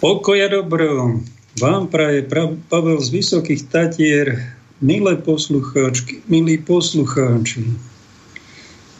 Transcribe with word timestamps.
Pokoja 0.00 0.48
dobro. 0.48 1.20
Vám 1.60 1.92
praje 1.92 2.24
Pavel 2.72 3.04
z 3.04 3.20
Vysokých 3.20 3.68
Tatier, 3.68 4.32
milé 4.80 5.12
poslucháčky, 5.20 6.24
milí 6.24 6.56
poslucháči. 6.56 7.68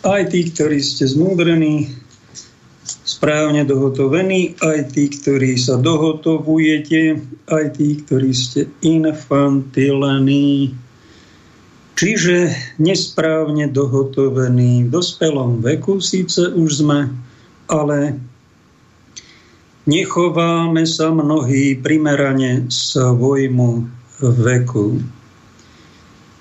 Aj 0.05 0.21
tí, 0.29 0.53
ktorí 0.53 0.77
ste 0.85 1.09
zmúdrení, 1.09 1.89
správne 2.85 3.65
dohotovení, 3.65 4.61
aj 4.61 4.93
tí, 4.93 5.09
ktorí 5.09 5.57
sa 5.57 5.81
dohotovujete, 5.81 7.17
aj 7.49 7.81
tí, 7.81 8.05
ktorí 8.05 8.37
ste 8.37 8.69
infantilení, 8.85 10.77
čiže 11.97 12.53
nesprávne 12.77 13.73
dohotovení. 13.73 14.85
V 14.85 15.01
dospelom 15.01 15.65
veku 15.65 15.97
síce 16.05 16.53
už 16.53 16.85
sme, 16.85 17.09
ale 17.73 18.21
nechováme 19.89 20.85
sa 20.85 21.09
mnohí 21.13 21.79
primerane 21.81 22.69
svojmu 22.69 23.87
veku. 24.21 25.01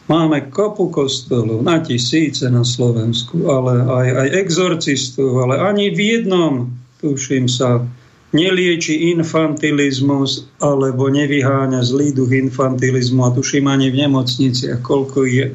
Máme 0.10 0.50
kopu 0.50 0.90
kostolov 0.90 1.62
na 1.62 1.86
tisíce 1.86 2.50
na 2.50 2.66
Slovensku, 2.66 3.46
ale 3.46 3.86
aj, 3.86 4.08
aj 4.26 4.30
exorcistov, 4.42 5.38
ale 5.46 5.62
ani 5.62 5.94
v 5.94 6.00
jednom, 6.18 6.54
tuším 6.98 7.46
sa, 7.46 7.86
nelieči 8.34 9.14
infantilizmus 9.14 10.50
alebo 10.62 11.10
nevyháňa 11.10 11.82
zlý 11.82 12.14
duch 12.14 12.30
infantilizmu 12.30 13.26
a 13.26 13.34
tuším 13.34 13.70
ani 13.70 13.90
v 13.90 14.06
nemocniciach, 14.06 14.82
koľko 14.86 15.26
je 15.26 15.46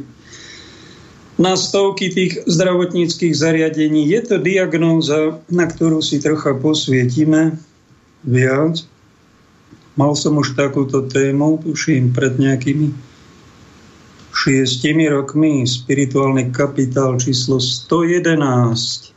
na 1.34 1.58
stovky 1.58 2.14
tých 2.14 2.46
zdravotníckých 2.46 3.34
zariadení. 3.34 4.06
Je 4.06 4.20
to 4.22 4.38
diagnóza, 4.38 5.42
na 5.50 5.66
ktorú 5.66 5.98
si 5.98 6.22
trocha 6.22 6.54
posvietime 6.54 7.58
viac. 8.24 8.88
Mal 9.94 10.12
som 10.18 10.40
už 10.40 10.58
takúto 10.58 11.06
tému, 11.06 11.62
tuším, 11.62 12.10
pred 12.10 12.34
nejakými 12.34 12.90
šiestimi 14.34 15.06
rokmi, 15.06 15.62
spirituálny 15.62 16.50
kapitál 16.50 17.14
číslo 17.22 17.62
111 17.62 19.14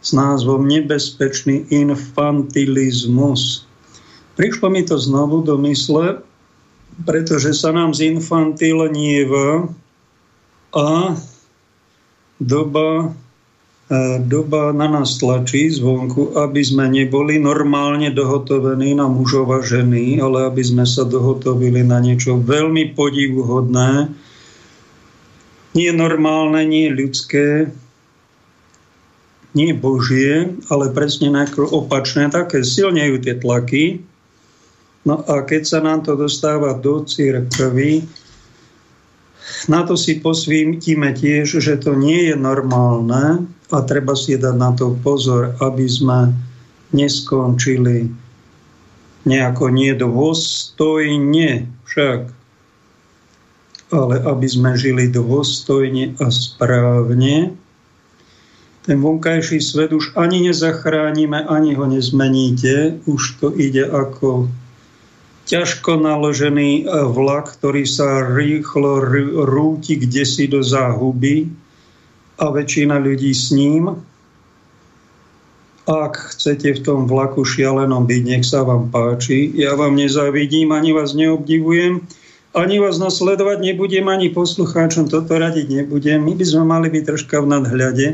s 0.00 0.10
názvom 0.16 0.64
Nebezpečný 0.64 1.68
infantilizmus. 1.68 3.68
Prišlo 4.40 4.72
mi 4.72 4.88
to 4.88 4.96
znovu 4.96 5.44
do 5.44 5.60
mysle, 5.68 6.24
pretože 7.04 7.52
sa 7.52 7.76
nám 7.76 7.92
zinfantilnieva 7.92 9.68
a 10.72 11.12
doba 12.40 13.12
doba 14.22 14.70
na 14.70 14.86
nás 14.86 15.18
tlačí 15.18 15.66
zvonku, 15.66 16.38
aby 16.38 16.62
sme 16.62 16.86
neboli 16.86 17.42
normálne 17.42 18.14
dohotovení 18.14 18.94
na 18.94 19.10
mužov 19.10 19.50
a 19.50 19.58
ženy, 19.66 20.22
ale 20.22 20.46
aby 20.46 20.62
sme 20.62 20.86
sa 20.86 21.02
dohotovili 21.02 21.82
na 21.82 21.98
niečo 21.98 22.38
veľmi 22.38 22.94
podivuhodné, 22.94 24.14
nie 25.74 25.90
normálne, 25.90 26.62
nie 26.70 26.86
ľudské, 26.86 27.70
nie 29.58 29.74
božie, 29.74 30.54
ale 30.70 30.94
presne 30.94 31.34
opačné, 31.58 32.30
také 32.30 32.62
silnejú 32.62 33.18
tie 33.18 33.34
tlaky. 33.42 34.06
No 35.02 35.18
a 35.26 35.42
keď 35.42 35.62
sa 35.66 35.78
nám 35.82 36.06
to 36.06 36.14
dostáva 36.14 36.78
do 36.78 37.02
církvy, 37.02 38.06
na 39.66 39.82
to 39.82 39.98
si 39.98 40.22
posvítime 40.22 41.10
tiež, 41.10 41.58
že 41.58 41.74
to 41.82 41.98
nie 41.98 42.30
je 42.30 42.36
normálne, 42.38 43.50
a 43.70 43.86
treba 43.86 44.18
si 44.18 44.34
dať 44.34 44.54
na 44.58 44.74
to 44.74 44.98
pozor, 44.98 45.54
aby 45.62 45.86
sme 45.86 46.34
neskončili 46.90 48.10
nejako 49.22 49.64
nedôstojne 49.70 51.50
však, 51.86 52.20
ale 53.90 54.14
aby 54.22 54.46
sme 54.46 54.74
žili 54.74 55.10
dôstojne 55.10 56.18
a 56.18 56.26
správne. 56.30 57.54
Ten 58.80 58.96
vonkajší 58.96 59.60
svet 59.60 59.92
už 59.92 60.16
ani 60.16 60.50
nezachránime, 60.50 61.44
ani 61.46 61.76
ho 61.76 61.84
nezmeníte. 61.84 63.04
Už 63.04 63.38
to 63.38 63.52
ide 63.52 63.84
ako 63.84 64.48
ťažko 65.44 66.00
naložený 66.00 66.88
vlak, 66.88 67.60
ktorý 67.60 67.84
sa 67.84 68.24
rýchlo 68.24 69.04
rúti 69.44 70.00
kde 70.00 70.24
si 70.24 70.48
do 70.48 70.64
záhuby 70.64 71.59
a 72.40 72.48
väčšina 72.48 72.96
ľudí 72.96 73.36
s 73.36 73.52
ním. 73.52 74.00
Ak 75.84 76.16
chcete 76.32 76.80
v 76.80 76.80
tom 76.80 77.04
vlaku 77.04 77.44
šialenom 77.44 78.08
byť, 78.08 78.22
nech 78.24 78.44
sa 78.48 78.64
vám 78.64 78.88
páči. 78.88 79.52
Ja 79.52 79.76
vám 79.76 80.00
nezavidím, 80.00 80.72
ani 80.72 80.96
vás 80.96 81.12
neobdivujem, 81.12 82.00
ani 82.56 82.76
vás 82.80 82.96
nasledovať 82.96 83.60
nebudem, 83.60 84.08
ani 84.08 84.32
poslucháčom 84.32 85.12
toto 85.12 85.36
radiť 85.36 85.66
nebudem. 85.68 86.24
My 86.24 86.32
by 86.32 86.44
sme 86.46 86.64
mali 86.64 86.88
byť 86.88 87.02
troška 87.04 87.36
v 87.44 87.50
nadhľade 87.58 88.06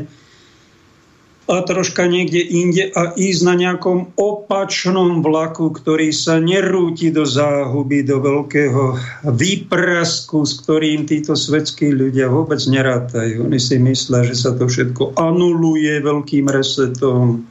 a 1.47 1.63
troška 1.63 2.11
niekde 2.11 2.43
inde 2.43 2.91
a 2.91 3.15
ísť 3.15 3.41
na 3.47 3.55
nejakom 3.55 4.11
opačnom 4.19 5.23
vlaku, 5.23 5.71
ktorý 5.71 6.11
sa 6.11 6.43
nerúti 6.43 7.07
do 7.07 7.23
záhuby, 7.23 8.03
do 8.03 8.19
veľkého 8.19 8.99
výprasku, 9.31 10.43
s 10.43 10.59
ktorým 10.59 11.07
títo 11.07 11.39
svetskí 11.39 11.95
ľudia 11.95 12.27
vôbec 12.27 12.59
nerátajú. 12.59 13.47
Oni 13.47 13.63
si 13.63 13.79
myslia, 13.79 14.27
že 14.27 14.35
sa 14.35 14.51
to 14.59 14.67
všetko 14.67 15.15
anuluje 15.15 16.03
veľkým 16.03 16.51
resetom, 16.51 17.47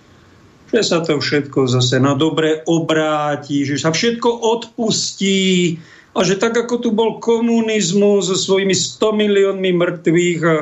že 0.68 0.82
sa 0.84 1.00
to 1.00 1.16
všetko 1.16 1.64
zase 1.64 1.96
na 1.96 2.12
dobre 2.12 2.60
obráti, 2.68 3.64
že 3.64 3.80
sa 3.80 3.96
všetko 3.96 4.28
odpustí 4.28 5.80
a 6.12 6.20
že 6.20 6.36
tak 6.36 6.52
ako 6.52 6.74
tu 6.84 6.92
bol 6.92 7.16
komunizmus 7.16 8.28
so 8.28 8.36
svojimi 8.36 8.76
100 8.76 9.20
miliónmi 9.24 9.72
mŕtvych 9.72 10.40
a 10.44 10.56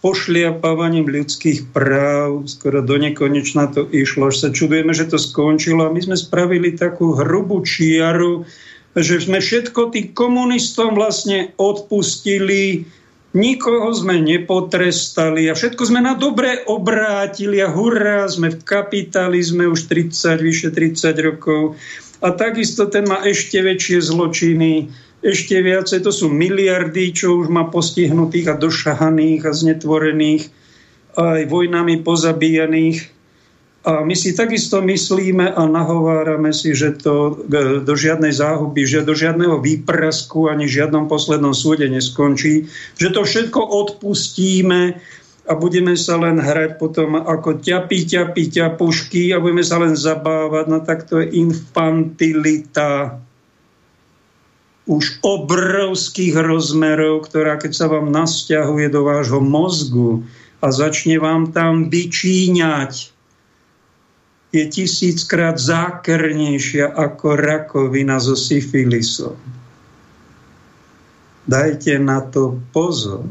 pošliapávaním 0.00 1.04
ľudských 1.04 1.76
práv, 1.76 2.48
skoro 2.48 2.80
do 2.80 2.96
nekonečna 2.96 3.68
to 3.68 3.84
išlo, 3.92 4.32
až 4.32 4.36
sa 4.40 4.48
čudujeme, 4.48 4.96
že 4.96 5.12
to 5.12 5.20
skončilo. 5.20 5.84
A 5.84 5.92
my 5.92 6.00
sme 6.00 6.16
spravili 6.16 6.72
takú 6.72 7.12
hrubú 7.12 7.60
čiaru, 7.60 8.48
že 8.96 9.20
sme 9.20 9.38
všetko 9.38 9.92
tým 9.92 10.16
komunistom 10.16 10.96
vlastne 10.96 11.52
odpustili, 11.60 12.88
nikoho 13.36 13.92
sme 13.94 14.18
nepotrestali 14.18 15.46
a 15.46 15.54
všetko 15.54 15.82
sme 15.86 16.02
na 16.02 16.18
dobre 16.18 16.66
obrátili 16.66 17.62
a 17.62 17.70
hurá, 17.70 18.26
sme 18.26 18.50
v 18.50 18.58
kapitalizme 18.66 19.68
už 19.70 19.86
30, 19.86 20.40
vyše 20.42 20.68
30 20.74 21.14
rokov. 21.22 21.78
A 22.20 22.34
takisto 22.34 22.88
ten 22.90 23.06
má 23.06 23.22
ešte 23.24 23.62
väčšie 23.62 24.00
zločiny, 24.00 24.90
ešte 25.20 25.60
viacej, 25.60 26.00
to 26.00 26.12
sú 26.12 26.32
miliardy, 26.32 27.12
čo 27.12 27.36
už 27.44 27.52
má 27.52 27.68
postihnutých 27.68 28.56
a 28.56 28.60
došahaných 28.60 29.42
a 29.44 29.52
znetvorených, 29.52 30.48
aj 31.16 31.44
vojnami 31.44 32.00
pozabíjaných. 32.00 33.12
A 33.80 34.04
my 34.04 34.12
si 34.12 34.36
takisto 34.36 34.84
myslíme 34.84 35.56
a 35.56 35.64
nahovárame 35.64 36.52
si, 36.52 36.76
že 36.76 37.00
to 37.00 37.44
do 37.80 37.94
žiadnej 37.96 38.28
záhuby, 38.28 38.84
že 38.84 39.08
do 39.08 39.16
žiadneho 39.16 39.56
výprasku 39.56 40.52
ani 40.52 40.68
žiadnom 40.68 41.08
poslednom 41.08 41.56
súde 41.56 41.88
neskončí, 41.88 42.68
že 43.00 43.08
to 43.08 43.24
všetko 43.24 43.60
odpustíme 43.60 45.00
a 45.48 45.52
budeme 45.56 45.96
sa 45.96 46.20
len 46.20 46.36
hrať 46.36 46.76
potom 46.76 47.24
ako 47.24 47.64
ťapí, 47.64 48.04
ťapí, 48.04 48.52
ťapušky 48.52 49.32
a 49.32 49.40
budeme 49.40 49.64
sa 49.64 49.80
len 49.80 49.96
zabávať. 49.96 50.64
No 50.68 50.84
tak 50.84 51.08
to 51.08 51.24
je 51.24 51.40
infantilita 51.40 53.16
už 54.90 55.22
obrovských 55.22 56.34
rozmerov, 56.34 57.30
ktorá 57.30 57.62
keď 57.62 57.72
sa 57.78 57.86
vám 57.86 58.10
nasťahuje 58.10 58.90
do 58.90 59.06
vášho 59.06 59.38
mozgu 59.38 60.26
a 60.58 60.74
začne 60.74 61.22
vám 61.22 61.54
tam 61.54 61.86
vyčíňať, 61.86 63.14
je 64.50 64.64
tisíckrát 64.66 65.54
zákernejšia 65.54 66.90
ako 66.90 67.38
rakovina 67.38 68.18
so 68.18 68.34
syfilisom. 68.34 69.38
Dajte 71.46 72.02
na 72.02 72.26
to 72.26 72.58
pozor. 72.74 73.30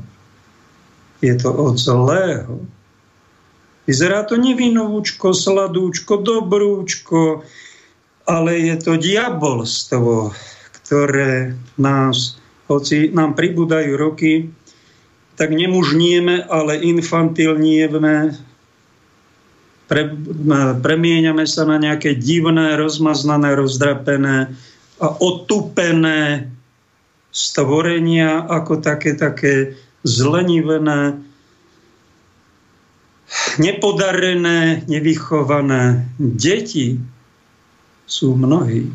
Je 1.20 1.36
to 1.36 1.52
od 1.52 1.76
zlého. 1.76 2.64
Vyzerá 3.84 4.24
to 4.24 4.40
nevinúčko, 4.40 5.36
sladúčko, 5.36 6.24
dobrúčko, 6.24 7.44
ale 8.24 8.64
je 8.64 8.76
to 8.80 8.96
diabolstvo 8.96 10.32
ktoré 10.90 11.54
nás, 11.78 12.42
hoci 12.66 13.14
nám 13.14 13.38
pribúdajú 13.38 13.94
roky, 13.94 14.50
tak 15.38 15.54
nemužnieme, 15.54 16.50
ale 16.50 16.82
infantilnieme, 16.82 18.34
pre, 19.86 20.02
premieňame 20.82 21.46
sa 21.46 21.70
na 21.70 21.78
nejaké 21.78 22.18
divné, 22.18 22.74
rozmaznané, 22.74 23.54
rozdrapené 23.54 24.50
a 24.98 25.08
otupené 25.22 26.50
stvorenia 27.30 28.50
ako 28.50 28.82
také, 28.82 29.14
také 29.14 29.78
zlenivené, 30.02 31.22
nepodarené, 33.62 34.90
nevychované. 34.90 36.10
Deti 36.18 36.98
sú 38.10 38.34
mnohí, 38.34 38.90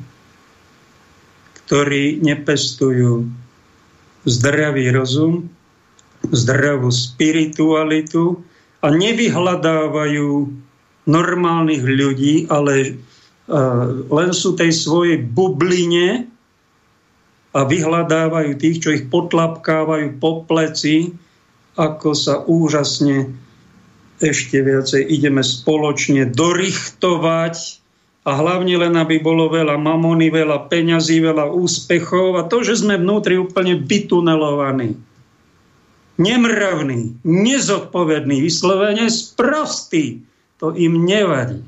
ktorí 1.64 2.20
nepestujú 2.20 3.24
zdravý 4.24 4.92
rozum, 4.92 5.48
zdravú 6.32 6.88
spiritualitu 6.88 8.40
a 8.80 8.92
nevyhľadávajú 8.92 10.28
normálnych 11.04 11.84
ľudí, 11.84 12.48
ale 12.48 12.96
len 14.08 14.30
sú 14.32 14.56
tej 14.56 14.72
svojej 14.72 15.20
bubline 15.20 16.32
a 17.52 17.60
vyhľadávajú 17.68 18.56
tých, 18.56 18.76
čo 18.80 18.90
ich 18.96 19.04
potlapkávajú 19.12 20.16
po 20.16 20.48
pleci, 20.48 21.12
ako 21.76 22.10
sa 22.16 22.40
úžasne 22.40 23.28
ešte 24.22 24.62
viacej 24.64 25.02
ideme 25.10 25.44
spoločne 25.44 26.32
dorichtovať 26.32 27.83
a 28.24 28.30
hlavne 28.40 28.80
len, 28.80 28.96
aby 28.96 29.20
bolo 29.20 29.52
veľa 29.52 29.76
mamony, 29.76 30.32
veľa 30.32 30.72
peňazí, 30.72 31.20
veľa 31.20 31.52
úspechov 31.52 32.40
a 32.40 32.48
to, 32.48 32.64
že 32.64 32.80
sme 32.80 32.96
vnútri 32.96 33.36
úplne 33.36 33.76
vytunelovaní. 33.84 34.96
Nemravný, 36.16 37.20
nezodpovedný, 37.20 38.40
vyslovene 38.40 39.12
sprostý. 39.12 40.24
To 40.62 40.72
im 40.72 41.04
nevadí. 41.04 41.60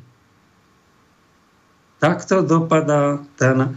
Takto 2.00 2.40
dopadá 2.40 3.20
ten 3.36 3.76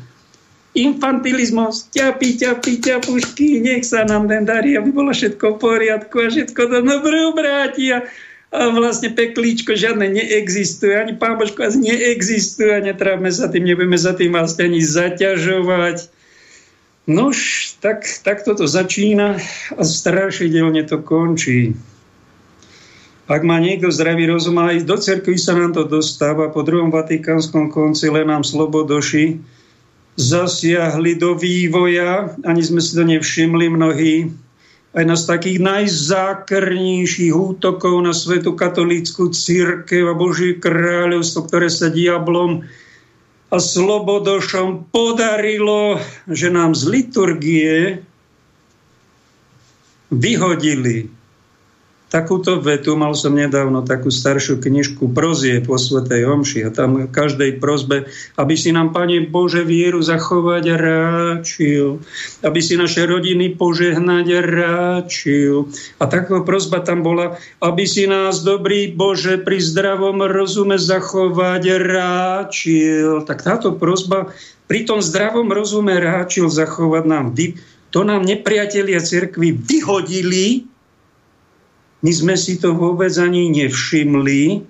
infantilizmus. 0.77 1.89
Ťapí, 1.91 2.39
ťapí, 2.39 2.79
ťapušky, 2.79 3.59
nech 3.59 3.83
sa 3.83 4.05
nám 4.05 4.31
ten 4.31 4.45
darí, 4.47 4.77
aby 4.79 4.93
bolo 4.93 5.11
všetko 5.11 5.57
v 5.57 5.61
poriadku 5.61 6.15
a 6.21 6.31
všetko 6.31 6.61
to 6.61 6.79
dobre 6.85 7.17
obráti. 7.27 7.91
A 7.91 8.05
vlastne 8.49 9.13
peklíčko 9.13 9.77
žiadne 9.77 10.09
neexistuje, 10.09 10.97
ani 10.97 11.13
pán 11.13 11.37
Božko 11.37 11.69
asi 11.69 11.77
neexistuje 11.77 12.73
a 12.73 12.81
netrávme 12.81 13.29
sa 13.29 13.45
tým, 13.45 13.65
nebudeme 13.65 13.97
sa 13.97 14.17
tým 14.17 14.33
vlastne 14.33 14.73
ani 14.73 14.81
zaťažovať. 14.81 16.09
Nož, 17.09 17.37
tak, 17.81 18.05
tak 18.21 18.45
toto 18.45 18.69
začína 18.69 19.41
a 19.73 19.81
strašidelne 19.81 20.85
to 20.85 21.01
končí. 21.01 21.73
Ak 23.29 23.45
má 23.45 23.61
niekto 23.61 23.93
zdravý 23.93 24.25
rozum, 24.25 24.57
aj 24.57 24.89
do 24.89 24.97
cerkvy 24.97 25.37
sa 25.37 25.53
nám 25.53 25.77
to 25.77 25.85
dostáva. 25.85 26.49
Po 26.49 26.65
druhom 26.65 26.89
Vatikánskom 26.89 27.69
koncile 27.69 28.25
nám 28.25 28.41
slobodoši 28.41 29.37
zasiahli 30.17 31.13
do 31.15 31.37
vývoja, 31.37 32.33
ani 32.41 32.65
sme 32.65 32.81
si 32.81 32.91
to 32.97 33.05
nevšimli 33.05 33.69
mnohí, 33.69 34.33
aj 34.89 35.05
z 35.05 35.23
takých 35.29 35.59
najzákrnejších 35.61 37.33
útokov 37.33 38.01
na 38.01 38.09
svetu 38.09 38.57
katolícku 38.57 39.29
církev 39.29 40.09
a 40.09 40.17
Boží 40.17 40.57
kráľovstvo, 40.57 41.45
ktoré 41.45 41.69
sa 41.69 41.93
diablom 41.93 42.65
a 43.49 43.57
slobodošom 43.57 44.89
podarilo, 44.89 46.01
že 46.25 46.49
nám 46.49 46.73
z 46.73 46.83
liturgie 46.89 47.77
vyhodili 50.09 51.18
takúto 52.09 52.57
vetu, 52.57 52.97
mal 52.97 53.13
som 53.13 53.37
nedávno 53.37 53.85
takú 53.85 54.09
staršiu 54.09 54.57
knižku 54.57 55.13
prozie 55.13 55.61
po 55.61 55.77
Svetej 55.77 56.25
Omši 56.25 56.59
a 56.65 56.69
tam 56.73 57.05
každej 57.07 57.61
prozbe, 57.61 58.09
aby 58.35 58.57
si 58.57 58.73
nám, 58.73 58.91
Pane 58.91 59.29
Bože, 59.29 59.61
vieru 59.61 60.01
zachovať 60.01 60.65
ráčil, 60.73 62.01
aby 62.41 62.59
si 62.59 62.75
naše 62.75 63.05
rodiny 63.05 63.53
požehnať 63.55 64.27
ráčil. 64.41 65.69
A 66.01 66.09
taká 66.09 66.41
prozba 66.41 66.81
tam 66.81 67.05
bola, 67.05 67.37
aby 67.61 67.85
si 67.85 68.09
nás, 68.09 68.41
dobrý 68.41 68.89
Bože, 68.89 69.37
pri 69.37 69.61
zdravom 69.61 70.25
rozume 70.25 70.81
zachovať 70.81 71.63
ráčil. 71.77 73.21
Tak 73.23 73.45
táto 73.45 73.77
prozba 73.77 74.33
pri 74.65 74.85
tom 74.85 75.01
zdravom 75.01 75.49
rozume 75.49 75.97
ráčil 75.97 76.49
zachovať 76.49 77.03
nám. 77.05 77.33
To 77.89 78.05
nám 78.05 78.21
nepriatelia 78.21 79.01
cirkvi 79.01 79.53
vyhodili, 79.53 80.69
my 81.99 82.11
sme 82.15 82.35
si 82.39 82.55
to 82.55 82.71
vôbec 82.71 83.11
ani 83.19 83.51
nevšimli. 83.51 84.63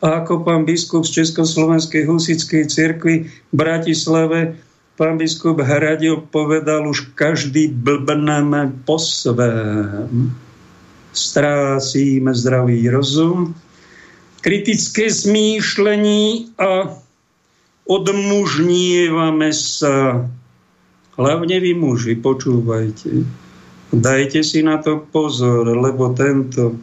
A 0.00 0.24
ako 0.24 0.44
pán 0.44 0.64
biskup 0.68 1.04
z 1.04 1.24
Československej 1.24 2.04
husickej 2.08 2.64
cirkvi 2.68 3.28
v 3.28 3.54
Bratislave, 3.56 4.56
pán 4.96 5.20
biskup 5.20 5.60
Hradil 5.60 6.24
povedal, 6.28 6.88
už 6.88 7.12
každý 7.16 7.72
blbneme 7.72 8.76
po 8.84 9.00
svém. 9.00 10.32
Strácíme 11.16 12.32
zdravý 12.36 12.92
rozum, 12.92 13.56
kritické 14.44 15.08
smýšlení 15.08 16.52
a 16.60 16.92
odmužnievame 17.88 19.48
sa. 19.52 20.28
Hlavne 21.16 21.56
vy 21.56 21.72
muži, 21.72 22.20
počúvajte 22.20 23.45
Dajte 23.94 24.42
si 24.42 24.66
na 24.66 24.82
to 24.82 25.06
pozor, 25.14 25.62
lebo 25.62 26.10
tento 26.10 26.74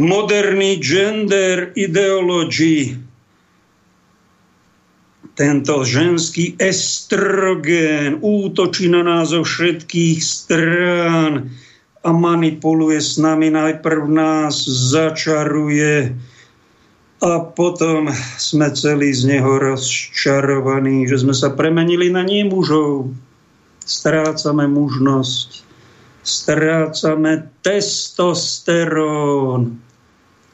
moderný 0.00 0.80
gender 0.80 1.76
ideology, 1.76 2.96
tento 5.36 5.84
ženský 5.84 6.56
estrogén 6.56 8.20
útočí 8.20 8.88
na 8.88 9.04
nás 9.04 9.32
zo 9.32 9.44
všetkých 9.44 10.18
strán 10.20 11.52
a 12.04 12.10
manipuluje 12.12 13.00
s 13.00 13.20
nami. 13.20 13.52
Najprv 13.52 14.08
nás 14.08 14.64
začaruje 14.64 16.16
a 17.22 17.32
potom 17.38 18.08
sme 18.40 18.72
celí 18.72 19.12
z 19.14 19.36
neho 19.36 19.60
rozčarovaní, 19.60 21.06
že 21.06 21.22
sme 21.22 21.36
sa 21.36 21.52
premenili 21.52 22.08
na 22.08 22.24
nie 22.24 22.42
mužov. 22.48 23.12
Strácame 23.84 24.66
mužnosť 24.68 25.71
strácame 26.22 27.50
testosterón, 27.66 29.82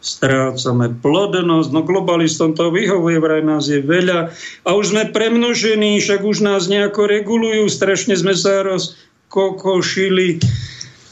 strácame 0.01 0.97
plodnosť, 1.05 1.69
no 1.77 1.85
globalistom 1.85 2.57
to 2.57 2.73
vyhovuje, 2.73 3.21
vraj 3.21 3.45
nás 3.45 3.69
je 3.69 3.85
veľa. 3.85 4.33
A 4.65 4.69
už 4.73 4.97
sme 4.97 5.13
premnožení, 5.13 6.01
však 6.01 6.25
už 6.25 6.41
nás 6.41 6.73
nejako 6.73 7.05
regulujú, 7.05 7.69
strašne 7.69 8.17
sme 8.17 8.33
sa 8.33 8.65
rozkokošili. 8.65 10.41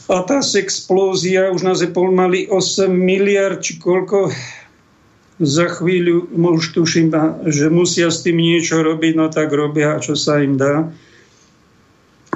A 0.07 0.23
tá 0.23 0.39
explózia, 0.39 1.51
už 1.51 1.67
nás 1.67 1.83
je 1.83 1.91
pomaly 1.91 2.47
8 2.49 2.87
miliard, 2.89 3.61
či 3.61 3.77
koľko? 3.77 4.33
Za 5.37 5.69
chvíľu, 5.69 6.33
už 6.33 6.73
tuším, 6.73 7.13
že 7.45 7.69
musia 7.69 8.09
s 8.09 8.25
tým 8.25 8.41
niečo 8.41 8.81
robiť, 8.81 9.13
no 9.13 9.29
tak 9.29 9.53
robia, 9.53 10.01
čo 10.01 10.17
sa 10.17 10.41
im 10.41 10.57
dá 10.57 10.89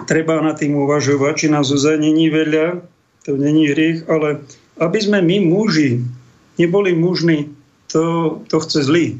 treba 0.05 0.41
na 0.41 0.53
tým 0.57 0.75
uvažovať, 0.77 1.33
či 1.35 1.47
nás 1.49 1.69
ozaj 1.69 2.01
není 2.01 2.29
veľa, 2.31 2.81
to 3.25 3.37
není 3.37 3.69
hriech, 3.69 4.09
ale 4.09 4.41
aby 4.81 4.97
sme 4.97 5.21
my 5.21 5.37
muži 5.45 6.01
neboli 6.57 6.93
mužní, 6.97 7.53
to, 7.91 8.39
to 8.49 8.57
chce 8.65 8.87
zlý. 8.87 9.19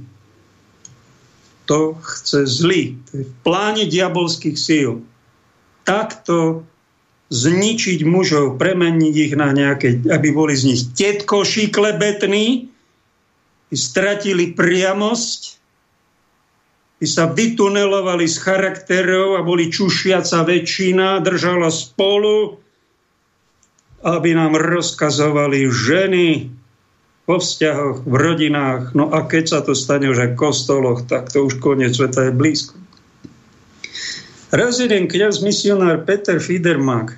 To 1.70 1.96
chce 2.02 2.50
zlý. 2.50 2.98
To 3.12 3.12
je 3.22 3.26
v 3.30 3.34
pláne 3.46 3.84
diabolských 3.86 4.58
síl. 4.58 5.06
Takto 5.86 6.66
zničiť 7.32 8.04
mužov, 8.04 8.60
premeniť 8.60 9.16
ich 9.16 9.34
na 9.40 9.56
nejaké, 9.56 10.04
aby 10.12 10.36
boli 10.36 10.52
z 10.52 10.76
nich 10.76 10.82
tetkoši 11.00 11.72
klebetní, 11.72 12.68
stratili 13.72 14.52
priamosť, 14.52 15.61
by 17.02 17.10
sa 17.10 17.26
vytunelovali 17.34 18.30
z 18.30 18.38
charakterov 18.38 19.34
a 19.34 19.42
boli 19.42 19.74
čušiaca 19.74 20.46
väčšina, 20.46 21.26
držala 21.26 21.74
spolu, 21.74 22.62
aby 24.06 24.38
nám 24.38 24.54
rozkazovali 24.54 25.66
ženy 25.66 26.54
vo 27.26 27.42
vzťahoch, 27.42 28.06
v 28.06 28.16
rodinách. 28.22 28.94
No 28.94 29.10
a 29.10 29.26
keď 29.26 29.44
sa 29.50 29.60
to 29.66 29.74
stane 29.74 30.14
už 30.14 30.30
aj 30.30 30.30
v 30.38 30.42
kostoloch, 30.46 31.10
tak 31.10 31.34
to 31.34 31.50
už 31.50 31.58
koniec 31.58 31.98
sveta 31.98 32.30
je 32.30 32.38
blízko. 32.38 32.78
Raz 34.54 34.78
jeden 34.78 35.10
kniaz 35.10 35.42
misionár 35.42 36.06
Peter 36.06 36.38
Fiedermak, 36.38 37.18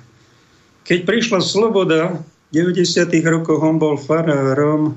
keď 0.88 1.04
prišla 1.04 1.44
sloboda, 1.44 2.24
v 2.56 2.72
90. 2.72 3.04
rokoch 3.28 3.60
on 3.60 3.76
bol 3.76 4.00
farárom 4.00 4.96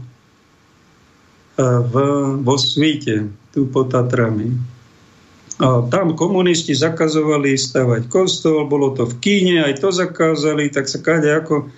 eh, 1.60 1.64
v, 1.66 1.94
vo 2.40 2.56
svite, 2.56 3.28
tu 3.52 3.68
pod 3.68 3.92
Tatrami. 3.92 4.77
A 5.58 5.82
tam 5.90 6.14
komunisti 6.14 6.78
zakazovali 6.78 7.58
stavať 7.58 8.06
kostol, 8.14 8.70
bolo 8.70 8.94
to 8.94 9.10
v 9.10 9.14
Kíne, 9.18 9.66
aj 9.66 9.82
to 9.82 9.90
zakázali, 9.90 10.70
tak 10.70 10.86
sa 10.86 11.02
káde 11.02 11.34
ako 11.34 11.74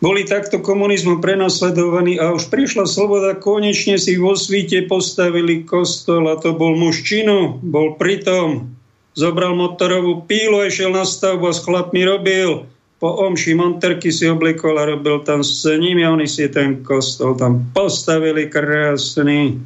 boli 0.00 0.24
takto 0.24 0.64
komunizmu 0.64 1.20
prenasledovaní 1.20 2.16
a 2.16 2.32
už 2.32 2.48
prišla 2.48 2.88
sloboda, 2.88 3.36
konečne 3.36 4.00
si 4.00 4.16
vo 4.16 4.32
svite 4.32 4.88
postavili 4.88 5.68
kostol 5.68 6.24
a 6.32 6.40
to 6.40 6.56
bol 6.56 6.72
muž 6.72 7.04
činu, 7.04 7.60
bol 7.60 8.00
pritom, 8.00 8.72
zobral 9.12 9.52
motorovú 9.52 10.24
pílu 10.24 10.64
a 10.64 10.72
išiel 10.72 10.96
na 10.96 11.04
stavbu 11.04 11.44
a 11.48 11.52
s 11.52 11.60
chlapmi 11.60 12.08
robil. 12.08 12.64
Po 13.00 13.12
omši 13.28 13.56
monterky 13.56 14.08
si 14.08 14.28
oblikol 14.28 14.76
a 14.80 14.88
robil 14.88 15.20
tam 15.24 15.44
s 15.44 15.68
nimi 15.68 16.04
a 16.04 16.12
oni 16.16 16.28
si 16.28 16.48
ten 16.48 16.80
kostol 16.80 17.36
tam 17.36 17.68
postavili 17.76 18.48
krásny 18.48 19.56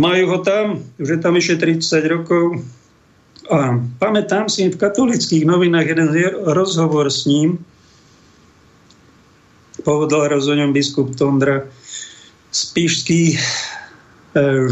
Majú 0.00 0.24
ho 0.32 0.38
tam, 0.40 0.80
už 0.96 1.08
je 1.12 1.20
tam 1.20 1.36
ešte 1.36 1.76
30 1.76 2.08
rokov. 2.08 2.64
A 3.52 3.76
pamätám 4.00 4.48
si 4.48 4.72
v 4.72 4.80
katolických 4.80 5.44
novinách 5.44 5.86
jeden 5.92 6.08
rozhovor 6.48 7.12
s 7.12 7.28
ním. 7.28 7.60
Povedal 9.84 10.32
raz 10.32 10.48
biskup 10.72 11.12
Tondra 11.20 11.68
Spišský, 12.48 13.36
e, 13.36 13.38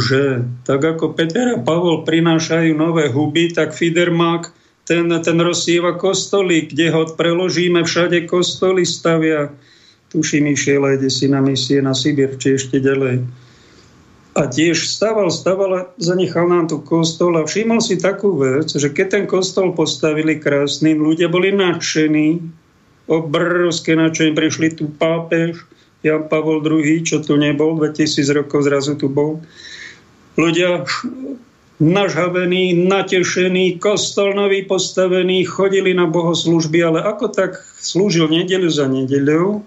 že 0.00 0.49
tak 0.64 0.80
ako 0.80 1.12
Peter 1.12 1.56
a 1.56 1.61
Pavol 1.61 2.08
prinášajú 2.08 2.73
nové 2.73 3.12
huby, 3.12 3.52
tak 3.52 3.76
Fidermák 3.76 4.49
ten, 4.88 5.12
ten 5.12 5.38
rozsieva 5.40 6.00
kostoly, 6.00 6.73
kde 6.73 6.88
ho 6.88 7.04
preložíme, 7.04 7.85
všade 7.85 8.25
kostoly 8.25 8.88
stavia. 8.88 9.52
Tuším, 10.08 10.56
išiel 10.56 10.88
aj 10.88 11.04
si 11.12 11.28
na 11.28 11.44
misie 11.44 11.85
na 11.85 11.92
Sibir, 11.92 12.40
či 12.40 12.56
ešte 12.56 12.80
ďalej 12.80 13.48
a 14.38 14.47
tiež 14.47 14.87
staval, 14.87 15.35
staval 15.35 15.71
a 15.75 15.83
zanechal 15.99 16.47
nám 16.47 16.71
tu 16.71 16.78
kostol 16.78 17.35
a 17.35 17.42
všimol 17.42 17.83
si 17.83 17.99
takú 17.99 18.38
vec, 18.38 18.71
že 18.71 18.87
keď 18.87 19.07
ten 19.11 19.25
kostol 19.26 19.75
postavili 19.75 20.38
krásny, 20.38 20.95
ľudia 20.95 21.26
boli 21.26 21.50
nadšení, 21.50 22.38
obrovské 23.11 23.99
nadšení, 23.99 24.38
prišli 24.38 24.78
tu 24.78 24.95
pápež, 24.95 25.66
Jan 26.07 26.30
Pavol 26.30 26.62
II, 26.62 27.02
čo 27.02 27.18
tu 27.18 27.35
nebol, 27.35 27.75
2000 27.75 28.23
rokov 28.30 28.71
zrazu 28.71 28.95
tu 28.95 29.11
bol. 29.11 29.42
Ľudia 30.38 30.87
nažhavení, 31.83 32.87
natešení, 32.87 33.83
kostol 33.83 34.38
nový 34.38 34.62
postavený, 34.62 35.50
chodili 35.50 35.90
na 35.99 36.07
bohoslužby, 36.07 36.78
ale 36.78 37.02
ako 37.02 37.35
tak 37.35 37.59
slúžil 37.83 38.30
nedeľu 38.30 38.71
za 38.71 38.87
nedeľou, 38.87 39.66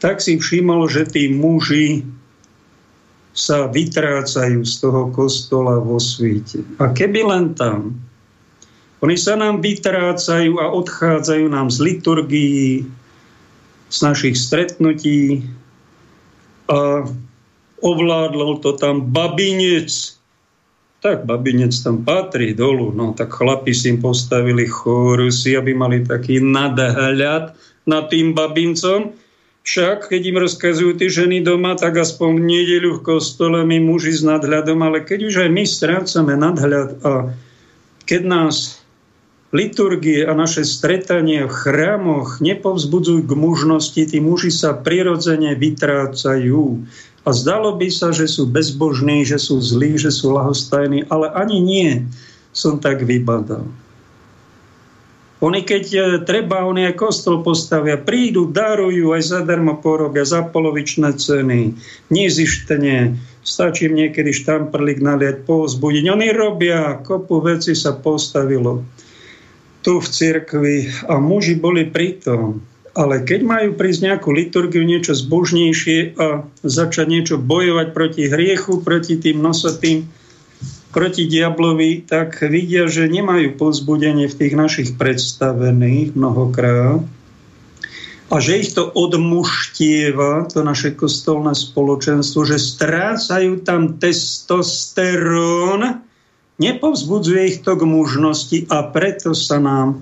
tak 0.00 0.24
si 0.24 0.40
všimol, 0.40 0.88
že 0.88 1.04
tí 1.04 1.28
muži 1.28 2.08
sa 3.32 3.64
vytrácajú 3.68 4.60
z 4.60 4.74
toho 4.84 5.08
kostola 5.08 5.80
vo 5.80 5.96
svete. 5.96 6.60
A 6.76 6.92
keby 6.92 7.24
len 7.24 7.56
tam, 7.56 7.96
oni 9.02 9.16
sa 9.18 9.34
nám 9.34 9.64
vytrácajú 9.64 10.60
a 10.60 10.70
odchádzajú 10.70 11.48
nám 11.48 11.72
z 11.72 11.78
liturgií, 11.80 12.86
z 13.92 13.98
našich 14.00 14.36
stretnutí 14.36 15.44
a 16.68 17.04
ovládol 17.82 18.62
to 18.62 18.76
tam 18.78 19.10
babinec. 19.12 20.16
Tak 21.02 21.26
babinec 21.26 21.74
tam 21.82 22.06
patrí 22.06 22.54
dolu, 22.54 22.94
no 22.94 23.10
tak 23.16 23.34
chlapi 23.34 23.74
si 23.74 23.90
im 23.90 23.98
postavili 23.98 24.70
chorusy, 24.70 25.58
aby 25.58 25.74
mali 25.74 26.06
taký 26.06 26.38
nadhľad 26.38 27.58
nad 27.84 28.04
tým 28.06 28.38
babincom 28.38 29.10
však, 29.62 30.10
keď 30.10 30.22
im 30.26 30.38
rozkazujú 30.42 30.98
tí 30.98 31.06
ženy 31.06 31.46
doma, 31.46 31.78
tak 31.78 31.94
aspoň 31.94 32.38
v 32.38 32.46
nedeľu 32.50 32.90
v 32.98 33.04
kostole 33.06 33.62
my 33.62 33.78
muži 33.78 34.10
s 34.10 34.22
nadhľadom, 34.26 34.82
ale 34.82 35.06
keď 35.06 35.30
už 35.30 35.34
aj 35.46 35.50
my 35.54 35.64
strácame 35.66 36.34
nadhľad 36.34 36.98
a 37.06 37.30
keď 38.02 38.22
nás 38.26 38.82
liturgie 39.54 40.26
a 40.26 40.32
naše 40.34 40.66
stretanie 40.66 41.46
v 41.46 41.52
chrámoch 41.52 42.42
nepovzbudzujú 42.42 43.22
k 43.22 43.32
mužnosti, 43.36 44.02
tí 44.02 44.18
muži 44.18 44.50
sa 44.50 44.74
prirodzene 44.74 45.54
vytrácajú. 45.54 46.82
A 47.22 47.30
zdalo 47.30 47.78
by 47.78 47.86
sa, 47.86 48.10
že 48.10 48.26
sú 48.26 48.50
bezbožní, 48.50 49.22
že 49.22 49.38
sú 49.38 49.62
zlí, 49.62 49.94
že 49.94 50.10
sú 50.10 50.34
lahostajní, 50.34 51.06
ale 51.06 51.30
ani 51.30 51.62
nie 51.62 51.90
som 52.50 52.82
tak 52.82 53.06
vybadal. 53.06 53.70
Oni 55.42 55.66
keď 55.66 55.84
e, 55.90 56.00
treba, 56.22 56.62
oni 56.62 56.86
aj 56.86 56.94
kostol 56.94 57.42
postavia, 57.42 57.98
prídu, 57.98 58.46
darujú, 58.46 59.10
aj 59.10 59.22
zadarmo 59.26 59.82
porobia, 59.82 60.22
za 60.22 60.46
polovičné 60.46 61.18
ceny, 61.18 61.74
nezištene, 62.14 63.18
stačí 63.42 63.90
im 63.90 63.98
niekedy 63.98 64.30
štamprlik 64.30 65.02
naliať, 65.02 65.42
povzbudiť. 65.42 66.04
Oni 66.14 66.30
robia, 66.30 67.02
kopu 67.02 67.42
veci 67.42 67.74
sa 67.74 67.90
postavilo 67.90 68.86
tu 69.82 69.98
v 69.98 70.06
cirkvi 70.06 70.76
a 71.10 71.18
muži 71.18 71.58
boli 71.58 71.90
pritom. 71.90 72.62
Ale 72.94 73.24
keď 73.26 73.40
majú 73.42 73.68
prísť 73.74 74.14
nejakú 74.14 74.30
liturgiu, 74.30 74.86
niečo 74.86 75.16
zbožnejšie 75.16 76.22
a 76.22 76.46
začať 76.62 77.06
niečo 77.10 77.36
bojovať 77.42 77.90
proti 77.90 78.30
hriechu, 78.30 78.78
proti 78.78 79.18
tým 79.18 79.42
nosatým 79.42 80.06
proti 80.92 81.24
diablovi, 81.24 82.04
tak 82.04 82.44
vidia, 82.44 82.86
že 82.86 83.08
nemajú 83.08 83.56
pozbudenie 83.56 84.28
v 84.28 84.38
tých 84.38 84.54
našich 84.54 84.90
predstavených 85.00 86.12
mnohokrát 86.12 87.00
a 88.32 88.40
že 88.40 88.64
ich 88.64 88.72
to 88.72 88.88
odmuštieva, 88.88 90.48
to 90.48 90.64
naše 90.64 90.96
kostolné 90.96 91.52
spoločenstvo, 91.52 92.48
že 92.48 92.56
strácajú 92.56 93.60
tam 93.60 94.00
testosterón, 94.00 96.00
nepovzbudzuje 96.56 97.42
ich 97.44 97.60
to 97.60 97.76
k 97.76 97.84
mužnosti 97.84 98.58
a 98.72 98.88
preto 98.88 99.36
sa 99.36 99.60
nám 99.60 100.00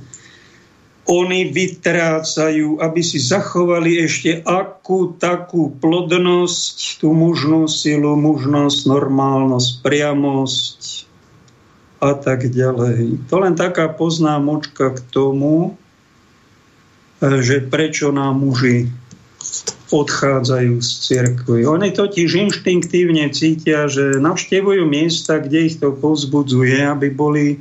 oni 1.09 1.49
vytrácajú, 1.51 2.79
aby 2.79 3.01
si 3.01 3.19
zachovali 3.19 4.05
ešte 4.05 4.45
akú 4.47 5.17
takú 5.17 5.73
plodnosť, 5.81 7.01
tú 7.01 7.17
mužnú 7.17 7.67
silu, 7.67 8.15
mužnosť, 8.15 8.87
normálnosť, 8.87 9.71
priamosť 9.81 10.81
a 12.01 12.13
tak 12.17 12.49
ďalej. 12.53 13.27
To 13.33 13.37
len 13.43 13.57
taká 13.57 13.91
poznámočka 13.91 14.97
k 14.97 15.01
tomu, 15.11 15.75
že 17.21 17.61
prečo 17.65 18.15
nám 18.15 18.41
muži 18.41 18.89
odchádzajú 19.91 20.79
z 20.79 20.91
cirkvi. 21.03 21.61
Oni 21.67 21.91
totiž 21.91 22.31
inštinktívne 22.39 23.29
cítia, 23.35 23.91
že 23.91 24.23
navštevujú 24.23 24.87
miesta, 24.87 25.43
kde 25.43 25.67
ich 25.67 25.77
to 25.83 25.91
pozbudzuje, 25.91 26.79
aby 26.87 27.11
boli 27.11 27.59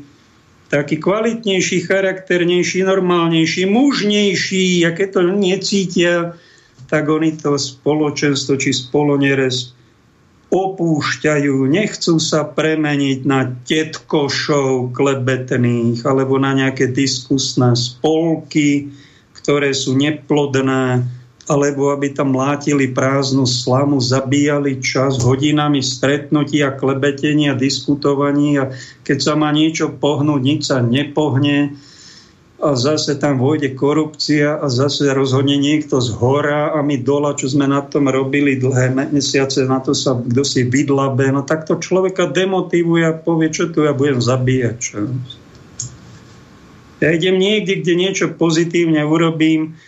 taký 0.70 1.02
kvalitnejší, 1.02 1.90
charakternejší, 1.90 2.86
normálnejší, 2.86 3.66
mužnejší, 3.66 4.86
a 4.86 4.94
keď 4.94 5.08
to 5.12 5.22
necítia, 5.34 6.16
tak 6.90 7.10
oni 7.10 7.38
to 7.38 7.58
spoločenstvo 7.58 8.58
či 8.58 8.74
spoloneres 8.74 9.74
opúšťajú, 10.50 11.70
nechcú 11.70 12.18
sa 12.18 12.42
premeniť 12.42 13.20
na 13.22 13.54
tetkošov 13.70 14.98
klebetných 14.98 16.02
alebo 16.06 16.42
na 16.42 16.58
nejaké 16.58 16.90
diskusné 16.90 17.78
spolky, 17.78 18.90
ktoré 19.38 19.78
sú 19.78 19.94
neplodné, 19.94 21.06
alebo 21.50 21.90
aby 21.90 22.14
tam 22.14 22.38
mlátili 22.38 22.94
prázdnu 22.94 23.50
slamu, 23.50 23.98
zabíjali 23.98 24.78
čas 24.86 25.18
hodinami 25.18 25.82
stretnutí 25.82 26.62
a 26.62 26.78
klebetení 26.78 27.50
a 27.50 27.58
diskutovaní 27.58 28.62
a 28.62 28.70
keď 29.02 29.18
sa 29.18 29.34
má 29.34 29.50
niečo 29.50 29.90
pohnúť, 29.90 30.42
nič 30.46 30.62
sa 30.70 30.86
nepohne 30.86 31.74
a 32.60 32.76
zase 32.76 33.16
tam 33.16 33.40
vojde 33.40 33.72
korupcia 33.74 34.60
a 34.60 34.68
zase 34.68 35.08
rozhodne 35.16 35.56
niekto 35.56 36.04
z 36.04 36.12
hora 36.20 36.76
a 36.76 36.84
my 36.84 37.00
dola, 37.00 37.32
čo 37.32 37.48
sme 37.48 37.66
na 37.66 37.80
tom 37.82 38.12
robili 38.12 38.60
dlhé 38.60 38.92
mesiace, 39.10 39.64
na 39.64 39.80
to 39.80 39.96
sa 39.96 40.20
kto 40.20 40.44
si 40.44 40.68
vydlabe, 40.68 41.32
no 41.32 41.48
tak 41.48 41.64
to 41.64 41.80
človeka 41.80 42.28
demotivuje 42.28 43.08
a 43.08 43.16
povie, 43.16 43.48
čo 43.50 43.72
tu 43.72 43.88
ja 43.88 43.96
budem 43.96 44.20
zabíjať. 44.20 44.76
Čo? 44.76 45.08
Ja 47.00 47.16
idem 47.16 47.40
niekde, 47.40 47.80
kde 47.80 47.94
niečo 47.96 48.26
pozitívne 48.36 49.08
urobím, 49.08 49.80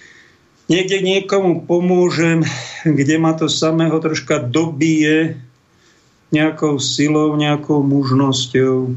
niekde 0.72 1.04
niekomu 1.04 1.68
pomôžem, 1.68 2.48
kde 2.88 3.16
ma 3.20 3.36
to 3.36 3.52
samého 3.52 4.00
troška 4.00 4.40
dobije 4.40 5.36
nejakou 6.32 6.80
silou, 6.80 7.36
nejakou 7.36 7.84
mužnosťou. 7.84 8.96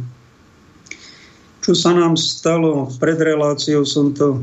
Čo 1.66 1.72
sa 1.74 1.90
nám 1.90 2.14
stalo 2.14 2.86
pred 3.02 3.18
reláciou, 3.18 3.82
som 3.82 4.14
to, 4.14 4.38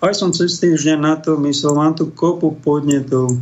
aj 0.00 0.16
som 0.16 0.32
cez 0.32 0.56
týždeň 0.56 0.96
na 0.96 1.14
to 1.20 1.36
myslel, 1.44 1.76
mám 1.76 1.92
tu 1.92 2.08
kopu 2.08 2.56
podnetov 2.64 3.36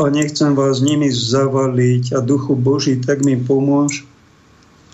a 0.00 0.08
nechcem 0.08 0.56
vás 0.56 0.80
nimi 0.80 1.12
zavaliť 1.12 2.16
a 2.16 2.24
duchu 2.24 2.56
Boží, 2.56 2.96
tak 2.96 3.20
mi 3.26 3.36
pomôž, 3.36 4.08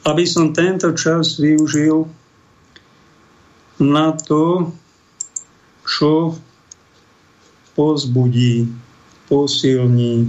aby 0.02 0.26
som 0.26 0.50
tento 0.50 0.91
čas 0.99 1.38
využil 1.38 2.11
na 3.79 4.11
to, 4.14 4.75
čo 5.87 6.35
pozbudí, 7.75 8.69
posilní. 9.29 10.29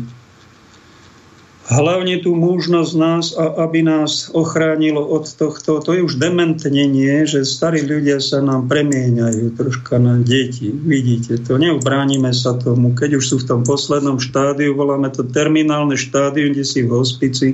Hlavne 1.63 2.19
tú 2.19 2.35
mužnosť 2.35 2.91
nás, 2.99 3.25
a 3.39 3.63
aby 3.63 3.87
nás 3.87 4.27
ochránilo 4.35 4.99
od 4.99 5.31
tohto. 5.31 5.79
To 5.79 5.89
je 5.95 6.03
už 6.03 6.19
dementnenie, 6.19 7.23
že 7.23 7.47
starí 7.47 7.87
ľudia 7.87 8.19
sa 8.19 8.43
nám 8.43 8.67
premieňajú 8.67 9.55
troška 9.55 9.95
na 9.95 10.19
deti. 10.19 10.75
Vidíte 10.75 11.39
to, 11.39 11.55
neubránime 11.55 12.35
sa 12.35 12.59
tomu. 12.59 12.91
Keď 12.91 13.15
už 13.15 13.23
sú 13.23 13.35
v 13.39 13.47
tom 13.47 13.61
poslednom 13.63 14.19
štádiu, 14.19 14.75
voláme 14.75 15.07
to 15.15 15.23
terminálne 15.23 15.95
štádium, 15.95 16.51
kde 16.51 16.67
si 16.67 16.83
v 16.83 16.99
hospici, 16.99 17.47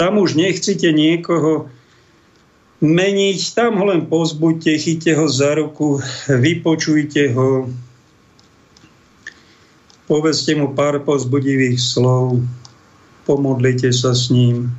tam 0.00 0.16
už 0.16 0.36
nechcete 0.36 0.88
niekoho 0.92 1.68
meniť, 2.80 3.38
tam 3.56 3.80
ho 3.80 3.84
len 3.88 4.08
pozbuďte, 4.08 4.80
chyťte 4.80 5.12
ho 5.16 5.26
za 5.28 5.56
ruku, 5.56 6.00
vypočujte 6.28 7.32
ho, 7.32 7.68
povedzte 10.06 10.54
mu 10.54 10.72
pár 10.72 11.02
pozbudivých 11.02 11.78
slov, 11.78 12.42
pomodlite 13.26 13.90
sa 13.90 14.14
s 14.14 14.30
ním. 14.30 14.70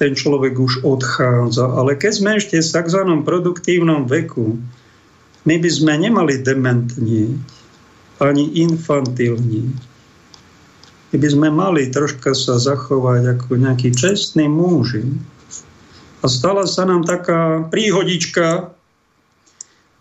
ten 0.00 0.16
človek 0.16 0.56
už 0.56 0.80
odchádza. 0.80 1.76
Ale 1.76 1.92
keď 1.92 2.12
sme 2.16 2.30
ešte 2.40 2.56
v 2.56 2.72
tzv. 2.72 3.00
produktívnom 3.20 4.08
veku, 4.08 4.56
my 5.44 5.60
by 5.60 5.68
sme 5.68 5.92
nemali 6.00 6.40
dementnieť, 6.40 7.36
ani 8.16 8.64
infantilní. 8.64 9.76
My 11.12 11.16
by 11.20 11.28
sme 11.28 11.48
mali 11.52 11.92
troška 11.92 12.32
sa 12.32 12.56
zachovať 12.56 13.36
ako 13.36 13.60
nejaký 13.60 13.92
čestný 13.92 14.48
muži. 14.48 15.04
A 16.24 16.26
stala 16.32 16.64
sa 16.64 16.88
nám 16.88 17.04
taká 17.04 17.68
príhodička 17.68 18.72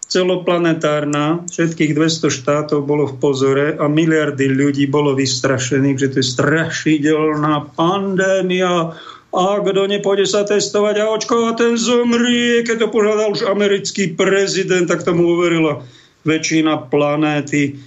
celoplanetárna, 0.10 1.46
všetkých 1.54 1.94
200 1.94 2.34
štátov 2.34 2.82
bolo 2.82 3.06
v 3.06 3.16
pozore 3.22 3.68
a 3.78 3.86
miliardy 3.86 4.50
ľudí 4.50 4.90
bolo 4.90 5.14
vystrašených, 5.14 5.98
že 6.02 6.08
to 6.10 6.18
je 6.20 6.28
strašidelná 6.34 7.70
pandémia 7.78 8.98
a 9.30 9.62
kto 9.62 9.86
nepôjde 9.86 10.26
sa 10.26 10.42
testovať 10.42 10.96
a 11.06 11.14
očkovať, 11.14 11.54
ten 11.62 11.74
zomrie. 11.78 12.66
Keď 12.66 12.78
to 12.82 12.88
požiadal 12.90 13.38
už 13.38 13.46
americký 13.46 14.18
prezident, 14.18 14.90
tak 14.90 15.06
tomu 15.06 15.38
uverila 15.38 15.86
väčšina 16.26 16.90
planéty 16.90 17.78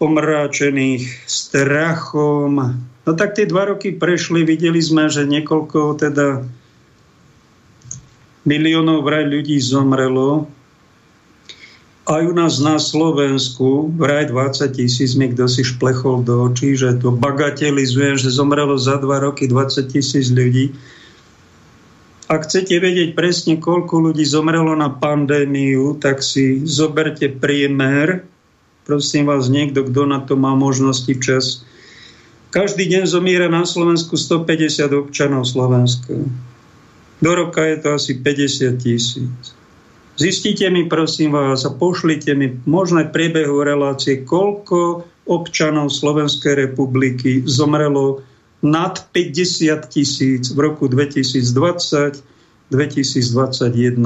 omráčených 0.00 1.28
strachom. 1.28 2.80
No 3.04 3.10
tak 3.12 3.36
tie 3.36 3.44
dva 3.44 3.68
roky 3.68 3.92
prešli, 3.92 4.48
videli 4.48 4.80
sme, 4.80 5.12
že 5.12 5.28
niekoľko 5.28 6.00
teda 6.00 6.48
miliónov 8.48 9.04
vraj 9.04 9.28
ľudí 9.28 9.60
zomrelo 9.60 10.48
aj 12.10 12.22
u 12.26 12.34
nás 12.34 12.58
na 12.58 12.82
Slovensku 12.82 13.94
vraj 13.94 14.26
20 14.34 14.74
tisíc 14.74 15.14
mi 15.14 15.30
kto 15.30 15.46
si 15.46 15.62
šplechol 15.62 16.26
do 16.26 16.50
očí, 16.50 16.74
že 16.74 16.98
to 16.98 17.14
bagatelizujem, 17.14 18.18
že 18.18 18.34
zomrelo 18.34 18.74
za 18.74 18.98
dva 18.98 19.22
roky 19.22 19.46
20 19.46 19.86
tisíc 19.86 20.26
ľudí. 20.34 20.74
Ak 22.26 22.50
chcete 22.50 22.82
vedieť 22.82 23.14
presne, 23.14 23.62
koľko 23.62 24.10
ľudí 24.10 24.26
zomrelo 24.26 24.74
na 24.74 24.90
pandémiu, 24.90 25.98
tak 26.02 26.22
si 26.22 26.62
zoberte 26.66 27.30
priemer. 27.30 28.26
Prosím 28.86 29.30
vás, 29.30 29.46
niekto, 29.46 29.86
kto 29.86 30.02
na 30.06 30.18
to 30.22 30.34
má 30.34 30.54
možnosti 30.58 31.10
včas. 31.10 31.62
Každý 32.50 32.90
deň 32.90 33.06
zomiera 33.06 33.46
na 33.46 33.62
Slovensku 33.62 34.18
150 34.18 34.90
občanov 34.98 35.46
Slovenska. 35.46 36.18
Do 37.22 37.32
roka 37.38 37.62
je 37.62 37.76
to 37.78 37.88
asi 37.94 38.18
50 38.18 38.82
tisíc. 38.82 39.59
Zistite 40.20 40.68
mi, 40.68 40.84
prosím 40.84 41.32
vás, 41.32 41.64
a 41.64 41.72
pošlite 41.72 42.36
mi 42.36 42.52
možné 42.68 43.08
priebehu 43.08 43.64
relácie, 43.64 44.20
koľko 44.20 45.08
občanov 45.24 45.88
Slovenskej 45.88 46.68
republiky 46.68 47.40
zomrelo 47.48 48.20
nad 48.60 49.00
50 49.16 49.80
tisíc 49.88 50.52
v 50.52 50.58
roku 50.60 50.92
2020 50.92 52.20
2021. 52.68 53.96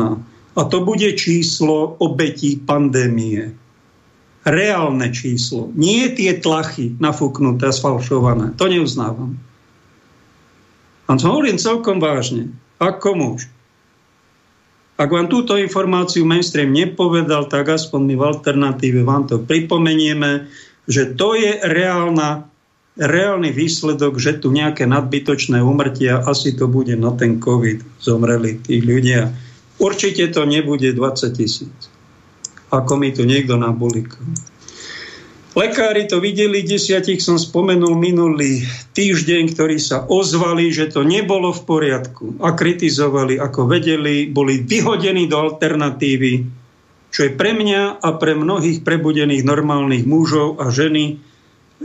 A 0.55 0.61
to 0.71 0.79
bude 0.87 1.11
číslo 1.19 1.99
obetí 1.99 2.63
pandémie. 2.63 3.53
Reálne 4.47 5.11
číslo. 5.11 5.75
Nie 5.75 6.15
tie 6.15 6.39
tlachy 6.39 6.95
nafúknuté 7.01 7.69
a 7.69 7.75
sfalšované. 7.75 8.55
To 8.55 8.71
neuznávam. 8.71 9.35
A 11.11 11.19
hovorím 11.19 11.59
celkom 11.59 11.99
vážne. 11.99 12.55
Ako 12.81 13.19
muž. 13.19 13.51
Ak 14.95 15.11
vám 15.11 15.27
túto 15.27 15.59
informáciu 15.59 16.23
mainstream 16.23 16.71
nepovedal, 16.71 17.51
tak 17.51 17.67
aspoň 17.67 18.01
my 18.07 18.15
v 18.15 18.27
alternatíve 18.31 19.01
vám 19.03 19.27
to 19.27 19.43
pripomenieme, 19.43 20.47
že 20.87 21.11
to 21.19 21.35
je 21.35 21.59
reálna, 21.67 22.47
reálny 22.95 23.51
výsledok, 23.51 24.23
že 24.23 24.39
tu 24.39 24.55
nejaké 24.55 24.87
nadbytočné 24.87 25.59
umrtia, 25.59 26.23
asi 26.23 26.55
to 26.55 26.71
bude 26.71 26.95
na 26.95 27.11
ten 27.11 27.43
COVID, 27.43 27.99
zomreli 27.99 28.63
tí 28.63 28.79
ľudia. 28.79 29.35
Určite 29.83 30.31
to 30.31 30.47
nebude 30.47 30.87
20 30.95 31.35
tisíc, 31.35 31.75
ako 32.71 32.95
mi 32.95 33.11
tu 33.11 33.27
niekto 33.27 33.59
nabulikal. 33.59 34.23
Lekári 35.55 36.11
to 36.11 36.19
videli, 36.19 36.67
desiatich 36.67 37.23
som 37.23 37.39
spomenul 37.39 37.95
minulý 37.95 38.67
týždeň, 38.91 39.55
ktorí 39.55 39.79
sa 39.79 40.03
ozvali, 40.03 40.75
že 40.75 40.91
to 40.91 41.07
nebolo 41.07 41.55
v 41.55 41.63
poriadku 41.63 42.43
a 42.43 42.59
kritizovali, 42.59 43.39
ako 43.39 43.71
vedeli, 43.71 44.27
boli 44.27 44.67
vyhodení 44.67 45.31
do 45.31 45.39
alternatívy, 45.39 46.33
čo 47.15 47.21
je 47.23 47.39
pre 47.39 47.55
mňa 47.55 48.03
a 48.03 48.09
pre 48.19 48.35
mnohých 48.35 48.83
prebudených 48.83 49.47
normálnych 49.47 50.03
mužov 50.03 50.59
a 50.59 50.75
ženy 50.75 51.23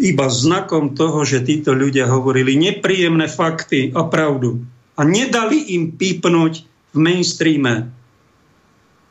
iba 0.02 0.28
znakom 0.34 0.98
toho, 0.98 1.22
že 1.22 1.46
títo 1.46 1.78
ľudia 1.78 2.10
hovorili 2.10 2.58
nepríjemné 2.58 3.30
fakty 3.30 3.94
a 3.94 4.02
pravdu 4.10 4.66
a 4.98 5.06
nedali 5.06 5.78
im 5.78 5.94
pípnuť 5.94 6.54
v 6.90 6.98
mainstreame. 6.98 7.94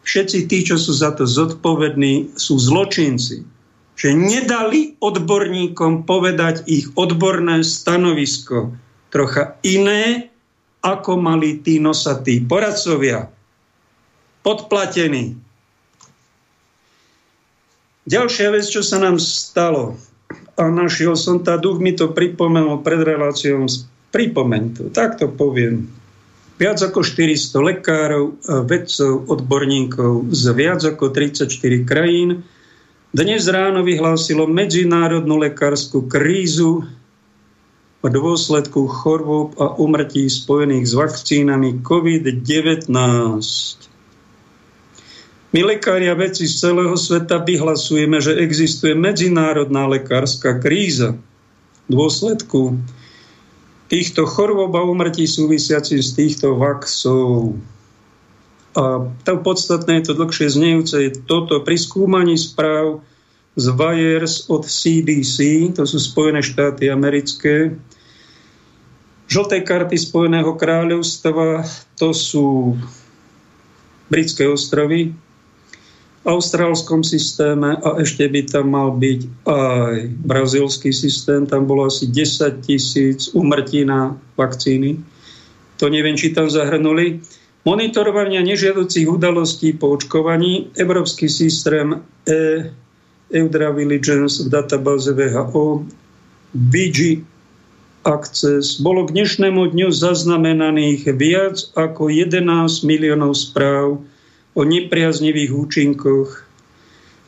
Všetci 0.03 0.51
tí, 0.51 0.67
čo 0.67 0.83
sú 0.83 0.91
za 0.99 1.15
to 1.15 1.31
zodpovední, 1.31 2.35
sú 2.35 2.59
zločinci 2.59 3.58
že 3.99 4.15
nedali 4.15 4.95
odborníkom 5.03 6.07
povedať 6.07 6.71
ich 6.71 6.87
odborné 6.95 7.67
stanovisko 7.67 8.71
trocha 9.11 9.59
iné, 9.67 10.31
ako 10.79 11.19
mali 11.19 11.59
tí 11.59 11.83
nosatí 11.83 12.47
poradcovia. 12.47 13.27
Podplatení. 14.47 15.35
Ďalšia 18.07 18.55
vec, 18.55 18.65
čo 18.71 18.87
sa 18.87 19.03
nám 19.03 19.19
stalo, 19.19 19.99
a 20.55 20.71
našiel 20.71 21.19
som, 21.19 21.43
tá 21.43 21.59
duch 21.59 21.83
mi 21.83 21.93
to 21.95 22.15
pripomenul 22.15 22.81
pred 22.87 23.03
reláciou, 23.03 23.67
pripomeň 24.15 24.63
to, 24.79 24.83
tak 24.95 25.19
to 25.19 25.27
poviem. 25.27 25.91
Viac 26.59 26.83
ako 26.83 27.07
400 27.07 27.55
lekárov, 27.75 28.25
vedcov, 28.67 29.13
odborníkov 29.31 30.31
z 30.35 30.45
viac 30.55 30.83
ako 30.83 31.15
34 31.15 31.51
krajín 31.87 32.43
dnes 33.19 33.51
ráno 33.51 33.83
vyhlásilo 33.83 34.47
medzinárodnú 34.47 35.43
lekárskú 35.43 36.07
krízu 36.07 36.87
v 37.99 38.07
dôsledku 38.07 38.87
chorôb 38.87 39.59
a 39.59 39.75
umrtí 39.75 40.31
spojených 40.31 40.87
s 40.87 40.95
vakcínami 40.95 41.83
COVID-19. 41.83 42.87
My 45.51 45.61
lekári 45.67 46.07
a 46.07 46.15
vedci 46.15 46.47
z 46.47 46.63
celého 46.63 46.95
sveta 46.95 47.43
vyhlasujeme, 47.43 48.23
že 48.23 48.39
existuje 48.39 48.95
medzinárodná 48.95 49.91
lekárska 49.91 50.63
kríza 50.63 51.19
v 51.19 51.89
dôsledku 51.91 52.79
týchto 53.91 54.31
chorôb 54.31 54.79
a 54.79 54.87
umrtí 54.87 55.27
súvisiacich 55.27 56.07
z 56.07 56.11
týchto 56.15 56.55
vaxov. 56.55 57.59
A 58.77 59.09
to 59.25 59.33
podstatné, 59.41 60.05
to 60.05 60.13
dlhšie 60.13 60.53
znejúce 60.53 60.97
je 60.99 61.11
toto 61.25 61.61
pri 61.65 61.77
skúmaní 61.81 62.37
správ 62.37 63.01
z 63.59 63.67
Wires 63.75 64.47
od 64.47 64.69
CDC, 64.69 65.71
to 65.75 65.83
sú 65.89 65.99
Spojené 65.99 66.45
štáty 66.45 66.87
americké, 66.93 67.75
žlté 69.27 69.67
karty 69.67 69.99
Spojeného 69.99 70.55
kráľovstva, 70.55 71.67
to 71.99 72.15
sú 72.15 72.79
britské 74.09 74.47
ostrovy, 74.47 75.13
v 76.19 76.27
austrálskom 76.27 77.07
systéme 77.07 77.79
a 77.79 77.89
ešte 78.03 78.27
by 78.27 78.43
tam 78.43 78.75
mal 78.75 78.91
byť 78.99 79.21
aj 79.47 79.97
brazilský 80.27 80.91
systém. 80.91 81.47
Tam 81.47 81.65
bolo 81.65 81.87
asi 81.87 82.11
10 82.11 82.59
tisíc 82.67 83.31
umrtí 83.33 83.87
na 83.87 84.19
vakcíny. 84.35 84.99
To 85.79 85.87
neviem, 85.87 86.19
či 86.19 86.35
tam 86.35 86.51
zahrnuli. 86.51 87.23
Monitorovania 87.67 88.43
nežiaducich 88.43 89.11
udalostí 89.11 89.75
po 89.75 89.99
očkovaní, 89.99 90.71
Európsky 90.79 91.27
systém 91.27 92.03
e 92.27 92.71
Eudra 93.29 93.75
Vigilance 93.75 94.41
v 94.41 94.49
databáze 94.49 95.13
VHO, 95.13 95.85
VG 96.55 97.21
Access. 98.09 98.81
Bolo 98.81 99.05
k 99.05 99.21
dnešnému 99.21 99.75
dňu 99.75 99.89
zaznamenaných 99.93 101.13
viac 101.13 101.61
ako 101.77 102.09
11 102.09 102.89
miliónov 102.89 103.37
správ 103.37 104.01
o 104.57 104.61
nepriaznivých 104.65 105.53
účinkoch 105.53 106.49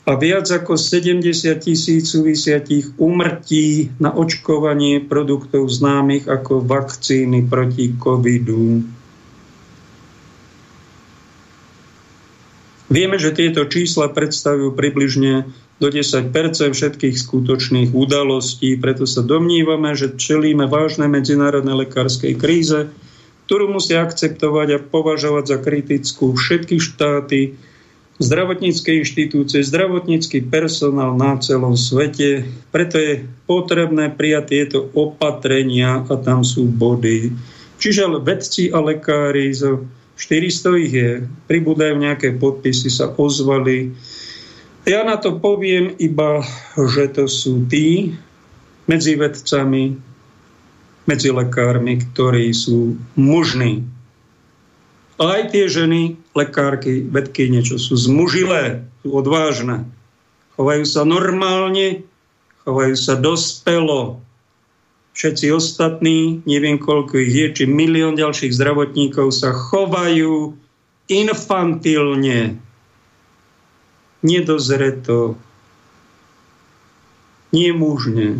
a 0.09 0.17
viac 0.17 0.49
ako 0.49 0.81
70 0.81 1.23
tisíc 1.61 2.17
súvisiatých 2.17 2.97
umrtí 2.97 3.93
na 4.01 4.11
očkovanie 4.11 5.05
produktov 5.05 5.69
známych 5.69 6.25
ako 6.27 6.65
vakcíny 6.65 7.45
proti 7.45 7.93
covidu. 8.01 8.81
Vieme, 12.91 13.23
že 13.23 13.31
tieto 13.31 13.71
čísla 13.71 14.11
predstavujú 14.11 14.75
približne 14.75 15.47
do 15.79 15.89
10% 15.89 16.35
všetkých 16.75 17.17
skutočných 17.17 17.95
udalostí, 17.95 18.75
preto 18.75 19.07
sa 19.07 19.23
domnívame, 19.23 19.95
že 19.95 20.19
čelíme 20.19 20.67
vážnej 20.67 21.07
medzinárodnej 21.07 21.87
lekárskej 21.87 22.35
kríze, 22.35 22.91
ktorú 23.47 23.71
musia 23.71 24.03
akceptovať 24.03 24.69
a 24.75 24.83
považovať 24.83 25.45
za 25.47 25.59
kritickú 25.63 26.35
všetky 26.35 26.83
štáty, 26.83 27.55
zdravotnícke 28.21 28.93
inštitúcie, 29.01 29.65
zdravotnícky 29.65 30.45
personál 30.45 31.17
na 31.17 31.41
celom 31.41 31.79
svete. 31.79 32.45
Preto 32.69 33.01
je 33.01 33.25
potrebné 33.49 34.13
prijať 34.13 34.45
tieto 34.51 34.79
opatrenia 34.93 36.05
a 36.05 36.15
tam 36.21 36.45
sú 36.45 36.69
body. 36.69 37.33
Čiže 37.81 38.21
vedci 38.21 38.69
a 38.69 38.85
lekári, 38.85 39.57
zo 39.57 39.89
400 40.21 40.85
ich 40.85 40.93
je, 40.93 41.11
pribúdajú 41.49 41.97
nejaké 41.97 42.37
podpisy, 42.37 42.93
sa 42.93 43.09
ozvali. 43.09 43.97
Ja 44.85 45.01
na 45.01 45.17
to 45.17 45.41
poviem 45.41 45.97
iba, 45.97 46.45
že 46.77 47.09
to 47.09 47.25
sú 47.25 47.65
tí 47.73 48.13
medzi 48.85 49.17
vedcami, 49.17 49.97
medzi 51.09 51.33
lekármi, 51.33 52.05
ktorí 52.05 52.53
sú 52.53 53.01
mužní. 53.17 53.89
A 55.17 55.41
aj 55.41 55.57
tie 55.57 55.65
ženy, 55.69 56.21
lekárky, 56.37 57.05
vedky, 57.09 57.49
niečo 57.49 57.81
sú 57.81 57.97
zmužilé, 57.97 58.85
sú 59.01 59.09
odvážne. 59.17 59.89
Chovajú 60.57 60.85
sa 60.85 61.09
normálne, 61.09 62.05
chovajú 62.69 62.97
sa 62.97 63.17
dospelo. 63.17 64.21
Všetci 65.11 65.47
ostatní, 65.51 66.41
neviem 66.47 66.79
koľko 66.79 67.19
ich 67.19 67.35
je, 67.35 67.47
či 67.53 67.65
milión 67.67 68.15
ďalších 68.15 68.55
zdravotníkov 68.55 69.35
sa 69.35 69.51
chovajú 69.51 70.55
infantilne, 71.11 72.63
nedozreto, 74.23 75.35
nemužne. 77.51 78.39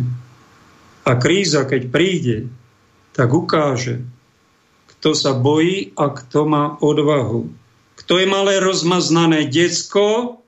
A 1.03 1.11
kríza, 1.19 1.67
keď 1.67 1.81
príde, 1.91 2.37
tak 3.11 3.35
ukáže, 3.35 3.99
kto 4.95 5.11
sa 5.11 5.35
bojí 5.35 5.91
a 5.99 6.13
kto 6.13 6.47
má 6.47 6.79
odvahu. 6.79 7.51
Kto 7.99 8.13
je 8.21 8.27
malé 8.29 8.63
rozmaznané 8.63 9.49
decko 9.51 10.39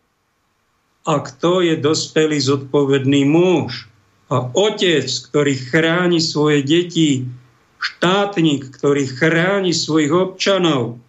a 1.04 1.14
kto 1.20 1.60
je 1.60 1.76
dospelý 1.76 2.40
zodpovedný 2.40 3.28
muž 3.28 3.92
a 4.32 4.38
otec, 4.56 5.08
ktorý 5.08 5.54
chráni 5.58 6.20
svoje 6.24 6.64
deti, 6.64 7.28
štátnik, 7.84 8.72
ktorý 8.80 9.04
chráni 9.12 9.76
svojich 9.76 10.12
občanov. 10.12 11.00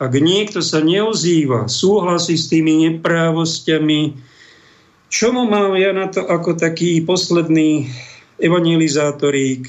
Ak 0.00 0.16
niekto 0.16 0.64
sa 0.64 0.80
neozýva, 0.80 1.68
súhlasí 1.68 2.40
s 2.40 2.48
tými 2.48 2.88
neprávosťami, 2.88 4.16
čo 5.10 5.34
mu 5.34 5.44
mám 5.44 5.76
ja 5.76 5.92
na 5.92 6.08
to 6.08 6.24
ako 6.24 6.56
taký 6.56 7.04
posledný 7.04 7.92
evangelizátorík 8.40 9.68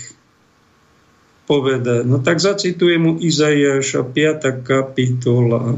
povedať? 1.49 2.07
No 2.07 2.23
tak 2.23 2.39
zacitujem 2.39 3.01
mu 3.03 3.13
Izaiáša 3.19 4.07
5. 4.07 4.63
kapitola. 4.63 5.75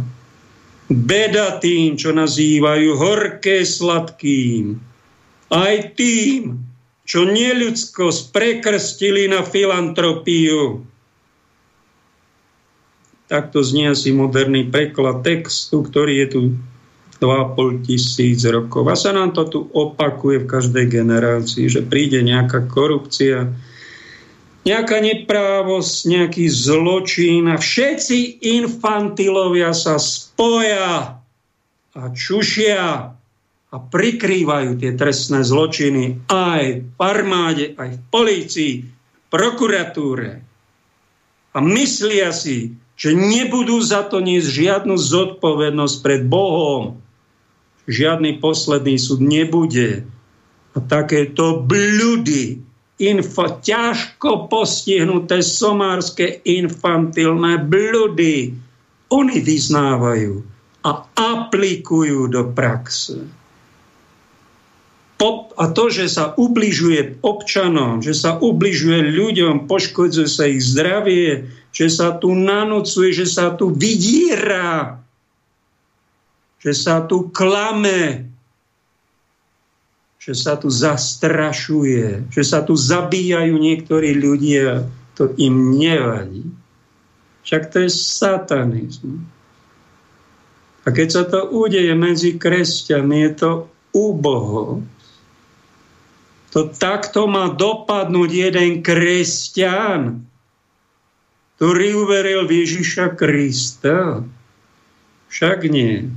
Beda 0.92 1.58
tým, 1.58 1.98
čo 1.98 2.14
nazývajú 2.14 2.94
horké 2.94 3.66
sladkým. 3.66 4.93
Aj 5.54 5.78
tým, 5.94 6.58
čo 7.04 7.30
neľudsko 7.30 8.10
sprekrstili 8.10 9.30
na 9.30 9.46
filantropiu. 9.46 10.82
Takto 13.28 13.62
znie 13.62 13.94
asi 13.94 14.10
moderný 14.16 14.68
preklad 14.68 15.22
textu, 15.22 15.86
ktorý 15.86 16.26
je 16.26 16.28
tu 16.28 16.42
2,5 17.22 17.88
tisíc 17.88 18.44
rokov. 18.50 18.90
A 18.90 18.96
sa 18.98 19.16
nám 19.16 19.32
to 19.32 19.44
tu 19.48 19.60
opakuje 19.72 20.44
v 20.44 20.50
každej 20.50 20.86
generácii, 20.92 21.72
že 21.72 21.86
príde 21.86 22.20
nejaká 22.20 22.68
korupcia, 22.68 23.52
nejaká 24.64 24.98
neprávosť, 25.00 25.96
nejaký 26.08 26.46
zločin 26.48 27.52
a 27.52 27.60
všetci 27.60 28.44
infantilovia 28.44 29.76
sa 29.76 30.00
spoja 30.00 31.20
a 31.94 32.02
čušia 32.12 33.13
a 33.74 33.82
prikrývajú 33.82 34.78
tie 34.78 34.94
trestné 34.94 35.42
zločiny 35.42 36.30
aj 36.30 36.64
v 36.86 37.00
armáde, 37.02 37.74
aj 37.74 37.98
v 37.98 38.02
polícii, 38.14 38.74
prokuratúre. 39.34 40.46
A 41.54 41.58
myslia 41.58 42.30
si, 42.30 42.78
že 42.94 43.18
nebudú 43.18 43.82
za 43.82 44.06
to 44.06 44.22
niesť 44.22 44.46
žiadnu 44.46 44.94
zodpovednosť 44.94 45.96
pred 46.06 46.22
Bohom 46.30 47.02
žiadny 47.88 48.40
posledný 48.40 48.96
súd 48.96 49.20
nebude. 49.20 50.08
A 50.74 50.78
takéto 50.82 51.62
bludy, 51.62 52.58
info, 52.98 53.46
ťažko 53.62 54.50
postihnuté 54.50 55.46
somárske 55.46 56.42
infantilné 56.48 57.62
bludy, 57.62 58.58
oni 59.14 59.38
vyznávajú 59.38 60.42
a 60.84 60.92
aplikujú 61.14 62.32
do 62.34 62.50
praxe. 62.58 63.43
A 65.56 65.64
to, 65.72 65.88
že 65.88 66.12
sa 66.12 66.36
ubližuje 66.36 67.24
občanom, 67.24 68.04
že 68.04 68.12
sa 68.12 68.36
ubližuje 68.36 69.14
ľuďom, 69.14 69.72
poškodzuje 69.72 70.28
sa 70.28 70.44
ich 70.50 70.60
zdravie, 70.60 71.48
že 71.72 71.88
sa 71.88 72.12
tu 72.18 72.36
nanúcuje, 72.36 73.16
že 73.16 73.28
sa 73.30 73.56
tu 73.56 73.72
vydíra, 73.72 75.00
že 76.60 76.74
sa 76.76 77.04
tu 77.04 77.32
klame, 77.32 78.28
že 80.20 80.36
sa 80.36 80.56
tu 80.56 80.72
zastrašuje, 80.72 82.32
že 82.32 82.44
sa 82.44 82.64
tu 82.64 82.76
zabíjajú 82.80 83.56
niektorí 83.60 84.16
ľudia, 84.16 84.88
to 85.20 85.32
im 85.36 85.76
nevadí. 85.76 86.48
Však 87.44 87.76
to 87.76 87.84
je 87.84 87.90
satanizmus. 87.92 89.20
A 90.84 90.92
keď 90.92 91.08
sa 91.12 91.24
to 91.24 91.48
udeje 91.48 91.96
medzi 91.96 92.36
kresťanmi, 92.36 93.18
je 93.28 93.32
to 93.40 93.52
úboho. 93.96 94.84
To 96.54 96.70
takto 96.70 97.26
má 97.26 97.50
dopadnúť 97.50 98.30
jeden 98.30 98.86
kresťan, 98.86 100.22
ktorý 101.58 102.06
uveril 102.06 102.46
v 102.46 102.62
Ježiša 102.62 103.18
Krista. 103.18 104.22
Však 105.34 105.66
nie. 105.66 106.14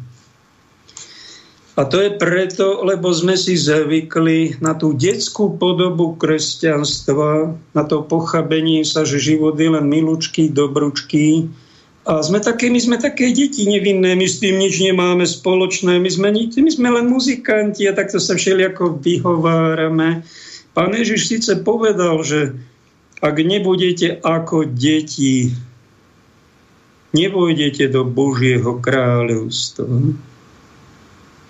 A 1.77 1.85
to 1.85 2.01
je 2.01 2.13
preto, 2.17 2.85
lebo 2.85 3.13
sme 3.13 3.37
si 3.37 3.57
zvykli 3.57 4.61
na 4.65 4.73
tú 4.73 4.97
detskú 4.97 5.57
podobu 5.61 6.17
kresťanstva, 6.17 7.53
na 7.77 7.83
to 7.85 8.01
pochabenie 8.01 8.81
sa, 8.81 9.05
že 9.05 9.21
život 9.21 9.61
je 9.61 9.73
len 9.73 9.85
milučký, 9.85 10.53
dobručký. 10.53 11.49
A 12.07 12.23
sme 12.23 12.39
také, 12.39 12.71
my 12.71 12.79
sme 12.79 13.03
také 13.03 13.35
deti 13.35 13.67
nevinné, 13.67 14.15
my 14.15 14.27
s 14.31 14.39
tým 14.39 14.63
nič 14.63 14.79
nemáme 14.79 15.27
spoločné, 15.27 15.99
my 15.99 16.07
sme, 16.07 16.31
my 16.39 16.71
sme 16.71 16.89
len 16.95 17.11
muzikanti 17.11 17.83
a 17.91 17.99
takto 17.99 18.23
sa 18.23 18.39
všelijako 18.39 19.03
vyhovárame. 19.03 20.23
Pán 20.71 20.95
Ježiš 20.95 21.27
síce 21.27 21.53
povedal, 21.67 22.23
že 22.23 22.55
ak 23.19 23.37
nebudete 23.43 24.23
ako 24.23 24.71
deti, 24.71 25.51
nebudete 27.11 27.91
do 27.91 28.07
Božieho 28.07 28.79
kráľovstva. 28.79 29.91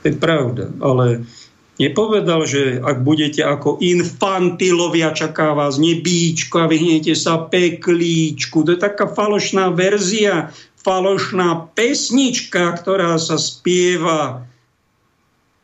To 0.01 0.05
je 0.09 0.15
pravda. 0.17 0.73
Ale 0.81 1.29
nepovedal, 1.77 2.49
že 2.49 2.81
ak 2.81 3.05
budete 3.05 3.45
ako 3.45 3.81
infantilovia, 3.85 5.13
čaká 5.13 5.53
vás 5.53 5.77
nebíčko 5.77 6.65
a 6.65 6.71
vyhnete 6.71 7.13
sa 7.13 7.49
peklíčku. 7.49 8.65
To 8.65 8.75
je 8.75 8.81
taká 8.81 9.09
falošná 9.09 9.73
verzia, 9.73 10.53
falošná 10.81 11.73
pesnička, 11.77 12.77
ktorá 12.81 13.21
sa 13.21 13.37
spieva 13.37 14.47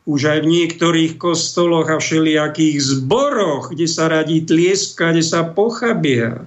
už 0.03 0.19
aj 0.27 0.39
v 0.43 0.51
niektorých 0.51 1.13
kostoloch 1.15 1.87
a 1.87 1.95
všelijakých 1.95 2.75
zboroch, 2.75 3.71
kde 3.71 3.87
sa 3.87 4.11
radí 4.11 4.43
tlieska, 4.43 5.15
kde 5.15 5.23
sa 5.23 5.47
pochabia. 5.47 6.43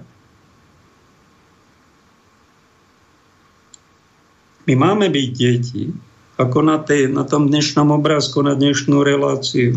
My 4.69 4.77
máme 4.77 5.09
byť 5.09 5.29
deti 5.33 6.06
ako 6.37 6.59
na, 6.61 6.77
tej, 6.77 7.09
na 7.09 7.25
tom 7.25 7.49
dnešnom 7.49 7.89
obrázku, 7.89 8.45
na 8.45 8.53
dnešnú 8.53 9.01
reláciu. 9.01 9.73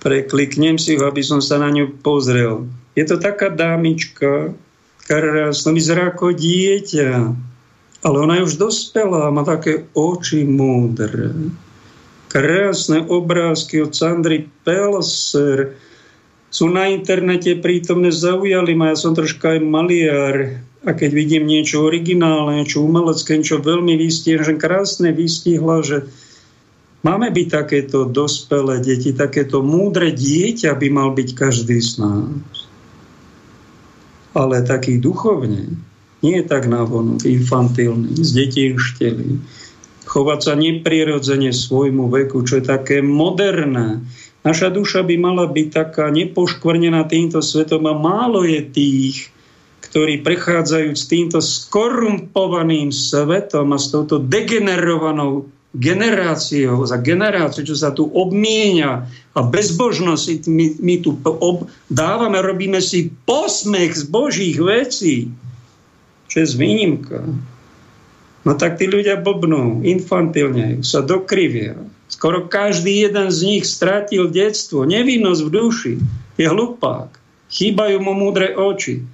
Prekliknem 0.00 0.80
si 0.80 0.96
ho, 0.96 1.04
aby 1.04 1.20
som 1.20 1.44
sa 1.44 1.60
na 1.60 1.68
ňu 1.68 2.00
pozrel. 2.00 2.68
Je 2.96 3.04
to 3.04 3.20
taká 3.20 3.52
dámička, 3.52 4.56
krásna, 5.04 5.70
vyzerá 5.76 6.12
ako 6.12 6.32
dieťa, 6.32 7.12
ale 8.04 8.16
ona 8.20 8.40
je 8.40 8.46
už 8.48 8.60
dospelá, 8.60 9.32
má 9.32 9.44
také 9.44 9.88
oči 9.92 10.44
múdre. 10.44 11.32
Krásne 12.28 13.04
obrázky 13.04 13.84
od 13.84 13.92
Sandry 13.92 14.48
Pelser 14.64 15.76
sú 16.48 16.70
na 16.70 16.88
internete 16.88 17.58
prítomne, 17.58 18.14
zaujali 18.14 18.72
ma. 18.76 18.92
Ja 18.92 18.96
som 18.98 19.16
troška 19.16 19.56
aj 19.56 19.60
maliar 19.62 20.62
a 20.84 20.92
keď 20.92 21.10
vidím 21.16 21.48
niečo 21.48 21.88
originálne, 21.88 22.60
niečo 22.60 22.84
umelecké, 22.84 23.40
niečo 23.40 23.64
veľmi 23.64 23.96
vystihla, 23.96 24.44
že 24.44 24.60
krásne 24.60 25.10
vystihla, 25.16 25.80
že 25.80 26.04
máme 27.00 27.32
byť 27.32 27.48
takéto 27.48 28.04
dospelé 28.04 28.84
deti, 28.84 29.16
takéto 29.16 29.64
múdre 29.64 30.12
dieťa 30.12 30.76
by 30.76 30.88
mal 30.92 31.16
byť 31.16 31.28
každý 31.32 31.80
z 31.80 32.04
nás. 32.04 32.68
Ale 34.36 34.60
taký 34.60 35.00
duchovne, 35.00 35.72
nie 36.20 36.34
je 36.40 36.44
tak 36.44 36.68
návonok, 36.68 37.24
infantilný, 37.24 38.20
z 38.20 38.30
detí 38.44 38.64
šteli. 38.76 39.40
Chovať 40.04 40.40
sa 40.40 40.52
neprirodzene 40.52 41.48
svojmu 41.48 42.12
veku, 42.12 42.44
čo 42.44 42.60
je 42.60 42.64
také 42.64 43.00
moderné. 43.00 44.04
Naša 44.44 44.68
duša 44.68 45.00
by 45.00 45.16
mala 45.16 45.48
byť 45.48 45.68
taká 45.72 46.12
nepoškvrnená 46.12 47.08
týmto 47.08 47.40
svetom 47.40 47.88
a 47.88 47.96
málo 47.96 48.44
je 48.44 48.60
tých, 48.60 49.33
ktorí 49.94 50.26
prechádzajú 50.26 50.90
s 50.90 51.06
týmto 51.06 51.38
skorumpovaným 51.38 52.90
svetom 52.90 53.70
a 53.70 53.78
s 53.78 53.94
touto 53.94 54.18
degenerovanou 54.18 55.46
generáciou 55.70 56.82
za 56.82 56.98
generáciu, 56.98 57.62
čo 57.62 57.78
sa 57.78 57.94
tu 57.94 58.10
obmienia 58.10 59.06
a 59.38 59.40
bezbožnosť 59.46 60.50
my, 60.50 60.82
my 60.82 60.94
tu 60.98 61.14
ob, 61.22 61.70
dávame, 61.86 62.42
robíme 62.42 62.82
si 62.82 63.14
posmech 63.22 63.94
z 63.94 64.02
božích 64.10 64.58
vecí, 64.58 65.30
čo 66.26 66.42
je 66.42 66.46
výnimka. 66.58 67.22
No 68.42 68.58
tak 68.58 68.82
tí 68.82 68.90
ľudia 68.90 69.22
blbnú, 69.22 69.86
infantilne, 69.86 70.82
sa 70.82 71.06
dokrivia. 71.06 71.78
Skoro 72.10 72.50
každý 72.50 73.06
jeden 73.06 73.30
z 73.30 73.38
nich 73.46 73.62
stratil 73.62 74.26
detstvo, 74.26 74.90
nevinnosť 74.90 75.40
v 75.46 75.50
duši, 75.54 75.94
je 76.34 76.46
hlupák. 76.50 77.14
Chýbajú 77.46 78.02
mu 78.02 78.18
múdre 78.18 78.58
oči. 78.58 79.13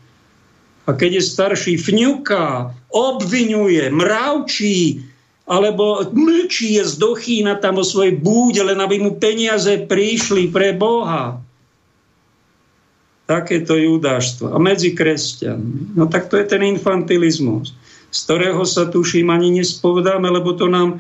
A 0.91 0.99
keď 0.99 1.23
je 1.23 1.31
starší, 1.31 1.79
fňuká, 1.79 2.75
obvinuje, 2.91 3.87
mravčí, 3.95 5.07
alebo 5.47 6.03
mlčí 6.11 6.75
je 6.79 6.83
zdochýna 6.83 7.63
tam 7.63 7.79
o 7.79 7.87
svojej 7.87 8.19
búde, 8.19 8.59
len 8.59 8.83
aby 8.83 8.99
mu 8.99 9.15
peniaze 9.15 9.87
prišli 9.87 10.51
pre 10.51 10.75
Boha. 10.75 11.39
Takéto 13.31 13.79
judáštvo. 13.79 14.51
A 14.51 14.59
medzi 14.59 14.91
kresťanmi. 14.91 15.95
No 15.95 16.11
tak 16.11 16.27
to 16.27 16.35
je 16.35 16.51
ten 16.51 16.67
infantilizmus, 16.67 17.71
z 18.11 18.19
ktorého 18.27 18.67
sa 18.67 18.91
tuším 18.91 19.31
ani 19.31 19.63
nespovedáme, 19.63 20.27
lebo 20.27 20.59
to 20.59 20.67
nám 20.67 20.99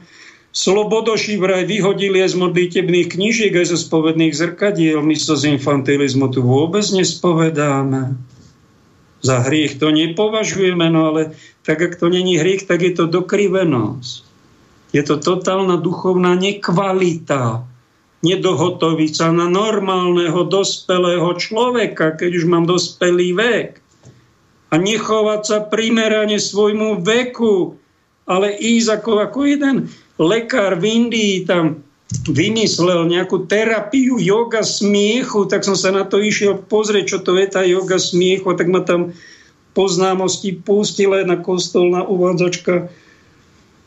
Slobodoši 0.50 1.38
vraj 1.38 1.62
vyhodili 1.62 2.26
aj 2.26 2.35
z 2.35 2.37
modlitebných 2.42 3.14
knižiek, 3.14 3.55
aj 3.55 3.70
zo 3.70 3.79
spovedných 3.79 4.35
zrkadiel. 4.35 4.98
My 4.98 5.14
sa 5.14 5.38
z 5.38 5.55
infantilizmu 5.55 6.26
tu 6.35 6.42
vôbec 6.42 6.83
nespovedáme. 6.90 8.18
Za 9.20 9.44
hriech 9.44 9.76
to 9.76 9.92
nepovažujeme, 9.92 10.88
no 10.88 11.12
ale 11.12 11.37
tak, 11.64 11.80
ak 11.85 12.00
to 12.00 12.09
není 12.09 12.40
hriech, 12.40 12.64
tak 12.64 12.80
je 12.80 12.96
to 12.96 13.04
dokrivenosť. 13.04 14.24
Je 14.90 15.02
to 15.04 15.20
totálna 15.20 15.76
duchovná 15.78 16.35
nekvalita. 16.35 17.62
Nedohotoviť 18.20 19.12
sa 19.16 19.28
na 19.33 19.48
normálneho, 19.48 20.44
dospelého 20.44 21.30
človeka, 21.40 22.16
keď 22.16 22.30
už 22.42 22.44
mám 22.48 22.64
dospelý 22.68 23.33
vek. 23.33 23.70
A 24.70 24.74
nechovať 24.76 25.40
sa 25.44 25.59
primerane 25.64 26.37
svojmu 26.37 27.00
veku, 27.00 27.80
ale 28.28 28.54
ísť 28.54 29.02
ako, 29.02 29.12
ako 29.24 29.40
jeden 29.48 29.76
lekár 30.20 30.76
v 30.76 30.85
Indii 30.85 31.48
tam 31.48 31.80
vymyslel 32.26 33.06
nejakú 33.06 33.46
terapiu 33.46 34.18
yoga 34.18 34.66
smiechu, 34.66 35.46
tak 35.46 35.62
som 35.62 35.78
sa 35.78 35.94
na 35.94 36.02
to 36.02 36.18
išiel 36.18 36.58
pozrieť, 36.58 37.04
čo 37.06 37.18
to 37.22 37.38
je 37.38 37.46
tá 37.46 37.62
yoga 37.62 38.02
smiechu, 38.02 38.50
tak 38.58 38.66
ma 38.66 38.82
tam 38.82 39.14
poznámosti 39.72 40.58
pustila 40.58 41.22
jedna 41.22 41.38
kostolná 41.38 42.02
uvádzačka. 42.02 42.90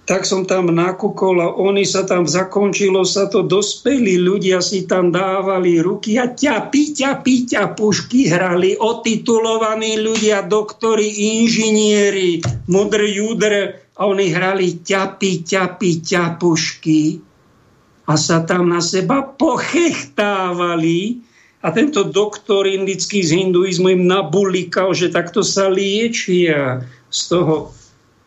Tak 0.04 0.28
som 0.28 0.44
tam 0.44 0.68
nakúkol 0.68 1.40
a 1.40 1.48
oni 1.56 1.88
sa 1.88 2.04
tam, 2.04 2.28
zakončilo 2.28 3.08
sa 3.08 3.32
to, 3.32 3.40
dospelí 3.40 4.20
ľudia 4.20 4.60
si 4.60 4.84
tam 4.84 5.16
dávali 5.16 5.80
ruky 5.80 6.20
a 6.20 6.28
ťapy, 6.28 6.92
ťapy, 6.92 7.48
ťapušky 7.48 8.28
hrali, 8.28 8.76
otitulovaní 8.76 10.04
ľudia, 10.04 10.44
doktori, 10.44 11.08
inžinieri, 11.08 12.44
mudr, 12.68 13.00
judr 13.08 13.80
a 13.96 14.02
oni 14.04 14.28
hrali 14.28 14.84
ťapy, 14.84 15.48
ťapy, 15.48 15.92
ťapušky 16.04 17.32
a 18.04 18.20
sa 18.20 18.44
tam 18.44 18.72
na 18.72 18.84
seba 18.84 19.24
pochechtávali 19.24 21.24
a 21.64 21.72
tento 21.72 22.04
doktor 22.04 22.68
indický 22.68 23.24
z 23.24 23.40
hinduizmu 23.40 23.96
im 23.96 24.04
nabulikal, 24.04 24.92
že 24.92 25.08
takto 25.08 25.40
sa 25.40 25.72
liečia 25.72 26.84
z 27.08 27.20
toho 27.32 27.72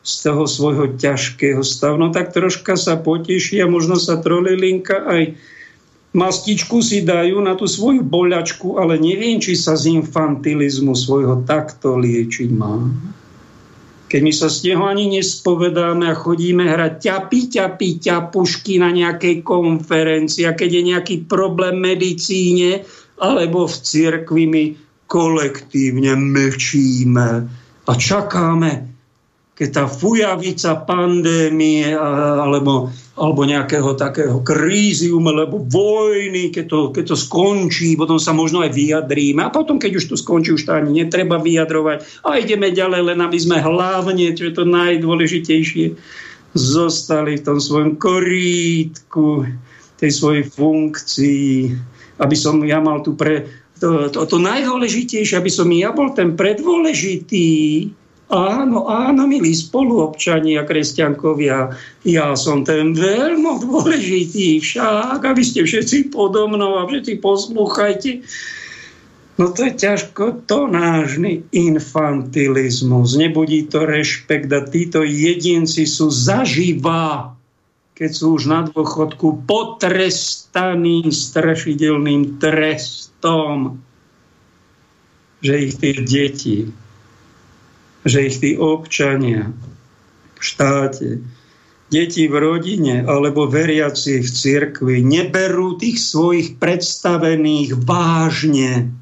z 0.07 0.15
toho 0.23 0.47
svojho 0.47 0.95
ťažkého 0.95 1.67
stavu. 1.67 1.99
No 1.99 2.15
tak 2.15 2.31
troška 2.31 2.79
sa 2.79 2.95
poteší 2.95 3.59
a 3.59 3.67
možno 3.67 3.99
sa 3.99 4.23
trolilinka 4.23 5.03
aj 5.03 5.35
mastičku 6.15 6.79
si 6.79 7.03
dajú 7.03 7.43
na 7.43 7.59
tú 7.59 7.67
svoju 7.67 8.07
boľačku, 8.07 8.79
ale 8.79 9.03
neviem, 9.03 9.43
či 9.43 9.59
sa 9.59 9.75
z 9.75 9.99
infantilizmu 9.99 10.95
svojho 10.95 11.43
takto 11.43 11.99
liečiť 11.99 12.49
má. 12.55 12.87
Keď 14.07 14.21
my 14.23 14.33
sa 14.33 14.47
z 14.47 14.71
neho 14.71 14.87
ani 14.87 15.19
nespovedáme 15.19 16.07
a 16.07 16.14
chodíme 16.14 16.62
hrať 16.62 17.11
ťapy, 17.11 17.40
ťapy, 17.59 17.88
ťapušky 17.99 18.79
na 18.79 18.95
nejakej 18.95 19.42
konferencii 19.42 20.47
a 20.47 20.55
keď 20.55 20.71
je 20.79 20.83
nejaký 20.95 21.16
problém 21.27 21.83
v 21.83 21.95
medicíne 21.95 22.87
alebo 23.19 23.66
v 23.66 23.77
cirkvi, 23.83 24.45
my 24.47 24.64
kolektívne 25.11 26.14
mlčíme 26.14 27.29
a 27.87 27.92
čakáme, 27.95 28.95
keď 29.57 29.69
tá 29.73 29.85
fujavica 29.88 30.77
pandémie 30.85 31.88
alebo, 31.97 32.92
alebo 33.16 33.40
nejakého 33.49 33.97
takého 33.97 34.45
krízium 34.45 35.25
alebo 35.33 35.64
vojny, 35.64 36.53
keď 36.53 36.64
to, 36.69 36.81
keď 36.92 37.05
to 37.09 37.16
skončí, 37.16 37.97
potom 37.97 38.21
sa 38.21 38.37
možno 38.37 38.61
aj 38.61 38.77
vyjadríme. 38.77 39.40
A 39.40 39.49
potom, 39.49 39.81
keď 39.81 39.97
už 39.97 40.12
to 40.12 40.16
skončí, 40.21 40.53
už 40.53 40.69
to 40.69 40.77
ani 40.77 41.01
netreba 41.01 41.40
vyjadrovať. 41.40 42.05
A 42.29 42.37
ideme 42.37 42.69
ďalej, 42.69 43.16
len 43.16 43.19
aby 43.25 43.38
sme 43.40 43.57
hlavne, 43.57 44.37
čo 44.37 44.53
je 44.53 44.53
to 44.53 44.69
najdôležitejšie, 44.69 45.97
zostali 46.53 47.40
v 47.40 47.45
tom 47.49 47.57
svojom 47.57 47.97
korítku, 47.97 49.49
tej 49.97 50.11
svojej 50.12 50.45
funkcii, 50.45 51.73
aby 52.21 52.37
som 52.37 52.61
ja 52.61 52.85
mal 52.85 53.01
tu 53.01 53.16
pre... 53.16 53.49
To, 53.81 54.12
to, 54.12 54.25
to 54.25 54.37
najdôležitejšie, 54.37 55.37
aby 55.40 55.49
som 55.49 55.69
ja 55.73 55.92
bol 55.97 56.12
ten 56.12 56.37
predôležitý, 56.37 57.49
Áno, 58.27 58.91
áno, 58.91 59.23
milí 59.31 59.55
spoluobčania, 59.55 60.67
kresťankovia, 60.67 61.71
ja 62.03 62.35
som 62.35 62.67
ten 62.67 62.91
veľmi 62.91 63.62
dôležitý 63.62 64.59
však, 64.59 65.23
aby 65.23 65.43
ste 65.47 65.62
všetci 65.62 66.11
podo 66.11 66.51
mnou 66.51 66.83
a 66.83 66.91
všetci 66.91 67.23
poslúchajte. 67.23 68.27
No 69.39 69.55
to 69.55 69.71
je 69.71 69.79
ťažko, 69.79 70.43
to 70.51 70.67
nážny 70.67 71.47
infantilizmus. 71.55 73.15
Nebudí 73.15 73.71
to 73.71 73.87
rešpekt 73.87 74.51
a 74.51 74.67
títo 74.67 75.07
jedinci 75.07 75.87
sú 75.87 76.11
zaživá, 76.11 77.31
keď 77.95 78.11
sú 78.11 78.43
už 78.43 78.51
na 78.51 78.67
dôchodku 78.67 79.47
potrestaní 79.47 81.15
strašidelným 81.15 82.43
trestom, 82.43 83.79
že 85.47 85.55
ich 85.62 85.79
tie 85.79 85.95
deti 86.03 86.75
že 88.07 88.31
ich 88.31 88.38
tí 88.38 88.55
občania 88.55 89.51
v 90.38 90.42
štáte, 90.42 91.21
deti 91.90 92.31
v 92.31 92.35
rodine 92.38 93.03
alebo 93.03 93.51
veriaci 93.51 94.23
v 94.23 94.29
cirkvi 94.31 94.97
neberú 95.03 95.75
tých 95.75 95.99
svojich 95.99 96.62
predstavených 96.62 97.75
vážne, 97.83 98.95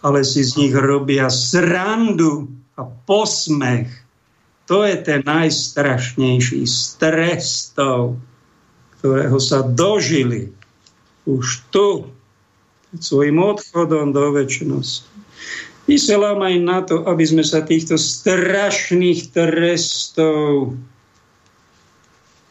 ale 0.00 0.24
si 0.24 0.40
z 0.44 0.56
nich 0.56 0.74
robia 0.74 1.28
srandu 1.28 2.48
a 2.80 2.88
posmech. 2.88 3.92
To 4.68 4.84
je 4.84 4.96
ten 5.00 5.20
najstrašnejší 5.24 6.64
stres 6.68 7.72
ktorého 8.98 9.38
sa 9.38 9.62
dožili 9.62 10.50
už 11.22 11.70
tu, 11.70 12.10
svojim 12.98 13.38
odchodom 13.38 14.16
do 14.16 14.32
väčšnosti. 14.32 15.17
Vyselám 15.88 16.44
aj 16.44 16.56
na 16.60 16.78
to, 16.84 17.00
aby 17.08 17.24
sme 17.24 17.40
sa 17.40 17.64
týchto 17.64 17.96
strašných 17.96 19.32
trestov 19.32 20.76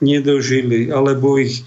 nedožili, 0.01 0.89
alebo 0.89 1.37
ich 1.37 1.61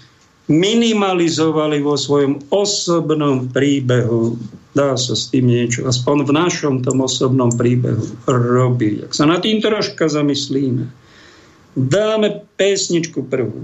minimalizovali 0.51 1.79
vo 1.79 1.95
svojom 1.95 2.43
osobnom 2.51 3.47
príbehu. 3.55 4.35
Dá 4.75 4.99
sa 4.99 5.15
s 5.15 5.31
tým 5.31 5.47
niečo, 5.47 5.87
aspoň 5.87 6.27
v 6.27 6.31
našom 6.35 6.75
tom 6.83 7.03
osobnom 7.03 7.51
príbehu 7.55 8.03
robiť. 8.27 9.07
Ak 9.07 9.15
sa 9.15 9.23
na 9.23 9.39
tým 9.39 9.63
troška 9.63 10.11
zamyslíme, 10.11 10.91
dáme 11.75 12.43
pesničku 12.59 13.31
prvú. 13.31 13.63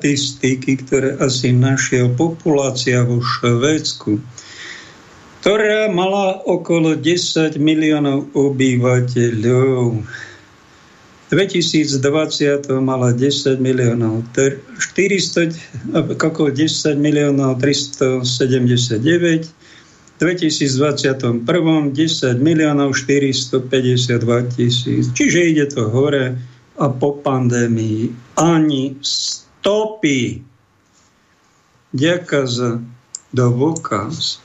štatistiky, 0.00 0.80
ktoré 0.88 1.20
asi 1.20 1.52
našiel 1.52 2.08
populácia 2.16 3.04
vo 3.04 3.20
Švédsku, 3.20 4.16
ktorá 5.44 5.92
mala 5.92 6.40
okolo 6.48 6.96
10 6.96 7.60
miliónov 7.60 8.32
obyvateľov. 8.32 10.00
V 11.28 11.32
2020 11.36 12.00
mala 12.80 13.12
10 13.12 13.60
miliónov 13.60 14.24
400, 14.32 15.52
okolo 16.16 16.48
10 16.48 16.96
miliónov 16.96 17.60
379, 17.60 19.04
2021 20.16 21.44
10 21.44 22.40
miliónov 22.40 22.96
452 22.96 24.56
tisíc. 24.56 25.12
Čiže 25.12 25.40
ide 25.44 25.68
to 25.68 25.92
hore 25.92 26.40
a 26.80 26.88
po 26.88 27.20
pandémii 27.20 28.08
ani 28.40 28.96
100 28.96 29.49
топи. 29.60 30.42
Дяказ 31.92 32.60
довоказ. 33.32 34.38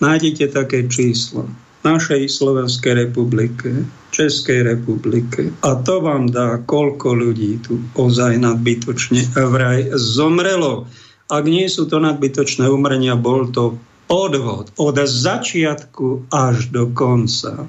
Nájdete 0.00 0.48
také 0.48 0.88
číslo 0.88 1.44
v 1.80 1.82
našej 1.84 2.28
Slovenskej 2.28 3.08
republike, 3.08 3.84
Českej 4.12 4.64
republike. 4.64 5.52
A 5.64 5.80
to 5.80 6.00
vám 6.04 6.28
dá, 6.28 6.60
koľko 6.64 7.16
ľudí 7.16 7.60
tu 7.64 7.80
ozaj 7.96 8.36
nadbytočne 8.36 9.32
vraj 9.36 9.88
zomrelo. 9.96 10.88
Ak 11.30 11.44
nie 11.46 11.70
sú 11.70 11.86
to 11.86 12.02
nadbytočné 12.02 12.66
umrenia, 12.68 13.16
bol 13.16 13.48
to 13.48 13.78
podvod 14.10 14.74
od 14.76 14.96
začiatku 14.98 16.28
až 16.34 16.68
do 16.74 16.90
konca. 16.90 17.64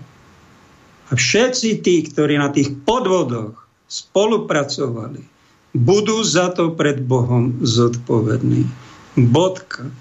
A 1.08 1.12
všetci 1.14 1.86
tí, 1.86 1.96
ktorí 2.08 2.42
na 2.42 2.50
tých 2.50 2.74
podvodoch 2.84 3.54
spolupracovali, 3.86 5.31
budú 5.76 6.24
za 6.24 6.52
to 6.52 6.76
pred 6.76 7.04
Bohom 7.04 7.60
zodpovední. 7.64 8.68
Bodka. 9.16 9.92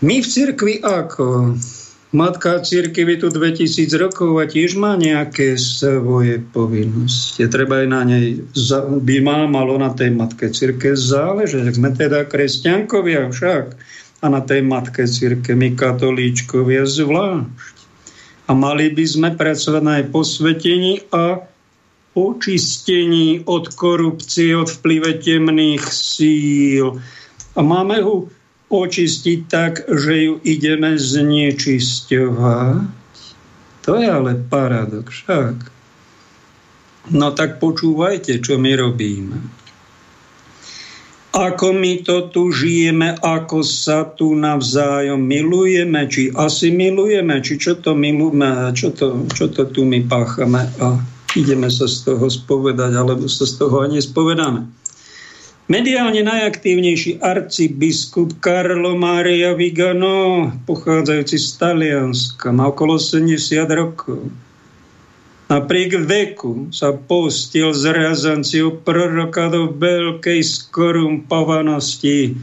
My 0.00 0.22
v 0.22 0.26
cirkvi 0.26 0.74
ako? 0.80 1.54
Matka 2.10 2.58
církvy 2.58 3.22
tu 3.22 3.30
2000 3.30 3.86
rokov 3.94 4.34
a 4.42 4.44
tiež 4.50 4.74
má 4.74 4.98
nejaké 4.98 5.54
svoje 5.54 6.42
povinnosti. 6.42 7.46
Treba 7.46 7.86
aj 7.86 7.86
na 7.86 8.02
nej, 8.02 8.42
by 9.06 9.16
má 9.22 9.46
malo 9.46 9.78
na 9.78 9.94
tej 9.94 10.10
matke 10.10 10.50
círke 10.50 10.98
záležať. 10.98 11.78
Sme 11.78 11.94
teda 11.94 12.26
kresťankovia 12.26 13.30
však 13.30 13.78
a 14.20 14.26
na 14.26 14.42
tej 14.42 14.66
matke 14.66 15.06
círke 15.06 15.54
my 15.54 15.78
katolíčkovia 15.78 16.82
zvlášť. 16.82 17.78
A 18.50 18.58
mali 18.58 18.90
by 18.90 19.04
sme 19.06 19.28
pracovať 19.38 19.82
na 19.86 20.02
jej 20.02 20.06
posvetení 20.10 21.06
a 21.14 21.46
očistení 22.14 23.46
od 23.46 23.70
korupcie, 23.74 24.56
od 24.56 24.66
vplyve 24.66 25.22
temných 25.22 25.84
síl. 25.92 26.98
A 27.54 27.60
máme 27.62 28.02
ho 28.02 28.26
očistiť 28.70 29.38
tak, 29.50 29.86
že 29.90 30.30
ju 30.30 30.38
ideme 30.46 30.98
znečisťovať. 30.98 32.82
To 33.80 33.96
je 33.96 34.06
ale 34.06 34.34
paradox 34.38 35.26
však. 35.26 35.56
No 37.10 37.34
tak 37.34 37.58
počúvajte, 37.58 38.38
čo 38.38 38.60
my 38.60 38.76
robíme. 38.78 39.40
Ako 41.30 41.70
my 41.70 42.02
to 42.02 42.26
tu 42.34 42.50
žijeme, 42.50 43.14
ako 43.22 43.62
sa 43.62 44.02
tu 44.02 44.34
navzájom 44.34 45.22
milujeme, 45.22 46.10
či 46.10 46.34
asi 46.34 46.74
či 46.74 47.54
čo 47.54 47.78
to 47.78 47.94
milujeme, 47.94 48.74
čo 48.74 48.90
to, 48.90 49.30
čo 49.30 49.46
to 49.46 49.70
tu 49.70 49.86
my 49.86 50.02
páchame. 50.10 50.66
A 50.82 50.98
ideme 51.38 51.70
sa 51.70 51.86
z 51.86 52.06
toho 52.06 52.26
spovedať, 52.26 52.92
alebo 52.94 53.26
sa 53.30 53.46
z 53.46 53.54
toho 53.58 53.86
ani 53.86 54.02
spovedáme. 54.02 54.66
Mediálne 55.70 56.26
najaktívnejší 56.26 57.22
arcibiskup 57.22 58.42
Carlo 58.42 58.98
Maria 58.98 59.54
Vigano, 59.54 60.50
pochádzajúci 60.66 61.38
z 61.38 61.48
Talianska, 61.62 62.50
má 62.50 62.66
okolo 62.74 62.98
70 62.98 63.38
rokov. 63.70 64.26
Napriek 65.46 66.06
veku 66.06 66.70
sa 66.74 66.90
postil 66.94 67.70
z 67.74 67.90
razanciou 67.90 68.82
proroka 68.82 69.46
do 69.50 69.70
veľkej 69.70 70.42
skorumpovanosti 70.42 72.34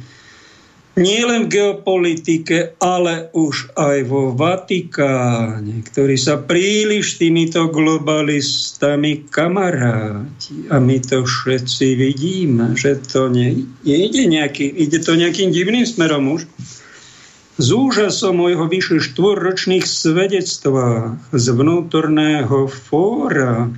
nie 0.97 1.21
len 1.21 1.45
v 1.45 1.53
geopolitike, 1.53 2.73
ale 2.81 3.29
už 3.37 3.77
aj 3.77 3.97
vo 4.09 4.33
Vatikáne, 4.33 5.85
ktorý 5.85 6.17
sa 6.17 6.41
príliš 6.41 7.21
týmito 7.21 7.69
globalistami 7.69 9.29
kamaráti. 9.29 10.65
A 10.73 10.81
my 10.81 10.97
to 11.05 11.21
všetci 11.23 11.87
vidíme, 11.93 12.73
že 12.73 12.97
to 12.97 13.29
nie, 13.29 13.69
ide, 13.85 14.25
nejaký, 14.25 14.65
ide 14.65 14.97
to 14.97 15.13
nejakým 15.13 15.53
divným 15.53 15.85
smerom 15.85 16.33
už. 16.33 16.49
S 17.57 17.73
úžasom 17.73 18.37
o 18.41 18.65
vyše 18.69 19.01
štvorročných 19.01 19.81
svedectvách 19.81 21.33
z 21.33 21.45
vnútorného 21.53 22.69
fóra 22.69 23.69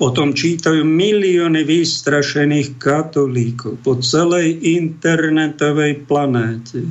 O 0.00 0.08
tom 0.08 0.32
čítajú 0.32 0.80
milióny 0.80 1.60
vystrašených 1.60 2.80
katolíkov 2.80 3.84
po 3.84 4.00
celej 4.00 4.56
internetovej 4.56 6.08
planéte. 6.08 6.88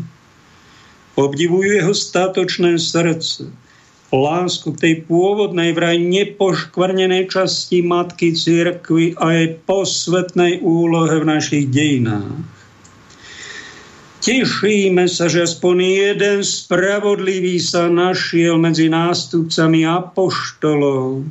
Obdivujú 1.18 1.82
jeho 1.82 1.95
statočné 1.97 2.78
srdce, 2.78 3.49
lásku 4.14 4.78
k 4.78 4.82
tej 4.82 4.95
pôvodnej 5.10 5.74
vraj 5.74 5.97
nepoškvrnenej 5.97 7.34
časti 7.34 7.82
Matky 7.82 8.38
Cirkvy 8.38 9.18
a 9.18 9.26
jej 9.34 9.57
posvetnej 9.57 10.62
úlohe 10.62 11.18
v 11.22 11.30
našich 11.30 11.66
dejinách. 11.66 12.45
Tešíme 14.20 15.10
sa, 15.10 15.26
že 15.32 15.49
aspoň 15.49 15.76
jeden 15.80 16.39
spravodlivý 16.45 17.57
sa 17.57 17.89
našiel 17.89 18.62
medzi 18.62 18.86
nástupcami 18.86 19.88
apoštolov, 19.88 21.24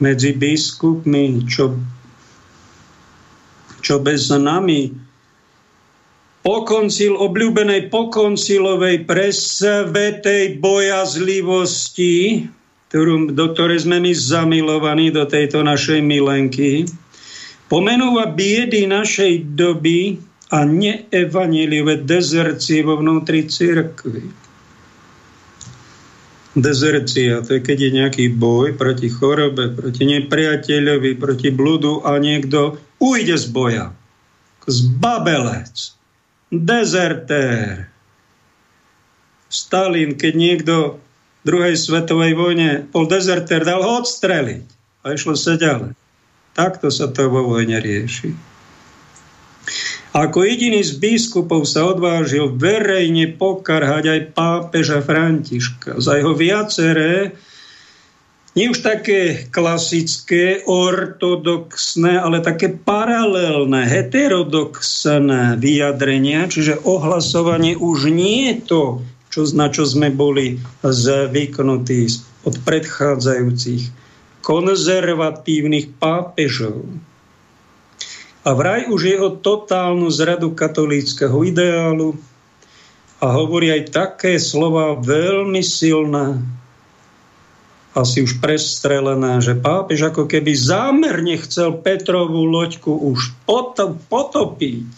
medzi 0.00 0.32
biskupmi, 0.32 1.44
čo, 1.44 1.76
čo 3.84 3.94
bez 4.00 4.32
nami 4.32 4.90
pokoncil, 6.40 7.20
obľúbenej 7.20 7.92
pokoncilovej 7.92 9.04
presvetej 9.04 10.56
bojazlivosti, 10.58 12.48
ktorú, 12.90 13.30
do 13.36 13.46
ktorej 13.52 13.84
sme 13.84 14.00
my 14.02 14.12
zamilovaní, 14.16 15.12
do 15.12 15.28
tejto 15.28 15.60
našej 15.60 16.00
milenky, 16.00 16.88
pomenúva 17.68 18.32
biedy 18.32 18.88
našej 18.88 19.52
doby 19.54 20.18
a 20.50 20.66
neevaniliové 20.66 22.02
dezercie 22.02 22.82
vo 22.82 22.98
vnútri 22.98 23.46
cirkvi. 23.46 24.49
Dezercia, 26.50 27.46
to 27.46 27.56
je 27.56 27.60
keď 27.62 27.78
je 27.78 27.90
nejaký 27.94 28.24
boj 28.34 28.74
proti 28.74 29.06
chorobe, 29.06 29.70
proti 29.70 30.02
nepriateľovi, 30.02 31.14
proti 31.14 31.54
bludu 31.54 32.02
a 32.02 32.18
niekto 32.18 32.74
ujde 32.98 33.38
z 33.38 33.46
boja. 33.54 33.86
Zbabelec, 34.66 35.94
dezertér. 36.50 37.86
Stalin, 39.50 40.18
keď 40.18 40.32
niekto 40.34 40.74
v 41.40 41.44
druhej 41.46 41.74
svetovej 41.78 42.34
vojne 42.34 42.70
bol 42.90 43.06
dezertér, 43.06 43.62
dal 43.62 43.86
ho 43.86 44.02
odstreliť 44.02 44.66
a 45.06 45.14
išlo 45.14 45.38
sa 45.38 45.54
ďalej. 45.54 45.94
Takto 46.58 46.90
sa 46.90 47.06
to 47.10 47.30
vo 47.30 47.46
vojne 47.46 47.78
rieši. 47.78 48.34
Ako 50.10 50.42
jediný 50.42 50.82
z 50.82 50.98
biskupov 50.98 51.70
sa 51.70 51.86
odvážil 51.86 52.50
verejne 52.50 53.30
pokarhať 53.38 54.04
aj 54.10 54.20
pápeža 54.34 54.98
Františka 55.06 56.02
za 56.02 56.18
jeho 56.18 56.34
viaceré 56.34 57.38
nie 58.58 58.66
už 58.66 58.82
také 58.82 59.46
klasické, 59.46 60.66
ortodoxné, 60.66 62.18
ale 62.18 62.42
také 62.42 62.74
paralelné, 62.74 63.86
heterodoxné 63.86 65.54
vyjadrenia, 65.54 66.50
čiže 66.50 66.82
ohlasovanie 66.82 67.78
už 67.78 68.10
nie 68.10 68.50
je 68.50 68.54
to, 68.66 68.84
čo, 69.30 69.46
na 69.54 69.70
čo 69.70 69.86
sme 69.86 70.10
boli 70.10 70.58
zvyknutí 70.82 72.10
od 72.42 72.58
predchádzajúcich 72.66 73.82
konzervatívnych 74.42 75.94
pápežov. 76.02 76.82
A 78.40 78.56
vraj 78.56 78.88
už 78.88 79.00
je 79.04 79.16
o 79.20 79.36
totálnu 79.36 80.08
zradu 80.08 80.56
katolíckého 80.56 81.44
ideálu 81.44 82.16
a 83.20 83.36
hovorí 83.36 83.68
aj 83.68 83.92
také 83.92 84.40
slova 84.40 84.96
veľmi 84.96 85.60
silné, 85.60 86.40
asi 87.90 88.22
už 88.22 88.38
prestrelené, 88.38 89.42
že 89.42 89.58
pápež 89.58 90.14
ako 90.14 90.30
keby 90.30 90.54
zámerne 90.54 91.36
chcel 91.42 91.82
Petrovú 91.82 92.46
loďku 92.46 92.94
už 92.94 93.34
potopiť. 94.06 94.88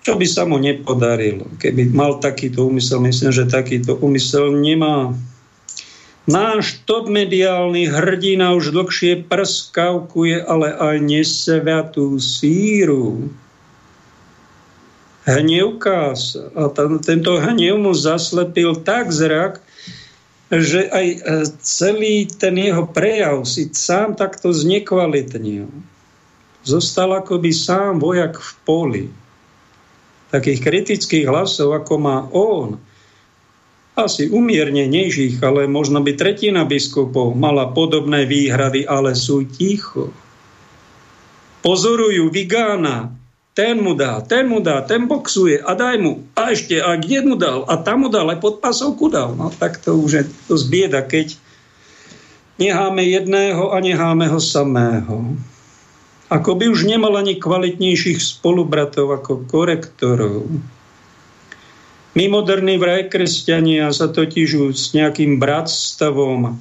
Čo 0.00 0.16
by 0.16 0.26
sa 0.26 0.48
mu 0.48 0.56
nepodarilo, 0.56 1.50
keby 1.60 1.92
mal 1.92 2.22
takýto 2.22 2.64
úmysel. 2.66 3.02
Myslím, 3.04 3.34
že 3.34 3.44
takýto 3.50 3.98
úmysel 4.00 4.54
nemá 4.54 5.12
Náš 6.26 6.82
top 6.82 7.06
mediálny 7.06 7.86
hrdina 7.86 8.50
už 8.58 8.74
dlhšie 8.74 9.30
prskavkuje, 9.30 10.42
ale 10.42 10.74
aj 10.74 10.96
nesvetú 10.98 12.18
síru. 12.18 13.30
Hnevká 15.22 16.18
sa. 16.18 16.50
A 16.58 16.70
tento 17.02 17.38
hnev 17.38 17.78
mu 17.78 17.94
zaslepil 17.94 18.82
tak 18.82 19.14
zrak, 19.14 19.62
že 20.50 20.86
aj 20.90 21.06
e, 21.06 21.18
celý 21.62 22.26
ten 22.30 22.54
jeho 22.58 22.86
prejav 22.86 23.42
si 23.46 23.70
sám 23.70 24.14
takto 24.14 24.54
znekvalitnil. 24.54 25.66
Zostal 26.66 27.10
akoby 27.22 27.50
sám 27.54 28.02
vojak 28.02 28.38
v 28.38 28.50
poli. 28.66 29.04
Takých 30.34 30.58
kritických 30.62 31.26
hlasov, 31.26 31.74
ako 31.74 31.94
má 31.98 32.26
on, 32.34 32.82
asi 33.96 34.28
umiernenejších, 34.28 35.40
ale 35.40 35.64
možno 35.64 36.04
by 36.04 36.12
tretina 36.12 36.68
biskupov 36.68 37.32
mala 37.32 37.72
podobné 37.72 38.28
výhrady, 38.28 38.84
ale 38.84 39.16
sú 39.16 39.48
ticho. 39.48 40.12
Pozorujú 41.64 42.28
Vigána, 42.28 43.16
ten 43.56 43.80
mu 43.80 43.96
dá, 43.96 44.20
ten 44.20 44.52
mu 44.52 44.60
dá, 44.60 44.84
ten 44.84 45.08
boxuje 45.08 45.64
a 45.64 45.72
daj 45.72 45.96
mu. 45.96 46.28
A 46.36 46.52
ešte, 46.52 46.76
a 46.76 47.00
kde 47.00 47.24
mu 47.24 47.40
dal? 47.40 47.64
A 47.64 47.80
tam 47.80 48.04
mu 48.04 48.08
dal, 48.12 48.28
aj 48.28 48.44
pod 48.44 48.60
pasovku 48.60 49.08
dal. 49.08 49.32
No 49.32 49.48
tak 49.48 49.80
to 49.80 49.96
už 49.96 50.10
je 50.12 50.24
to 50.44 50.60
zbieda, 50.60 51.00
keď 51.00 51.32
necháme 52.60 53.00
jedného 53.00 53.72
a 53.72 53.80
necháme 53.80 54.28
ho 54.28 54.36
samého. 54.36 55.40
Ako 56.28 56.52
by 56.60 56.68
už 56.68 56.84
nemal 56.84 57.16
ani 57.16 57.40
kvalitnejších 57.40 58.20
spolubratov 58.20 59.16
ako 59.16 59.48
korektorov. 59.48 60.44
My 62.16 62.32
moderní 62.32 62.80
vraj 62.80 63.12
kresťania 63.12 63.92
sa 63.92 64.08
totiž 64.08 64.72
s 64.72 64.96
nejakým 64.96 65.36
bratstvom, 65.36 66.56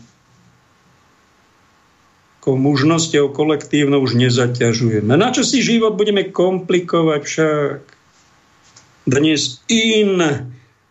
ako 2.43 2.49
mužnosťou 2.59 3.31
kolektívnou 3.31 4.03
už 4.03 4.19
nezaťažujeme. 4.19 5.15
Na 5.15 5.31
čo 5.31 5.47
si 5.47 5.63
život 5.63 5.95
budeme 5.95 6.27
komplikovať 6.27 7.21
však? 7.23 7.87
Dnes 9.07 9.63
in 9.71 10.19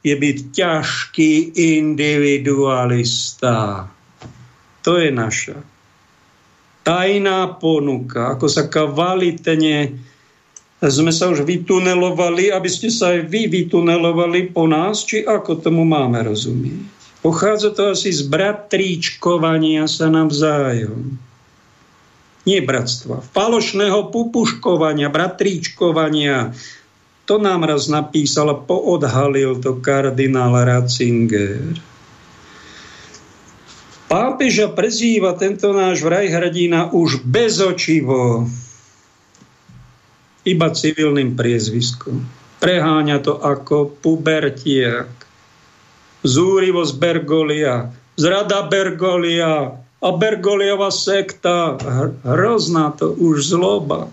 je 0.01 0.15
byť 0.17 0.37
ťažký 0.57 1.61
individualista. 1.79 3.85
To 4.81 4.97
je 4.97 5.13
naša 5.13 5.61
tajná 6.85 7.57
ponuka, 7.57 8.37
ako 8.37 8.47
sa 8.47 8.69
kvalitne 8.69 9.97
sme 10.91 11.13
sa 11.15 11.31
už 11.31 11.47
vytunelovali, 11.47 12.51
aby 12.51 12.69
ste 12.69 12.89
sa 12.91 13.15
aj 13.15 13.31
vy 13.31 13.47
vytunelovali 13.47 14.51
po 14.51 14.67
nás, 14.67 15.05
či 15.05 15.25
ako 15.25 15.61
tomu 15.63 15.85
máme 15.85 16.21
rozumieť. 16.25 16.95
Pochádza 17.25 17.73
to 17.73 17.97
asi 17.97 18.13
z 18.13 18.29
bratríčkovania 18.29 19.89
sa 19.89 20.13
navzájom. 20.13 21.17
Nie 22.45 22.61
bratstva. 22.61 23.25
Falošného 23.25 24.13
pupuškovania, 24.13 25.09
bratríčkovania. 25.09 26.53
To 27.25 27.41
nám 27.41 27.65
raz 27.65 27.89
napísal 27.89 28.53
a 28.53 28.57
poodhalil 28.61 29.57
to 29.65 29.81
kardinál 29.81 30.53
Ratzinger. 30.53 31.81
Pápeža 34.13 34.69
prezýva 34.77 35.33
tento 35.33 35.73
náš 35.73 36.05
vraj 36.05 36.29
hrdina 36.29 36.93
už 36.93 37.25
bezočivo 37.25 38.45
iba 40.45 40.69
civilným 40.71 41.33
priezviskom. 41.35 42.25
Preháňa 42.61 43.21
to 43.21 43.41
ako 43.41 43.93
pubertiak. 44.01 45.09
Zúrivosť 46.25 46.93
Bergolia, 46.97 47.93
zrada 48.17 48.65
Bergolia 48.65 49.77
a 49.77 50.09
Bergoliova 50.13 50.89
sekta. 50.89 51.77
Hrozná 52.25 52.97
to 52.97 53.13
už 53.13 53.53
zloba. 53.53 54.09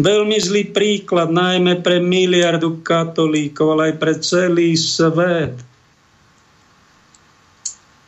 Veľmi 0.00 0.40
zlý 0.40 0.72
príklad, 0.72 1.28
najmä 1.28 1.84
pre 1.84 2.00
miliardu 2.00 2.80
katolíkov, 2.80 3.76
ale 3.76 3.92
aj 3.92 3.94
pre 4.00 4.12
celý 4.16 4.72
svet. 4.80 5.60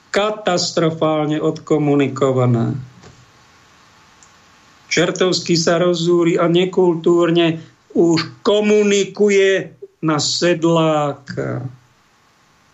Katastrofálne 0.09 1.37
odkomunikované 1.41 2.92
Čertovský 4.93 5.57
sa 5.57 5.81
rozúri 5.81 6.37
a 6.37 6.53
nekultúrne 6.53 7.65
už 7.97 8.45
komunikuje 8.45 9.73
na 10.05 10.21
sedláka. 10.21 11.65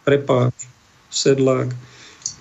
Prepáč, 0.02 0.66
sedlák. 1.14 1.70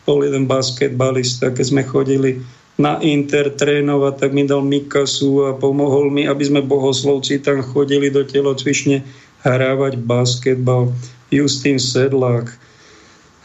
Bol 0.01 0.25
jeden 0.25 0.49
basketbalista, 0.49 1.53
keď 1.53 1.65
sme 1.69 1.84
chodili 1.86 2.41
na 2.82 2.97
Inter 3.05 3.53
trénovať, 3.53 4.13
tak 4.17 4.32
mi 4.34 4.49
dal 4.49 4.65
Mikasu 4.65 5.45
a 5.45 5.53
pomohol 5.53 6.09
mi, 6.09 6.25
aby 6.25 6.41
sme 6.41 6.65
bohoslovci 6.65 7.38
tam 7.45 7.61
chodili 7.61 8.09
do 8.09 8.25
telocvične 8.25 9.05
hrávať 9.45 10.01
basketbal. 10.01 10.89
Justin 11.30 11.78
Sedlák 11.78 12.49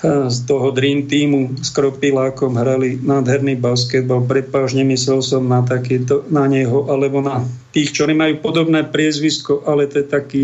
z 0.02 0.38
toho 0.50 0.74
Dream 0.74 1.06
Teamu 1.06 1.54
s 1.62 1.70
Kropilákom 1.70 2.58
hrali 2.58 2.98
nádherný 2.98 3.54
basketbal. 3.54 4.26
Prepáž, 4.26 4.74
nemyslel 4.74 5.22
som 5.22 5.46
na, 5.46 5.62
takýto, 5.62 6.26
na 6.26 6.50
neho, 6.50 6.90
alebo 6.90 7.22
na 7.22 7.46
tých, 7.70 7.94
ktorí 7.94 8.18
majú 8.18 8.42
podobné 8.42 8.82
priezvisko, 8.82 9.62
ale 9.62 9.86
to 9.86 10.02
je 10.02 10.06
taký 10.10 10.42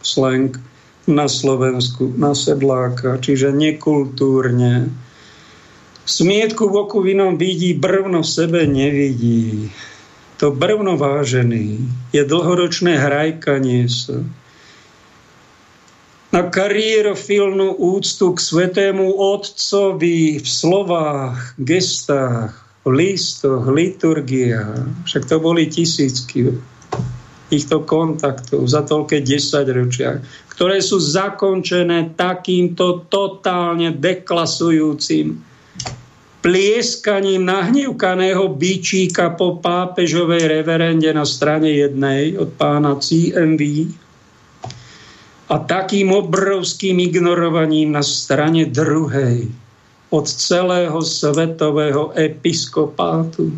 slang 0.00 0.56
na 1.04 1.28
Slovensku, 1.28 2.16
na 2.16 2.32
sedláka, 2.32 3.20
čiže 3.20 3.52
nekultúrne. 3.52 4.88
Smietku 6.08 6.72
v 6.72 6.74
oku 6.88 7.04
vinom 7.04 7.36
vidí, 7.36 7.76
brvno 7.76 8.24
v 8.24 8.32
sebe 8.32 8.64
nevidí. 8.64 9.68
To 10.40 10.50
brvno 10.50 10.98
vážený 10.98 11.78
je 12.10 12.22
dlhoročné 12.24 12.98
hrajkanie 12.98 13.86
sa 13.86 14.24
na 16.32 16.48
kariérofilnú 16.48 17.76
úctu 17.76 18.32
k 18.32 18.38
svetému 18.40 19.20
Otcovi 19.20 20.40
v 20.40 20.48
slovách, 20.48 21.60
gestách, 21.60 22.56
listoch, 22.88 23.68
liturgiách. 23.68 25.04
Však 25.04 25.28
to 25.28 25.36
boli 25.38 25.68
tisícky 25.68 26.56
týchto 27.52 27.84
kontaktov 27.84 28.64
za 28.64 28.80
toľké 28.80 29.20
10 29.20 29.76
ročia, 29.76 30.24
ktoré 30.48 30.80
sú 30.80 30.96
zakončené 30.96 32.16
takýmto 32.16 33.04
totálne 33.12 33.92
deklasujúcim 33.92 35.52
plieskaním 36.42 37.46
nahnevkaného 37.46 38.50
byčíka 38.50 39.38
po 39.38 39.62
pápežovej 39.62 40.50
reverende 40.50 41.06
na 41.14 41.22
strane 41.22 41.70
jednej 41.70 42.34
od 42.34 42.50
pána 42.58 42.98
CMV 42.98 43.62
a 45.52 45.60
takým 45.60 46.16
obrovským 46.16 46.96
ignorovaním 46.96 47.92
na 47.92 48.00
strane 48.00 48.64
druhej 48.64 49.52
od 50.08 50.24
celého 50.24 50.96
svetového 51.04 52.16
episkopátu 52.16 53.52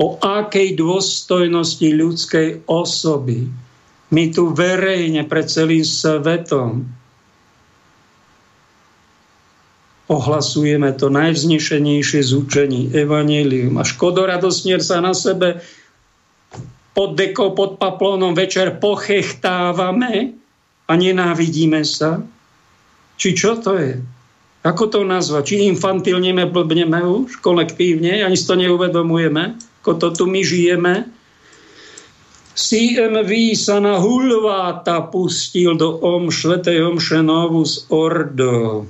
o 0.00 0.16
akej 0.16 0.80
dôstojnosti 0.80 1.88
ľudskej 1.92 2.48
osoby 2.64 3.44
my 4.08 4.24
tu 4.32 4.56
verejne 4.56 5.28
pred 5.28 5.44
celým 5.44 5.84
svetom 5.84 6.88
ohlasujeme 10.10 10.90
to 10.98 11.06
najvznešenejšie 11.06 12.20
z 12.26 12.30
učení 12.34 12.90
Evangelium. 12.90 13.78
A 13.78 13.86
škodoradosnier 13.86 14.82
sa 14.82 14.98
na 14.98 15.14
sebe 15.14 15.62
pod 16.94 17.14
dekou, 17.14 17.54
pod 17.54 17.78
paplónom 17.78 18.34
večer 18.34 18.78
pochechtávame 18.82 20.34
a 20.86 20.92
nenávidíme 20.94 21.86
sa. 21.86 22.22
Či 23.20 23.28
čo 23.36 23.60
to 23.60 23.78
je? 23.78 24.00
Ako 24.60 24.92
to 24.92 25.00
nazvať? 25.06 25.54
Či 25.54 25.70
infantilneme, 25.72 26.48
blbneme 26.50 27.00
už 27.00 27.40
kolektívne, 27.40 28.20
ani 28.20 28.36
si 28.36 28.44
to 28.44 28.56
neuvedomujeme? 28.56 29.56
ako 29.80 29.96
to 29.96 30.08
tu 30.12 30.24
my 30.28 30.44
žijeme. 30.44 31.08
CMV 32.52 33.56
sa 33.56 33.80
na 33.80 33.96
Hulváta 33.96 35.08
pustil 35.08 35.72
do 35.80 35.96
Om 35.96 36.28
Švetej 36.28 36.84
Omše 36.84 37.24
Novus 37.24 37.88
Ordo. 37.88 38.84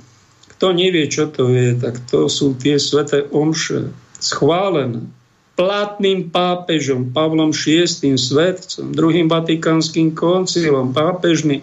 Kto 0.51 0.75
nevie, 0.75 1.07
čo 1.07 1.31
to 1.31 1.47
je, 1.47 1.79
tak 1.79 2.03
to 2.11 2.27
sú 2.27 2.59
tie 2.59 2.75
sveté 2.75 3.23
omše 3.31 3.95
schválené 4.19 5.07
platným 5.61 6.33
pápežom 6.33 7.13
Pavlom 7.13 7.53
VI, 7.53 7.85
svetcom, 8.17 8.97
druhým 8.97 9.29
vatikánskym 9.29 10.17
koncilom, 10.17 10.89
pápežmi 10.89 11.61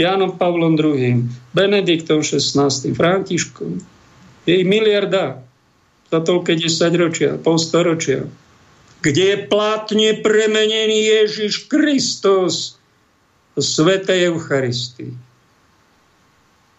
Jánom 0.00 0.40
Pavlom 0.40 0.72
II, 0.80 1.28
Benediktom 1.52 2.24
XVI, 2.24 2.72
Františkom. 2.72 3.76
Je 4.48 4.64
ich 4.64 4.64
miliarda 4.64 5.44
za 6.08 6.18
toľké 6.24 6.56
10 6.56 6.96
ročia, 6.96 7.30
polstoročia, 7.36 8.24
kde 9.04 9.24
je 9.36 9.38
platne 9.52 10.16
premenený 10.24 11.20
Ježiš 11.20 11.68
Kristus 11.68 12.80
v 13.52 13.60
Svetej 13.60 14.32
Eucharistii. 14.32 15.12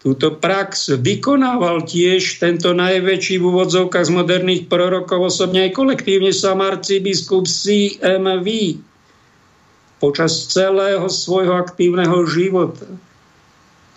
Túto 0.02 0.34
prax 0.34 0.98
vykonával 0.98 1.86
tiež 1.86 2.42
tento 2.42 2.74
najväčší 2.74 3.38
v 3.38 3.46
úvodzovkách 3.54 4.10
z 4.10 4.16
moderných 4.18 4.64
prorokov, 4.66 5.30
osobne 5.30 5.70
aj 5.70 5.78
kolektívne 5.78 6.34
sam 6.34 6.66
arcibiskup 6.66 7.46
CMV 7.46 8.82
počas 10.02 10.50
celého 10.50 11.06
svojho 11.06 11.54
aktívneho 11.54 12.26
života 12.26 12.90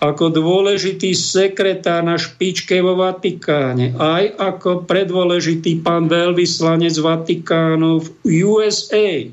ako 0.05 0.29
dôležitý 0.29 1.17
sekretár 1.17 2.05
na 2.05 2.21
špičke 2.21 2.77
vo 2.85 3.01
Vatikáne, 3.01 3.97
aj 3.97 4.37
ako 4.37 4.85
predôležitý 4.85 5.81
pán 5.81 6.13
veľvyslanec 6.13 6.93
Vatikánu 7.01 8.05
v 8.05 8.09
USA. 8.45 9.33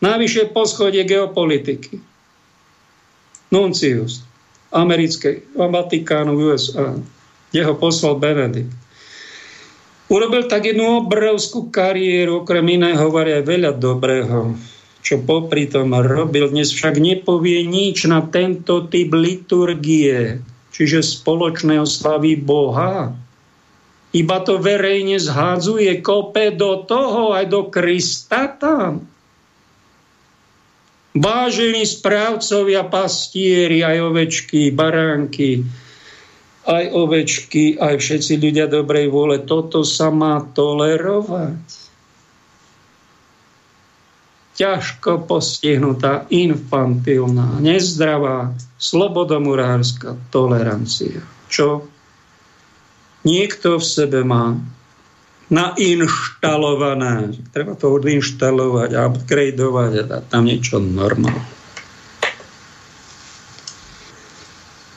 Najvyššie 0.00 0.44
poschodie 0.56 1.04
geopolitiky. 1.04 2.13
Nuncius 3.54 4.26
americkej 4.74 5.54
Vatikánu 5.54 6.34
USA. 6.34 6.98
Jeho 7.54 7.78
poslal 7.78 8.18
Benedikt. 8.18 8.74
Urobil 10.10 10.50
tak 10.50 10.66
jednu 10.66 11.06
obrovskú 11.06 11.70
kariéru, 11.70 12.42
okrem 12.42 12.66
iného 12.82 12.98
hovorí 12.98 13.38
aj 13.38 13.44
veľa 13.46 13.72
dobrého 13.78 14.58
čo 15.04 15.20
popri 15.20 15.68
tom 15.68 15.92
robil. 15.92 16.48
Dnes 16.48 16.72
však 16.72 16.96
nepovie 16.96 17.68
nič 17.68 18.08
na 18.08 18.24
tento 18.24 18.88
typ 18.88 19.12
liturgie, 19.12 20.40
čiže 20.72 21.04
spoločné 21.04 21.76
oslavy 21.76 22.40
Boha. 22.40 23.12
Iba 24.16 24.38
to 24.48 24.56
verejne 24.56 25.20
zhádzuje, 25.20 26.00
kope 26.00 26.56
do 26.56 26.88
toho, 26.88 27.36
aj 27.36 27.44
do 27.52 27.68
Krista 27.68 28.48
tam. 28.56 29.04
Vážení 31.14 31.86
správcovia, 31.86 32.82
pastieri, 32.90 33.86
aj 33.86 33.98
ovečky, 34.10 34.74
baránky, 34.74 35.62
aj 36.66 36.84
ovečky, 36.90 37.78
aj 37.78 38.02
všetci 38.02 38.34
ľudia 38.42 38.66
dobrej 38.66 39.14
vôle, 39.14 39.38
toto 39.46 39.86
sa 39.86 40.10
má 40.10 40.42
tolerovať 40.42 41.84
ťažko 44.54 45.26
postihnutá, 45.26 46.30
infantilná, 46.30 47.58
nezdravá, 47.58 48.54
slobodomurárska 48.78 50.14
tolerancia. 50.30 51.22
Čo 51.50 51.90
niekto 53.26 53.82
v 53.82 53.84
sebe 53.84 54.22
má 54.22 54.54
nainštalované. 55.52 57.36
Treba 57.52 57.76
to 57.76 57.92
odinštalovať, 57.96 58.90
upgradeovať 58.96 59.92
a 60.00 60.02
dať 60.08 60.22
tam 60.32 60.42
niečo 60.48 60.80
normálne. 60.80 61.44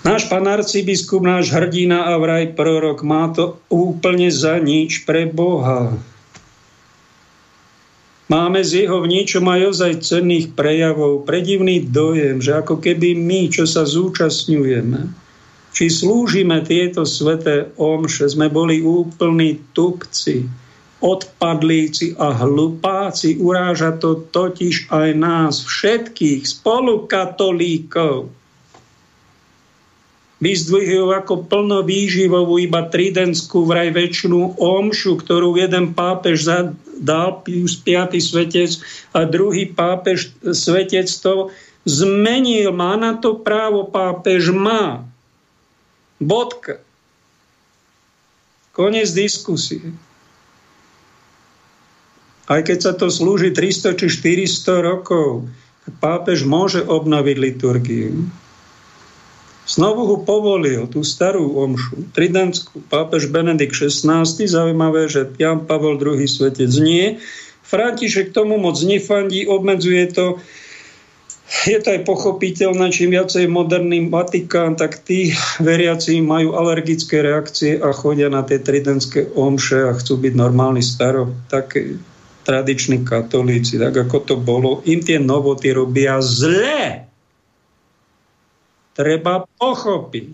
Náš 0.08 0.32
pán 0.32 0.48
arcibiskup, 0.48 1.20
náš 1.20 1.52
hrdina 1.52 2.08
a 2.08 2.16
vraj 2.16 2.56
prorok 2.56 3.04
má 3.04 3.28
to 3.28 3.60
úplne 3.68 4.32
za 4.32 4.56
nič 4.56 5.04
pre 5.04 5.28
Boha. 5.28 6.00
Máme 8.32 8.64
z 8.64 8.88
jeho 8.88 9.04
v 9.04 9.12
niečom 9.12 9.44
aj 9.52 9.62
ozaj 9.76 9.94
cenných 10.04 10.56
prejavov, 10.56 11.28
predivný 11.28 11.84
dojem, 11.84 12.40
že 12.40 12.56
ako 12.56 12.80
keby 12.80 13.20
my, 13.20 13.52
čo 13.52 13.68
sa 13.68 13.84
zúčastňujeme, 13.84 15.27
či 15.78 15.94
slúžime 15.94 16.66
tieto 16.66 17.06
sveté 17.06 17.70
omše, 17.78 18.26
sme 18.26 18.50
boli 18.50 18.82
úplní 18.82 19.62
tupci, 19.78 20.50
odpadlíci 21.06 22.18
a 22.18 22.34
hlupáci. 22.34 23.38
Uráža 23.38 23.94
to 24.02 24.26
totiž 24.34 24.90
aj 24.90 25.10
nás, 25.14 25.62
všetkých 25.62 26.50
spolukatolíkov 26.50 28.34
vyzdvihujú 30.38 31.14
ako 31.14 31.50
plnovýživovú 31.50 32.62
iba 32.62 32.86
tridentskú 32.90 33.66
vraj 33.66 33.90
väčšinu 33.90 34.58
omšu, 34.58 35.18
ktorú 35.18 35.58
jeden 35.58 35.98
pápež 35.98 36.46
dal, 37.02 37.42
Pius 37.42 37.78
V. 37.82 38.18
svetec 38.22 38.82
a 39.18 39.26
druhý 39.26 39.70
pápež 39.70 40.34
svetec 40.42 41.10
to 41.10 41.50
zmenil. 41.90 42.70
Má 42.70 42.98
na 42.98 43.18
to 43.18 43.42
právo, 43.42 43.90
pápež 43.90 44.54
má. 44.54 45.07
Bodka. 46.18 46.82
Konec 48.74 49.10
diskusie. 49.14 49.94
Aj 52.48 52.64
keď 52.64 52.78
sa 52.80 52.94
to 52.96 53.12
slúži 53.12 53.52
300 53.52 54.00
či 54.00 54.08
400 54.08 54.80
rokov, 54.80 55.50
pápež 56.00 56.48
môže 56.48 56.80
obnoviť 56.80 57.38
liturgiu. 57.38 58.28
Znovu 59.68 60.08
ho 60.08 60.18
povolil, 60.24 60.88
tú 60.88 61.04
starú 61.04 61.60
omšu, 61.60 62.08
tridentskú, 62.16 62.80
pápež 62.88 63.28
Benedikt 63.28 63.76
XVI, 63.76 64.24
zaujímavé, 64.24 65.12
že 65.12 65.28
Jan 65.36 65.68
Pavel 65.68 66.00
II 66.00 66.24
svetec 66.24 66.72
nie. 66.80 67.20
František 67.68 68.32
tomu 68.32 68.56
moc 68.56 68.80
nefandí, 68.80 69.44
obmedzuje 69.44 70.08
to. 70.16 70.40
Je 71.48 71.80
to 71.80 71.96
aj 71.96 72.04
pochopiteľné, 72.04 72.92
čím 72.92 73.16
viacej 73.16 73.48
moderný 73.48 74.12
Vatikán, 74.12 74.76
tak 74.76 75.00
tí 75.00 75.32
veriaci 75.64 76.20
majú 76.20 76.60
alergické 76.60 77.24
reakcie 77.24 77.80
a 77.80 77.96
chodia 77.96 78.28
na 78.28 78.44
tie 78.44 78.60
tridentské 78.60 79.32
omše 79.32 79.88
a 79.88 79.96
chcú 79.96 80.20
byť 80.20 80.34
normálni 80.36 80.84
staro, 80.84 81.32
tak 81.48 81.80
tradiční 82.44 83.08
katolíci, 83.08 83.80
tak 83.80 83.96
ako 83.96 84.18
to 84.28 84.36
bolo. 84.36 84.84
Im 84.92 85.00
tie 85.00 85.24
novoty 85.24 85.72
robia 85.72 86.20
zle 86.20 87.08
treba 88.92 89.48
pochopiť. 89.48 90.28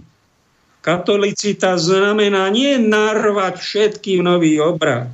Katolicita 0.82 1.78
znamená 1.78 2.50
nie 2.50 2.82
narvať 2.82 3.62
všetkým 3.62 4.26
nový 4.26 4.58
obrad, 4.58 5.14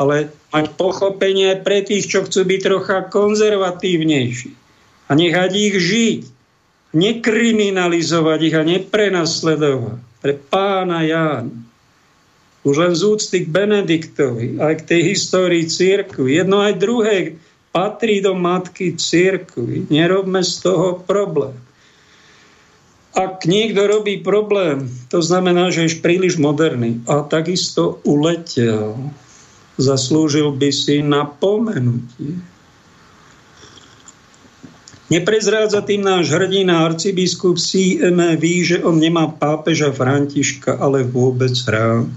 ale 0.00 0.32
mať 0.48 0.64
pochopenie 0.80 1.60
pre 1.60 1.84
tých, 1.84 2.08
čo 2.08 2.24
chcú 2.24 2.48
byť 2.48 2.60
trocha 2.64 2.98
konzervatívnejší 3.04 4.57
a 5.08 5.10
nechať 5.16 5.50
ich 5.56 5.76
žiť, 5.80 6.20
nekriminalizovať 6.92 8.38
ich 8.44 8.54
a 8.56 8.62
neprenasledovať. 8.64 9.98
Pre 10.20 10.34
pána 10.52 11.04
Ján. 11.04 11.64
Už 12.66 12.74
len 12.76 12.92
z 12.92 13.02
úcty 13.06 13.36
k 13.46 13.48
Benediktovi, 13.48 14.60
aj 14.60 14.84
k 14.84 14.86
tej 14.92 15.00
histórii 15.14 15.64
církvy. 15.64 16.36
Jedno 16.36 16.60
aj 16.60 16.74
druhé 16.76 17.16
patrí 17.72 18.20
do 18.20 18.34
matky 18.36 18.98
církvy. 18.98 19.88
Nerobme 19.88 20.44
z 20.44 20.52
toho 20.60 21.00
problém. 21.00 21.56
Ak 23.16 23.48
niekto 23.48 23.88
robí 23.88 24.20
problém, 24.22 24.86
to 25.10 25.18
znamená, 25.18 25.74
že 25.74 25.90
je 25.90 25.98
príliš 25.98 26.38
moderný 26.38 27.02
a 27.08 27.26
takisto 27.26 27.98
uletel. 28.06 28.94
Zaslúžil 29.74 30.54
by 30.54 30.70
si 30.70 31.02
napomenutie. 31.02 32.38
Neprezrádza 35.08 35.80
tým 35.88 36.04
náš 36.04 36.28
hrdina 36.28 36.84
arcibiskup 36.84 37.56
C.M. 37.56 38.36
ví, 38.36 38.60
že 38.60 38.84
on 38.84 39.00
nemá 39.00 39.32
pápeža 39.32 39.88
Františka, 39.88 40.76
ale 40.76 41.00
vôbec 41.00 41.56
rád. 41.64 42.12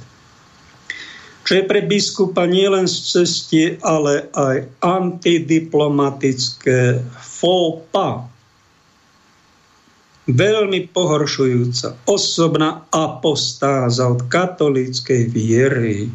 Čo 1.48 1.56
je 1.56 1.64
pre 1.64 1.88
biskupa 1.88 2.44
nielen 2.44 2.92
z 2.92 3.16
cestie, 3.16 3.80
ale 3.80 4.28
aj 4.36 4.68
antidiplomatické 4.84 7.00
faux 7.16 7.88
pas. 7.96 8.28
Veľmi 10.28 10.92
pohoršujúca 10.92 11.96
osobná 12.06 12.86
apostáza 12.92 14.06
od 14.06 14.22
katolíckej 14.28 15.32
viery. 15.32 16.12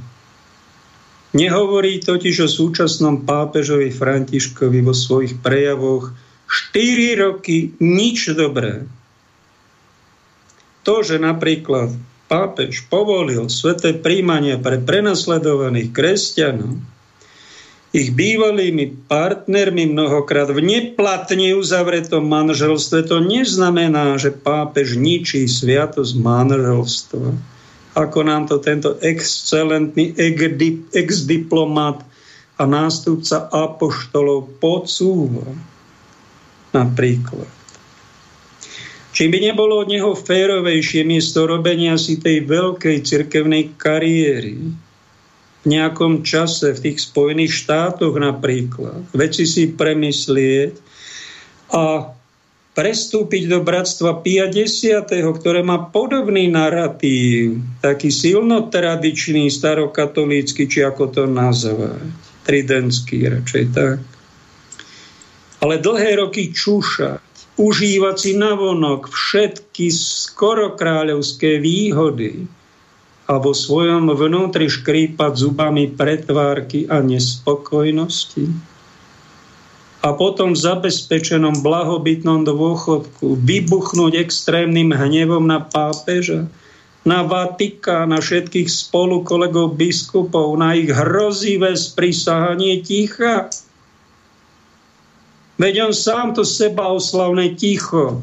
Nehovorí 1.36 2.00
totiž 2.04 2.40
o 2.46 2.48
súčasnom 2.48 3.26
pápežovi 3.28 3.92
Františkovi 3.92 4.80
vo 4.80 4.96
svojich 4.96 5.36
prejavoch 5.42 6.14
4 6.46 7.22
roky 7.22 7.74
nič 7.82 8.30
dobré. 8.32 8.86
To, 10.86 11.02
že 11.02 11.18
napríklad 11.18 11.90
pápež 12.30 12.86
povolil 12.86 13.50
sveté 13.50 13.94
príjmanie 13.94 14.58
pre 14.58 14.78
prenasledovaných 14.78 15.90
kresťanov, 15.90 16.78
ich 17.96 18.12
bývalými 18.12 19.08
partnermi 19.08 19.88
mnohokrát 19.88 20.52
v 20.52 20.60
neplatne 20.60 21.56
uzavretom 21.56 22.28
manželstve, 22.28 23.08
to 23.08 23.24
neznamená, 23.24 24.20
že 24.20 24.36
pápež 24.36 25.00
ničí 25.00 25.48
sviatosť 25.48 26.12
manželstva. 26.20 27.28
Ako 27.96 28.18
nám 28.28 28.52
to 28.52 28.60
tento 28.60 29.00
excelentný 29.00 30.12
ex-diplomat 30.92 32.04
a 32.60 32.62
nástupca 32.68 33.48
apoštolov 33.48 34.60
podsúva 34.60 35.48
napríklad. 36.72 37.50
Či 39.16 39.32
by 39.32 39.48
nebolo 39.48 39.80
od 39.80 39.88
neho 39.88 40.12
férovejšie 40.12 41.00
miesto 41.08 41.48
robenia 41.48 41.96
si 41.96 42.20
tej 42.20 42.44
veľkej 42.44 43.00
cirkevnej 43.00 43.72
kariéry? 43.80 44.60
V 45.64 45.66
nejakom 45.66 46.20
čase 46.20 46.76
v 46.76 46.82
tých 46.84 47.00
Spojených 47.00 47.64
štátoch 47.64 48.12
napríklad, 48.20 49.08
veci 49.16 49.48
si 49.48 49.72
premyslieť 49.72 50.78
a 51.72 52.12
prestúpiť 52.76 53.48
do 53.48 53.64
bratstva 53.64 54.20
Pia 54.20 54.52
X, 54.52 54.84
ktoré 55.08 55.64
má 55.64 55.88
podobný 55.88 56.52
narratív, 56.52 57.56
taký 57.80 58.12
silno 58.12 58.68
tradičný, 58.68 59.48
starokatolícky, 59.48 60.68
či 60.68 60.84
ako 60.84 61.08
to 61.08 61.24
nazvať, 61.24 62.04
tridentský 62.44 63.32
radšej 63.32 63.64
tak 63.72 63.98
ale 65.60 65.80
dlhé 65.80 66.20
roky 66.20 66.52
čúšať, 66.52 67.22
užívať 67.56 68.16
si 68.20 68.32
navonok 68.36 69.08
všetky 69.08 69.88
skoro 69.88 70.76
kráľovské 70.76 71.56
výhody 71.56 72.44
a 73.26 73.42
vo 73.42 73.50
svojom 73.50 74.12
vnútri 74.14 74.70
škrípať 74.70 75.32
zubami 75.34 75.90
pretvárky 75.90 76.86
a 76.86 77.02
nespokojnosti. 77.02 78.46
A 80.06 80.14
potom 80.14 80.54
v 80.54 80.62
zabezpečenom 80.62 81.66
blahobytnom 81.66 82.46
dôchodku 82.46 83.42
vybuchnúť 83.42 84.22
extrémnym 84.22 84.94
hnevom 84.94 85.42
na 85.50 85.58
pápeža, 85.66 86.46
na 87.02 87.26
Vatika, 87.26 88.06
na 88.06 88.22
všetkých 88.22 88.70
spolu 88.70 89.26
kolegov 89.26 89.74
biskupov, 89.74 90.54
na 90.54 90.78
ich 90.78 90.90
hrozivé 90.94 91.74
sprisahanie 91.74 92.86
ticha, 92.86 93.50
Veď 95.56 95.88
on 95.88 95.94
sám 95.96 96.36
to 96.36 96.44
seba 96.44 96.92
oslavné 96.92 97.56
ticho 97.56 98.20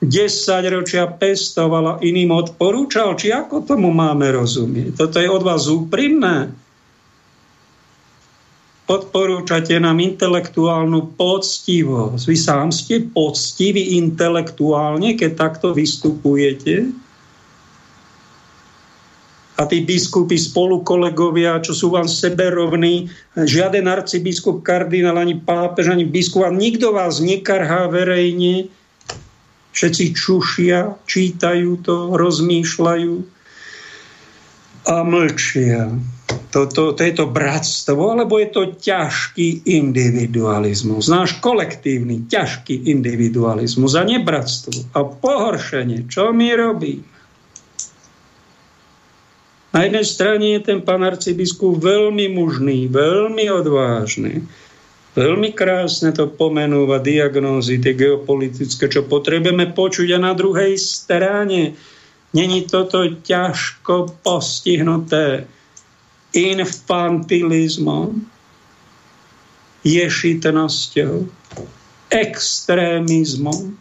10 0.00 0.72
ročia 0.72 1.04
pestoval 1.12 1.84
a 1.84 2.00
iným 2.00 2.32
odporúčal. 2.32 3.20
Či 3.20 3.36
ako 3.36 3.68
tomu 3.68 3.92
máme 3.92 4.32
rozumieť? 4.32 4.96
Toto 4.96 5.20
je 5.20 5.28
od 5.28 5.44
vás 5.44 5.68
úprimné? 5.68 6.56
Odporúčate 8.88 9.76
nám 9.76 10.00
intelektuálnu 10.00 11.14
poctivosť. 11.20 12.24
Vy 12.26 12.36
sám 12.40 12.72
ste 12.72 13.06
poctiví 13.06 14.00
intelektuálne, 14.00 15.14
keď 15.20 15.30
takto 15.36 15.76
vystupujete? 15.76 16.90
A 19.60 19.68
tí 19.68 19.84
biskupy 19.84 20.40
spolu 20.40 20.80
kolegovia, 20.80 21.60
čo 21.60 21.76
sú 21.76 21.92
vám 21.92 22.08
seberovní, 22.08 23.12
žiaden 23.36 23.84
arcibiskup, 23.92 24.64
kardinál, 24.64 25.20
ani 25.20 25.36
pápež, 25.36 25.92
ani 25.92 26.08
biskup, 26.08 26.48
a 26.48 26.50
nikto 26.50 26.96
vás 26.96 27.20
nekarhá 27.20 27.92
verejne, 27.92 28.72
všetci 29.76 30.04
čušia, 30.16 30.96
čítajú 31.04 31.84
to, 31.84 32.16
rozmýšľajú 32.16 33.14
a 34.88 34.96
mlčia. 35.04 35.92
Toto, 36.50 36.96
to 36.96 37.02
je 37.04 37.14
to 37.14 37.28
bratstvo, 37.28 38.16
alebo 38.16 38.40
je 38.40 38.48
to 38.48 38.62
ťažký 38.80 39.68
individualizmus, 39.68 41.12
náš 41.12 41.36
kolektívny, 41.42 42.26
ťažký 42.32 42.88
individualizmus 42.88 43.92
a 43.92 44.08
nebratstvo 44.08 44.96
a 44.96 45.04
pohoršenie. 45.04 46.08
Čo 46.08 46.32
my 46.32 46.48
robíme? 46.56 47.09
Na 49.70 49.86
jednej 49.86 50.02
strane 50.02 50.58
je 50.58 50.60
ten 50.66 50.82
pán 50.82 51.06
arcibiskup 51.06 51.78
veľmi 51.78 52.26
mužný, 52.34 52.90
veľmi 52.90 53.46
odvážny. 53.54 54.42
Veľmi 55.14 55.54
krásne 55.54 56.14
to 56.14 56.30
pomenúva 56.30 57.02
diagnózy, 57.02 57.82
tie 57.82 57.98
geopolitické, 57.98 58.86
čo 58.86 59.06
potrebujeme 59.06 59.74
počuť. 59.74 60.14
A 60.14 60.18
na 60.22 60.32
druhej 60.34 60.78
strane 60.78 61.74
není 62.30 62.62
toto 62.66 63.02
ťažko 63.02 64.22
postihnuté 64.22 65.50
infantilizmom, 66.30 68.22
ješitnosťou, 69.82 71.26
extrémizmom, 72.10 73.74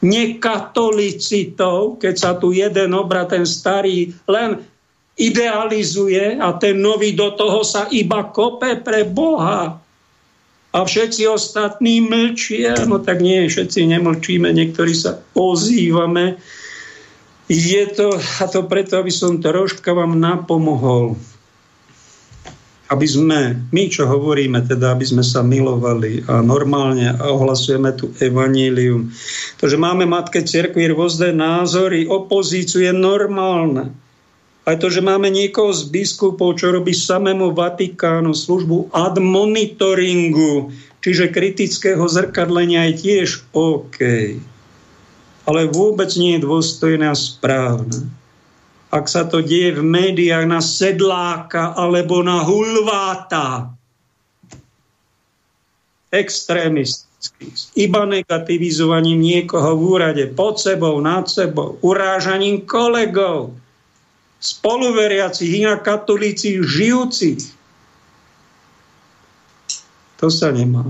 nekatolicitou, 0.00 2.00
keď 2.00 2.14
sa 2.16 2.32
tu 2.40 2.56
jeden 2.56 2.96
obrad, 2.96 3.28
ten 3.28 3.44
starý, 3.44 4.16
len 4.24 4.64
idealizuje 5.20 6.40
a 6.40 6.56
ten 6.56 6.80
nový 6.80 7.12
do 7.12 7.36
toho 7.36 7.60
sa 7.60 7.84
iba 7.92 8.24
kope 8.32 8.80
pre 8.80 9.04
Boha. 9.04 9.76
A 10.70 10.78
všetci 10.86 11.26
ostatní 11.28 12.00
mlčia, 12.00 12.88
no 12.88 13.02
tak 13.02 13.20
nie, 13.20 13.50
všetci 13.50 13.90
nemlčíme, 13.90 14.48
niektorí 14.54 14.94
sa 14.96 15.20
ozývame. 15.34 16.40
Je 17.50 17.82
to, 17.90 18.14
a 18.16 18.46
to 18.46 18.62
preto, 18.64 18.96
aby 19.02 19.10
som 19.10 19.42
troška 19.42 19.90
vám 19.90 20.14
napomohol, 20.14 21.18
aby 22.86 23.06
sme, 23.06 23.58
my 23.74 23.84
čo 23.90 24.06
hovoríme, 24.06 24.62
teda 24.62 24.94
aby 24.94 25.02
sme 25.02 25.26
sa 25.26 25.42
milovali 25.42 26.22
a 26.30 26.38
normálne 26.38 27.10
ohlasujeme 27.18 27.90
tu 27.98 28.14
evanílium. 28.22 29.10
To, 29.58 29.66
že 29.66 29.74
máme 29.74 30.06
matke 30.06 30.46
cerkvi 30.46 30.94
rôzne 30.94 31.34
názory, 31.34 32.06
opozíciu 32.06 32.86
je 32.86 32.94
normálne. 32.94 33.90
Aj 34.70 34.78
to, 34.78 34.86
že 34.86 35.02
máme 35.02 35.26
niekoho 35.34 35.74
z 35.74 35.90
biskupov, 35.90 36.62
čo 36.62 36.70
robí 36.70 36.94
samému 36.94 37.50
Vatikánu 37.58 38.30
službu 38.30 38.94
admonitoringu, 38.94 40.70
čiže 41.02 41.34
kritického 41.34 42.06
zrkadlenia 42.06 42.86
je 42.86 42.94
tiež 43.02 43.50
OK. 43.50 43.98
Ale 45.50 45.66
vôbec 45.74 46.14
nie 46.14 46.38
je 46.38 46.46
dôstojné 46.46 47.10
a 47.10 47.18
správne. 47.18 48.06
Ak 48.94 49.10
sa 49.10 49.26
to 49.26 49.42
deje 49.42 49.74
v 49.74 49.82
médiách 49.82 50.46
na 50.46 50.62
sedláka 50.62 51.74
alebo 51.74 52.22
na 52.22 52.38
hulváta, 52.46 53.74
extrémisticky, 56.14 57.50
iba 57.74 58.06
negativizovaním 58.06 59.18
niekoho 59.18 59.74
v 59.74 59.82
úrade, 59.98 60.24
pod 60.30 60.62
sebou, 60.62 61.02
nad 61.02 61.26
sebou, 61.26 61.74
urážaním 61.82 62.62
kolegov, 62.62 63.58
spoluveriacich, 64.40 65.52
inak 65.52 65.84
katolíci 65.84 66.58
žijúcich. 66.64 67.44
To 70.20 70.32
sa 70.32 70.52
nemá. 70.52 70.84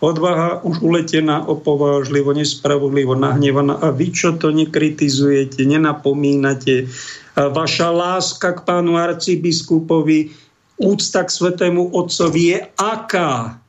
Odvaha 0.00 0.64
už 0.64 0.80
uletená, 0.80 1.44
opovážlivo, 1.44 2.32
nespravodlivo, 2.32 3.12
nahnevaná. 3.12 3.76
A 3.84 3.92
vy, 3.92 4.08
čo 4.12 4.32
to 4.40 4.48
nekritizujete, 4.48 5.60
nenapomínate, 5.68 6.88
a 7.36 7.52
vaša 7.52 7.88
láska 7.92 8.56
k 8.56 8.64
pánu 8.64 8.96
arcibiskupovi, 8.96 10.32
úcta 10.80 11.20
k 11.24 11.30
svetému 11.30 11.92
otcovi 11.92 12.56
je 12.56 12.58
aká? 12.80 13.60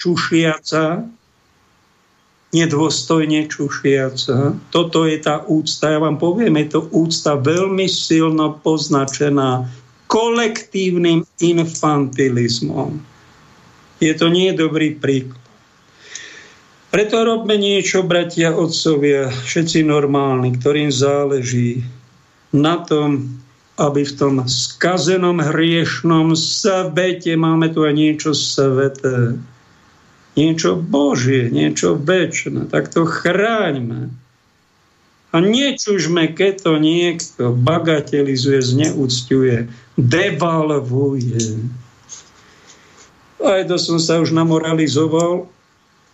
Čušiaca, 0.00 1.04
nedôstojne 2.52 3.44
čušiaca. 3.44 4.56
Toto 4.72 5.04
je 5.04 5.18
tá 5.20 5.44
úcta. 5.44 5.92
Ja 5.92 6.00
vám 6.00 6.16
poviem, 6.16 6.56
je 6.64 6.80
to 6.80 6.80
úcta 6.96 7.36
veľmi 7.36 7.84
silno 7.84 8.56
poznačená 8.64 9.68
kolektívnym 10.08 11.28
infantilizmom. 11.44 12.96
Je 14.00 14.12
to 14.16 14.32
nie 14.32 14.56
dobrý 14.56 14.96
príklad. 14.96 15.36
Preto 16.88 17.20
robme 17.20 17.60
niečo, 17.60 18.00
bratia, 18.00 18.56
otcovia, 18.56 19.28
všetci 19.28 19.84
normálni, 19.84 20.56
ktorým 20.56 20.88
záleží 20.88 21.84
na 22.48 22.80
tom, 22.80 23.28
aby 23.76 24.08
v 24.08 24.16
tom 24.16 24.34
skazenom 24.48 25.36
hriešnom 25.36 26.32
svete, 26.32 27.36
máme 27.36 27.68
tu 27.76 27.84
aj 27.84 27.92
niečo 27.92 28.32
sveté, 28.32 29.36
niečo 30.38 30.78
Božie, 30.78 31.50
niečo 31.50 31.98
väčšie, 31.98 32.70
tak 32.70 32.94
to 32.94 33.02
chráňme. 33.02 34.14
A 35.28 35.36
nečužme, 35.44 36.32
keď 36.32 36.54
to 36.64 36.72
niekto 36.80 37.52
bagatelizuje, 37.52 38.64
zneúcťuje, 38.64 39.56
devalvuje. 39.98 41.44
Aj 43.42 43.62
to 43.68 43.76
som 43.76 44.00
sa 44.00 44.22
už 44.24 44.32
namoralizoval, 44.32 45.50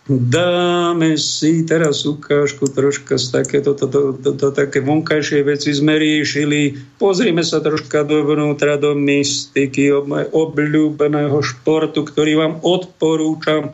dáme 0.05 1.17
si 1.17 1.65
teraz 1.65 2.05
ukážku 2.05 2.69
troška 2.69 3.17
z 3.17 3.41
takéto 3.41 3.73
to, 3.73 3.89
to, 3.89 3.99
to, 4.13 4.31
to, 4.37 4.47
také 4.53 4.83
vonkajšie 4.85 5.41
veci 5.41 5.73
sme 5.73 5.97
riešili. 5.97 6.77
Pozrime 7.01 7.41
sa 7.41 7.57
troška 7.57 8.05
dovnútra 8.05 8.77
do 8.77 8.93
mystiky, 8.93 9.89
obľúbeného 10.29 11.41
športu, 11.41 12.05
ktorý 12.05 12.37
vám 12.37 12.53
odporúčam. 12.61 13.73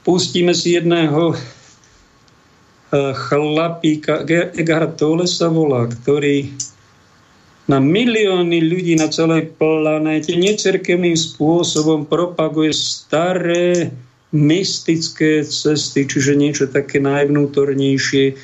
Pustíme 0.00 0.56
si 0.56 0.76
jedného 0.76 1.34
eh, 1.34 1.38
chlapíka, 3.12 4.24
Egar 4.56 4.96
Tolle 4.96 5.28
sa 5.28 5.52
volá, 5.52 5.84
ktorý 5.88 6.48
na 7.70 7.78
milióny 7.78 8.66
ľudí 8.66 8.98
na 8.98 9.06
celej 9.06 9.54
planéte 9.54 10.34
necerkevným 10.34 11.14
spôsobom 11.14 12.02
propaguje 12.10 12.74
staré 12.74 13.94
mystické 14.34 15.46
cesty, 15.46 16.02
čiže 16.02 16.34
niečo 16.34 16.66
také 16.66 16.98
najvnútornejšie 16.98 18.34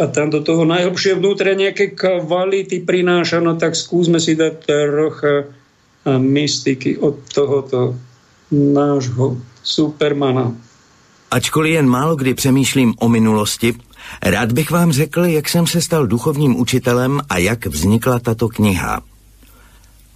a 0.00 0.08
tam 0.08 0.32
do 0.32 0.40
toho 0.40 0.64
najhlbšie 0.64 1.20
vnútre 1.20 1.52
nejaké 1.52 1.92
kvality 1.92 2.80
prináša, 2.80 3.44
no 3.44 3.60
tak 3.60 3.76
skúsme 3.76 4.16
si 4.16 4.32
dať 4.32 4.52
trocha 4.64 5.52
mystiky 6.08 6.96
od 6.96 7.20
tohoto 7.28 7.92
nášho 8.48 9.36
supermana. 9.60 10.56
Ačkoliv 11.30 11.72
jen 11.72 11.88
málo 11.88 12.16
kdy 12.16 12.34
přemýšlím 12.34 12.94
o 12.98 13.08
minulosti, 13.08 13.74
rád 14.22 14.52
bych 14.52 14.70
vám 14.70 14.92
řekl, 14.92 15.24
jak 15.24 15.48
jsem 15.48 15.66
se 15.66 15.80
stal 15.80 16.06
duchovním 16.06 16.60
učitelem 16.60 17.20
a 17.28 17.38
jak 17.38 17.66
vznikla 17.66 18.18
tato 18.18 18.48
kniha. 18.48 19.00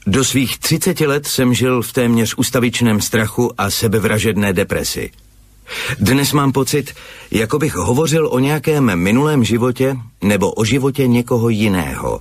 Do 0.06 0.24
svých 0.24 0.58
30 0.58 1.00
let 1.00 1.26
jsem 1.26 1.54
žil 1.54 1.82
v 1.82 1.92
téměř 1.92 2.34
ustavičném 2.34 3.00
strachu 3.00 3.52
a 3.58 3.70
sebevražedné 3.70 4.52
depresi. 4.52 5.10
Dnes 5.98 6.32
mám 6.32 6.52
pocit, 6.52 6.94
jako 7.30 7.58
bych 7.58 7.74
hovořil 7.74 8.28
o 8.32 8.38
nějakém 8.38 8.96
minulém 8.96 9.44
životě 9.44 9.96
nebo 10.22 10.52
o 10.52 10.64
životě 10.64 11.06
někoho 11.06 11.48
jiného. 11.48 12.20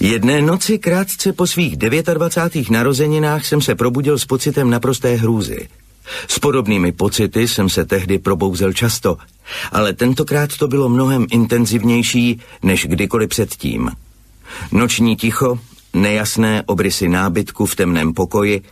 Jedné 0.00 0.42
noci 0.42 0.78
krátce 0.78 1.32
po 1.32 1.46
svých 1.46 1.76
29. 1.76 2.70
narozeninách 2.70 3.46
jsem 3.46 3.60
se 3.60 3.74
probudil 3.74 4.18
s 4.18 4.24
pocitem 4.24 4.70
naprosté 4.70 5.14
hrůzy. 5.14 5.68
S 6.28 6.38
podobnými 6.38 6.92
pocity 6.92 7.48
jsem 7.48 7.68
se 7.68 7.84
tehdy 7.84 8.18
probouzel 8.18 8.72
často, 8.72 9.16
ale 9.72 9.92
tentokrát 9.92 10.56
to 10.56 10.68
bylo 10.68 10.88
mnohem 10.88 11.26
intenzivnější 11.30 12.40
než 12.62 12.86
kdykoliv 12.86 13.28
předtím. 13.28 13.90
Noční 14.72 15.16
ticho, 15.16 15.58
nejasné 15.94 16.62
obrysy 16.66 17.08
nábytku 17.08 17.66
v 17.66 17.76
temném 17.76 18.14
pokoji, 18.14 18.62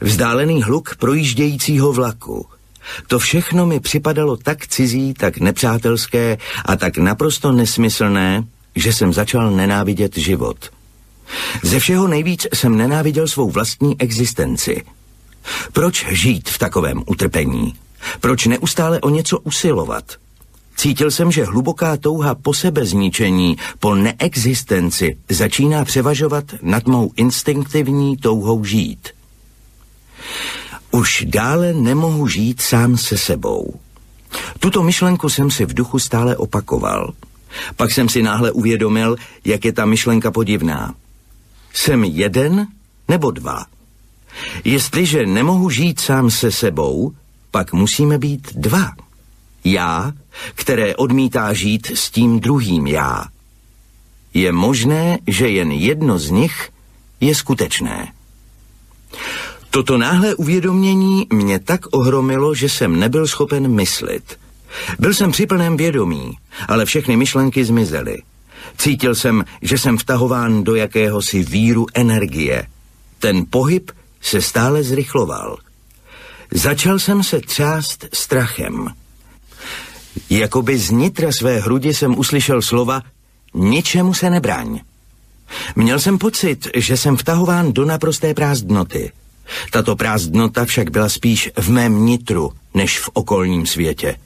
vzdálený 0.00 0.62
hluk 0.62 0.96
projíždějícího 0.96 1.92
vlaku. 1.92 2.46
To 3.06 3.18
všechno 3.18 3.66
mi 3.66 3.80
připadalo 3.80 4.36
tak 4.36 4.66
cizí, 4.66 5.14
tak 5.14 5.38
nepřátelské 5.38 6.38
a 6.64 6.76
tak 6.76 6.98
naprosto 6.98 7.52
nesmyslné, 7.52 8.44
že 8.76 8.92
jsem 8.92 9.12
začal 9.12 9.50
nenávidět 9.50 10.16
život. 10.16 10.70
Ze 11.62 11.78
všeho 11.78 12.08
nejvíc 12.08 12.46
jsem 12.54 12.76
nenáviděl 12.76 13.28
svou 13.28 13.50
vlastní 13.50 14.00
existenci. 14.00 14.82
Proč 15.72 16.06
žít 16.10 16.48
v 16.48 16.58
takovém 16.58 17.02
utrpení? 17.06 17.74
Proč 18.20 18.46
neustále 18.46 19.00
o 19.00 19.10
něco 19.10 19.38
usilovat? 19.38 20.04
Cítil 20.76 21.10
jsem, 21.10 21.32
že 21.32 21.44
hluboká 21.44 21.96
touha 21.96 22.34
po 22.34 22.54
sebezničení, 22.54 23.56
po 23.78 23.94
neexistenci 23.94 25.16
začíná 25.28 25.84
převažovat 25.84 26.44
nad 26.62 26.86
mou 26.86 27.12
instinktivní 27.16 28.16
touhou 28.16 28.64
žít. 28.64 29.08
Už 30.90 31.24
dále 31.28 31.72
nemohu 31.72 32.28
žít 32.28 32.60
sám 32.60 32.96
se 32.96 33.18
sebou. 33.18 33.80
Tuto 34.58 34.82
myšlenku 34.82 35.28
jsem 35.28 35.50
si 35.50 35.64
v 35.64 35.74
duchu 35.74 35.98
stále 35.98 36.36
opakoval. 36.36 37.12
Pak 37.76 37.92
jsem 37.92 38.08
si 38.08 38.22
náhle 38.22 38.52
uvědomil, 38.52 39.16
jak 39.44 39.64
je 39.64 39.72
ta 39.72 39.84
myšlenka 39.84 40.30
podivná. 40.30 40.94
Jsem 41.74 42.04
jeden 42.04 42.66
nebo 43.08 43.30
dva? 43.30 43.66
Jestliže 44.64 45.26
nemohu 45.26 45.70
žít 45.70 46.00
sám 46.00 46.30
se 46.30 46.52
sebou, 46.52 47.12
pak 47.50 47.72
musíme 47.72 48.18
být 48.18 48.48
dva. 48.54 48.92
Já, 49.64 50.12
které 50.54 50.96
odmítá 50.96 51.52
žít 51.52 51.86
s 51.94 52.10
tím 52.10 52.40
druhým 52.40 52.86
já. 52.86 53.24
Je 54.34 54.52
možné, 54.52 55.18
že 55.26 55.48
jen 55.48 55.72
jedno 55.72 56.18
z 56.18 56.30
nich 56.30 56.70
je 57.20 57.34
skutečné. 57.34 58.12
Toto 59.70 59.98
náhle 59.98 60.34
uvědomění 60.34 61.26
mě 61.32 61.58
tak 61.58 61.80
ohromilo, 61.90 62.54
že 62.54 62.68
jsem 62.68 63.00
nebyl 63.00 63.26
schopen 63.26 63.68
myslit. 63.68 64.38
Byl 64.98 65.14
jsem 65.14 65.32
při 65.32 65.46
plném 65.46 65.76
vědomí, 65.76 66.38
ale 66.68 66.84
všechny 66.84 67.16
myšlenky 67.16 67.64
zmizely. 67.64 68.22
Cítil 68.78 69.14
jsem, 69.14 69.44
že 69.62 69.78
jsem 69.78 69.98
vtahován 69.98 70.64
do 70.64 70.74
jakéhosi 70.74 71.42
víru 71.42 71.86
energie. 71.94 72.66
Ten 73.18 73.44
pohyb 73.50 73.90
se 74.20 74.42
stále 74.42 74.82
zrychloval. 74.82 75.58
Začal 76.50 76.98
jsem 76.98 77.22
se 77.22 77.40
třást 77.40 78.08
strachem. 78.12 78.88
Jakoby 80.30 80.78
z 80.78 80.90
nitra 80.90 81.32
své 81.32 81.60
hrudi 81.60 81.94
jsem 81.94 82.18
uslyšel 82.18 82.62
slova 82.62 83.02
Ničemu 83.54 84.14
se 84.14 84.30
nebraň. 84.30 84.80
Měl 85.76 86.00
jsem 86.00 86.18
pocit, 86.18 86.68
že 86.74 86.96
jsem 86.96 87.16
vtahován 87.16 87.72
do 87.72 87.84
naprosté 87.84 88.34
prázdnoty. 88.34 89.12
Tato 89.70 89.96
prázdnota 89.96 90.64
však 90.64 90.90
byla 90.90 91.08
spíš 91.08 91.50
v 91.56 91.70
mém 91.70 92.04
nitru, 92.04 92.52
než 92.74 92.98
v 92.98 93.10
okolním 93.12 93.66
světě. 93.66 94.16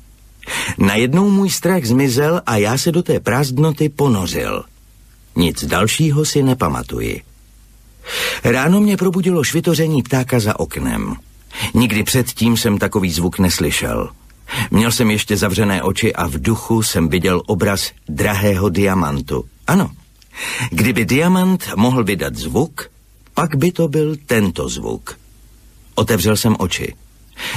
Najednou 0.78 1.30
můj 1.30 1.50
strach 1.50 1.84
zmizel 1.84 2.42
a 2.46 2.56
já 2.56 2.78
se 2.78 2.92
do 2.92 3.02
té 3.02 3.20
prázdnoty 3.20 3.88
ponořil. 3.88 4.64
Nic 5.36 5.64
dalšího 5.64 6.24
si 6.24 6.42
nepamatuji. 6.42 7.22
Ráno 8.44 8.80
mě 8.80 8.96
probudilo 8.96 9.44
švitoření 9.44 10.02
ptáka 10.02 10.40
za 10.40 10.60
oknem. 10.60 11.16
Nikdy 11.74 12.02
předtím 12.02 12.56
jsem 12.56 12.78
takový 12.78 13.12
zvuk 13.12 13.38
neslyšel. 13.38 14.10
Měl 14.70 14.92
jsem 14.92 15.10
ještě 15.10 15.36
zavřené 15.36 15.82
oči 15.82 16.14
a 16.14 16.26
v 16.26 16.42
duchu 16.42 16.82
jsem 16.82 17.08
viděl 17.08 17.42
obraz 17.46 17.90
drahého 18.08 18.68
diamantu. 18.68 19.44
Ano, 19.66 19.90
kdyby 20.70 21.04
diamant 21.04 21.68
mohl 21.76 22.04
vydat 22.04 22.36
zvuk, 22.36 22.90
pak 23.34 23.56
by 23.56 23.72
to 23.72 23.88
byl 23.88 24.16
tento 24.26 24.68
zvuk. 24.68 25.18
Otevřel 25.94 26.36
jsem 26.36 26.56
oči. 26.58 26.94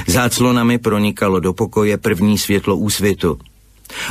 Záclonami 0.08 0.78
pronikalo 0.78 1.40
do 1.40 1.54
pokoje 1.54 1.98
první 1.98 2.38
světlo 2.38 2.76
úsvitu. 2.76 3.40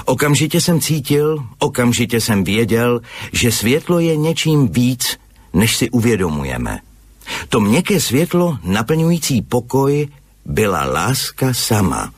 Okamžitě 0.04 0.60
jsem 0.60 0.80
cítil, 0.80 1.44
okamžitě 1.58 2.20
jsem 2.20 2.44
věděl, 2.44 3.00
že 3.32 3.52
světlo 3.52 3.98
je 4.00 4.16
něčím 4.16 4.68
víc, 4.68 5.16
než 5.56 5.76
si 5.76 5.90
uvědomujeme. 5.90 6.78
To 7.48 7.60
měkké 7.60 8.00
světlo, 8.00 8.58
naplňující 8.62 9.42
pokoj, 9.42 10.08
byla 10.44 10.84
láska 10.84 11.54
sama. 11.54 12.12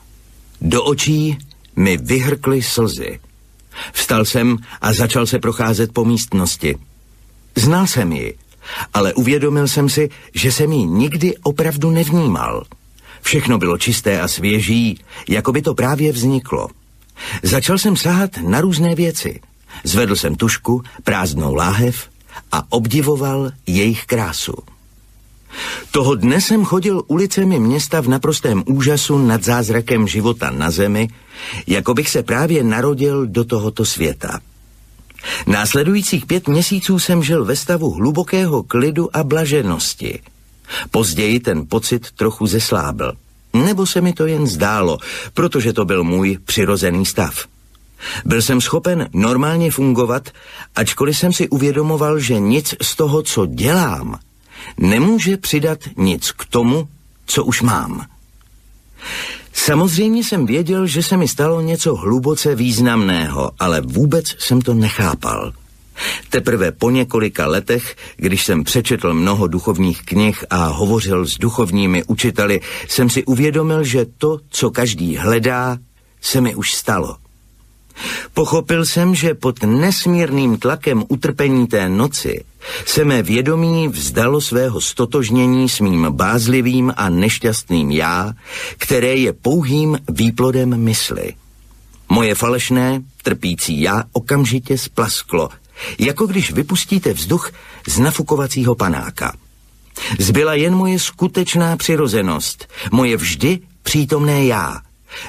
Do 0.61 0.83
očí 0.83 1.37
mi 1.75 1.97
vyhrkly 1.97 2.61
slzy. 2.61 3.19
Vstal 3.93 4.25
jsem 4.25 4.57
a 4.81 4.93
začal 4.93 5.25
se 5.25 5.39
procházet 5.39 5.93
po 5.93 6.05
místnosti. 6.05 6.75
Znal 7.55 7.87
jsem 7.87 8.11
ji, 8.11 8.37
ale 8.93 9.13
uvědomil 9.13 9.67
jsem 9.67 9.89
si, 9.89 10.09
že 10.35 10.51
jsem 10.51 10.71
ji 10.71 10.85
nikdy 10.85 11.37
opravdu 11.37 11.91
nevnímal. 11.91 12.63
Všechno 13.21 13.57
bylo 13.57 13.77
čisté 13.77 14.21
a 14.21 14.27
svěží, 14.27 14.99
jako 15.29 15.51
by 15.51 15.61
to 15.61 15.73
právě 15.73 16.11
vzniklo. 16.11 16.67
Začal 17.43 17.77
jsem 17.77 17.95
sahat 17.95 18.37
na 18.37 18.61
různé 18.61 18.95
věci. 18.95 19.39
Zvedl 19.83 20.15
jsem 20.15 20.35
tušku, 20.35 20.83
prázdnou 21.03 21.53
láhev 21.53 22.09
a 22.51 22.63
obdivoval 22.69 23.51
jejich 23.67 24.05
krásu. 24.05 24.53
Toho 25.91 26.15
dne 26.15 26.41
jsem 26.41 26.65
chodil 26.65 27.03
ulicemi 27.07 27.59
města 27.59 28.01
v 28.01 28.07
naprostém 28.07 28.63
úžasu 28.65 29.17
nad 29.17 29.43
zázrakem 29.43 30.07
života 30.07 30.49
na 30.49 30.71
zemi, 30.71 31.07
jako 31.67 31.93
bych 31.93 32.09
se 32.09 32.23
právě 32.23 32.63
narodil 32.63 33.25
do 33.27 33.43
tohoto 33.43 33.85
světa. 33.85 34.39
Následujících 35.47 36.25
pět 36.25 36.47
měsíců 36.47 36.99
jsem 36.99 37.23
žil 37.23 37.45
ve 37.45 37.55
stavu 37.55 37.91
hlubokého 37.91 38.63
klidu 38.63 39.17
a 39.17 39.23
blaženosti. 39.23 40.19
Později 40.91 41.39
ten 41.39 41.65
pocit 41.69 42.11
trochu 42.11 42.47
zeslábil. 42.47 43.13
Nebo 43.53 43.85
se 43.85 44.01
mi 44.01 44.13
to 44.13 44.25
jen 44.25 44.47
zdálo, 44.47 44.97
protože 45.33 45.73
to 45.73 45.85
byl 45.85 46.03
můj 46.03 46.37
přirozený 46.45 47.05
stav. 47.05 47.45
Byl 48.25 48.41
jsem 48.41 48.61
schopen 48.61 49.09
normálně 49.13 49.71
fungovat, 49.71 50.29
ačkoliv 50.75 51.17
jsem 51.17 51.33
si 51.33 51.49
uvědomoval, 51.49 52.19
že 52.19 52.39
nic 52.39 52.75
z 52.81 52.95
toho, 52.95 53.21
co 53.21 53.45
dělám, 53.45 54.19
nemůže 54.77 55.37
přidat 55.37 55.79
nic 55.97 56.31
k 56.31 56.45
tomu, 56.45 56.87
co 57.25 57.43
už 57.43 57.61
mám. 57.61 58.05
Samozřejmě 59.53 60.23
jsem 60.23 60.45
věděl, 60.45 60.87
že 60.87 61.03
se 61.03 61.17
mi 61.17 61.27
stalo 61.27 61.61
něco 61.61 61.95
hluboce 61.95 62.55
významného, 62.55 63.51
ale 63.59 63.81
vůbec 63.81 64.25
jsem 64.39 64.61
to 64.61 64.73
nechápal. 64.73 65.53
Teprve 66.29 66.71
po 66.71 66.89
několika 66.89 67.47
letech, 67.47 67.95
když 68.17 68.45
jsem 68.45 68.63
přečetl 68.63 69.13
mnoho 69.13 69.47
duchovních 69.47 70.01
knih 70.01 70.45
a 70.49 70.65
hovořil 70.67 71.27
s 71.27 71.37
duchovními 71.37 72.03
učiteli, 72.03 72.59
jsem 72.87 73.09
si 73.09 73.25
uvědomil, 73.25 73.83
že 73.83 74.05
to, 74.17 74.39
co 74.49 74.69
každý 74.69 75.17
hledá, 75.17 75.77
se 76.21 76.41
mi 76.41 76.55
už 76.55 76.73
stalo. 76.73 77.17
Pochopil 78.33 78.85
jsem, 78.85 79.15
že 79.15 79.33
pod 79.33 79.63
nesmírným 79.63 80.57
tlakem 80.57 81.03
utrpení 81.07 81.67
té 81.67 81.89
noci 81.89 82.43
se 82.85 83.05
mé 83.05 83.23
vědomí 83.23 83.87
vzdalo 83.87 84.41
svého 84.41 84.81
stotožnění 84.81 85.69
s 85.69 85.79
mým 85.79 86.07
bázlivým 86.09 86.93
a 86.95 87.09
nešťastným 87.09 87.91
já, 87.91 88.33
které 88.77 89.15
je 89.15 89.33
pouhým 89.33 89.97
výplodem 90.09 90.77
mysli. 90.77 91.33
Moje 92.09 92.35
falešné, 92.35 93.01
trpící 93.23 93.81
já 93.81 94.03
okamžitě 94.11 94.77
splasklo, 94.77 95.49
jako 95.99 96.27
když 96.27 96.51
vypustíte 96.51 97.13
vzduch 97.13 97.51
z 97.87 97.99
nafukovacího 97.99 98.75
panáka. 98.75 99.33
Zbyla 100.19 100.53
jen 100.53 100.75
moje 100.75 100.99
skutečná 100.99 101.77
přirozenost, 101.77 102.67
moje 102.91 103.17
vždy 103.17 103.59
přítomné 103.83 104.45
já, 104.45 104.81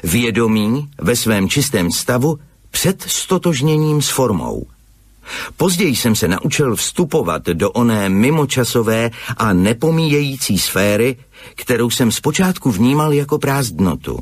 vědomí 0.05 0.89
ve 0.99 1.17
svém 1.17 1.49
čistém 1.49 1.91
stavu 1.91 2.39
před 2.71 3.03
stotožněním 3.03 4.03
s 4.03 4.09
formou. 4.09 4.67
Později 5.57 5.97
jsem 5.97 6.15
se 6.17 6.29
naučil 6.29 6.77
vstupovat 6.77 7.47
do 7.47 7.71
oné 7.71 8.09
mimočasové 8.09 9.11
a 9.37 9.53
nepomíjející 9.53 10.59
sféry, 10.59 11.17
kterou 11.55 11.91
jsem 11.91 12.13
zpočátku 12.13 12.71
vnímal 12.71 13.13
jako 13.13 13.39
prázdnotu. 13.39 14.19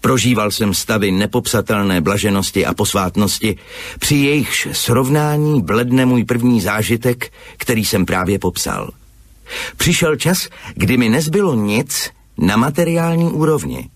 Prožíval 0.00 0.50
jsem 0.50 0.74
stavy 0.74 1.12
nepopsatelné 1.12 2.00
blaženosti 2.00 2.66
a 2.66 2.74
posvátnosti, 2.74 3.56
při 3.98 4.14
jejichž 4.14 4.68
srovnání 4.72 5.62
bledne 5.62 6.06
můj 6.06 6.24
první 6.24 6.60
zážitek, 6.60 7.32
který 7.56 7.84
jsem 7.84 8.06
právě 8.06 8.38
popsal. 8.38 8.90
Přišel 9.76 10.16
čas, 10.16 10.48
kdy 10.74 10.96
mi 10.96 11.08
nezbylo 11.08 11.54
nic 11.54 12.10
na 12.38 12.56
materiální 12.56 13.24
úrovni. 13.24 13.88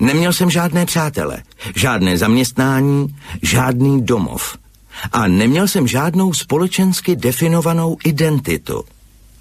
Neměl 0.00 0.32
jsem 0.32 0.50
žádné 0.50 0.86
přátele, 0.86 1.42
žádné 1.76 2.18
zaměstnání, 2.18 3.16
žádný 3.42 4.02
domov. 4.02 4.58
A 5.12 5.26
neměl 5.26 5.68
jsem 5.68 5.86
žádnou 5.86 6.32
společensky 6.32 7.16
definovanou 7.16 7.96
identitu. 8.04 8.84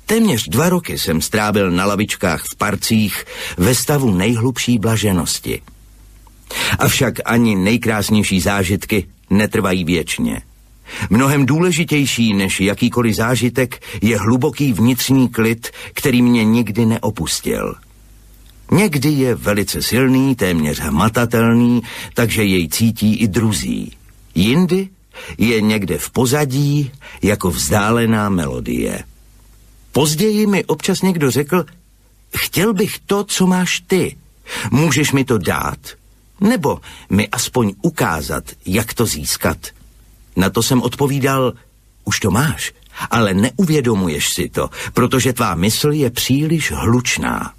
Téměř 0.05 0.47
dva 0.47 0.69
roky 0.69 0.97
jsem 0.97 1.21
strávil 1.21 1.71
na 1.71 1.85
lavičkách 1.85 2.43
v 2.43 2.55
parcích 2.55 3.25
ve 3.57 3.75
stavu 3.75 4.11
nejhlubší 4.11 4.79
blaženosti. 4.79 5.61
Avšak 6.79 7.13
ani 7.25 7.55
nejkrásnější 7.55 8.41
zážitky 8.41 9.07
netrvají 9.29 9.83
věčně. 9.83 10.41
Mnohem 11.09 11.45
důležitější 11.45 12.33
než 12.33 12.59
jakýkoliv 12.59 13.15
zážitek 13.15 13.83
je 14.01 14.17
hluboký 14.17 14.73
vnitřní 14.73 15.29
klid, 15.29 15.69
který 15.93 16.21
mě 16.21 16.43
nikdy 16.43 16.85
neopustil. 16.85 17.75
Někdy 18.71 19.09
je 19.09 19.35
velice 19.35 19.81
silný, 19.81 20.35
téměř 20.35 20.79
hmatatelný, 20.79 21.81
takže 22.13 22.43
jej 22.43 22.69
cítí 22.69 23.15
i 23.15 23.27
druzí. 23.27 23.97
Jindy 24.35 24.89
je 25.37 25.61
někde 25.61 25.97
v 25.97 26.09
pozadí 26.09 26.91
jako 27.21 27.51
vzdálená 27.51 28.29
melodie. 28.29 29.03
Později 29.91 30.47
mi 30.47 30.65
občas 30.65 31.01
někdo 31.01 31.31
řekl, 31.31 31.65
chtěl 32.37 32.73
bych 32.73 32.99
to, 33.05 33.23
co 33.23 33.47
máš 33.47 33.79
ty. 33.87 34.15
Můžeš 34.71 35.11
mi 35.11 35.23
to 35.23 35.37
dát? 35.37 35.79
Nebo 36.41 36.81
mi 37.09 37.27
aspoň 37.27 37.73
ukázat, 37.81 38.43
jak 38.65 38.93
to 38.93 39.05
získat? 39.05 39.57
Na 40.35 40.49
to 40.49 40.63
jsem 40.63 40.81
odpovídal, 40.81 41.53
už 42.03 42.19
to 42.19 42.31
máš, 42.31 42.73
ale 43.11 43.33
neuvědomuješ 43.33 44.33
si 44.33 44.49
to, 44.49 44.69
protože 44.93 45.33
tvá 45.33 45.55
mysl 45.55 45.91
je 45.91 46.09
příliš 46.09 46.71
hlučná. 46.71 47.53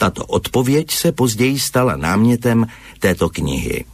Tato 0.00 0.24
odpověď 0.24 0.90
se 0.90 1.12
později 1.12 1.58
stala 1.58 1.96
námětem 1.96 2.66
této 2.98 3.28
knihy. 3.28 3.84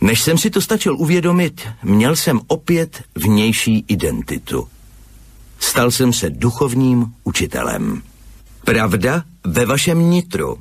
Než 0.00 0.22
jsem 0.22 0.38
si 0.38 0.50
to 0.50 0.60
stačil 0.60 0.96
uvědomit, 0.96 1.60
měl 1.82 2.16
jsem 2.16 2.40
opět 2.46 3.02
vnější 3.14 3.84
identitu. 3.88 4.68
Stal 5.58 5.90
jsem 5.90 6.12
se 6.12 6.30
duchovním 6.30 7.12
učitelem. 7.24 8.02
Pravda 8.64 9.24
ve 9.44 9.66
vašem 9.66 10.10
nitru. 10.10 10.58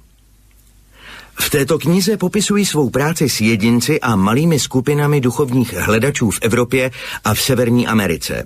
V 1.40 1.50
této 1.50 1.80
knize 1.80 2.18
popisuji 2.18 2.66
svou 2.66 2.90
práci 2.90 3.30
s 3.30 3.42
jedinci 3.42 4.00
a 4.00 4.16
malými 4.16 4.60
skupinami 4.60 5.22
duchovních 5.22 5.74
hledačů 5.74 6.32
v 6.32 6.40
Evropě 6.42 6.92
a 7.24 7.34
v 7.34 7.42
Severní 7.42 7.88
Americe. 7.88 8.44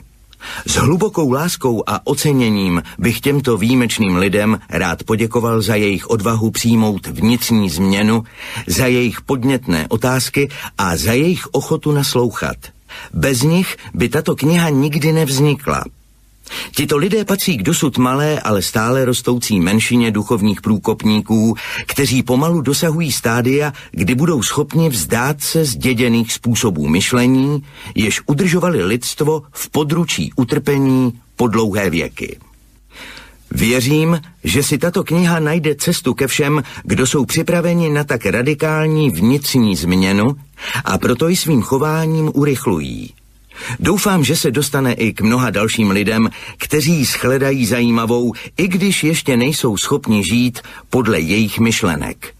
S 0.66 0.76
hlubokou 0.76 1.32
láskou 1.32 1.84
a 1.88 2.02
oceněním 2.04 2.84
bych 3.00 3.22
těmto 3.22 3.58
výjimečným 3.58 4.16
lidem 4.16 4.60
rád 4.70 5.04
poděkoval 5.04 5.62
za 5.62 5.76
jejich 5.76 6.10
odvahu 6.10 6.52
přijmout 6.52 7.08
vnitřní 7.08 7.70
změnu, 7.70 8.24
za 8.68 8.86
jejich 8.86 9.22
podnětné 9.22 9.86
otázky 9.90 10.50
a 10.78 10.98
za 10.98 11.14
jejich 11.14 11.48
ochotu 11.52 11.92
naslouchat. 11.92 12.58
Bez 13.14 13.42
nich 13.42 13.78
by 13.94 14.10
tato 14.10 14.36
kniha 14.36 14.70
nikdy 14.70 15.12
nevznikla– 15.12 15.84
Tito 16.76 16.98
lidé 16.98 17.26
patří 17.26 17.58
k 17.58 17.64
dosud 17.64 17.98
malé, 17.98 18.40
ale 18.40 18.62
stále 18.62 19.06
rostoucí 19.06 19.60
menšině 19.60 20.12
duchovních 20.12 20.62
průkopníků, 20.62 21.56
kteří 21.86 22.24
pomalu 22.24 22.62
dosahují 22.62 23.12
stádia, 23.12 23.74
kdy 23.92 24.16
budou 24.16 24.44
schopni 24.44 24.90
vzdát 24.90 25.42
se 25.42 25.66
zděděných 25.66 26.34
způsobů 26.34 26.88
myšlení, 26.88 27.64
jež 27.96 28.22
udržovali 28.26 28.84
lidstvo 28.84 29.42
v 29.52 29.70
područí 29.70 30.32
utrpení 30.36 31.14
po 31.36 31.48
dlouhé 31.48 31.90
věky. 31.90 32.40
Věřím, 33.52 34.22
že 34.44 34.64
si 34.64 34.78
tato 34.78 35.04
kniha 35.04 35.40
najde 35.40 35.76
cestu 35.76 36.14
ke 36.14 36.28
všem, 36.28 36.64
kdo 36.84 37.08
jsou 37.08 37.26
připraveni 37.26 37.90
na 37.90 38.04
tak 38.04 38.26
radikální 38.26 39.10
vnitřní 39.10 39.76
změnu 39.76 40.36
a 40.86 40.98
proto 40.98 41.30
i 41.30 41.36
svým 41.36 41.62
chováním 41.62 42.32
urychlují. 42.34 43.14
Doufám, 43.80 44.24
že 44.24 44.36
se 44.36 44.52
dostane 44.52 44.94
i 44.94 45.14
k 45.14 45.22
mnoha 45.22 45.50
dalším 45.50 45.92
lidem, 45.92 46.30
kteří 46.58 47.06
shledají 47.06 47.66
zajímavou, 47.66 48.34
i 48.58 48.68
když 48.68 49.04
ještě 49.04 49.38
nejsou 49.38 49.78
schopni 49.78 50.24
žít 50.24 50.60
podle 50.90 51.20
jejich 51.20 51.60
myšlenek. 51.60 52.34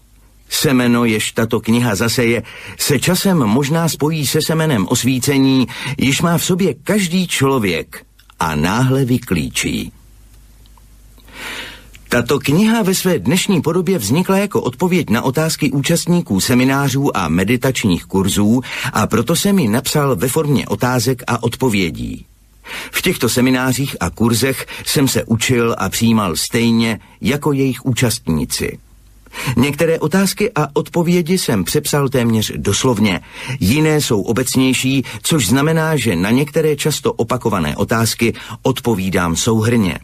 Semeno, 0.50 1.04
jež 1.04 1.32
tato 1.32 1.60
kniha 1.60 1.94
zaseje, 1.94 2.42
se 2.78 2.98
časem 2.98 3.38
možná 3.38 3.88
spojí 3.88 4.26
se 4.26 4.42
semenem 4.42 4.86
osvícení, 4.88 5.66
již 5.98 6.22
má 6.22 6.38
v 6.38 6.44
sobě 6.44 6.74
každý 6.74 7.28
člověk 7.28 8.04
a 8.40 8.54
náhle 8.54 9.04
vyklíčí. 9.04 9.92
Tato 12.08 12.38
kniha 12.38 12.82
ve 12.82 12.94
své 12.94 13.18
dnešní 13.18 13.62
podobě 13.62 13.98
vznikla 13.98 14.38
jako 14.38 14.60
odpověď 14.60 15.10
na 15.10 15.22
otázky 15.22 15.70
účastníků 15.70 16.40
seminářů 16.40 17.16
a 17.16 17.28
meditačních 17.28 18.04
kurzů 18.04 18.60
a 18.92 19.06
proto 19.06 19.36
jsem 19.36 19.58
ji 19.58 19.68
napsal 19.68 20.16
ve 20.16 20.28
formě 20.28 20.66
otázek 20.66 21.22
a 21.26 21.42
odpovědí. 21.42 22.26
V 22.90 23.02
těchto 23.02 23.28
seminářích 23.28 23.96
a 24.00 24.10
kurzech 24.10 24.66
jsem 24.84 25.08
se 25.08 25.24
učil 25.24 25.74
a 25.78 25.88
přijímal 25.88 26.36
stejně 26.36 27.00
jako 27.20 27.52
jejich 27.52 27.86
účastníci. 27.86 28.78
Některé 29.56 29.98
otázky 29.98 30.50
a 30.54 30.68
odpovědi 30.72 31.38
jsem 31.38 31.64
přepsal 31.64 32.08
téměř 32.08 32.52
doslovně, 32.56 33.20
jiné 33.60 34.00
jsou 34.00 34.22
obecnější, 34.22 35.04
což 35.22 35.46
znamená, 35.46 35.96
že 35.96 36.16
na 36.16 36.30
některé 36.30 36.76
často 36.76 37.12
opakované 37.12 37.76
otázky 37.76 38.34
odpovídám 38.62 39.36
souhrně. 39.36 39.98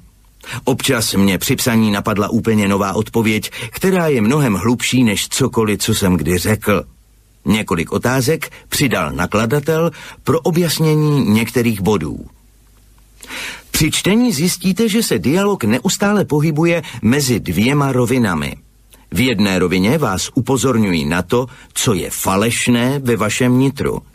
Občas 0.64 1.14
mě 1.14 1.38
při 1.38 1.56
psaní 1.56 1.90
napadla 1.90 2.28
úplně 2.28 2.68
nová 2.68 2.92
odpověď, 2.92 3.50
která 3.70 4.08
je 4.08 4.20
mnohem 4.20 4.54
hlubší 4.54 5.04
než 5.04 5.28
cokoliv, 5.28 5.80
co 5.80 5.94
jsem 5.94 6.16
kdy 6.16 6.38
řekl. 6.38 6.84
Několik 7.44 7.92
otázek 7.92 8.52
přidal 8.68 9.12
nakladatel 9.12 9.90
pro 10.24 10.40
objasnění 10.40 11.24
některých 11.30 11.80
bodů. 11.80 12.26
Při 13.70 13.90
čtení 13.90 14.32
zjistíte, 14.32 14.88
že 14.88 15.02
se 15.02 15.18
dialog 15.18 15.64
neustále 15.64 16.24
pohybuje 16.24 16.82
mezi 17.02 17.40
dvěma 17.40 17.92
rovinami. 17.92 18.56
V 19.12 19.20
jedné 19.20 19.58
rovině 19.58 19.98
vás 19.98 20.30
upozorňují 20.34 21.04
na 21.04 21.22
to, 21.22 21.46
co 21.72 21.94
je 21.94 22.10
falešné 22.10 22.98
ve 22.98 23.16
vašem 23.16 23.58
nitru– 23.58 24.02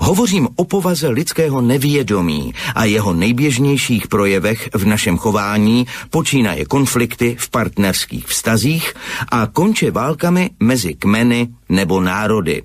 Hovořím 0.00 0.48
o 0.56 0.64
povaze 0.64 1.08
lidského 1.08 1.60
nevědomí 1.60 2.54
a 2.74 2.84
jeho 2.84 3.14
nejběžnějších 3.14 4.08
projevech 4.08 4.68
v 4.74 4.86
našem 4.86 5.18
chování 5.18 5.86
počínaje 6.10 6.64
konflikty 6.64 7.36
v 7.38 7.50
partnerských 7.50 8.26
vztazích 8.26 8.94
a 9.28 9.46
konče 9.46 9.90
válkami 9.90 10.50
mezi 10.60 10.94
kmeny 10.94 11.48
nebo 11.68 12.00
národy. 12.00 12.62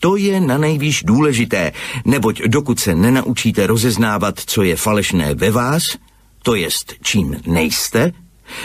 To 0.00 0.16
je 0.16 0.40
na 0.40 0.58
nejvýš 0.58 1.02
důležité, 1.02 1.72
neboť 2.04 2.42
dokud 2.42 2.80
se 2.80 2.94
nenaučíte 2.94 3.66
rozeznávat, 3.66 4.40
co 4.46 4.62
je 4.62 4.76
falešné 4.76 5.34
ve 5.34 5.50
vás, 5.50 5.82
to 6.42 6.54
jest 6.54 6.94
čím 7.02 7.36
nejste, 7.46 8.12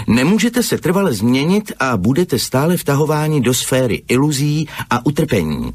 nemůžete 0.08 0.64
se 0.64 0.78
trvale 0.78 1.14
změnit 1.14 1.72
a 1.80 1.98
budete 1.98 2.40
stále 2.40 2.78
vtahováni 2.78 3.42
do 3.42 3.54
sféry 3.54 4.04
iluzí 4.08 4.68
a 4.90 5.06
utrpení. 5.06 5.74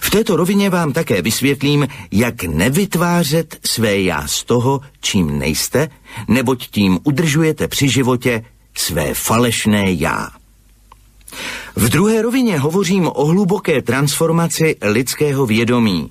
V 0.00 0.10
této 0.10 0.36
rovině 0.36 0.70
vám 0.70 0.92
také 0.92 1.22
vysvětlím, 1.22 1.88
jak 2.12 2.42
nevytvářet 2.42 3.58
své 3.64 4.00
já 4.00 4.26
z 4.26 4.44
toho, 4.44 4.80
čím 5.00 5.38
nejste, 5.38 5.88
neboť 6.28 6.66
tím 6.70 6.98
udržujete 7.04 7.68
při 7.68 7.88
životě 7.88 8.44
své 8.74 9.14
falešné 9.14 9.92
já. 9.92 10.30
V 11.76 11.88
druhé 11.88 12.22
rovině 12.22 12.58
hovořím 12.58 13.10
o 13.14 13.24
hluboké 13.24 13.82
transformaci 13.82 14.76
lidského 14.82 15.46
vědomí. 15.46 16.08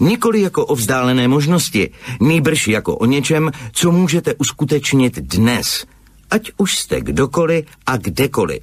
Nikoli 0.00 0.40
jako 0.40 0.66
o 0.66 0.74
vzdálené 0.74 1.28
možnosti, 1.28 1.90
nýbrž 2.20 2.68
jako 2.68 2.96
o 2.96 3.06
něčem, 3.06 3.50
co 3.72 3.92
můžete 3.92 4.34
uskutečnit 4.34 5.18
dnes, 5.18 5.86
ať 6.30 6.50
už 6.56 6.78
jste 6.78 7.00
kdokoliv 7.00 7.64
a 7.86 7.96
kdekoliv. 7.96 8.60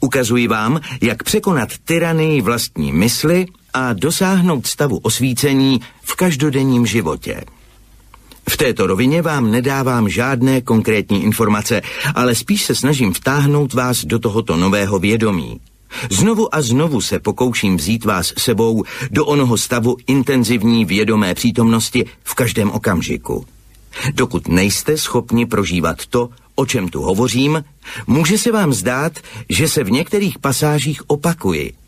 Ukazuji 0.00 0.48
vám, 0.48 0.80
jak 1.00 1.22
překonat 1.22 1.68
tyranii 1.84 2.40
vlastní 2.40 2.92
mysli 2.92 3.46
a 3.76 3.92
dosáhnout 3.92 4.66
stavu 4.66 4.98
osvícení 4.98 5.80
v 6.02 6.14
každodenním 6.14 6.86
životě. 6.86 7.44
V 8.50 8.56
této 8.56 8.86
rovině 8.86 9.22
vám 9.22 9.50
nedávám 9.50 10.08
žádné 10.08 10.60
konkrétní 10.60 11.24
informace, 11.24 11.82
ale 12.14 12.34
spíš 12.34 12.64
se 12.64 12.74
snažím 12.74 13.12
vtáhnout 13.12 13.74
vás 13.74 14.04
do 14.04 14.18
tohoto 14.18 14.56
nového 14.56 14.98
vědomí. 14.98 15.60
Znovu 16.10 16.54
a 16.54 16.62
znovu 16.62 17.00
se 17.00 17.18
pokouším 17.18 17.76
vzít 17.76 18.04
vás 18.04 18.32
sebou 18.38 18.84
do 19.10 19.26
onoho 19.26 19.56
stavu 19.56 19.96
intenzivní 20.06 20.84
vědomé 20.84 21.34
přítomnosti 21.34 22.04
v 22.24 22.34
každém 22.34 22.70
okamžiku. 22.70 23.46
Dokud 24.14 24.48
nejste 24.48 24.98
schopni 24.98 25.46
prožívat 25.46 26.06
to, 26.06 26.28
o 26.54 26.66
čem 26.66 26.88
tu 26.88 27.02
hovořím, 27.02 27.64
může 28.06 28.38
se 28.38 28.52
vám 28.52 28.72
zdát, 28.72 29.12
že 29.48 29.68
se 29.68 29.84
v 29.84 29.90
některých 29.90 30.38
pasážích 30.38 31.10
opakuji– 31.10 31.72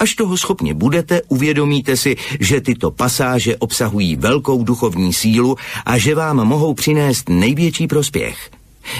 Až 0.00 0.14
toho 0.14 0.36
schopni 0.36 0.74
budete, 0.74 1.22
uvědomíte 1.28 1.96
si, 1.96 2.16
že 2.40 2.60
tyto 2.60 2.90
pasáže 2.90 3.56
obsahují 3.56 4.16
velkou 4.16 4.64
duchovní 4.64 5.12
sílu 5.12 5.56
a 5.86 5.98
že 5.98 6.14
vám 6.14 6.36
mohou 6.36 6.74
přinést 6.74 7.28
největší 7.28 7.86
prospěch. 7.86 8.50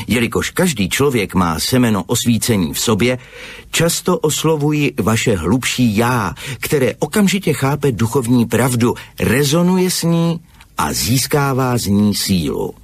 Jelikož 0.06 0.50
každý 0.50 0.88
člověk 0.88 1.34
má 1.34 1.60
semeno 1.60 2.04
osvícení 2.06 2.74
v 2.74 2.80
sobě, 2.80 3.18
často 3.70 4.18
oslovuji 4.18 4.94
vaše 5.02 5.36
hlubší 5.36 5.96
já, 5.96 6.34
které 6.60 6.94
okamžitě 6.98 7.52
chápe 7.52 7.92
duchovní 7.92 8.46
pravdu, 8.46 8.94
rezonuje 9.20 9.90
s 9.90 10.02
ní 10.02 10.40
a 10.78 10.92
získává 10.92 11.78
z 11.78 11.86
ní 11.86 12.14
sílu. 12.14 12.74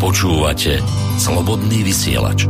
Počúvate 0.00 0.82
Slobodný 1.18 1.82
vysielač. 1.82 2.44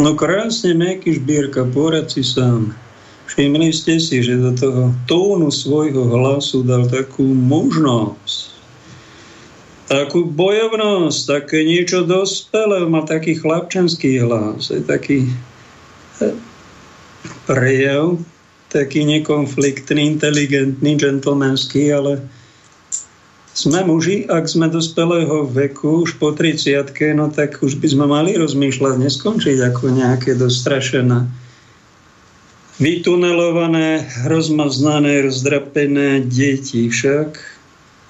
No 0.00 0.16
krásne 0.16 0.72
meký 0.72 1.20
šbírka, 1.20 1.68
porad 1.68 2.08
si 2.08 2.24
sám. 2.24 2.72
Všimli 3.28 3.68
ste 3.70 4.00
si, 4.00 4.24
že 4.24 4.40
do 4.40 4.56
toho 4.56 4.96
tónu 5.04 5.52
svojho 5.52 6.08
hlasu 6.08 6.64
dal 6.64 6.88
takú 6.88 7.22
možnosť, 7.30 8.50
takú 9.86 10.26
bojovnosť, 10.26 11.18
také 11.28 11.62
niečo 11.62 12.02
dospelé, 12.08 12.88
má 12.88 13.04
taký 13.06 13.38
chlapčenský 13.38 14.24
hlas, 14.24 14.72
je 14.72 14.82
taký 14.82 15.30
eh, 16.24 16.34
prejav 17.46 18.18
taký 18.70 19.02
nekonfliktný, 19.02 20.16
inteligentný, 20.16 20.94
gentlemanský, 20.94 21.90
ale 21.90 22.22
sme 23.60 23.84
muži, 23.84 24.24
ak 24.24 24.48
sme 24.48 24.72
dospelého 24.72 25.44
veku, 25.44 26.08
už 26.08 26.16
po 26.16 26.32
30 26.32 26.80
no 27.12 27.28
tak 27.28 27.60
už 27.60 27.76
by 27.76 27.92
sme 27.92 28.08
mali 28.08 28.32
rozmýšľať, 28.40 28.96
neskončiť 28.96 29.58
ako 29.60 29.84
nejaké 29.92 30.32
dostrašené, 30.32 31.28
vytunelované, 32.80 34.08
rozmaznané, 34.24 35.28
rozdrapené 35.28 36.24
deti. 36.24 36.88
Však 36.88 37.36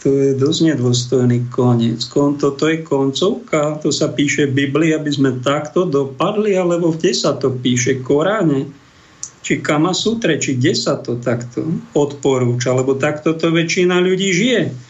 to 0.06 0.08
je 0.14 0.30
dosť 0.38 0.60
nedôstojný 0.70 1.50
koniec. 1.50 2.06
Kon, 2.06 2.38
toto 2.38 2.70
je 2.70 2.86
koncovka, 2.86 3.82
to 3.82 3.90
sa 3.90 4.06
píše 4.14 4.46
v 4.46 4.64
Biblii, 4.64 4.94
aby 4.94 5.10
sme 5.10 5.42
takto 5.42 5.82
dopadli, 5.82 6.54
alebo 6.54 6.94
kde 6.94 7.10
sa 7.10 7.34
to 7.34 7.50
píše? 7.50 7.98
Koráne? 8.06 8.70
Či 9.42 9.58
Kama 9.58 9.90
Sutre, 9.90 10.38
či 10.38 10.54
kde 10.54 10.78
sa 10.78 10.94
to 11.02 11.18
takto 11.18 11.66
odporúča? 11.98 12.70
Lebo 12.70 12.94
takto 12.94 13.34
to 13.34 13.50
väčšina 13.50 13.98
ľudí 13.98 14.30
žije 14.30 14.89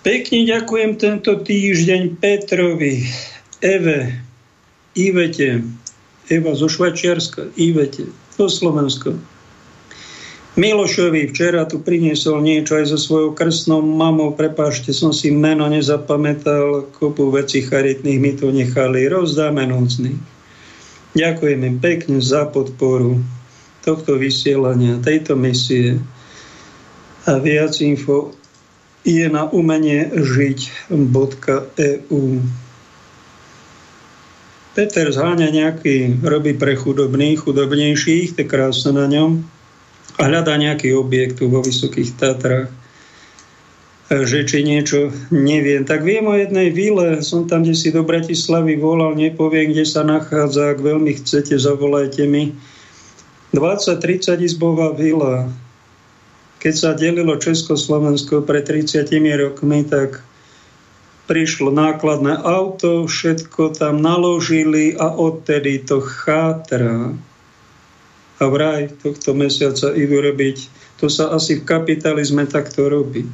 Pekne 0.00 0.48
ďakujem 0.48 0.96
tento 0.96 1.36
týždeň 1.44 2.16
Petrovi, 2.16 3.04
Eve, 3.60 4.16
Ivete, 4.96 5.60
Eva 6.24 6.56
zo 6.56 6.72
Švačiarska, 6.72 7.52
Ivete, 7.60 8.08
zo 8.32 8.48
Slovenska. 8.48 9.12
Milošovi 10.56 11.28
včera 11.28 11.68
tu 11.68 11.84
priniesol 11.84 12.40
niečo 12.40 12.80
aj 12.80 12.96
so 12.96 12.98
svojou 12.98 13.36
krstnou 13.36 13.84
mamou. 13.84 14.32
Prepášte, 14.32 14.90
som 14.96 15.12
si 15.12 15.28
meno 15.30 15.68
nezapamätal. 15.68 16.90
Kopu 16.96 17.28
veci 17.28 17.60
charitných 17.60 18.18
mi 18.18 18.32
to 18.32 18.48
nechali. 18.48 19.04
Rozdáme 19.04 19.68
núcný. 19.68 20.16
Ďakujem 21.12 21.60
im 21.60 21.76
pekne 21.76 22.18
za 22.24 22.48
podporu 22.48 23.20
tohto 23.84 24.16
vysielania, 24.16 24.96
tejto 25.04 25.36
misie. 25.36 26.00
A 27.28 27.36
viac 27.36 27.76
info 27.84 28.39
je 29.04 29.26
na 29.32 29.48
umenie 29.48 30.12
žiť.eu. 30.12 30.98
Peter 34.70 35.06
zháňa 35.10 35.48
nejaký, 35.50 36.22
robí 36.22 36.54
pre 36.54 36.78
chudobných, 36.78 37.42
chudobnejších, 37.42 38.38
to 38.38 38.44
krásne 38.46 38.94
na 38.94 39.10
ňom, 39.10 39.42
a 40.20 40.22
hľadá 40.28 40.54
nejaký 40.60 40.92
objekt 40.94 41.40
vo 41.40 41.64
Vysokých 41.64 42.12
Tatrách 42.20 42.70
že 44.10 44.42
či 44.42 44.66
niečo 44.66 45.14
neviem. 45.30 45.86
Tak 45.86 46.02
viem 46.02 46.26
o 46.26 46.34
jednej 46.34 46.74
vile, 46.74 47.22
som 47.22 47.46
tam, 47.46 47.62
kde 47.62 47.78
si 47.78 47.94
do 47.94 48.02
Bratislavy 48.02 48.74
volal, 48.74 49.14
nepoviem, 49.14 49.70
kde 49.70 49.86
sa 49.86 50.02
nachádza, 50.02 50.74
ak 50.74 50.82
veľmi 50.82 51.14
chcete, 51.22 51.54
zavolajte 51.54 52.26
mi. 52.26 52.50
20-30 53.54 54.42
izbová 54.42 54.90
vila, 54.98 55.46
keď 56.60 56.74
sa 56.76 56.90
delilo 56.92 57.40
Československo 57.40 58.44
pred 58.44 58.62
30 58.68 59.08
rokmi, 59.40 59.82
tak 59.88 60.20
prišlo 61.24 61.72
nákladné 61.72 62.36
auto, 62.44 63.08
všetko 63.08 63.80
tam 63.80 64.04
naložili 64.04 64.92
a 64.94 65.08
odtedy 65.08 65.80
to 65.80 66.04
chátra. 66.04 67.16
A 68.40 68.44
vraj 68.44 68.92
tohto 69.00 69.32
mesiaca 69.32 69.92
idú 69.96 70.20
robiť, 70.20 70.56
to 71.00 71.08
sa 71.08 71.32
asi 71.32 71.60
v 71.60 71.66
kapitalizme 71.66 72.44
takto 72.44 72.92
robí 72.92 73.24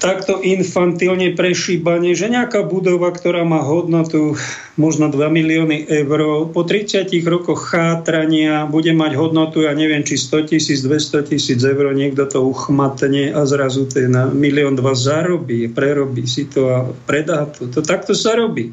takto 0.00 0.40
infantilne 0.40 1.36
prešíbanie, 1.36 2.16
že 2.16 2.32
nejaká 2.32 2.64
budova, 2.64 3.12
ktorá 3.12 3.44
má 3.44 3.60
hodnotu 3.60 4.40
možno 4.80 5.12
2 5.12 5.28
milióny 5.28 5.84
eur, 5.84 6.48
po 6.48 6.64
30 6.64 7.12
rokoch 7.28 7.76
chátrania 7.76 8.64
bude 8.64 8.96
mať 8.96 9.12
hodnotu, 9.20 9.68
ja 9.68 9.76
neviem, 9.76 10.00
či 10.00 10.16
100 10.16 10.56
tisíc, 10.56 10.80
200 10.80 11.28
tisíc 11.28 11.60
eur, 11.60 11.92
niekto 11.92 12.24
to 12.24 12.40
uchmatne 12.40 13.36
a 13.36 13.44
zrazu 13.44 13.84
na 14.08 14.24
milión 14.32 14.72
dva 14.72 14.96
zarobí, 14.96 15.68
prerobí 15.68 16.24
si 16.24 16.48
to 16.48 16.72
a 16.72 16.78
predá 17.04 17.44
to. 17.44 17.68
to 17.68 17.84
takto 17.84 18.16
sa 18.16 18.32
robí. 18.32 18.72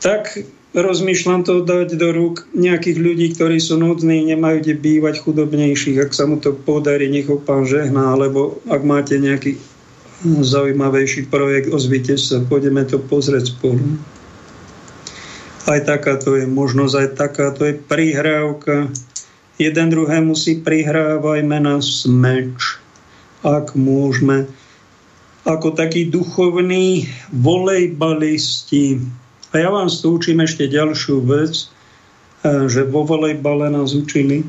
Tak 0.00 0.40
rozmýšľam 0.72 1.44
to 1.44 1.60
dať 1.60 2.00
do 2.00 2.08
rúk 2.16 2.48
nejakých 2.56 2.96
ľudí, 2.96 3.26
ktorí 3.36 3.60
sú 3.60 3.76
nudní, 3.76 4.24
nemajú 4.24 4.64
kde 4.64 4.74
bývať 4.80 5.20
chudobnejších, 5.20 6.00
ak 6.00 6.16
sa 6.16 6.24
mu 6.24 6.40
to 6.40 6.56
podarí, 6.56 7.12
nech 7.12 7.28
ho 7.28 7.36
pán 7.36 7.68
žehná, 7.68 8.16
alebo 8.16 8.64
ak 8.72 8.80
máte 8.80 9.20
nejaký 9.20 9.60
zaujímavejší 10.22 11.26
projekt, 11.26 11.74
ozvite 11.74 12.14
sa, 12.14 12.42
pôjdeme 12.46 12.86
to 12.86 13.02
pozrieť 13.02 13.54
spolu. 13.58 13.98
Aj 15.66 15.78
takáto 15.82 16.34
je 16.34 16.46
možnosť, 16.46 16.94
aj 16.98 17.08
takáto 17.14 17.62
je 17.66 17.74
prihrávka. 17.78 18.90
Jeden 19.58 19.86
druhému 19.94 20.34
si 20.34 20.58
prihrávajme 20.58 21.58
na 21.62 21.78
smeč, 21.78 22.82
ak 23.46 23.78
môžeme. 23.78 24.50
Ako 25.42 25.74
takí 25.74 26.06
duchovní 26.06 27.10
volejbalisti. 27.34 29.02
A 29.50 29.54
ja 29.58 29.68
vám 29.70 29.90
stúčim 29.90 30.38
ešte 30.38 30.70
ďalšiu 30.70 31.18
vec, 31.26 31.54
e, 31.58 31.66
že 32.70 32.86
vo 32.86 33.02
volejbale 33.02 33.70
nás 33.70 33.94
učili, 33.94 34.46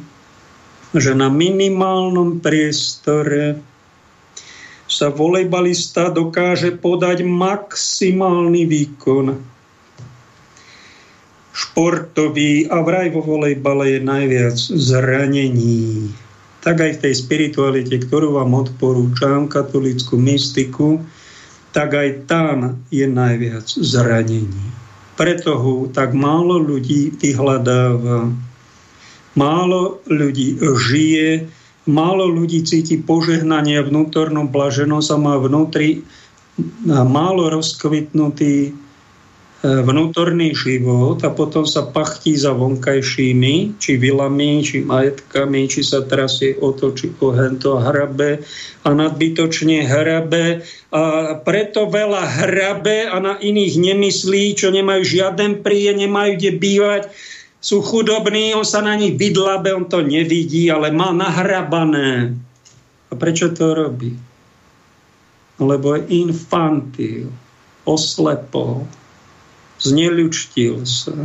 že 0.94 1.18
na 1.18 1.34
minimálnom 1.34 2.42
priestore 2.42 3.58
sa 4.94 5.10
volejbalista 5.10 6.14
dokáže 6.14 6.78
podať 6.78 7.26
maximálny 7.26 8.70
výkon. 8.70 9.42
Športový 11.54 12.70
a 12.70 12.86
vraj 12.86 13.10
vo 13.10 13.26
volejbale 13.26 13.98
je 13.98 14.00
najviac 14.06 14.58
zranení. 14.78 16.14
Tak 16.62 16.78
aj 16.78 16.92
v 16.98 17.02
tej 17.10 17.14
spiritualite, 17.18 17.98
ktorú 18.06 18.38
vám 18.38 18.54
odporúčam, 18.54 19.50
katolickú 19.50 20.22
mystiku, 20.22 21.02
tak 21.74 21.98
aj 21.98 22.30
tam 22.30 22.86
je 22.94 23.10
najviac 23.10 23.66
zranení. 23.66 24.70
Preto 25.18 25.58
ho 25.58 25.74
tak 25.90 26.14
málo 26.14 26.62
ľudí 26.62 27.18
vyhľadáva. 27.18 28.30
Málo 29.34 30.06
ľudí 30.06 30.62
žije 30.62 31.50
málo 31.86 32.32
ľudí 32.32 32.64
cíti 32.64 33.00
požehnanie, 33.00 33.84
vnútornú 33.84 34.48
blaženosť 34.48 35.10
a 35.12 35.18
má 35.20 35.36
vnútri 35.40 36.04
málo 36.88 37.50
rozkvitnutý 37.50 38.70
e, 38.70 38.72
vnútorný 39.66 40.54
život 40.54 41.18
a 41.26 41.34
potom 41.34 41.66
sa 41.66 41.82
pachtí 41.90 42.38
za 42.38 42.54
vonkajšími, 42.54 43.82
či 43.82 43.92
vilami, 43.98 44.62
či 44.62 44.86
majetkami, 44.86 45.66
či 45.66 45.82
sa 45.82 46.06
trasie 46.06 46.54
o 46.62 46.70
to, 46.76 46.94
či 46.94 47.10
o 47.18 47.34
hento 47.34 47.82
hrabe 47.82 48.46
a 48.86 48.90
nadbytočne 48.94 49.90
hrabe. 49.90 50.62
A 50.94 51.02
preto 51.42 51.90
veľa 51.90 52.46
hrabe 52.46 53.10
a 53.10 53.18
na 53.18 53.34
iných 53.42 53.82
nemyslí, 53.82 54.54
čo 54.54 54.70
nemajú 54.70 55.02
žiaden 55.02 55.66
príjem, 55.66 56.06
nemajú 56.06 56.38
kde 56.38 56.52
bývať 56.54 57.04
sú 57.64 57.80
chudobní, 57.80 58.52
on 58.52 58.68
sa 58.68 58.84
na 58.84 59.00
nich 59.00 59.16
vydlabe, 59.16 59.72
on 59.72 59.88
to 59.88 60.04
nevidí, 60.04 60.68
ale 60.68 60.92
má 60.92 61.16
nahrabané. 61.16 62.36
A 63.08 63.14
prečo 63.16 63.56
to 63.56 63.72
robí? 63.72 64.20
Lebo 65.64 65.96
je 65.96 66.02
infantil, 66.28 67.32
oslepol, 67.88 68.84
zneľučtil 69.80 70.84
sa. 70.84 71.16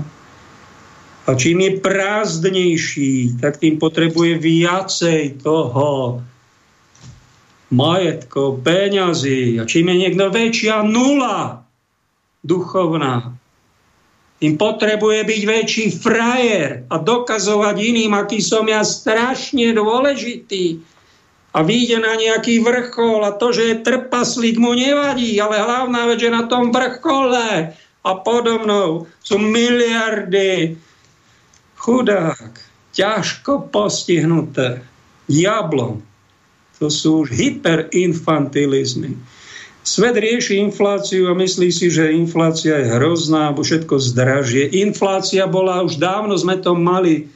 A 1.27 1.35
čím 1.35 1.61
je 1.61 1.83
prázdnejší, 1.83 3.43
tak 3.43 3.59
tým 3.59 3.83
potrebuje 3.83 4.39
viacej 4.39 5.43
toho 5.43 6.23
majetkov, 7.75 8.63
peňazí. 8.63 9.59
A 9.59 9.67
čím 9.67 9.91
je 9.93 9.97
niekto 10.07 10.31
väčšia 10.31 10.87
nula 10.87 11.67
duchovná, 12.47 13.38
im 14.39 14.55
potrebuje 14.55 15.27
byť 15.27 15.43
väčší 15.43 15.87
frajer 15.99 16.87
a 16.87 16.97
dokazovať 17.03 17.77
iným, 17.79 18.15
aký 18.15 18.39
som 18.39 18.63
ja 18.71 18.87
strašne 18.87 19.75
dôležitý. 19.75 20.79
A 21.57 21.67
vyjde 21.67 21.99
na 21.99 22.15
nejaký 22.15 22.63
vrchol 22.63 23.27
a 23.27 23.35
to, 23.35 23.51
že 23.51 23.63
je 23.67 23.83
trpaslík, 23.83 24.61
mu 24.63 24.79
nevadí, 24.79 25.35
ale 25.43 25.59
hlavná 25.59 26.07
vec, 26.07 26.23
že 26.23 26.31
na 26.31 26.47
tom 26.47 26.71
vrchole 26.71 27.75
a 28.05 28.11
podo 28.23 28.63
mnou 28.63 29.11
sú 29.27 29.43
miliardy 29.43 30.79
chudák, 31.75 32.63
ťažko 32.95 33.75
postihnuté 33.75 34.87
diablom. 35.27 35.99
To 36.79 36.87
sú 36.87 37.27
už 37.27 37.35
hyperinfantilizmy. 37.35 39.19
Svet 39.89 40.21
rieši 40.21 40.61
infláciu 40.61 41.33
a 41.33 41.39
myslí 41.39 41.73
si, 41.73 41.89
že 41.89 42.13
inflácia 42.13 42.77
je 42.77 42.93
hrozná, 42.93 43.49
alebo 43.49 43.65
všetko 43.65 43.97
zdražie. 43.97 44.69
Inflácia 44.85 45.49
bola 45.49 45.81
už 45.81 45.97
dávno, 45.97 46.37
sme 46.37 46.61
to 46.61 46.77
mali 46.77 47.33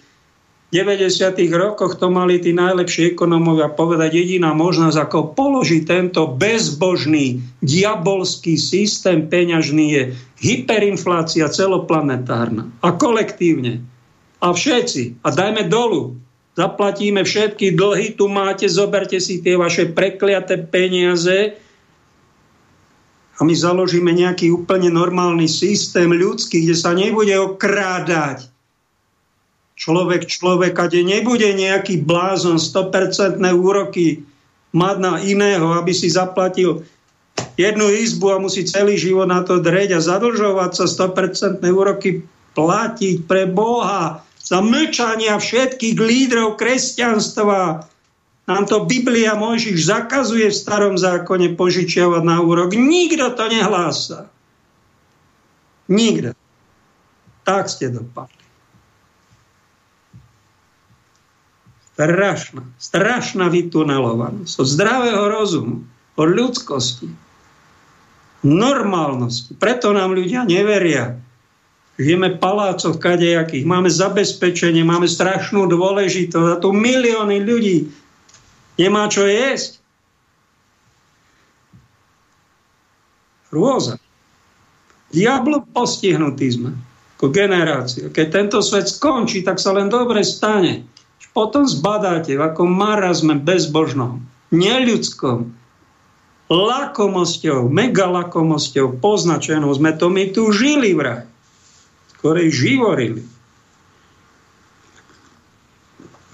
v 0.69 0.85
90. 0.85 1.37
rokoch 1.53 2.01
to 2.01 2.09
mali 2.09 2.41
tí 2.41 2.57
najlepší 2.57 3.13
ekonomovia 3.13 3.73
povedať, 3.73 4.17
jediná 4.17 4.57
možnosť, 4.57 4.97
ako 5.05 5.37
položiť 5.37 5.83
tento 5.85 6.25
bezbožný, 6.33 7.45
diabolský 7.61 8.57
systém 8.57 9.29
peňažný 9.29 9.87
je 9.93 10.03
hyperinflácia 10.41 11.49
celoplanetárna 11.49 12.73
a 12.81 12.89
kolektívne. 12.97 13.85
A 14.41 14.53
všetci. 14.53 15.25
A 15.25 15.29
dajme 15.33 15.69
dolu 15.69 16.17
zaplatíme 16.53 17.25
všetky 17.25 17.73
dlhy, 17.73 18.13
tu 18.17 18.29
máte, 18.29 18.69
zoberte 18.69 19.17
si 19.21 19.41
tie 19.41 19.57
vaše 19.57 19.89
prekliaté 19.89 20.61
peniaze 20.61 21.57
a 23.37 23.41
my 23.45 23.55
založíme 23.57 24.13
nejaký 24.13 24.53
úplne 24.53 24.93
normálny 24.93 25.49
systém 25.49 26.13
ľudský, 26.13 26.69
kde 26.69 26.77
sa 26.77 26.93
nebude 26.93 27.33
okrádať 27.33 28.53
človek 29.77 30.29
človeka, 30.29 30.87
kde 30.87 31.03
nebude 31.03 31.49
nejaký 31.51 32.05
blázon 32.05 32.61
100% 32.61 33.41
úroky 33.57 34.23
mať 34.73 34.97
na 35.01 35.13
iného, 35.21 35.75
aby 35.75 35.93
si 35.93 36.13
zaplatil 36.13 36.85
jednu 37.57 37.89
izbu 37.91 38.37
a 38.37 38.43
musí 38.43 38.65
celý 38.65 38.97
život 38.97 39.29
na 39.29 39.45
to 39.45 39.61
dreť 39.61 39.97
a 39.97 40.01
zadlžovať 40.01 40.71
sa 40.77 40.87
100% 40.87 41.61
úroky 41.67 42.25
platiť 42.53 43.17
pre 43.25 43.49
Boha 43.49 44.25
za 44.43 44.59
mlčania 44.61 45.41
všetkých 45.41 45.97
lídrov 45.97 46.61
kresťanstva. 46.61 47.89
Nám 48.43 48.67
to 48.67 48.83
Biblia 48.83 49.39
Mojžiš 49.39 49.87
zakazuje 49.87 50.51
v 50.51 50.57
starom 50.57 50.99
zákone 50.99 51.55
požičiavať 51.55 52.23
na 52.27 52.43
úrok. 52.43 52.75
Nikto 52.75 53.31
to 53.39 53.45
nehlása. 53.47 54.21
Nikto. 55.87 56.35
Tak 57.47 57.71
ste 57.71 57.95
dopadli. 57.95 58.43
Strašná, 61.93 62.67
strašná 62.83 63.47
vytunelovanosť 63.47 64.55
od 64.59 64.67
zdravého 64.67 65.23
rozumu, 65.31 65.87
od 66.19 66.29
ľudskosti, 66.35 67.07
normálnosti. 68.43 69.55
Preto 69.55 69.95
nám 69.95 70.19
ľudia 70.19 70.43
neveria. 70.43 71.15
Žijeme 72.01 72.35
v 72.35 72.41
palácoch 72.43 72.99
kadejakých, 72.99 73.69
máme 73.69 73.87
zabezpečenie, 73.87 74.83
máme 74.83 75.07
strašnú 75.07 75.71
dôležitosť 75.71 76.49
a 76.49 76.59
tu 76.59 76.75
milióny 76.75 77.39
ľudí 77.45 78.02
nemá 78.77 79.09
čo 79.09 79.25
jesť. 79.25 79.81
Rôza. 83.53 84.01
Diablo 85.13 85.61
postihnutý 85.77 86.47
sme 86.57 86.71
ako 87.21 87.29
generácia. 87.29 88.09
Keď 88.09 88.27
tento 88.33 88.59
svet 88.65 88.89
skončí, 88.89 89.45
tak 89.45 89.61
sa 89.61 89.77
len 89.77 89.93
dobre 89.93 90.25
stane. 90.25 90.89
Potom 91.33 91.65
zbadáte, 91.65 92.37
v 92.37 92.45
akom 92.45 92.69
marazme 92.69 93.41
bezbožnom, 93.41 94.21
neľudskom, 94.53 95.49
lakomosťou, 96.53 97.73
megalakomosťou 97.73 99.01
poznačenou 99.01 99.73
sme 99.73 99.97
to 99.97 100.13
my 100.13 100.29
tu 100.29 100.53
žili 100.53 100.93
vraj 100.93 101.25
ktorej 102.23 102.55
živorili. 102.55 103.27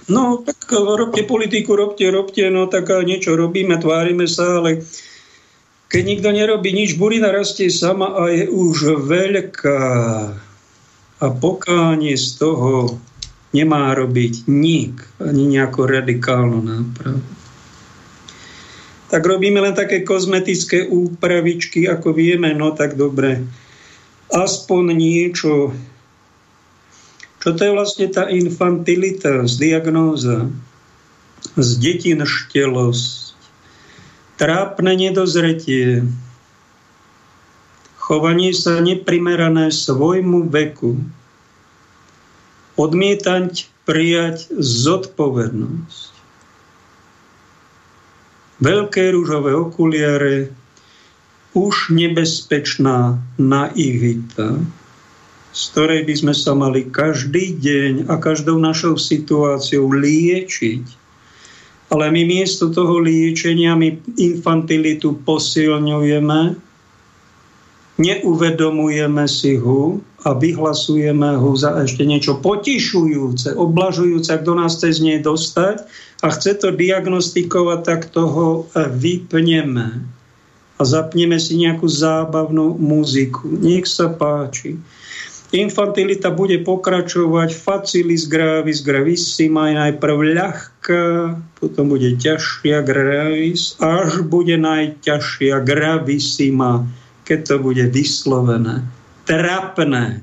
No, 0.09 0.41
tak 0.41 0.73
robte 0.73 1.23
politiku, 1.29 1.77
robte, 1.77 2.09
robte, 2.09 2.49
no 2.49 2.65
tak 2.65 2.89
niečo 3.05 3.37
robíme, 3.37 3.77
tvárime 3.77 4.25
sa, 4.25 4.65
ale 4.65 4.81
keď 5.89 6.03
nikto 6.05 6.29
nerobí 6.33 6.73
nič, 6.73 6.97
burina 6.97 7.29
rastie 7.33 7.69
sama 7.69 8.17
a 8.17 8.33
je 8.33 8.49
už 8.49 9.05
veľká. 9.05 9.81
A 11.19 11.27
pokánie 11.35 12.15
z 12.15 12.41
toho 12.41 12.97
nemá 13.53 13.93
robiť 13.97 14.47
nik, 14.49 15.01
ani 15.21 15.45
nejakú 15.49 15.89
radikálnu 15.89 16.61
nápravu. 16.63 17.25
Tak 19.09 19.25
robíme 19.25 19.65
len 19.65 19.73
také 19.73 20.05
kozmetické 20.05 20.85
úpravičky, 20.85 21.89
ako 21.89 22.13
vieme, 22.13 22.53
no 22.53 22.77
tak 22.77 22.95
dobre 22.97 23.41
aspoň 24.29 24.85
niečo. 24.93 25.73
Čo 27.39 27.55
to 27.55 27.61
je 27.63 27.73
vlastne 27.75 28.07
tá 28.11 28.27
infantilita, 28.27 29.47
z 29.47 29.55
diagnóza, 29.63 30.51
z 31.55 31.71
detinštelosť, 31.79 33.35
trápne 34.35 34.93
nedozretie, 34.99 36.03
chovanie 37.95 38.51
sa 38.51 38.83
neprimerané 38.83 39.71
svojmu 39.71 40.51
veku, 40.51 40.99
odmietať 42.75 43.71
prijať 43.87 44.51
zodpovednosť. 44.59 46.11
Veľké 48.59 49.15
rúžové 49.15 49.55
okuliare, 49.55 50.51
už 51.55 51.95
nebezpečná 51.95 53.23
naivita, 53.39 54.59
z 55.53 55.63
ktorej 55.73 56.05
by 56.05 56.15
sme 56.15 56.35
sa 56.37 56.53
mali 56.53 56.87
každý 56.89 57.57
deň 57.57 58.13
a 58.13 58.21
každou 58.21 58.61
našou 58.61 59.01
situáciou 59.01 59.89
liečiť. 59.91 60.85
Ale 61.89 62.13
my 62.13 62.23
miesto 62.29 62.69
toho 62.69 63.01
liečenia 63.01 63.73
my 63.73 63.97
infantilitu 64.21 65.17
posilňujeme, 65.25 66.61
neuvedomujeme 67.99 69.25
si 69.25 69.57
ho 69.57 69.97
a 70.23 70.37
vyhlasujeme 70.37 71.41
ho 71.41 71.51
za 71.57 71.81
ešte 71.81 72.05
niečo 72.05 72.39
potišujúce, 72.45 73.57
oblažujúce, 73.57 74.29
ak 74.37 74.45
do 74.45 74.55
nás 74.55 74.77
chce 74.77 75.01
z 75.01 75.01
nej 75.01 75.19
dostať 75.25 75.89
a 76.21 76.27
chce 76.29 76.61
to 76.61 76.77
diagnostikovať, 76.77 77.81
tak 77.83 78.01
toho 78.13 78.69
vypneme 78.77 80.05
a 80.79 80.83
zapneme 80.87 81.41
si 81.43 81.59
nejakú 81.59 81.91
zábavnú 81.91 82.79
muziku. 82.79 83.51
Nech 83.51 83.91
sa 83.91 84.07
páči. 84.13 84.79
Infantilita 85.49 86.29
bude 86.29 86.61
pokračovať 86.61 87.57
facilis 87.57 88.29
gravis 88.29 88.85
gravissima, 88.85 89.73
je 89.73 89.81
najprv 89.81 90.19
ľahká, 90.37 91.05
potom 91.57 91.89
bude 91.89 92.21
ťažšia 92.21 92.85
gravis, 92.85 93.73
až 93.81 94.29
bude 94.29 94.61
najťažšia 94.61 95.65
gravissima, 95.65 96.85
keď 97.25 97.39
to 97.49 97.57
bude 97.65 97.85
vyslovené. 97.97 98.85
Trapné. 99.25 100.21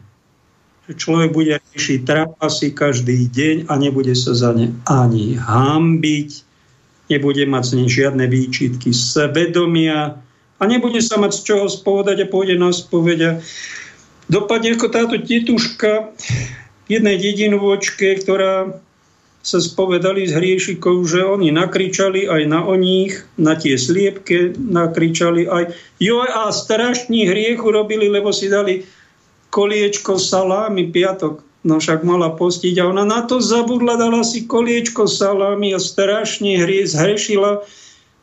Človek 0.85 1.33
bude 1.33 1.57
riešiť 1.57 2.05
trapasy 2.05 2.77
každý 2.77 3.25
deň 3.25 3.55
a 3.65 3.73
nebude 3.81 4.13
sa 4.13 4.37
za 4.37 4.53
ne 4.53 4.77
ani 4.85 5.41
hambiť, 5.41 6.29
nebude 7.09 7.49
mať 7.49 7.63
z 7.65 7.71
nej 7.81 7.89
žiadne 7.89 8.25
výčitky 8.29 8.93
svedomia, 8.93 10.21
a 10.55 10.63
nebude 10.63 11.03
sa 11.03 11.19
mať 11.19 11.31
z 11.35 11.41
čoho 11.43 11.65
spovedať 11.67 12.23
a 12.23 12.31
pôjde 12.31 12.55
na 12.55 12.71
spoveď. 12.71 13.43
Dopadne 14.29 14.75
ako 14.75 14.87
táto 14.89 15.15
tituška 15.17 16.13
jednej 16.89 17.17
dedinovočke, 17.17 18.21
ktorá 18.21 18.77
sa 19.45 19.61
spovedali 19.61 20.25
s 20.25 20.33
hriešikov, 20.33 21.05
že 21.05 21.21
oni 21.21 21.53
nakričali 21.53 22.25
aj 22.25 22.49
na 22.49 22.65
o 22.65 22.73
nich, 22.73 23.21
na 23.37 23.53
tie 23.53 23.77
sliepke 23.77 24.57
nakričali 24.57 25.45
aj 25.45 25.69
jo 26.01 26.25
a 26.25 26.49
strašný 26.49 27.29
hriechu 27.29 27.69
robili, 27.69 28.09
lebo 28.09 28.33
si 28.33 28.49
dali 28.49 28.89
koliečko 29.53 30.17
salámy 30.17 30.89
piatok. 30.89 31.45
No 31.65 31.77
však 31.77 32.05
mala 32.05 32.33
postiť 32.33 32.77
a 32.81 32.89
ona 32.89 33.05
na 33.05 33.25
to 33.25 33.41
zabudla, 33.41 33.97
dala 33.97 34.25
si 34.25 34.49
koliečko 34.49 35.05
salámy 35.05 35.77
a 35.77 35.79
strašne 35.81 36.61
hrie, 36.61 36.85
zhrešila 36.85 37.65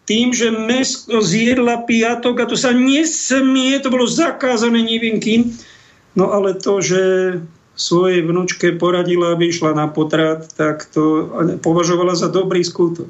tým, 0.06 0.34
že 0.34 0.50
mesko 0.50 1.22
zjedla 1.22 1.86
piatok 1.86 2.42
a 2.42 2.44
to 2.50 2.58
sa 2.58 2.74
nesmie, 2.74 3.78
to 3.78 3.94
bolo 3.94 4.10
zakázané 4.10 4.82
nevinkým. 4.82 5.54
No 6.12 6.32
ale 6.32 6.56
to, 6.56 6.84
že 6.84 7.02
svojej 7.72 8.20
vnúčke 8.20 8.76
poradila, 8.76 9.32
aby 9.32 9.48
išla 9.48 9.72
na 9.72 9.88
potrat, 9.88 10.44
tak 10.52 10.84
to 10.92 11.32
považovala 11.64 12.12
za 12.12 12.28
dobrý 12.28 12.60
skutok. 12.60 13.08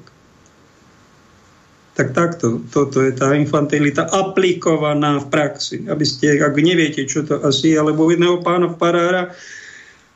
Tak 1.93 2.17
takto, 2.17 2.63
toto 2.73 3.05
je 3.05 3.13
tá 3.13 3.37
infantilita 3.37 4.09
aplikovaná 4.09 5.21
v 5.21 5.29
praxi. 5.29 5.85
Aby 5.91 6.09
ste, 6.09 6.41
ak 6.41 6.57
neviete, 6.57 7.05
čo 7.05 7.27
to 7.27 7.43
asi 7.45 7.75
je, 7.75 7.77
alebo 7.77 8.09
jedného 8.09 8.41
pána 8.41 8.71
v 8.71 8.81
Parára 8.81 9.23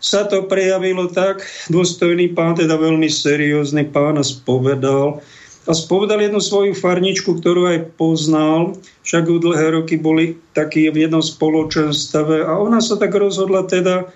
sa 0.01 0.29
to 0.29 0.45
prejavilo 0.47 1.09
tak, 1.09 1.45
dôstojný 1.73 2.33
pán, 2.37 2.57
teda 2.57 2.77
veľmi 2.77 3.09
seriózny 3.09 3.91
pán 3.91 4.21
spovedal, 4.21 5.21
a 5.67 5.75
spovedal 5.75 6.23
jednu 6.23 6.39
svoju 6.39 6.73
farničku, 6.79 7.43
ktorú 7.43 7.67
aj 7.67 7.99
poznal, 7.99 8.79
však 9.03 9.27
u 9.27 9.39
dlhé 9.43 9.75
roky 9.75 9.99
boli 9.99 10.39
takí 10.55 10.87
v 10.87 11.07
jednom 11.07 11.23
spoločenstve 11.23 12.47
a 12.47 12.55
ona 12.55 12.79
sa 12.79 12.95
tak 12.95 13.11
rozhodla 13.19 13.67
teda, 13.67 14.07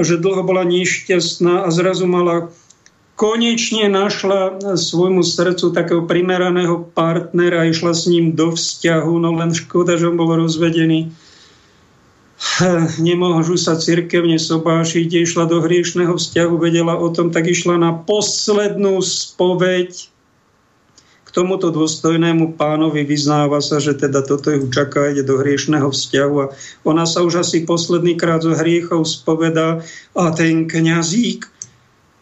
že 0.00 0.16
dlho 0.16 0.40
bola 0.44 0.64
nešťastná 0.64 1.64
a 1.64 1.68
zrazu 1.68 2.08
mala 2.08 2.48
konečne 3.16 3.88
našla 3.88 4.60
svojmu 4.76 5.24
srdcu 5.24 5.72
takého 5.72 6.04
primeraného 6.04 6.84
partnera 6.92 7.64
a 7.64 7.68
išla 7.68 7.92
s 7.96 8.08
ním 8.08 8.36
do 8.36 8.52
vzťahu, 8.52 9.12
no 9.20 9.32
len 9.36 9.56
škoda, 9.56 9.96
že 9.96 10.08
on 10.08 10.20
bol 10.20 10.32
rozvedený. 10.36 11.12
Nemôžu 13.00 13.56
sa 13.56 13.80
cirkevne 13.80 14.36
sobášiť, 14.36 15.24
išla 15.24 15.48
do 15.48 15.64
hriešného 15.64 16.16
vzťahu, 16.16 16.54
vedela 16.60 16.96
o 17.00 17.08
tom, 17.08 17.32
tak 17.32 17.48
išla 17.48 17.80
na 17.80 17.96
poslednú 17.96 19.00
spoveď 19.00 20.15
tomuto 21.36 21.68
dôstojnému 21.68 22.56
pánovi 22.56 23.04
vyznáva 23.04 23.60
sa, 23.60 23.76
že 23.76 23.92
teda 23.92 24.24
toto 24.24 24.48
ju 24.48 24.72
čaká, 24.72 25.12
ide 25.12 25.20
do 25.20 25.36
hriešného 25.36 25.92
vzťahu 25.92 26.34
a 26.40 26.46
ona 26.88 27.04
sa 27.04 27.20
už 27.20 27.44
asi 27.44 27.68
posledný 27.68 28.16
krát 28.16 28.40
zo 28.40 28.56
hriechov 28.56 29.04
spovedá 29.04 29.84
a 30.16 30.32
ten 30.32 30.64
kňazík 30.64 31.44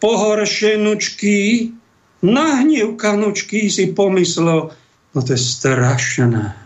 pohoršenučky, 0.03 1.71
nahnevkanučky 2.19 3.71
si 3.71 3.95
pomyslel, 3.95 4.75
no 5.15 5.19
to 5.23 5.31
je 5.31 5.39
strašné 5.39 6.64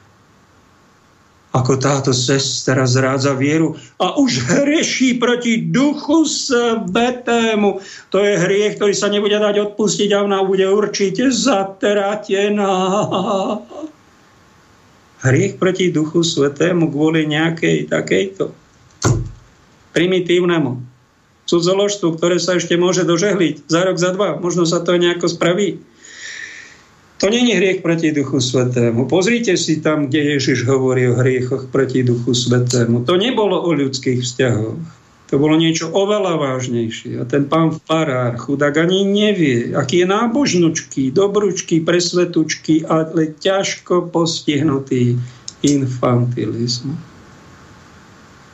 ako 1.50 1.82
táto 1.82 2.12
sestra 2.14 2.86
zrádza 2.86 3.34
vieru 3.34 3.74
a 3.98 4.14
už 4.22 4.46
hreší 4.46 5.18
proti 5.18 5.66
duchu 5.66 6.30
svetému. 6.30 7.82
To 8.14 8.18
je 8.22 8.34
hriech, 8.38 8.78
ktorý 8.78 8.94
sa 8.94 9.10
nebude 9.10 9.34
dať 9.34 9.74
odpustiť 9.74 10.14
a 10.14 10.22
ona 10.30 10.46
bude 10.46 10.70
určite 10.70 11.34
zatratená. 11.34 12.74
Hriech 15.26 15.58
proti 15.58 15.90
duchu 15.90 16.22
svetému 16.22 16.94
kvôli 16.94 17.26
nejakej 17.26 17.90
takejto 17.90 18.54
primitívnemu 19.98 20.86
cudzoložstvu, 21.50 22.14
ktoré 22.14 22.38
sa 22.38 22.62
ešte 22.62 22.78
môže 22.78 23.10
dožehliť 23.10 23.66
za 23.66 23.82
rok, 23.82 23.98
za 23.98 24.14
dva. 24.14 24.38
Možno 24.38 24.70
sa 24.70 24.86
to 24.86 24.94
nejako 24.94 25.26
spraví. 25.26 25.82
To 27.20 27.28
není 27.30 27.52
hriech 27.52 27.82
proti 27.84 28.12
Duchu 28.16 28.40
Svetému. 28.40 29.04
Pozrite 29.06 29.58
si 29.60 29.84
tam, 29.84 30.08
kde 30.08 30.40
Ježiš 30.40 30.64
hovorí 30.64 31.12
o 31.12 31.20
hriechoch 31.20 31.68
proti 31.68 32.00
Duchu 32.00 32.32
Svetému. 32.32 33.04
To 33.04 33.20
nebolo 33.20 33.60
o 33.60 33.76
ľudských 33.76 34.24
vzťahoch. 34.24 34.80
To 35.28 35.36
bolo 35.36 35.60
niečo 35.60 35.92
oveľa 35.92 36.40
vážnejšie. 36.40 37.20
A 37.20 37.28
ten 37.28 37.52
pán 37.52 37.76
farár, 37.76 38.40
chudák, 38.40 38.72
ani 38.88 39.04
nevie, 39.04 39.76
aký 39.76 40.02
je 40.02 40.08
nábožnučký, 40.08 41.12
dobručký, 41.12 41.84
presvetučký, 41.84 42.88
ale 42.88 43.36
ťažko 43.36 44.08
postihnutý 44.16 45.20
infantilizm. 45.60 46.96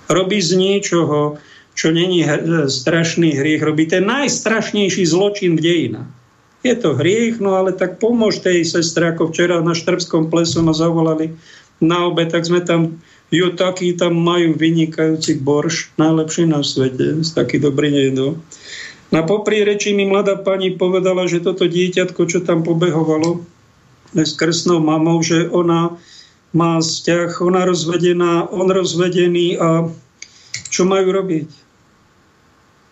Robí 0.09 0.41
z 0.41 0.51
niečoho, 0.57 1.37
čo 1.77 1.93
není 1.93 2.25
strašný 2.65 3.37
hriech, 3.37 3.61
robí 3.61 3.85
ten 3.85 4.09
najstrašnejší 4.09 5.05
zločin 5.05 5.53
v 5.53 5.61
dejinách 5.61 6.24
je 6.65 6.73
to 6.73 6.97
hriech, 6.97 7.37
no 7.37 7.61
ale 7.61 7.77
tak 7.77 8.01
pomôž 8.01 8.41
tej 8.41 8.65
sestre, 8.65 9.13
ako 9.13 9.29
včera 9.29 9.61
na 9.61 9.77
Štrbskom 9.77 10.33
plesu 10.33 10.65
ma 10.65 10.73
zavolali 10.73 11.37
na 11.77 12.09
obe, 12.09 12.25
tak 12.25 12.49
sme 12.49 12.65
tam, 12.65 12.97
jo, 13.29 13.53
taký 13.53 13.93
tam 13.93 14.17
majú 14.17 14.57
vynikajúci 14.57 15.37
borš, 15.45 15.93
najlepší 16.01 16.49
na 16.49 16.65
svete, 16.65 17.21
taký 17.21 17.61
dobrý 17.61 17.93
nejedol. 17.93 18.41
Na 19.13 19.21
popri 19.21 19.61
reči 19.61 19.93
mi 19.93 20.09
mladá 20.09 20.41
pani 20.41 20.73
povedala, 20.73 21.29
že 21.29 21.45
toto 21.45 21.69
dieťatko, 21.69 22.25
čo 22.25 22.41
tam 22.41 22.65
pobehovalo 22.65 23.45
s 24.17 24.33
krstnou 24.33 24.81
mamou, 24.81 25.21
že 25.21 25.45
ona 25.45 26.01
má 26.55 26.81
vzťah, 26.81 27.45
ona 27.45 27.67
rozvedená, 27.67 28.49
on 28.49 28.71
rozvedený 28.73 29.61
a 29.61 29.85
čo 30.71 30.87
majú 30.87 31.13
robiť? 31.13 31.64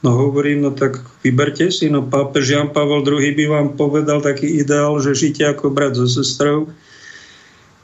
No 0.03 0.19
hovorím, 0.19 0.67
no 0.67 0.71
tak 0.75 0.99
vyberte 1.23 1.71
si, 1.71 1.88
no 1.88 2.03
pápež 2.03 2.51
Jan 2.51 2.75
Pavel 2.75 3.07
II 3.07 3.23
by 3.39 3.45
vám 3.47 3.67
povedal 3.80 4.19
taký 4.19 4.59
ideál, 4.59 4.99
že 4.99 5.15
žite 5.15 5.47
ako 5.47 5.71
brat 5.71 5.95
so 5.95 6.11
sestrou. 6.11 6.67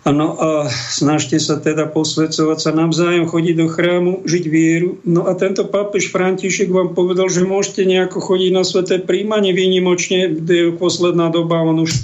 Ano 0.04 0.36
a 0.36 0.68
snažte 0.68 1.40
sa 1.40 1.60
teda 1.60 1.88
posvedcovať 1.88 2.60
sa 2.60 2.72
navzájom, 2.76 3.28
chodiť 3.28 3.56
do 3.56 3.68
chrámu, 3.72 4.14
žiť 4.28 4.46
vieru. 4.52 5.00
No 5.08 5.32
a 5.32 5.36
tento 5.36 5.64
pápež 5.64 6.12
František 6.12 6.68
vám 6.68 6.92
povedal, 6.92 7.32
že 7.32 7.48
môžete 7.48 7.88
nejako 7.88 8.20
chodiť 8.20 8.52
na 8.52 8.64
sveté 8.68 9.00
príjmanie 9.00 9.56
výnimočne, 9.56 10.40
kde 10.40 10.56
je 10.56 10.68
posledná 10.76 11.32
doba, 11.32 11.64
on 11.64 11.88
už 11.88 12.04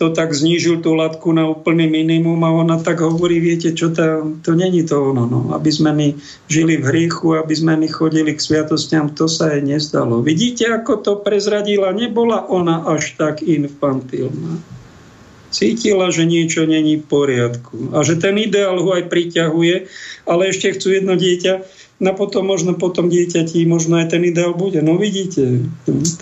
to 0.00 0.16
tak 0.16 0.32
znížil 0.32 0.80
tú 0.80 0.96
latku 0.96 1.28
na 1.36 1.44
úplný 1.44 1.84
minimum 1.84 2.40
a 2.40 2.56
ona 2.56 2.80
tak 2.80 3.04
hovorí, 3.04 3.36
viete 3.36 3.76
čo, 3.76 3.92
to, 3.92 4.32
to 4.40 4.56
není 4.56 4.80
to 4.80 4.96
ono, 4.96 5.28
no. 5.28 5.52
aby 5.52 5.68
sme 5.68 5.92
my 5.92 6.16
žili 6.48 6.80
v 6.80 6.88
hriechu, 6.88 7.36
aby 7.36 7.52
sme 7.52 7.76
my 7.76 7.84
chodili 7.84 8.32
k 8.32 8.40
sviatostiam, 8.40 9.12
to 9.12 9.28
sa 9.28 9.52
jej 9.52 9.60
nezdalo. 9.60 10.24
Vidíte, 10.24 10.72
ako 10.72 11.04
to 11.04 11.12
prezradila? 11.20 11.92
Nebola 11.92 12.48
ona 12.48 12.80
až 12.88 13.12
tak 13.20 13.44
infantilná. 13.44 14.56
Cítila, 15.52 16.08
že 16.08 16.24
niečo 16.24 16.64
není 16.64 16.96
v 16.96 17.04
poriadku 17.04 17.92
a 17.92 18.00
že 18.00 18.16
ten 18.16 18.40
ideál 18.40 18.80
ho 18.80 18.96
aj 18.96 19.04
priťahuje, 19.04 19.74
ale 20.24 20.42
ešte 20.48 20.80
chcú 20.80 20.96
jedno 20.96 21.12
dieťa, 21.18 21.52
No 22.00 22.16
potom 22.16 22.48
možno 22.48 22.80
potom 22.80 23.12
dieťati, 23.12 23.68
možno 23.68 24.00
aj 24.00 24.16
ten 24.16 24.24
ideál 24.24 24.56
bude. 24.56 24.80
No 24.80 24.96
vidíte, 24.96 25.68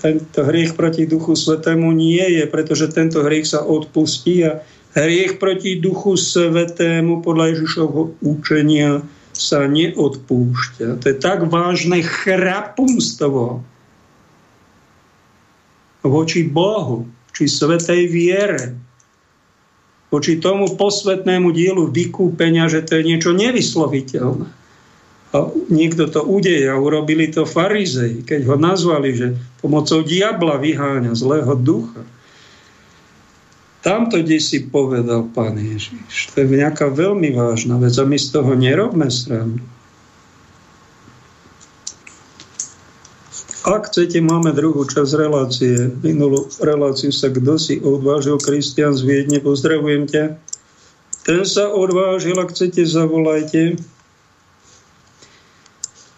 tento 0.03 0.39
hriech 0.43 0.75
proti 0.75 1.07
Duchu 1.07 1.39
Svetému 1.39 1.95
nie 1.95 2.19
je, 2.19 2.43
pretože 2.51 2.91
tento 2.91 3.23
hriech 3.23 3.47
sa 3.47 3.63
odpustí 3.63 4.43
a 4.43 4.59
hriech 4.99 5.39
proti 5.39 5.79
Duchu 5.79 6.19
Svetému 6.19 7.23
podľa 7.23 7.55
Ježišovho 7.55 8.11
učenia 8.19 9.07
sa 9.31 9.71
neodpúšťa. 9.71 10.99
To 10.99 11.05
je 11.07 11.15
tak 11.15 11.47
vážne 11.47 12.03
chrapumstvo 12.03 13.63
voči 16.03 16.43
Bohu, 16.43 17.07
či 17.31 17.47
svetej 17.47 18.11
viere, 18.11 18.75
voči 20.11 20.43
tomu 20.43 20.75
posvetnému 20.75 21.55
dielu 21.55 21.87
vykúpenia, 21.87 22.67
že 22.67 22.83
to 22.83 22.99
je 22.99 23.15
niečo 23.15 23.31
nevysloviteľné. 23.31 24.58
A 25.29 25.45
niekto 25.69 26.09
to 26.09 26.25
udeje 26.25 26.65
a 26.65 26.81
urobili 26.81 27.29
to 27.29 27.45
farizej, 27.45 28.25
keď 28.25 28.49
ho 28.49 28.55
nazvali, 28.57 29.13
že 29.13 29.27
pomocou 29.61 30.01
diabla 30.01 30.57
vyháňa 30.57 31.13
zlého 31.13 31.53
ducha. 31.53 32.01
Tamto, 33.85 34.19
kde 34.19 34.41
si 34.41 34.65
povedal 34.65 35.29
Pán 35.31 35.55
Ježiš, 35.55 36.33
to 36.33 36.43
je 36.43 36.59
nejaká 36.59 36.89
veľmi 36.91 37.31
vážna 37.31 37.77
vec 37.79 37.95
a 37.95 38.03
my 38.03 38.17
z 38.17 38.27
toho 38.33 38.51
nerobme 38.57 39.07
srandu. 39.07 39.63
Ak 43.69 43.91
chcete, 43.91 44.17
máme 44.23 44.55
druhú 44.55 44.81
časť 44.81 45.13
relácie. 45.19 45.93
Minulú 46.01 46.49
reláciu 46.57 47.13
sa 47.13 47.29
kto 47.29 47.59
si 47.61 47.77
odvážil, 47.77 48.41
Kristian 48.41 48.97
z 48.97 49.05
Viedne, 49.05 49.37
pozdravujem 49.43 50.09
ťa. 50.09 50.23
Ten 51.27 51.43
sa 51.45 51.69
odvážil, 51.69 52.33
ak 52.39 52.49
chcete, 52.49 52.81
zavolajte. 52.87 53.77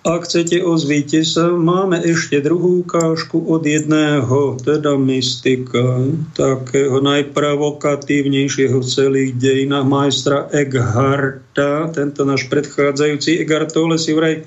Ak 0.01 0.25
chcete, 0.25 0.65
ozvíte 0.65 1.21
sa. 1.21 1.53
Máme 1.53 2.01
ešte 2.01 2.41
druhú 2.41 2.81
ukážku 2.81 3.37
od 3.37 3.61
jedného, 3.61 4.57
teda 4.57 4.97
mystika, 4.97 6.09
takého 6.33 6.97
najpravokatívnejšieho 7.05 8.81
v 8.81 8.87
celých 8.89 9.37
dejinách 9.37 9.85
majstra 9.85 10.49
Eggharta. 10.49 11.93
Tento 11.93 12.25
náš 12.25 12.49
predchádzajúci 12.49 13.45
Eggart 13.45 13.77
Tolle 13.77 14.01
si 14.01 14.17
vraj 14.17 14.41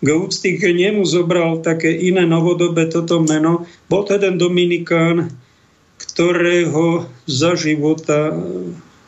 k 0.00 0.08
úcty 0.08 0.56
k 0.56 0.72
nemu 0.72 1.04
zobral 1.04 1.60
také 1.60 1.92
iné 1.92 2.24
novodobé 2.24 2.88
toto 2.88 3.20
meno. 3.20 3.68
Bol 3.92 4.08
to 4.08 4.16
jeden 4.16 4.40
Dominikán, 4.40 5.28
ktorého 6.00 7.04
za 7.28 7.52
života 7.52 8.32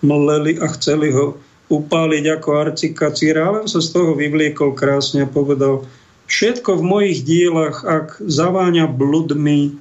mleli 0.04 0.60
a 0.60 0.68
chceli 0.76 1.16
ho 1.16 1.40
upáliť 1.66 2.24
ako 2.38 2.48
arcikacíra, 2.62 3.40
ale 3.50 3.58
sa 3.66 3.82
z 3.82 3.90
toho 3.90 4.14
vyvliekol 4.14 4.74
krásne 4.78 5.26
a 5.26 5.30
povedal, 5.30 5.82
všetko 6.30 6.78
v 6.78 6.82
mojich 6.82 7.18
dielach, 7.26 7.82
ak 7.82 8.22
zaváňa 8.22 8.86
bludmi, 8.86 9.74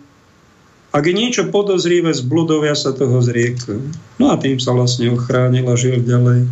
ak 0.95 1.03
je 1.03 1.13
niečo 1.13 1.43
podozrivé 1.51 2.15
z 2.15 2.23
bludov, 2.23 2.63
ja 2.63 2.71
sa 2.71 2.95
toho 2.95 3.19
zriekam. 3.19 3.91
No 4.15 4.31
a 4.31 4.39
tým 4.39 4.63
sa 4.63 4.71
vlastne 4.71 5.11
ochránil 5.11 5.67
a 5.67 5.75
žil 5.75 5.99
ďalej. 5.99 6.47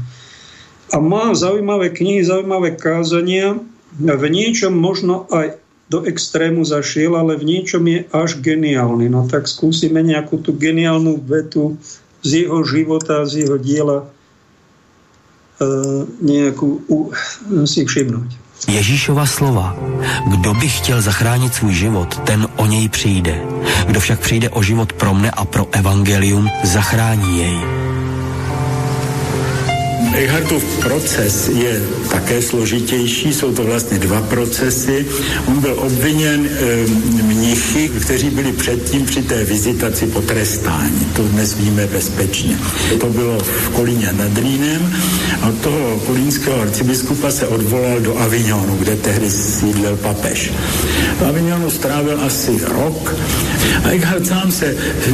A 0.92 0.98
má 1.00 1.32
zaujímavé 1.32 1.96
knihy, 1.96 2.28
zaujímavé 2.28 2.76
kázania. 2.76 3.56
V 3.96 4.26
niečom 4.28 4.76
možno 4.76 5.32
aj 5.32 5.64
do 5.88 6.04
extrému 6.04 6.68
zašiel, 6.68 7.16
ale 7.16 7.40
v 7.40 7.48
niečom 7.48 7.88
je 7.88 8.04
až 8.12 8.44
geniálny. 8.44 9.08
No 9.08 9.32
tak 9.32 9.48
skúsime 9.48 10.04
nejakú 10.04 10.44
tú 10.44 10.52
geniálnu 10.52 11.24
vetu 11.24 11.80
z 12.20 12.44
jeho 12.44 12.68
života, 12.68 13.24
z 13.24 13.48
jeho 13.48 13.56
diela 13.56 14.12
E, 15.62 15.66
nejakú 16.22 16.82
si 17.70 17.86
všimnúť. 17.86 18.30
Ježíšova 18.68 19.28
slova. 19.28 19.76
Kdo 20.32 20.54
by 20.56 20.68
chtěl 20.70 21.02
zachránit 21.02 21.54
svůj 21.54 21.74
život, 21.74 22.10
ten 22.24 22.48
o 22.56 22.66
něj 22.66 22.90
přijde. 22.90 23.42
Kdo 23.88 24.00
však 24.00 24.20
přijde 24.20 24.50
o 24.50 24.64
život 24.64 24.94
pro 24.94 25.14
mne 25.14 25.32
a 25.32 25.46
pro 25.46 25.68
evangelium, 25.72 26.50
zachrání 26.64 27.40
jej. 27.40 27.83
Echartův 30.14 30.64
proces 30.80 31.50
je 31.50 31.82
také 32.12 32.42
složitější, 32.42 33.34
jsou 33.34 33.54
to 33.54 33.64
vlastně 33.64 34.00
dva 34.00 34.22
procesy. 34.22 35.06
On 35.48 35.60
byl 35.60 35.74
obviněn 35.78 36.50
e, 36.50 37.24
mnichy, 37.24 37.90
kteří 37.90 38.30
byli 38.30 38.52
předtím 38.52 39.06
při 39.06 39.22
té 39.22 39.44
vizitaci 39.44 40.08
potrestáni. 40.08 41.08
To 41.16 41.24
dnes 41.24 41.54
víme 41.54 41.88
bezpečně. 41.88 42.58
To 43.00 43.06
bylo 43.10 43.40
v 43.40 43.70
Kolíně 43.70 44.10
nad 44.14 44.38
Rýnem 44.38 44.94
a 45.42 45.48
od 45.48 45.62
toho 45.62 46.00
kolínského 46.06 46.62
arcibiskupa 46.62 47.32
se 47.32 47.48
odvolal 47.48 48.00
do 48.00 48.18
Avignonu, 48.18 48.76
kde 48.76 48.96
tehdy 48.96 49.32
sídlil 49.32 49.98
papež. 49.98 50.52
V 51.20 51.26
Avignonu 51.26 51.70
strávil 51.70 52.22
asi 52.22 52.60
rok 52.68 53.16
a 53.84 53.90
Eckhart 53.90 54.28
sám 54.28 54.52
se 54.52 54.66
eh, 54.66 55.14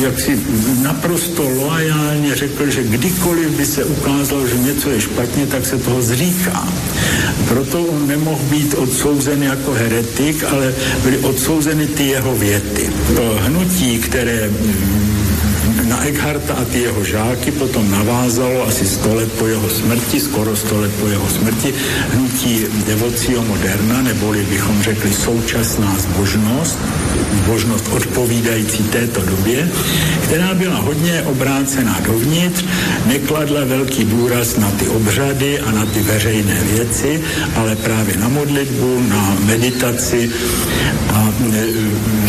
jaksi 0.00 0.40
naprosto 0.82 1.42
loajálně 1.42 2.34
řekl, 2.34 2.70
že 2.70 2.82
kdykoliv 2.82 3.50
by 3.50 3.66
se 3.66 3.84
ukázal 3.84 4.31
myslel, 4.32 4.46
že 4.46 4.72
něco 4.72 4.90
je 4.90 5.00
špatně, 5.00 5.46
tak 5.46 5.66
se 5.66 5.78
toho 5.78 6.02
zříká. 6.02 6.68
Proto 7.48 7.82
on 7.82 8.06
nemohl 8.06 8.42
být 8.50 8.74
odsouzen 8.74 9.42
jako 9.42 9.72
heretik, 9.72 10.44
ale 10.44 10.74
byly 11.02 11.18
odsouzeny 11.18 11.86
ty 11.86 12.06
jeho 12.06 12.36
věty. 12.36 12.90
To 13.16 13.38
hnutí, 13.40 13.98
které 13.98 14.50
Eckharta 16.02 16.54
a 16.54 16.64
ty 16.64 16.78
jeho 16.82 17.04
žáky 17.04 17.50
potom 17.50 17.90
navázalo 17.90 18.66
asi 18.66 18.86
100 18.86 19.14
let 19.14 19.32
po 19.38 19.46
jeho 19.46 19.68
smrti, 19.70 20.20
skoro 20.20 20.56
100 20.56 20.80
let 20.80 20.92
po 21.00 21.06
jeho 21.06 21.28
smrti, 21.28 21.74
hnutí 22.10 22.66
Devocio 22.86 23.42
Moderna, 23.42 24.02
neboli 24.02 24.46
bychom 24.50 24.82
řekli 24.82 25.12
současná 25.12 25.94
zbožnost, 25.98 26.78
zbožnost 27.44 27.88
odpovídající 27.92 28.82
této 28.82 29.22
době, 29.22 29.68
která 30.24 30.54
byla 30.54 30.78
hodně 30.78 31.22
obrácená 31.22 32.00
dovnitř, 32.06 32.64
nekladla 33.06 33.64
velký 33.64 34.04
důraz 34.04 34.56
na 34.56 34.70
ty 34.70 34.88
obřady 34.88 35.60
a 35.60 35.70
na 35.70 35.86
ty 35.86 36.00
veřejné 36.00 36.60
věci, 36.72 37.20
ale 37.56 37.76
právě 37.76 38.16
na 38.16 38.28
modlitbu, 38.28 39.02
na 39.08 39.36
meditaci. 39.44 40.30
A 41.12 41.32
e, 41.52 41.66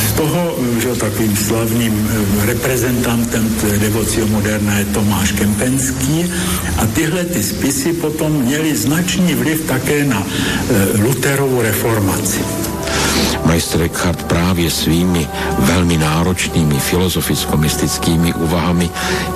z 0.07 0.11
toho, 0.11 0.59
že 0.81 0.95
takovým 0.95 1.35
slavným 1.37 1.93
e, 1.93 2.45
reprezentantem 2.45 3.49
Devocio 3.63 4.27
Moderna 4.27 4.77
je 4.77 4.85
Tomáš 4.85 5.31
Kempenský 5.31 6.27
a 6.77 6.85
tyhle 6.85 7.23
ty 7.23 7.43
spisy 7.43 7.93
potom 7.93 8.31
měly 8.31 8.75
značný 8.75 9.35
vliv 9.35 9.63
také 9.67 10.03
na 10.05 10.19
e, 10.19 10.97
Luterovou 10.99 11.61
reformaci. 11.61 12.39
Majster 13.45 13.81
Eckhart 13.81 14.23
právě 14.23 14.71
svými 14.71 15.27
velmi 15.59 15.97
náročnými 15.97 16.79
filozoficko-mystickými 16.79 18.33
úvahami 18.33 18.89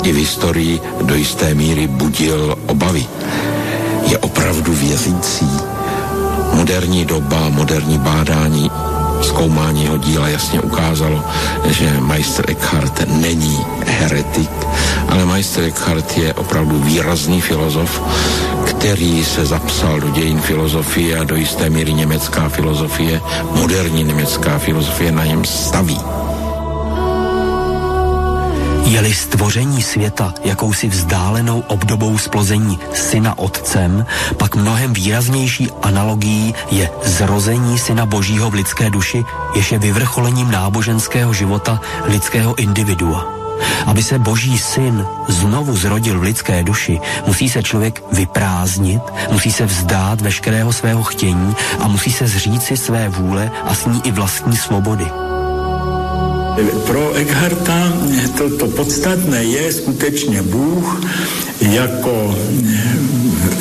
i 0.04 0.12
v 0.12 0.16
historii 0.16 0.82
do 1.02 1.16
jisté 1.16 1.54
míry 1.54 1.88
budil 1.88 2.58
obavy. 2.66 3.06
Je 4.12 4.18
opravdu 4.18 4.74
věřící. 4.74 5.48
Moderní 6.54 7.06
doba, 7.06 7.50
moderní 7.50 7.98
bádání 7.98 8.72
zkoumání 9.22 9.84
jeho 9.84 9.98
díla 9.98 10.28
jasně 10.28 10.62
ukázalo, 10.62 11.24
že 11.66 11.98
majster 12.00 12.46
Eckhart 12.52 13.04
není 13.08 13.66
heretik, 13.86 14.52
ale 15.10 15.26
majster 15.26 15.64
Eckhart 15.64 16.18
je 16.18 16.34
opravdu 16.34 16.80
výrazný 16.80 17.42
filozof, 17.42 18.02
který 18.66 19.26
se 19.26 19.46
zapsal 19.46 20.00
do 20.00 20.10
dějin 20.10 20.42
filozofie 20.42 21.18
a 21.18 21.24
do 21.24 21.36
jisté 21.36 21.70
míry 21.70 21.94
německá 21.94 22.50
filozofie, 22.50 23.22
moderní 23.52 24.04
německá 24.04 24.58
filozofie 24.58 25.12
na 25.12 25.26
něm 25.26 25.46
staví. 25.46 26.17
Je-li 28.88 29.14
stvoření 29.14 29.84
světa 29.84 30.34
jakousi 30.44 30.88
vzdálenou 30.88 31.60
obdobou 31.68 32.18
splození 32.18 32.80
syna 32.94 33.38
otcem, 33.38 34.06
pak 34.38 34.56
mnohem 34.56 34.94
výraznější 34.94 35.70
analogií 35.82 36.56
je 36.72 36.90
zrození 37.04 37.80
syna 37.80 38.06
božího 38.06 38.50
v 38.50 38.54
lidské 38.54 38.90
duši, 38.90 39.26
jež 39.56 39.72
je 39.72 39.80
vyvrcholením 39.80 40.52
náboženského 40.52 41.34
života 41.34 41.82
lidského 42.04 42.56
individua. 42.56 43.28
Aby 43.86 44.04
se 44.04 44.20
boží 44.20 44.58
syn 44.58 45.06
znovu 45.28 45.78
zrodil 45.78 46.20
v 46.20 46.24
lidské 46.24 46.64
duši, 46.64 47.00
musí 47.26 47.50
se 47.50 47.64
člověk 47.64 48.04
vyprázdnit, 48.12 49.02
musí 49.32 49.52
se 49.52 49.66
vzdát 49.66 50.22
veškerého 50.22 50.74
svého 50.74 51.04
chtění 51.04 51.56
a 51.80 51.88
musí 51.88 52.12
se 52.12 52.28
zříci 52.28 52.78
své 52.78 53.10
vůle 53.10 53.52
a 53.64 53.76
s 53.76 53.86
ní 53.86 54.02
i 54.04 54.12
vlastní 54.12 54.58
svobody. 54.58 55.27
Pro 56.58 57.14
Eckharta 57.14 57.94
to, 58.38 58.58
to 58.58 58.68
podstatné 58.68 59.44
je 59.44 59.74
skutečně 59.74 60.42
Bůh 60.42 61.02
jako 61.62 62.38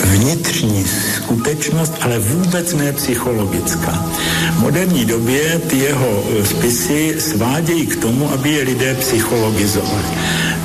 vnitřní 0.05 0.85
skutečnost, 1.17 1.93
ale 2.01 2.19
vůbec 2.19 2.75
ne 2.75 2.93
psychologická. 2.93 4.11
V 4.53 4.61
moderní 4.61 5.05
době 5.05 5.61
ty 5.67 5.79
jeho 5.79 6.25
spisy 6.45 7.15
svádějí 7.19 7.87
k 7.87 7.97
tomu, 7.97 8.33
aby 8.33 8.51
je 8.51 8.65
lidé 8.65 8.95
psychologizovali. 8.95 10.05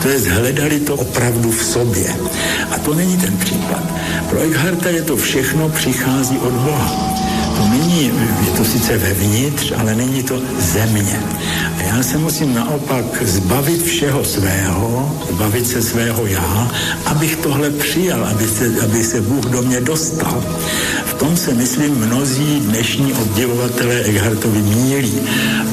To 0.01 0.07
je 0.07 0.19
hledali 0.19 0.79
to 0.79 0.95
opravdu 0.95 1.51
v 1.51 1.63
sobě. 1.63 2.15
A 2.71 2.79
to 2.79 2.93
není 2.93 3.17
ten 3.17 3.37
případ. 3.37 3.83
Pro 4.29 4.39
Eckharta 4.39 4.89
je 4.89 5.01
to 5.01 5.17
všechno 5.17 5.69
přichází 5.69 6.37
od 6.37 6.53
Boha 6.53 7.11
to 7.61 7.67
není, 7.67 8.11
je 8.45 8.51
to 8.57 8.65
sice 8.65 8.97
vevnitř, 8.97 9.73
ale 9.77 9.95
není 9.95 10.23
to 10.23 10.41
země. 10.57 11.19
Já 11.87 12.03
se 12.03 12.17
musím 12.17 12.55
naopak 12.55 13.05
zbavit 13.21 13.83
všeho 13.83 14.23
svého, 14.23 15.15
zbavit 15.31 15.67
se 15.67 15.81
svého 15.81 16.25
já, 16.25 16.71
abych 17.05 17.35
tohle 17.35 17.69
přijal, 17.69 18.25
aby 18.25 18.47
se, 18.47 18.71
aby 18.83 19.03
se 19.03 19.21
Bůh 19.21 19.45
do 19.45 19.61
mě 19.61 19.81
dostal. 19.81 20.43
V 21.05 21.13
tom 21.13 21.37
se, 21.37 21.53
myslím, 21.53 21.95
mnozí 21.95 22.59
dnešní 22.59 23.13
obdivovatelé 23.13 23.95
Eckhartovi 23.95 24.61
mílí, 24.61 25.21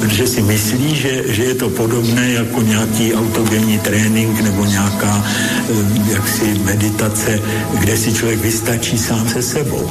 protože 0.00 0.26
si 0.26 0.42
myslí, 0.42 0.96
že, 0.96 1.22
že 1.26 1.44
je 1.44 1.54
to 1.54 1.68
podobné 1.70 2.32
jako 2.32 2.62
nějaký 2.62 3.14
autogenní 3.14 3.78
trénink 3.78 4.40
nebo 4.40 4.64
nějaká 4.64 5.24
eh, 5.24 6.12
jaksi 6.12 6.60
meditace, 6.64 7.42
kde 7.80 7.96
si 7.96 8.12
člověk 8.12 8.40
vystačí 8.40 8.98
sám 8.98 9.28
se 9.28 9.42
sebou. 9.42 9.90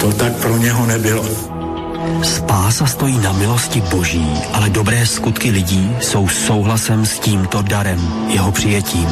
To 0.00 0.12
tak 0.12 0.32
pro 0.32 0.56
něho 0.56 0.86
nebylo. 0.86 1.59
Spása 2.22 2.86
stojí 2.86 3.18
na 3.18 3.32
milosti 3.32 3.80
boží, 3.80 4.32
ale 4.52 4.70
dobré 4.70 5.06
skutky 5.06 5.50
lidí 5.50 5.96
jsou 6.00 6.28
souhlasem 6.28 7.06
s 7.06 7.18
tímto 7.18 7.62
darem, 7.62 8.12
jeho 8.28 8.52
přijetím. 8.52 9.08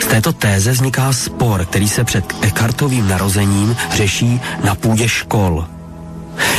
Z 0.00 0.06
této 0.06 0.32
téze 0.32 0.70
vzniká 0.70 1.12
spor, 1.12 1.64
který 1.64 1.88
se 1.88 2.04
před 2.04 2.24
Eckhartovým 2.40 3.08
narozením 3.08 3.76
řeší 3.92 4.40
na 4.64 4.74
půdě 4.74 5.08
škol. 5.08 5.66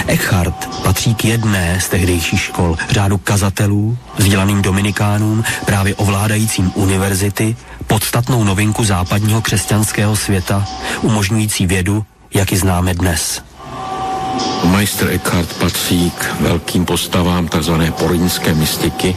Eckhart 0.07 0.83
patří 0.83 1.15
k 1.15 1.25
jedné 1.25 1.81
z 1.81 1.89
tehdejších 1.89 2.41
škol 2.41 2.77
řádu 2.89 3.17
kazatelů, 3.17 3.97
vzdělaným 4.17 4.61
dominikánům, 4.61 5.43
právě 5.65 5.95
ovládajícím 5.95 6.71
univerzity, 6.75 7.55
podstatnou 7.87 8.43
novinku 8.43 8.83
západního 8.83 9.41
křesťanského 9.41 10.15
světa, 10.15 10.67
umožňující 11.01 11.65
vědu 11.67 12.05
jak 12.33 12.51
ji 12.51 12.57
známe 12.57 12.93
dnes. 12.93 13.41
Majster 14.63 15.09
Eckhart 15.11 15.53
patří 15.53 16.11
k 16.11 16.39
velkým 16.39 16.85
postavám 16.85 17.47
tzv. 17.47 17.71
porínské 17.99 18.53
mystiky 18.53 19.15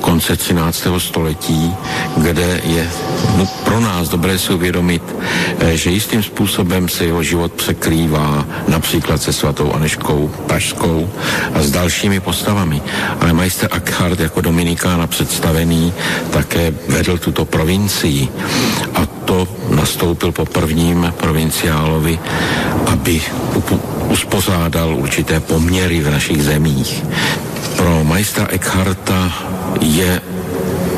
konce 0.00 0.36
13. 0.36 0.86
století, 0.98 1.74
kde 2.16 2.60
je 2.64 2.90
no, 3.36 3.46
pro 3.64 3.80
nás 3.80 4.08
dobré 4.08 4.38
si 4.38 4.52
uvědomit, 4.52 5.02
eh, 5.58 5.76
že 5.76 5.90
jistým 5.90 6.22
způsobem 6.22 6.88
se 6.88 7.04
jeho 7.04 7.22
život 7.22 7.52
překrývá 7.52 8.44
například 8.68 9.22
se 9.22 9.32
svatou 9.32 9.72
Aneškou 9.72 10.30
Pražskou 10.46 11.10
a 11.54 11.62
s 11.62 11.70
dalšími 11.70 12.20
postavami. 12.20 12.82
Ale 13.20 13.32
majster 13.32 13.68
Eckhart 13.72 14.20
jako 14.20 14.40
dominikána 14.40 15.06
představený 15.06 15.92
také 16.30 16.74
vedl 16.88 17.18
tuto 17.18 17.44
provincii 17.44 18.28
a 18.94 19.06
to 19.06 19.48
nastoupil 19.70 20.32
po 20.32 20.44
prvním 20.44 21.14
provinciálovi, 21.16 22.18
aby 22.86 23.22
uspořádal 24.10 24.49
určité 25.10 25.40
poměry 25.40 26.00
v 26.00 26.10
našich 26.10 26.42
zemích. 26.42 27.04
Pro 27.76 28.04
majstra 28.04 28.46
Eckharta 28.50 29.32
je 29.80 30.20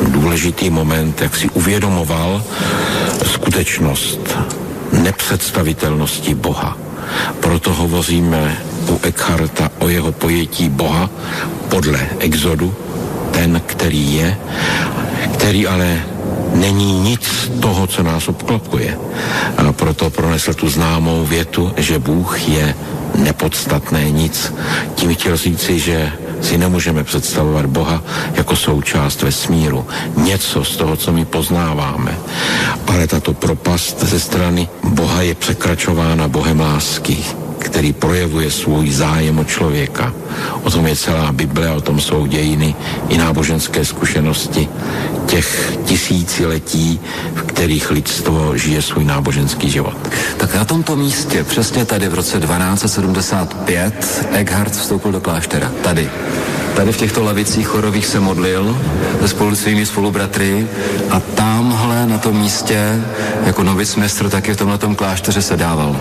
důležitý 0.08 0.70
moment, 0.70 1.20
jak 1.20 1.36
si 1.36 1.50
uvědomoval 1.50 2.42
skutečnost 3.26 4.20
nepředstavitelnosti 4.92 6.34
Boha. 6.34 6.76
Proto 7.40 7.72
hovoříme 7.72 8.58
u 8.88 9.00
Eckharta 9.02 9.70
o 9.78 9.88
jeho 9.88 10.12
pojetí 10.12 10.68
Boha 10.68 11.10
podle 11.68 12.08
exodu, 12.18 12.74
ten, 13.32 13.60
který 13.66 14.14
je, 14.14 14.36
který 15.34 15.66
ale 15.66 16.02
není 16.54 17.00
nic 17.00 17.22
z 17.22 17.60
toho, 17.60 17.86
co 17.86 18.02
nás 18.02 18.28
obklopuje. 18.28 18.98
A 19.56 19.72
proto 19.72 20.10
pronesl 20.10 20.54
tu 20.54 20.68
známou 20.68 21.24
větu, 21.24 21.72
že 21.76 21.98
Bůh 21.98 22.48
je 22.48 22.74
nepodstatné 23.14 24.10
nic. 24.10 24.54
Tím 24.94 25.14
chtěl 25.14 25.36
říci, 25.36 25.78
že 25.78 26.12
si 26.42 26.58
nemůžeme 26.58 27.04
představovat 27.04 27.66
Boha 27.66 28.02
jako 28.34 28.56
součást 28.56 29.22
vesmíru. 29.22 29.86
Něco 30.16 30.64
z 30.64 30.76
toho, 30.76 30.96
co 30.96 31.12
my 31.12 31.24
poznáváme. 31.24 32.18
Ale 32.86 33.06
tato 33.06 33.34
propast 33.34 34.04
ze 34.04 34.20
strany 34.20 34.68
Boha 34.84 35.22
je 35.22 35.34
překračována 35.34 36.28
Bohem 36.28 36.60
lásky 36.60 37.24
který 37.62 37.93
projevuje 37.93 38.51
svůj 38.51 38.90
zájem 38.90 39.39
o 39.39 39.44
člověka. 39.44 40.14
O 40.62 40.70
tom 40.70 40.86
je 40.86 40.97
celá 40.97 41.32
Bible, 41.32 41.70
o 41.70 41.80
tom 41.80 42.01
jsou 42.01 42.26
dějiny 42.26 42.74
i 43.09 43.18
náboženské 43.18 43.84
zkušenosti 43.84 44.68
těch 45.26 45.78
tisíciletí, 45.84 47.01
v 47.34 47.43
kterých 47.43 47.90
lidstvo 47.90 48.59
žije 48.59 48.82
svůj 48.82 49.05
náboženský 49.05 49.70
život. 49.70 49.97
Tak 50.36 50.55
na 50.55 50.64
tomto 50.64 50.97
místě, 50.97 51.44
přesně 51.44 51.84
tady 51.84 52.09
v 52.09 52.14
roce 52.14 52.40
1275, 52.40 54.26
Eckhart 54.32 54.72
vstoupil 54.72 55.12
do 55.12 55.20
kláštera. 55.20 55.72
Tady. 55.82 56.10
Tady 56.76 56.93
v 56.93 56.97
těchto 56.97 57.24
lavicích 57.24 57.66
chorových 57.66 58.06
se 58.06 58.20
modlil 58.20 58.78
spolu 59.26 59.55
s 59.56 59.60
svými 59.60 59.86
spolubratry 59.86 60.66
a 61.10 61.20
tamhle 61.20 62.06
na 62.06 62.18
tom 62.18 62.40
místě 62.40 63.02
jako 63.47 63.62
novic 63.62 63.97
mistr 63.97 64.30
taky 64.30 64.52
v 64.52 64.56
tomhle 64.56 64.78
klášteře 64.97 65.43
se 65.43 65.56
dával. 65.56 65.97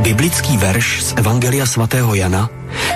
Biblický 0.00 0.56
verš 0.56 1.02
z 1.02 1.14
Evangelia 1.16 1.66
svatého 1.66 2.14
Jana 2.14 2.48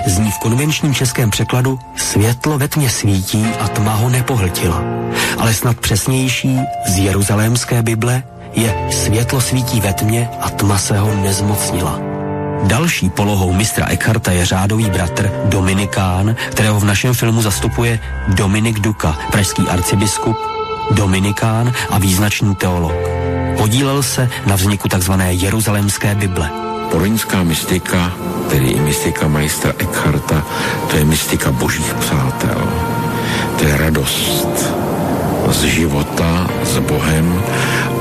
zní 0.05 0.31
v 0.31 0.39
konvenčním 0.39 0.93
českém 0.93 1.29
překladu 1.29 1.79
Světlo 1.95 2.57
ve 2.57 2.67
tmě 2.67 2.89
svítí 2.89 3.45
a 3.59 3.67
tma 3.67 3.93
ho 3.93 4.09
nepohltila. 4.09 4.81
Ale 5.37 5.53
snad 5.53 5.79
přesnější 5.79 6.59
z 6.85 6.97
jeruzalémské 6.97 7.81
Bible 7.81 8.23
je 8.53 8.87
Světlo 8.91 9.41
svítí 9.41 9.81
ve 9.81 9.93
tmě 9.93 10.29
a 10.41 10.49
tma 10.49 10.77
se 10.77 10.97
ho 10.97 11.15
nezmocnila. 11.15 11.99
Další 12.63 13.09
polohou 13.09 13.53
mistra 13.53 13.87
Eckharta 13.87 14.31
je 14.31 14.45
řádový 14.45 14.89
bratr 14.89 15.31
Dominikán, 15.45 16.35
kterého 16.51 16.79
v 16.79 16.85
našem 16.85 17.13
filmu 17.13 17.41
zastupuje 17.41 17.99
Dominik 18.27 18.79
Duka, 18.79 19.17
pražský 19.31 19.63
arcibiskup, 19.63 20.37
Dominikán 20.91 21.73
a 21.89 21.99
význačný 21.99 22.55
teolog. 22.55 22.95
Podílel 23.57 24.03
se 24.03 24.29
na 24.45 24.55
vzniku 24.55 24.89
tzv. 24.89 25.11
Jeruzalémské 25.29 26.15
Bible. 26.15 26.64
Porinská 26.91 27.43
mystika, 27.43 28.11
tedy 28.49 28.65
i 28.65 28.79
mystika 28.79 29.27
majstra 29.27 29.73
Eckharta, 29.77 30.45
to 30.89 30.97
je 30.97 31.05
mystika 31.05 31.51
božích 31.51 31.93
přátel. 31.93 32.61
To 33.59 33.65
je 33.65 33.77
radost 33.77 34.73
z 35.49 35.61
života 35.63 36.47
s 36.63 36.79
Bohem 36.79 37.43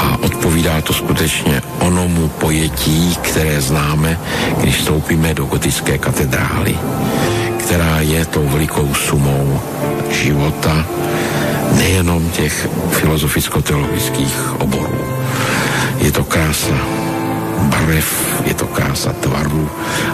a 0.00 0.16
odpovídá 0.22 0.80
to 0.80 0.92
skutečně 0.92 1.62
onomu 1.78 2.28
pojetí, 2.28 3.16
které 3.22 3.60
známe, 3.60 4.18
když 4.60 4.76
vstoupíme 4.76 5.34
do 5.34 5.44
gotické 5.44 5.98
katedrály, 5.98 6.78
která 7.58 8.00
je 8.00 8.24
tou 8.24 8.48
velikou 8.48 8.94
sumou 8.94 9.60
života 10.10 10.86
nejenom 11.76 12.30
těch 12.30 12.68
filozoficko-teologických 12.90 14.60
oborů. 14.60 14.98
Je 15.98 16.12
to 16.12 16.24
krása 16.24 16.74
barev, 17.58 18.08
je 18.44 18.54
to 18.54 18.66
krása 18.66 19.12
tvaru, 19.12 19.70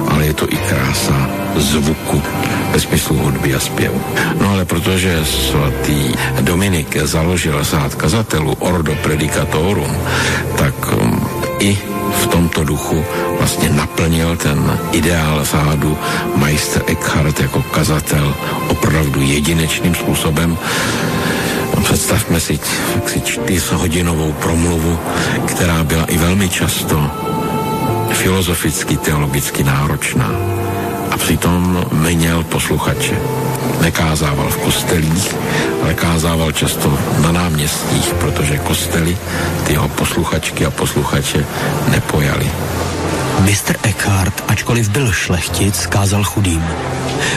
ale 0.08 0.26
je 0.26 0.34
to 0.34 0.46
i 0.48 0.56
krása 0.56 1.28
zvuku 1.56 2.22
ve 2.72 2.80
smyslu 2.80 3.16
hudby 3.16 3.54
a 3.54 3.60
zpěvu. 3.60 4.00
No 4.40 4.50
ale 4.50 4.64
protože 4.64 5.24
svatý 5.24 6.14
Dominik 6.40 6.96
založil 7.02 7.64
sád 7.64 7.94
kazatelů 7.94 8.52
Ordo 8.58 8.94
Predicatorum, 9.02 9.96
tak 10.56 10.74
um, 10.92 11.28
i 11.58 11.78
v 12.22 12.26
tomto 12.26 12.64
duchu 12.64 13.04
vlastně 13.38 13.68
naplnil 13.68 14.36
ten 14.36 14.78
ideál 14.92 15.44
sádu 15.44 15.98
majster 16.36 16.82
Eckhart 16.86 17.40
jako 17.40 17.62
kazatel 17.62 18.34
opravdu 18.68 19.20
jedinečným 19.20 19.94
způsobem 19.94 20.58
představme 21.82 22.40
si, 22.40 22.58
si 23.06 23.20
čtyřhodinovou 23.20 24.32
promluvu, 24.32 24.98
která 25.46 25.84
byla 25.84 26.04
i 26.04 26.18
velmi 26.18 26.48
často 26.48 27.10
filozoficky, 28.12 28.96
teologicky 28.96 29.64
náročná. 29.64 30.30
A 31.10 31.16
přitom 31.16 31.86
měl 31.92 32.42
posluchače. 32.42 33.18
Nekázával 33.80 34.48
v 34.48 34.56
kostelích, 34.56 35.36
ale 35.82 35.94
kázával 35.94 36.52
často 36.52 36.98
na 37.22 37.32
náměstích, 37.32 38.14
protože 38.14 38.58
kostely 38.58 39.18
ty 39.66 39.72
jeho 39.72 39.88
posluchačky 39.88 40.66
a 40.66 40.70
posluchače 40.70 41.46
nepojali. 41.88 42.50
Mr. 43.38 43.76
Eckhart, 43.82 44.44
ačkoliv 44.48 44.88
byl 44.88 45.12
šlechtic, 45.12 45.86
kázal 45.86 46.24
chudým. 46.24 46.64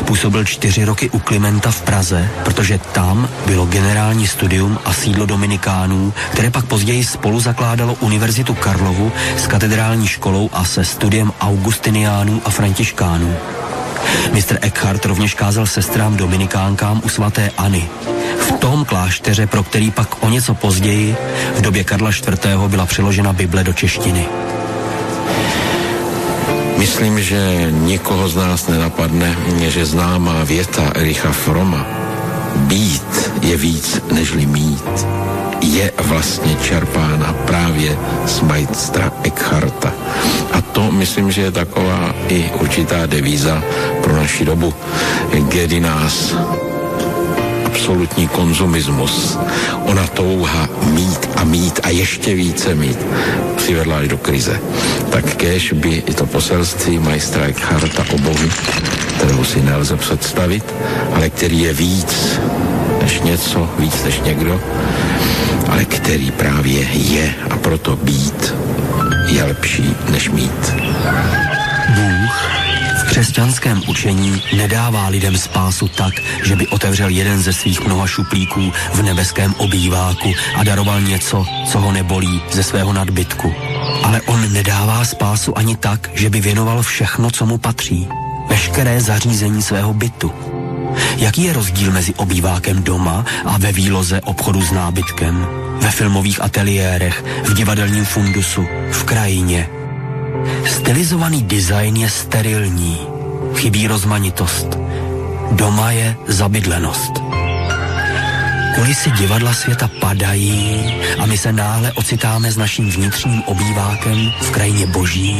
Působil 0.06 0.45
čtyři 0.45 0.86
roky 0.86 1.10
u 1.10 1.20
Klimenta 1.20 1.72
v 1.72 1.82
Praze, 1.82 2.30
protože 2.44 2.78
tam 2.78 3.30
bylo 3.45 3.65
generální 3.65 4.28
studium 4.28 4.80
a 4.86 4.94
sídlo 4.94 5.26
Dominikánů, 5.26 6.14
které 6.32 6.49
pak 6.49 6.65
později 6.65 7.03
spolu 7.03 7.40
zakládalo 7.40 7.94
Univerzitu 7.94 8.53
Karlovu 8.53 9.11
s 9.38 9.48
katedrální 9.48 10.07
školou 10.07 10.49
a 10.53 10.65
se 10.65 10.86
studiem 10.86 11.32
Augustiniánů 11.40 12.41
a 12.45 12.49
Františkánů. 12.49 13.36
Mr. 14.32 14.57
Eckhart 14.61 15.06
rovněž 15.06 15.34
kázal 15.34 15.65
sestrám 15.65 16.18
Dominikánkám 16.18 17.02
u 17.06 17.10
svatéAny. 17.10 17.90
V 18.40 18.52
tom 18.52 18.86
klášteře, 18.86 19.48
pro 19.48 19.64
který 19.64 19.91
pak 19.91 20.24
o 20.24 20.30
něco 20.30 20.53
později, 20.53 21.15
v 21.56 21.61
době 21.61 21.84
Karla 21.84 22.10
IV. 22.10 22.30
byla 22.68 22.86
přeložena 22.86 23.34
Bible 23.34 23.64
do 23.64 23.74
češtiny. 23.74 24.26
Myslím, 26.84 27.15
že 27.15 27.72
nikoho 27.88 28.27
z 28.27 28.35
nás 28.35 28.68
nenapadne, 28.68 29.31
že 29.72 29.88
známá 29.88 30.43
věta 30.43 30.91
Ericha 30.99 31.31
Froma 31.31 31.88
být 32.68 33.31
je 33.39 33.55
víc 33.55 34.03
nežli 34.11 34.43
mít 34.45 34.84
je 35.64 35.91
vlastně 36.03 36.55
čerpána 36.60 37.34
právě 37.47 37.95
z 38.27 38.41
majstra 38.41 39.11
Eckharta. 39.23 39.95
A 40.51 40.61
to 40.61 40.91
myslím, 40.91 41.31
že 41.31 41.41
je 41.41 41.51
taková 41.51 42.15
i 42.27 42.51
určitá 42.60 43.07
devíza 43.07 43.64
pro 44.03 44.15
naši 44.15 44.45
dobu, 44.45 44.73
kdy 45.31 45.80
nás 45.80 46.35
absolutní 47.84 48.27
konzumismus, 48.27 49.38
ona 49.85 50.07
touha 50.07 50.69
mít 50.84 51.30
a 51.35 51.43
mít 51.43 51.80
a 51.84 51.89
ještě 51.89 52.35
více 52.35 52.76
mít, 52.76 52.97
přivedla 53.55 53.97
až 53.97 54.07
do 54.07 54.18
krize. 54.18 54.60
Tak 55.11 55.35
kež 55.35 55.73
by 55.73 55.89
i 55.89 56.14
to 56.14 56.26
poselství 56.26 56.99
majstra 56.99 57.45
Eckharta 57.45 58.05
o 58.14 58.18
Bohu, 58.18 58.49
kterou 59.18 59.43
si 59.43 59.61
nelze 59.61 59.97
představit, 59.97 60.64
ale 61.15 61.30
který 61.30 61.61
je 61.61 61.73
víc 61.73 62.39
než 63.01 63.22
něco, 63.22 63.69
víc 63.80 64.03
než 64.03 64.19
někdo, 64.19 64.61
ale 65.69 65.85
který 65.85 66.31
právě 66.31 66.88
je 66.93 67.34
a 67.49 67.57
proto 67.57 67.95
být 67.95 68.53
je 69.27 69.43
lepší 69.43 69.95
než 70.10 70.30
mít. 70.30 70.73
Bůh 71.95 72.53
křesťanském 73.14 73.81
učení 73.88 74.41
nedává 74.57 75.07
lidem 75.07 75.38
spásu 75.38 75.88
tak, 75.88 76.14
že 76.44 76.56
by 76.56 76.68
otevřel 76.68 77.10
jeden 77.10 77.41
ze 77.41 77.53
svých 77.53 77.85
mnoha 77.85 78.07
šuplíků 78.07 78.72
v 78.94 79.02
nebeském 79.02 79.53
obýváku 79.57 80.34
a 80.56 80.64
daroval 80.64 81.02
něco, 81.02 81.45
co 81.72 81.80
ho 81.80 81.91
nebolí 81.91 82.41
ze 82.52 82.64
svého 82.64 82.94
nadbytku. 82.94 83.53
Ale 84.03 84.22
on 84.22 84.53
nedává 84.53 85.06
spásu 85.06 85.57
ani 85.57 85.76
tak, 85.76 86.10
že 86.14 86.30
by 86.30 86.41
věnoval 86.41 86.81
všechno, 86.81 87.31
co 87.31 87.45
mu 87.45 87.57
patří. 87.57 88.07
Veškeré 88.49 89.02
zařízení 89.02 89.61
svého 89.61 89.94
bytu. 89.94 90.31
Jaký 91.18 91.44
je 91.44 91.53
rozdíl 91.53 91.91
mezi 91.91 92.14
obývákem 92.14 92.84
doma 92.84 93.26
a 93.45 93.57
ve 93.57 93.72
výloze 93.72 94.22
obchodu 94.22 94.61
s 94.61 94.72
nábytkem? 94.72 95.48
Ve 95.81 95.91
filmových 95.91 96.41
ateliérech, 96.41 97.23
v 97.44 97.53
divadelním 97.53 98.06
fundusu, 98.06 98.65
v 98.91 99.03
krajině, 99.03 99.69
Stylizovaný 100.65 101.43
design 101.43 101.97
je 101.97 102.10
sterilní, 102.10 102.97
chybí 103.55 103.88
rozmanitost. 103.88 104.68
Doma 105.51 105.91
je 105.91 106.15
zabydlenost. 106.27 107.11
Kulisy 108.76 109.11
divadla 109.11 109.53
světa 109.53 109.89
padají 109.99 110.93
a 111.19 111.26
my 111.26 111.38
se 111.38 111.53
náhle 111.53 111.91
ocitáme 111.91 112.51
s 112.51 112.57
naším 112.57 112.91
vnitřním 112.91 113.41
obývákem 113.45 114.31
v 114.41 114.51
krajině 114.51 114.85
boží. 114.85 115.38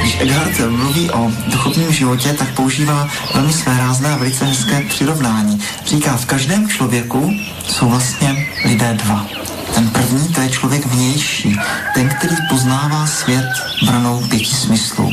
Když 0.00 0.20
Edhard 0.20 0.58
mluví 0.68 1.10
o 1.10 1.30
duchovním 1.46 1.92
životě, 1.92 2.32
tak 2.32 2.54
používá 2.54 3.08
velmi 3.34 3.52
své 3.52 3.78
rázné 3.78 4.12
a 4.12 4.16
velice 4.16 4.44
hezké 4.44 4.82
přirovnání. 4.88 5.60
Říká, 5.86 6.16
v 6.16 6.26
každém 6.26 6.68
člověku 6.68 7.32
jsou 7.68 7.88
vlastně 7.88 8.46
lidé 8.64 8.94
dva. 8.94 9.26
Ten 9.80 9.90
první, 9.90 10.28
to 10.28 10.40
je 10.40 10.48
člověk 10.48 10.86
vnější, 10.86 11.56
ten, 11.94 12.08
který 12.08 12.36
poznává 12.50 13.06
svět 13.06 13.44
branou 13.86 14.22
pěti 14.28 14.54
smyslů. 14.54 15.10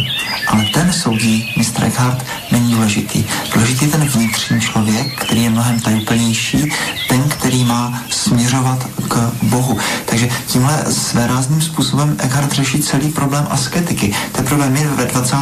Ale 0.48 0.64
ten, 0.74 0.94
soudí 0.94 1.54
Mr. 1.58 1.84
Eckhart, 1.84 2.26
není 2.52 2.72
důležitý. 2.72 3.24
Důležitý 3.54 3.86
je 3.86 3.92
ten 3.92 4.08
vnitřní 4.08 4.62
člověk, 4.62 5.22
který 5.22 5.44
je 5.44 5.50
mnohem 5.50 5.80
tajuplnější, 5.80 6.72
ten, 7.10 7.24
který 7.30 7.64
má 7.64 8.04
směřovat 8.10 8.88
k 9.08 9.32
Bohu. 9.44 9.78
Takže 10.06 10.30
tímhle 10.48 10.86
svérázným 10.90 11.62
způsobem 11.62 12.16
Eckhart 12.20 12.52
řeší 12.52 12.80
celý 12.80 13.10
problém 13.10 13.48
asketiky. 13.50 14.14
Teprve 14.32 14.70
my 14.70 14.88
ve 14.96 15.06
20. 15.06 15.36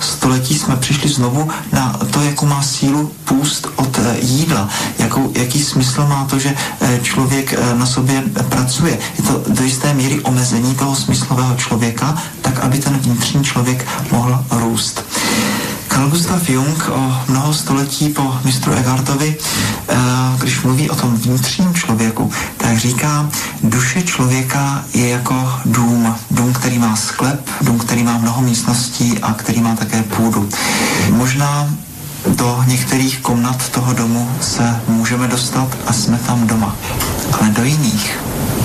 století 0.00 0.58
jsme 0.58 0.76
přišli 0.76 1.08
znovu 1.08 1.50
na 1.72 1.92
to, 2.10 2.22
jakou 2.22 2.46
má 2.46 2.62
sílu 2.62 3.12
půst 3.24 3.68
od 3.76 3.98
eh, 3.98 4.16
jídla, 4.20 4.68
jakou, 4.98 5.32
jaký 5.34 5.62
smysl 5.62 6.06
má 6.06 6.24
to, 6.24 6.38
že 6.38 6.54
eh, 6.80 7.00
člověk 7.02 7.52
eh, 7.52 7.74
na 7.74 7.86
sobě 7.86 8.22
pracuje. 8.56 8.98
Je 9.18 9.22
to 9.22 9.42
do 9.48 9.64
jisté 9.64 9.94
míry 9.94 10.20
omezení 10.20 10.74
toho 10.74 10.96
smyslového 10.96 11.54
člověka, 11.56 12.16
tak 12.42 12.60
aby 12.60 12.78
ten 12.78 12.98
vnitřní 12.98 13.44
člověk 13.44 13.86
mohl 14.12 14.44
růst. 14.50 15.04
Carl 15.88 16.08
Gustav 16.08 16.48
Jung 16.48 16.88
o 16.88 17.16
mnoho 17.28 17.54
století 17.54 18.08
po 18.08 18.34
mistru 18.44 18.72
Egartovi, 18.72 19.36
eh, 19.36 19.96
když 20.40 20.62
mluví 20.62 20.90
o 20.90 20.96
tom 20.96 21.16
vnitřním 21.16 21.74
člověku, 21.74 22.32
tak 22.56 22.78
říká, 22.78 23.28
duše 23.62 24.02
člověka 24.02 24.84
je 24.94 25.08
jako 25.08 25.52
dům. 25.64 26.14
Dům, 26.30 26.52
který 26.52 26.78
má 26.78 26.96
sklep, 26.96 27.50
dům, 27.60 27.78
který 27.78 28.02
má 28.02 28.18
mnoho 28.18 28.42
místností 28.42 29.18
a 29.22 29.32
který 29.32 29.60
má 29.60 29.76
také 29.76 30.02
půdu. 30.02 30.48
Možná 31.10 31.68
do 32.26 32.64
některých 32.66 33.18
komnat 33.18 33.68
toho 33.68 33.92
domu 33.92 34.30
se 34.40 34.80
můžeme 34.88 35.28
dostat 35.28 35.68
a 35.86 35.92
jsme 35.92 36.18
tam 36.18 36.46
doma. 36.46 36.76
Ale 37.32 37.50
do 37.50 37.64
jiných 37.64 38.18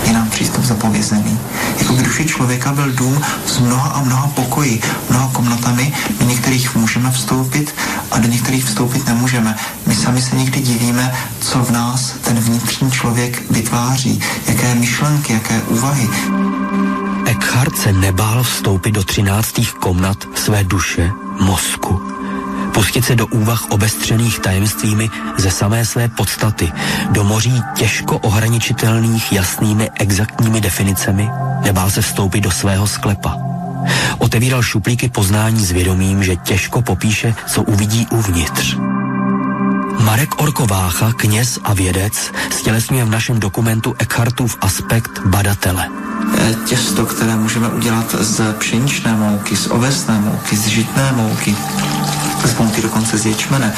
je 0.08 0.14
nám 0.14 0.30
přístup 0.30 0.64
zapovězený. 0.64 1.40
Jako 1.80 1.94
by 1.94 2.04
duše 2.04 2.26
člověka 2.26 2.74
byl 2.74 2.92
dům 2.92 3.22
s 3.46 3.60
mnoha 3.60 3.90
a 3.90 4.02
mnoha 4.02 4.28
pokoji, 4.28 4.82
mnoha 5.10 5.30
komnatami, 5.34 5.94
do 6.20 6.26
některých 6.26 6.76
můžeme 6.76 7.12
vstoupit 7.12 7.76
a 8.12 8.20
do 8.20 8.28
některých 8.28 8.66
vstoupit 8.66 9.08
nemůžeme. 9.08 9.56
My 9.88 9.96
sami 9.96 10.22
se 10.22 10.36
někdy 10.36 10.62
divíme, 10.62 11.16
co 11.40 11.60
v 11.60 11.72
nás 11.72 12.14
ten 12.22 12.40
vnitřní 12.40 12.92
člověk 12.92 13.52
vytváří, 13.52 14.22
jaké 14.48 14.76
myšlenky, 14.76 15.34
jaké 15.34 15.62
úvahy. 15.62 16.10
Eckhart 17.26 17.78
se 17.78 17.94
nebál 17.94 18.44
vstoupit 18.44 18.92
do 18.92 19.04
třináctých 19.04 19.74
komnat 19.74 20.18
své 20.36 20.64
duše, 20.64 21.12
mozku. 21.40 22.21
Pustit 22.74 23.06
se 23.06 23.16
do 23.16 23.28
úvah 23.28 23.66
obestřených 23.70 24.40
tajemstvími 24.40 25.10
ze 25.38 25.52
samé 25.52 25.86
své 25.86 26.08
podstaty, 26.08 26.72
do 27.10 27.24
moří 27.24 27.64
těžko 27.76 28.18
ohraničitelných 28.18 29.32
jasnými 29.32 29.90
exaktními 30.00 30.62
definicemi, 30.62 31.30
nebál 31.64 31.90
se 31.90 32.02
vstoupit 32.02 32.42
do 32.42 32.52
svého 32.52 32.88
sklepa. 32.88 33.38
Otevíral 34.18 34.64
šuplíky 34.64 35.10
poznání 35.10 35.66
s 35.66 35.72
vědomím, 35.72 36.24
že 36.24 36.36
těžko 36.36 36.82
popíše, 36.82 37.36
co 37.48 37.64
uvidí 37.64 38.08
uvnitř. 38.12 38.78
Marek 40.00 40.42
Orkovácha, 40.42 41.14
kněz 41.14 41.60
a 41.64 41.74
vědec, 41.74 42.32
stělesňuje 42.52 43.06
v 43.06 43.10
našem 43.10 43.40
dokumentu 43.40 43.96
Eckhartův 44.00 44.58
aspekt 44.62 45.22
badatele. 45.26 45.90
Těsto, 46.66 47.06
které 47.06 47.36
můžeme 47.36 47.68
udělat 47.68 48.16
z 48.20 48.54
pšeničné 48.54 49.16
mouky, 49.16 49.56
z 49.56 49.68
ovesné 49.68 50.20
mouky, 50.20 50.56
z 50.56 50.68
žitné 50.68 51.12
mouky, 51.12 51.56
z 52.48 52.58
mouky 52.58 52.82
dokonce 52.82 53.18
z 53.18 53.26
ječmene, 53.26 53.74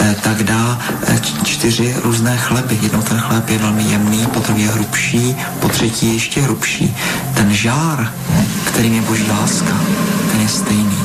eh, 0.00 0.16
tak 0.22 0.42
dá 0.42 0.78
eh, 1.06 1.20
čtyři 1.44 1.96
různé 2.04 2.36
chleby. 2.36 2.78
Jednou 2.82 3.02
ten 3.02 3.20
chléb 3.20 3.48
je 3.48 3.58
velmi 3.58 3.82
jemný, 3.82 4.26
potom 4.26 4.56
je 4.56 4.68
hrubší, 4.68 5.36
po 5.60 5.68
třetí 5.68 6.06
je 6.06 6.12
ještě 6.12 6.40
hrubší. 6.40 6.96
Ten 7.34 7.54
žár, 7.54 8.12
kterým 8.64 8.94
je 8.94 9.02
boží 9.02 9.26
láska, 9.30 9.76
ten 10.32 10.40
je 10.40 10.48
stejný 10.48 10.98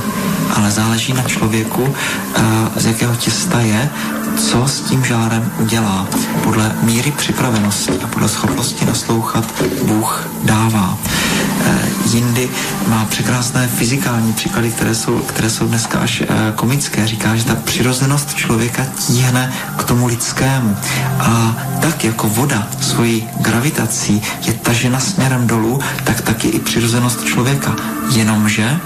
ale 0.54 0.72
záleží 0.72 1.14
na 1.14 1.24
člověku, 1.24 1.96
eh, 2.36 2.42
z 2.76 2.86
jakého 2.86 3.16
těsta 3.16 3.60
je, 3.60 3.90
co 4.38 4.68
s 4.68 4.82
tím 4.82 5.06
žárem 5.06 5.52
udělá. 5.60 6.08
Podle 6.44 6.76
míry 6.82 7.12
připravenosti 7.12 7.92
a 8.04 8.08
podle 8.08 8.30
schopnosti 8.30 8.86
naslouchat 8.86 9.46
Bůh 9.84 10.30
dává. 10.44 10.98
E, 11.66 11.82
jindy 12.06 12.50
má 12.88 13.06
překrásné 13.06 13.68
fyzikální 13.68 14.34
příklady, 14.34 14.72
které 14.72 14.96
jsou, 14.96 15.20
které 15.20 15.50
jsou 15.50 15.68
dneska 15.68 16.00
až 16.00 16.22
e, 16.22 16.28
komické. 16.56 17.08
Říká, 17.08 17.36
že 17.36 17.46
ta 17.46 17.56
přirozenost 17.56 18.34
člověka 18.34 18.86
tíhne 19.08 19.54
k 19.78 19.84
tomu 19.84 20.08
lidskému. 20.08 20.78
A 21.20 21.56
tak 21.82 22.04
jako 22.04 22.30
voda 22.30 22.68
svojí 22.82 23.30
gravitací 23.40 24.22
je 24.46 24.54
tažena 24.54 25.00
směrem 25.00 25.48
dolů, 25.48 25.80
tak 26.04 26.22
taky 26.22 26.48
i 26.48 26.60
přirozenost 26.60 27.24
člověka. 27.24 27.76
Jenomže 28.12 28.80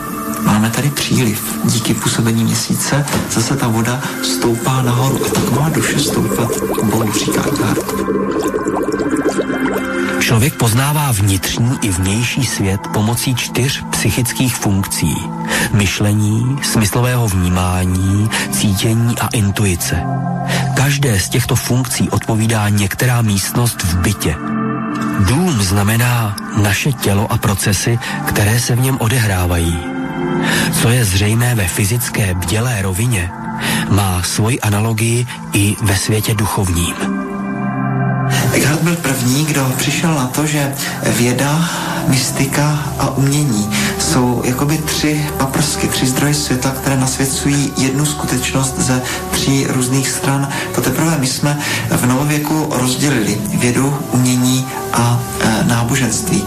Máme 0.48 0.70
tady 0.70 0.90
příliv. 0.90 1.60
Díky 1.64 1.94
působení 1.94 2.44
měsíce 2.44 3.06
zase 3.32 3.56
ta 3.56 3.68
voda 3.68 4.02
stoupá 4.24 4.82
nahoru 4.82 5.26
a 5.26 5.30
tak 5.30 5.52
má 5.52 5.70
duše 5.70 6.00
stoupat 6.00 6.50
Bohu, 6.84 7.12
říká 7.12 7.42
Eckhart. 7.48 7.94
Člověk 10.20 10.54
poznává 10.54 11.12
vnitřní 11.12 11.80
i 11.82 11.90
vnější 11.90 12.46
svět 12.46 12.82
pomocí 12.94 13.36
čtyř 13.36 13.84
psychických 13.90 14.56
funkcí. 14.56 15.16
Myšlení, 15.72 16.60
smyslového 16.64 17.28
vnímání, 17.28 18.30
cítění 18.52 19.20
a 19.20 19.28
intuice. 19.28 20.04
Každé 20.76 21.20
z 21.20 21.30
těchto 21.30 21.56
funkcí 21.56 22.10
odpovídá 22.10 22.70
některá 22.70 23.22
místnost 23.22 23.84
v 23.84 23.98
bytě. 23.98 24.36
Dům 25.20 25.62
znamená 25.62 26.36
naše 26.62 26.92
tělo 26.92 27.32
a 27.32 27.38
procesy, 27.38 28.00
které 28.26 28.60
se 28.60 28.76
v 28.76 28.80
něm 28.80 28.98
odehrávají. 29.00 29.97
Co 30.82 30.90
je 30.90 31.06
zřejmé 31.06 31.56
ve 31.56 31.68
fyzické 31.68 32.34
bdělé 32.34 32.82
rovině, 32.82 33.32
má 33.90 34.24
svoji 34.24 34.60
analogii 34.62 35.28
i 35.54 35.76
ve 35.82 35.96
světě 35.96 36.34
duchovním. 36.34 36.94
Eckhart 38.54 38.82
byl 38.82 38.96
první, 38.96 39.46
kdo 39.46 39.74
přišel 39.78 40.16
na 40.16 40.28
to, 40.28 40.46
že 40.46 40.74
věda, 41.18 41.70
mystika 42.08 42.80
a 43.00 43.10
umění 43.10 43.70
jsou 44.00 44.42
jakoby 44.46 44.78
tři 44.78 45.26
paprsky, 45.38 45.88
tři 45.88 46.08
zdroje 46.08 46.34
světa, 46.34 46.72
které 46.72 46.98
nasvěcují 46.98 47.74
jednu 47.78 48.06
skutečnost 48.06 48.80
ze 48.80 49.02
tří 49.32 49.68
různých 49.70 50.10
stran. 50.10 50.50
To 50.76 50.82
teprve 50.82 51.18
my 51.18 51.28
jsme 51.28 51.58
v 51.92 52.06
novověku 52.06 52.68
rozdělili 52.72 53.38
vědu, 53.54 53.98
umění 54.12 54.68
a 54.94 55.20
e, 55.40 55.64
náboženství 55.64 56.44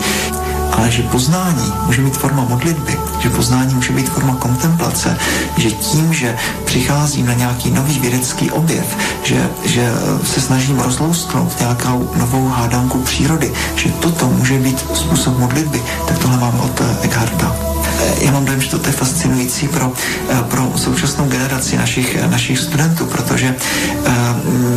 ale 0.73 0.91
že 0.91 1.03
poznání 1.03 1.73
může 1.87 2.03
mít 2.03 2.17
forma 2.17 2.45
modlitby, 2.45 2.99
že 3.21 3.31
poznání 3.31 3.75
může 3.75 3.93
být 3.93 4.11
forma 4.11 4.37
kontemplace, 4.37 5.19
že 5.57 5.71
tím, 5.71 6.15
že 6.15 6.37
přicházím 6.65 7.27
na 7.27 7.35
nějaký 7.35 7.71
nový 7.71 7.99
vědecký 7.99 8.51
objev, 8.51 8.97
že, 9.25 9.49
že 9.65 9.93
se 10.25 10.41
snažím 10.41 10.81
rozlousknout 10.81 11.61
nějakou 11.61 12.11
novou 12.17 12.49
hádanku 12.49 12.99
přírody, 12.99 13.53
že 13.77 13.93
toto 13.93 14.29
může 14.29 14.59
být 14.59 14.87
způsob 14.95 15.39
modlitby, 15.39 15.83
tak 16.09 16.19
tohle 16.19 16.39
máme 16.39 16.59
od 16.59 16.83
Eckharta. 17.03 17.70
Eh, 18.01 18.25
já 18.25 18.33
mám 18.33 18.45
dojem, 18.45 18.61
že 18.61 18.71
to 18.71 18.89
je 18.89 18.93
fascinující 18.93 19.69
pro, 19.69 19.93
eh, 20.31 20.43
pro 20.49 20.73
současnou 20.77 21.25
generaci 21.25 21.77
našich, 21.77 22.17
eh, 22.21 22.29
našich 22.29 22.59
studentů, 22.59 23.07
protože 23.07 23.55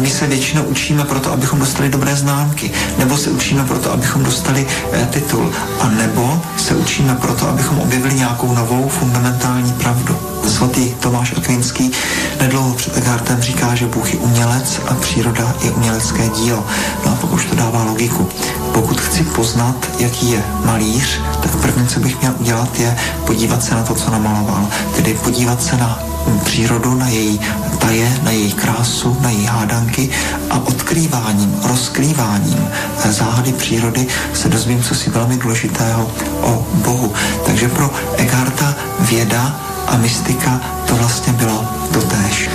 my 0.02 0.10
se 0.10 0.28
většinou 0.28 0.64
učíme 0.64 1.04
proto, 1.04 1.32
abychom 1.32 1.60
dostali 1.60 1.90
dobré 1.90 2.16
známky, 2.16 2.72
nebo 2.98 3.18
se 3.18 3.30
učíme 3.30 3.64
proto, 3.64 3.91
abychom 3.91 4.24
dostali 4.24 4.68
titul, 5.10 5.52
a 5.80 5.90
nebo 5.90 6.41
se 6.58 6.76
učíme 6.76 7.16
proto, 7.16 7.50
abychom 7.50 7.80
objevili 7.80 8.16
nějakou 8.16 8.54
novou 8.54 8.90
fundamentální 8.90 9.74
pravdu. 9.74 10.18
Svatý 10.48 10.94
Tomáš 11.00 11.34
Akvinský 11.38 11.91
nedlouho 12.40 12.74
před 12.74 12.98
Eckhartem 12.98 13.41
říká, 13.41 13.76
že 13.76 13.86
Bůh 13.86 14.14
je 14.14 14.20
umělec 14.20 14.82
a 14.88 14.94
příroda 14.94 15.56
je 15.64 15.72
umělecké 15.72 16.30
dílo. 16.30 16.66
No 17.06 17.12
a 17.12 17.16
pokud 17.16 17.45
to 17.45 17.56
dává 17.56 17.84
logiku. 17.84 18.30
Pokud 18.74 19.02
chci 19.02 19.24
poznat, 19.24 19.76
jaký 20.00 20.32
je 20.32 20.44
malíř, 20.66 21.22
tak 21.44 21.56
první, 21.56 21.88
co 21.88 22.00
bych 22.00 22.22
měl 22.22 22.34
udělat, 22.40 22.80
je 22.80 22.95
podívat 23.26 23.64
se 23.64 23.76
na 23.76 23.84
to, 23.84 23.95
co 23.95 24.11
namaloval. 24.11 24.68
Tedy 24.95 25.14
podívat 25.14 25.64
se 25.64 25.77
na 25.77 25.99
přírodu, 26.45 26.95
na 26.95 27.10
její 27.10 27.40
taje, 27.80 28.19
na 28.23 28.31
její 28.31 28.53
krásu, 28.53 29.18
na 29.22 29.30
její 29.30 29.45
hádanky 29.45 30.10
a 30.49 30.60
odkrýváním, 30.60 31.56
rozkrýváním 31.64 32.68
záhady 33.11 33.53
přírody 33.53 34.07
se 34.34 34.49
dozvím 34.49 34.84
co 34.84 34.95
si 34.95 35.10
velmi 35.10 35.38
důležitého 35.38 36.11
o 36.41 36.68
Bohu. 36.73 37.14
Takže 37.45 37.68
pro 37.68 37.90
Eckharta 38.18 38.76
věda 38.99 39.60
a 39.88 39.98
mystika 39.98 40.61
to 40.88 40.95
vlastně 40.95 41.34
bylo 41.34 41.65
dotéž. 41.94 42.49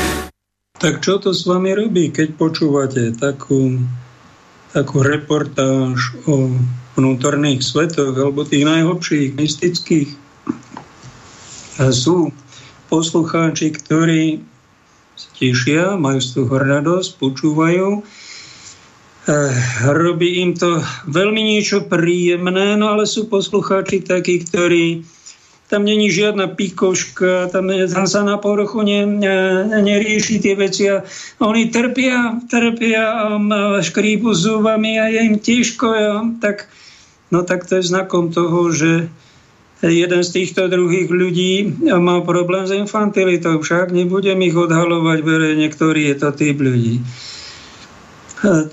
Tak 0.79 1.03
čo 1.03 1.19
to 1.19 1.35
s 1.35 1.43
vami 1.47 1.75
robí, 1.75 2.15
keď 2.15 2.39
počúvate 2.39 3.11
takú, 3.19 3.83
takú 4.71 5.03
reportáž 5.03 6.15
o 6.31 6.55
vnútorných 6.95 7.67
svetoch 7.67 8.15
alebo 8.15 8.47
tých 8.47 8.63
najhlbších 8.63 9.35
mystických? 9.35 10.28
Sú 11.79 12.35
poslucháči, 12.91 13.71
ktorí 13.71 14.43
sa 15.15 15.31
tešia, 15.39 15.85
majú 15.95 16.19
z 16.19 16.43
toho 16.43 16.55
radosť, 16.59 17.11
počúvajú. 17.23 18.03
Eh, 19.29 19.55
robí 19.87 20.43
im 20.43 20.59
to 20.59 20.83
veľmi 21.07 21.39
niečo 21.39 21.87
príjemné, 21.87 22.75
no 22.75 22.99
ale 22.99 23.07
sú 23.07 23.31
poslucháči 23.31 24.03
takí, 24.03 24.43
ktorí 24.43 25.07
tam 25.69 25.85
není 25.85 26.09
žiadna 26.09 26.57
pikoška, 26.57 27.53
tam, 27.53 27.69
tam 27.69 28.07
sa 28.09 28.25
na 28.25 28.41
povrchu 28.41 28.83
ne, 28.83 29.05
ne, 29.05 29.37
nerieši 29.69 30.41
tie 30.41 30.57
veci 30.57 30.89
a 30.89 31.05
oni 31.45 31.69
trpia, 31.69 32.41
trpia 32.49 33.05
a 33.05 33.85
škrípu 33.85 34.33
zubami 34.33 34.97
a 34.97 35.13
je 35.13 35.21
im 35.29 35.37
ťažko, 35.37 35.89
tak, 36.41 36.73
no 37.29 37.45
tak 37.45 37.69
to 37.69 37.79
je 37.79 37.85
znakom 37.85 38.33
toho, 38.33 38.73
že 38.73 39.13
jeden 39.83 40.23
z 40.27 40.31
týchto 40.35 40.67
druhých 40.67 41.07
ľudí 41.07 41.87
má 41.87 42.19
problém 42.27 42.67
s 42.67 42.75
infantilitou, 42.75 43.63
však 43.63 43.95
nebudem 43.95 44.43
ich 44.43 44.57
odhalovať 44.59 45.19
verejne, 45.23 45.67
ktorý 45.71 46.11
je 46.11 46.17
to 46.19 46.29
typ 46.35 46.57
ľudí. 46.59 46.99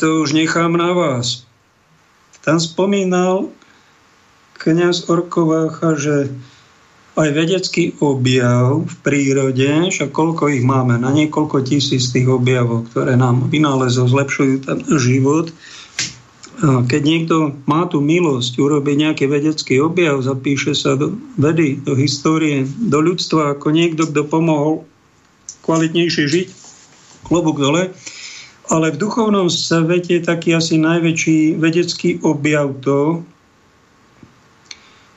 To 0.02 0.08
už 0.22 0.38
nechám 0.38 0.78
na 0.78 0.94
vás. 0.94 1.46
Tam 2.46 2.62
spomínal 2.62 3.50
kniaz 4.62 5.10
Orkovácha, 5.10 5.98
že 5.98 6.30
aj 7.16 7.30
vedecký 7.32 7.96
objav 8.04 8.84
v 8.84 8.96
prírode, 9.00 9.90
však 9.90 10.12
koľko 10.12 10.52
ich 10.52 10.62
máme, 10.68 11.00
na 11.00 11.16
niekoľko 11.16 11.64
tisíc 11.64 12.12
tých 12.12 12.28
objavov, 12.28 12.92
ktoré 12.92 13.16
nám 13.16 13.48
vynálezov 13.48 14.12
zlepšujú 14.12 14.68
ten 14.68 14.84
život. 15.00 15.50
Keď 16.64 17.02
niekto 17.04 17.52
má 17.68 17.84
tú 17.92 18.00
milosť 18.00 18.56
urobiť 18.56 18.96
nejaký 18.96 19.26
vedecký 19.28 19.84
objav, 19.84 20.24
zapíše 20.24 20.72
sa 20.72 20.96
do 20.96 21.20
vedy, 21.36 21.84
do 21.84 22.00
histórie, 22.00 22.64
do 22.64 23.04
ľudstva, 23.04 23.60
ako 23.60 23.76
niekto, 23.76 24.08
kto 24.08 24.24
pomohol 24.24 24.88
kvalitnejšie 25.68 26.26
žiť, 26.32 26.48
klobúk 27.28 27.60
dole. 27.60 27.92
Ale 28.72 28.88
v 28.90 28.98
duchovnom 28.98 29.52
svete 29.52 30.18
je 30.18 30.24
taký 30.24 30.56
asi 30.56 30.80
najväčší 30.80 31.60
vedecký 31.60 32.24
objav 32.24 32.72
to, 32.80 33.22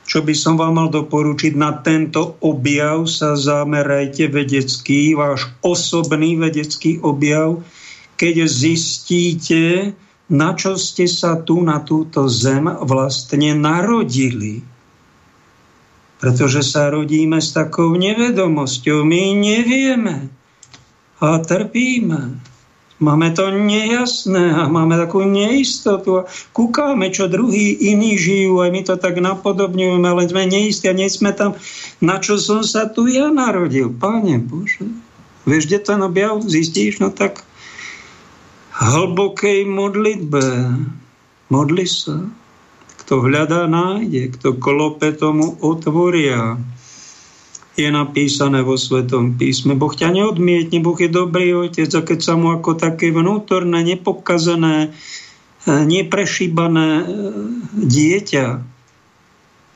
čo 0.09 0.25
by 0.25 0.33
som 0.33 0.57
vám 0.57 0.73
mal 0.75 0.89
doporučiť, 0.89 1.53
na 1.53 1.71
tento 1.85 2.35
objav 2.41 3.05
sa 3.05 3.37
zamerajte 3.37 4.25
vedecký, 4.27 5.13
váš 5.13 5.47
osobný 5.61 6.33
vedecký 6.35 6.97
objav, 7.05 7.61
keď 8.17 8.49
zistíte, 8.49 9.93
na 10.29 10.53
čo 10.53 10.77
ste 10.77 11.09
sa 11.09 11.41
tu 11.41 11.65
na 11.65 11.81
túto 11.81 12.29
zem 12.29 12.69
vlastne 12.85 13.57
narodili. 13.57 14.61
Pretože 16.21 16.61
sa 16.61 16.93
rodíme 16.93 17.41
s 17.41 17.55
takou 17.55 17.97
nevedomosťou. 17.97 19.01
My 19.01 19.33
nevieme 19.33 20.29
a 21.19 21.41
trpíme. 21.41 22.45
Máme 22.99 23.31
to 23.31 23.47
nejasné 23.47 24.59
a 24.59 24.67
máme 24.67 24.99
takú 24.99 25.23
neistotu 25.23 26.19
a 26.19 26.27
kúkame, 26.51 27.07
čo 27.15 27.31
druhý 27.31 27.71
iní 27.71 28.19
žijú, 28.19 28.59
aj 28.59 28.69
my 28.75 28.81
to 28.83 28.95
tak 28.99 29.15
napodobňujeme, 29.23 30.03
ale 30.03 30.27
sme 30.27 30.43
neistí 30.43 30.91
a 30.91 30.95
nie 30.95 31.07
sme 31.07 31.31
tam, 31.31 31.55
na 32.03 32.19
čo 32.19 32.35
som 32.35 32.59
sa 32.59 32.91
tu 32.91 33.07
ja 33.07 33.31
narodil. 33.31 33.87
Páne 33.87 34.43
Bože, 34.43 34.83
vieš, 35.47 35.71
kde 35.71 35.79
ten 35.79 35.99
objav 36.03 36.43
zistíš? 36.43 36.99
No 36.99 37.07
tak 37.07 37.47
hlbokej 38.79 39.67
modlitbe. 39.67 40.43
Modli 41.51 41.85
sa. 41.85 42.23
Kto 43.03 43.27
hľadá, 43.27 43.67
nájde. 43.67 44.31
Kto 44.39 44.55
klope, 44.55 45.11
tomu 45.11 45.59
otvoria 45.59 46.55
je 47.79 47.87
napísané 47.87 48.59
vo 48.63 48.75
Svetom 48.75 49.39
písme. 49.39 49.75
Boh 49.75 49.91
ťa 49.91 50.11
neodmietne, 50.11 50.83
Boh 50.83 50.99
je 50.99 51.07
dobrý 51.07 51.55
otec 51.55 51.87
a 51.95 52.01
keď 52.03 52.19
sa 52.19 52.33
mu 52.35 52.51
ako 52.51 52.75
také 52.75 53.07
vnútorné, 53.15 53.87
nepokazané, 53.87 54.91
e, 55.63 55.71
neprešíbané 55.71 56.87
e, 56.99 57.05
dieťa 57.79 58.47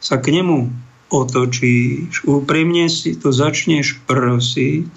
sa 0.03 0.15
k 0.19 0.25
nemu 0.35 0.67
otočíš, 1.07 2.27
úprimne 2.27 2.91
si 2.91 3.15
to 3.15 3.31
začneš 3.31 4.03
prosiť, 4.03 4.91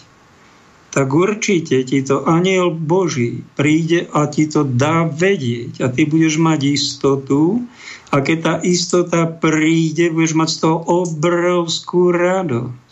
tak 0.97 1.13
určite 1.13 1.85
ti 1.85 2.01
to 2.01 2.25
aniel 2.25 2.73
Boží 2.73 3.45
príde 3.53 4.09
a 4.17 4.25
ti 4.33 4.49
to 4.49 4.65
dá 4.65 5.05
vedieť 5.05 5.85
a 5.85 5.93
ty 5.93 6.09
budeš 6.09 6.41
mať 6.41 6.73
istotu 6.73 7.61
a 8.09 8.25
keď 8.25 8.39
tá 8.41 8.55
istota 8.65 9.29
príde, 9.29 10.09
budeš 10.09 10.33
mať 10.33 10.49
z 10.49 10.59
toho 10.65 10.79
obrovskú 11.05 12.17
radosť 12.17 12.89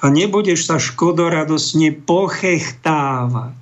a 0.00 0.06
nebudeš 0.08 0.70
sa 0.70 0.78
škodoradosne 0.80 1.92
pochechtávať, 2.06 3.58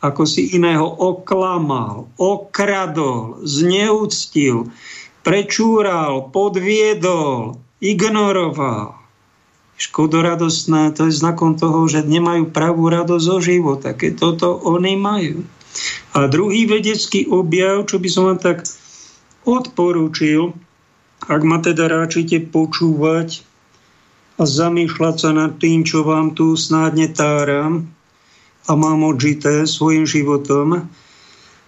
ako 0.00 0.22
si 0.26 0.56
iného 0.56 0.88
oklamal, 0.88 2.10
okradol, 2.18 3.44
zneúctil, 3.46 4.72
prečúral, 5.22 6.32
podviedol, 6.32 7.60
ignoroval. 7.78 8.99
Škodoradosné, 9.80 10.92
to 10.92 11.08
je 11.08 11.16
znakom 11.16 11.56
toho, 11.56 11.88
že 11.88 12.04
nemajú 12.04 12.52
pravú 12.52 12.92
radosť 12.92 13.24
zo 13.24 13.38
života, 13.40 13.96
keď 13.96 14.12
toto 14.20 14.60
oni 14.60 15.00
majú. 15.00 15.40
A 16.12 16.28
druhý 16.28 16.68
vedecký 16.68 17.24
objav, 17.32 17.88
čo 17.88 17.96
by 17.96 18.08
som 18.12 18.28
vám 18.28 18.40
tak 18.44 18.68
odporúčil, 19.48 20.52
ak 21.24 21.40
ma 21.48 21.64
teda 21.64 21.88
ráčite 21.88 22.44
počúvať, 22.44 23.40
a 24.40 24.48
zamýšľať 24.48 25.14
sa 25.20 25.30
nad 25.36 25.52
tým, 25.60 25.84
čo 25.84 26.00
vám 26.00 26.32
tu 26.32 26.56
snádne 26.56 27.12
táram 27.12 27.92
a 28.64 28.72
mám 28.72 29.04
odžité 29.04 29.68
svojim 29.68 30.08
životom, 30.08 30.88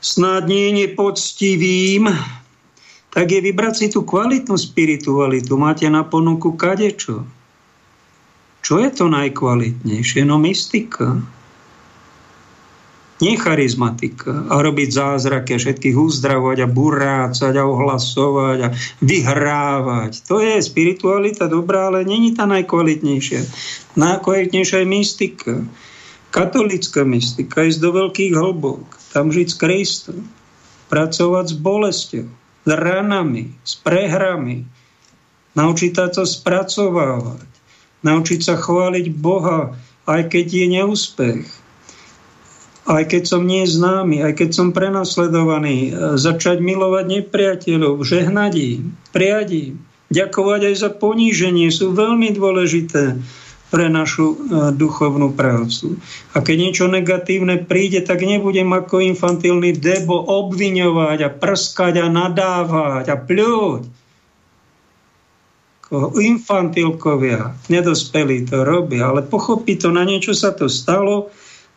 snad 0.00 0.48
nie 0.48 0.72
nepoctivým, 0.72 2.08
tak 3.12 3.28
je 3.28 3.44
vybrať 3.44 3.74
si 3.76 3.86
tú 3.92 4.08
kvalitnú 4.08 4.56
spiritualitu. 4.56 5.52
Máte 5.60 5.84
na 5.92 6.00
ponuku 6.00 6.56
kadečo. 6.56 7.28
Čo 8.62 8.78
je 8.78 8.90
to 8.94 9.10
najkvalitnejšie? 9.10 10.22
No 10.22 10.38
mystika 10.38 11.18
nie 13.22 13.38
charizmatika 13.38 14.50
a 14.50 14.58
robiť 14.58 14.88
zázraky 14.90 15.54
a 15.54 15.62
všetkých 15.62 15.94
uzdravovať 15.94 16.58
a 16.66 16.68
burácať 16.70 17.54
a 17.54 17.62
ohlasovať 17.62 18.58
a 18.66 18.68
vyhrávať. 18.98 20.26
To 20.26 20.42
je 20.42 20.58
spiritualita 20.58 21.46
dobrá, 21.46 21.86
ale 21.86 22.02
není 22.02 22.34
tá 22.34 22.50
najkvalitnejšia. 22.50 23.46
Najkvalitnejšia 23.94 24.82
je 24.82 24.88
mystika. 24.90 25.54
Katolická 26.34 27.06
mystika, 27.06 27.62
ísť 27.62 27.78
do 27.78 27.90
veľkých 27.94 28.34
hlbok, 28.34 28.98
tam 29.14 29.30
žiť 29.30 29.48
s 29.52 29.56
Kristom, 29.60 30.18
pracovať 30.90 31.46
s 31.52 31.56
bolestou, 31.60 32.26
s 32.64 32.70
ranami, 32.72 33.52
s 33.62 33.76
prehrami, 33.78 34.64
naučiť 35.54 35.92
sa 35.92 36.08
to 36.08 36.24
spracovávať, 36.24 37.51
naučiť 38.02 38.40
sa 38.42 38.54
chváliť 38.58 39.06
Boha, 39.14 39.74
aj 40.06 40.34
keď 40.34 40.46
je 40.50 40.66
neúspech, 40.78 41.42
aj 42.82 43.02
keď 43.14 43.22
som 43.30 43.46
nie 43.46 43.62
známy, 43.62 44.26
aj 44.26 44.42
keď 44.42 44.50
som 44.50 44.74
prenasledovaný, 44.74 45.90
e, 45.90 46.18
začať 46.18 46.58
milovať 46.58 47.04
nepriateľov, 47.22 48.02
žehnať 48.02 48.52
im, 48.58 48.80
prijať 49.14 49.48
im, 49.54 49.72
ďakovať 50.10 50.60
aj 50.66 50.74
za 50.74 50.90
poníženie 50.90 51.70
sú 51.70 51.94
veľmi 51.94 52.34
dôležité 52.34 53.22
pre 53.70 53.86
našu 53.88 54.34
e, 54.34 54.36
duchovnú 54.74 55.32
prácu. 55.32 55.96
A 56.34 56.42
keď 56.42 56.56
niečo 56.58 56.86
negatívne 56.90 57.62
príde, 57.62 58.02
tak 58.02 58.20
nebudem 58.20 58.68
ako 58.74 59.00
infantilný 59.00 59.78
debo 59.78 60.18
obviňovať 60.18 61.18
a 61.22 61.30
prskať 61.30 62.02
a 62.02 62.06
nadávať 62.10 63.14
a 63.14 63.16
pľúť. 63.16 64.01
Infantilkovia, 66.16 67.52
nedospelí 67.68 68.48
to 68.48 68.64
robia, 68.64 69.12
ale 69.12 69.20
pochopí 69.28 69.76
to, 69.76 69.92
na 69.92 70.08
niečo 70.08 70.32
sa 70.32 70.56
to 70.56 70.64
stalo, 70.72 71.28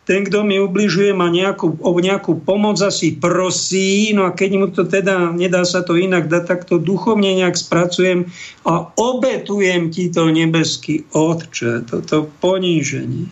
ten, 0.06 0.22
kto 0.22 0.46
mi 0.46 0.62
ubližuje, 0.62 1.10
má 1.10 1.26
nejakú, 1.26 1.82
o 1.82 1.90
nejakú 1.98 2.38
pomoc, 2.38 2.78
asi 2.78 3.18
prosí, 3.18 4.14
no 4.14 4.24
a 4.24 4.32
keď 4.32 4.50
mu 4.54 4.66
to 4.70 4.86
teda, 4.86 5.34
nedá 5.34 5.66
sa 5.66 5.82
to 5.82 5.98
inak 5.98 6.30
dať, 6.30 6.44
tak 6.46 6.60
to 6.62 6.78
duchovne 6.78 7.26
nejak 7.26 7.58
spracujem 7.58 8.30
a 8.62 8.86
obetujem 8.94 9.90
ti 9.90 10.06
to 10.08 10.30
nebeský 10.30 11.10
Otče, 11.10 11.90
toto 11.90 12.30
poníženie. 12.38 13.28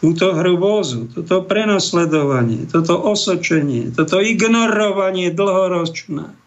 Túto 0.00 0.32
hrubózu, 0.32 1.12
toto 1.12 1.44
prenasledovanie, 1.44 2.64
toto 2.64 2.96
osočenie, 2.96 3.92
toto 3.92 4.24
ignorovanie 4.24 5.28
dlhoročné 5.28 6.40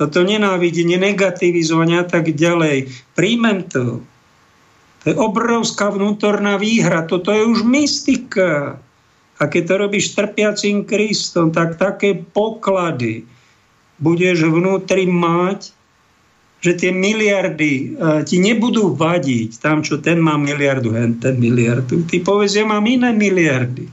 toto 0.00 0.24
nenávidenie, 0.24 0.96
negativizovanie 0.96 2.00
a 2.00 2.08
tak 2.08 2.32
ďalej. 2.32 2.88
Príjmem 3.12 3.68
to. 3.68 4.00
To 5.00 5.04
je 5.04 5.16
obrovská 5.16 5.92
vnútorná 5.92 6.56
výhra. 6.56 7.04
Toto 7.04 7.28
je 7.28 7.44
už 7.44 7.68
mystika. 7.68 8.80
A 9.36 9.42
keď 9.44 9.62
to 9.68 9.74
robíš 9.76 10.16
trpiacím 10.16 10.88
Kristom, 10.88 11.52
tak 11.52 11.76
také 11.76 12.16
poklady 12.16 13.28
budeš 14.00 14.48
vnútri 14.48 15.04
mať, 15.04 15.76
že 16.60 16.76
tie 16.76 16.92
miliardy 16.92 17.96
uh, 17.96 18.20
ti 18.24 18.40
nebudú 18.40 18.96
vadiť 18.96 19.60
tam, 19.60 19.80
čo 19.84 20.00
ten 20.00 20.20
má 20.20 20.36
miliardu, 20.36 20.92
hen 20.92 21.16
ten 21.20 21.36
miliardu. 21.36 22.04
Ty 22.08 22.20
povieš, 22.20 22.60
ja 22.60 22.64
mám 22.68 22.84
iné 22.84 23.12
miliardy. 23.12 23.88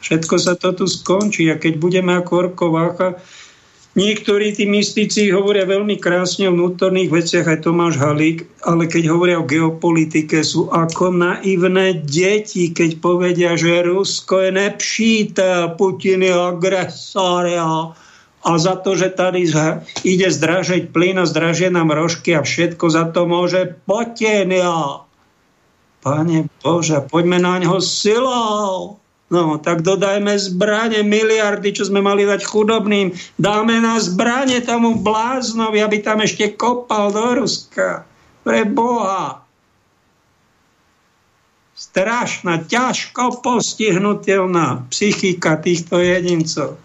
Všetko 0.00 0.34
sa 0.40 0.56
to 0.56 0.72
tu 0.76 0.84
skončí 0.88 1.48
a 1.52 1.60
keď 1.60 1.76
budeme 1.76 2.16
ako 2.16 2.48
orkovácha, 2.48 3.20
Niektorí 3.96 4.52
tí 4.52 4.68
mystici 4.68 5.32
hovoria 5.32 5.64
veľmi 5.64 5.96
krásne 5.96 6.46
o 6.46 6.52
vnútorných 6.52 7.08
veciach, 7.08 7.48
aj 7.48 7.64
Tomáš 7.64 7.96
Halík, 7.96 8.44
ale 8.68 8.84
keď 8.84 9.08
hovoria 9.08 9.40
o 9.40 9.48
geopolitike, 9.48 10.44
sú 10.44 10.68
ako 10.68 11.16
naivné 11.16 12.04
deti, 12.04 12.68
keď 12.76 13.00
povedia, 13.00 13.56
že 13.56 13.88
Rusko 13.88 14.44
je 14.44 14.50
nepšítel, 14.52 15.80
Putin 15.80 16.28
je 16.28 16.34
agresor 16.36 17.48
a 18.46 18.52
za 18.60 18.76
to, 18.84 19.00
že 19.00 19.16
tady 19.16 19.48
ide 20.04 20.28
zdražiť 20.28 20.92
plyn 20.92 21.16
a 21.16 21.24
zdražie 21.24 21.72
nám 21.72 21.88
rožky 21.88 22.36
a 22.36 22.44
všetko 22.44 22.92
za 22.92 23.08
to 23.16 23.24
môže 23.24 23.80
Putin. 23.88 24.52
Pane 26.04 26.52
Bože, 26.60 27.00
poďme 27.08 27.40
na 27.40 27.64
ňo 27.64 27.80
silou. 27.80 29.00
No, 29.26 29.58
tak 29.58 29.82
dodajme 29.82 30.38
zbranie, 30.38 31.02
miliardy, 31.02 31.74
čo 31.74 31.90
sme 31.90 31.98
mali 31.98 32.22
dať 32.22 32.46
chudobným. 32.46 33.10
Dáme 33.42 33.82
na 33.82 33.98
zbranie 33.98 34.62
tomu 34.62 35.02
bláznovi, 35.02 35.82
aby 35.82 35.98
tam 35.98 36.22
ešte 36.22 36.54
kopal 36.54 37.10
do 37.10 37.42
Ruska. 37.42 38.06
Pre 38.46 38.62
Boha. 38.70 39.42
Strašná, 41.74 42.70
ťažko 42.70 43.42
postihnutelná 43.42 44.86
psychika 44.94 45.58
týchto 45.58 45.98
jedincov. 45.98 46.78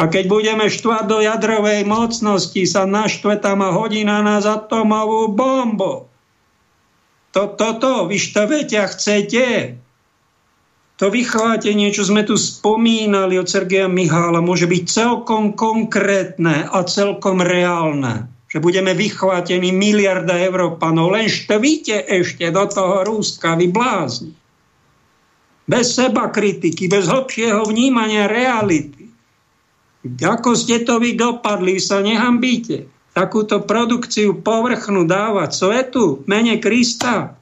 A 0.00 0.08
keď 0.08 0.24
budeme 0.32 0.72
štvať 0.72 1.04
do 1.04 1.20
jadrovej 1.20 1.84
mocnosti, 1.84 2.64
sa 2.64 2.88
naštve 2.88 3.36
tam 3.36 3.60
a 3.60 3.70
hodí 3.70 4.00
na 4.02 4.24
nás 4.24 4.48
atomovú 4.48 5.28
bombu. 5.28 6.08
To, 7.36 7.42
to, 7.52 7.68
to, 7.76 7.92
vy 8.08 8.16
števete 8.16 8.76
a 8.80 8.88
chcete. 8.88 9.76
To 11.02 11.10
vychvátenie, 11.10 11.90
čo 11.90 12.06
sme 12.06 12.22
tu 12.22 12.38
spomínali 12.38 13.34
od 13.34 13.50
Sergeja 13.50 13.90
Mihála, 13.90 14.38
môže 14.38 14.70
byť 14.70 14.82
celkom 14.86 15.50
konkrétne 15.58 16.70
a 16.70 16.86
celkom 16.86 17.42
reálne. 17.42 18.30
Že 18.46 18.62
budeme 18.62 18.94
vychvátení 18.94 19.74
miliarda 19.74 20.38
Európanov. 20.38 21.18
Len 21.18 21.26
štvíte 21.26 22.06
ešte 22.06 22.46
do 22.54 22.70
toho 22.70 23.02
Rúska, 23.02 23.58
vy 23.58 23.74
blázni. 23.74 24.30
Bez 25.66 25.98
seba 25.98 26.30
kritiky, 26.30 26.86
bez 26.86 27.10
hlbšieho 27.10 27.66
vnímania 27.66 28.30
reality. 28.30 29.10
Ako 30.06 30.54
ste 30.54 30.86
to 30.86 31.02
vy 31.02 31.18
dopadli, 31.18 31.82
sa 31.82 31.98
nehambíte. 31.98 32.86
Takúto 33.10 33.66
produkciu 33.66 34.38
povrchnú 34.38 35.02
dávať 35.10 35.50
svetu, 35.50 36.22
mene 36.30 36.62
Krista. 36.62 37.34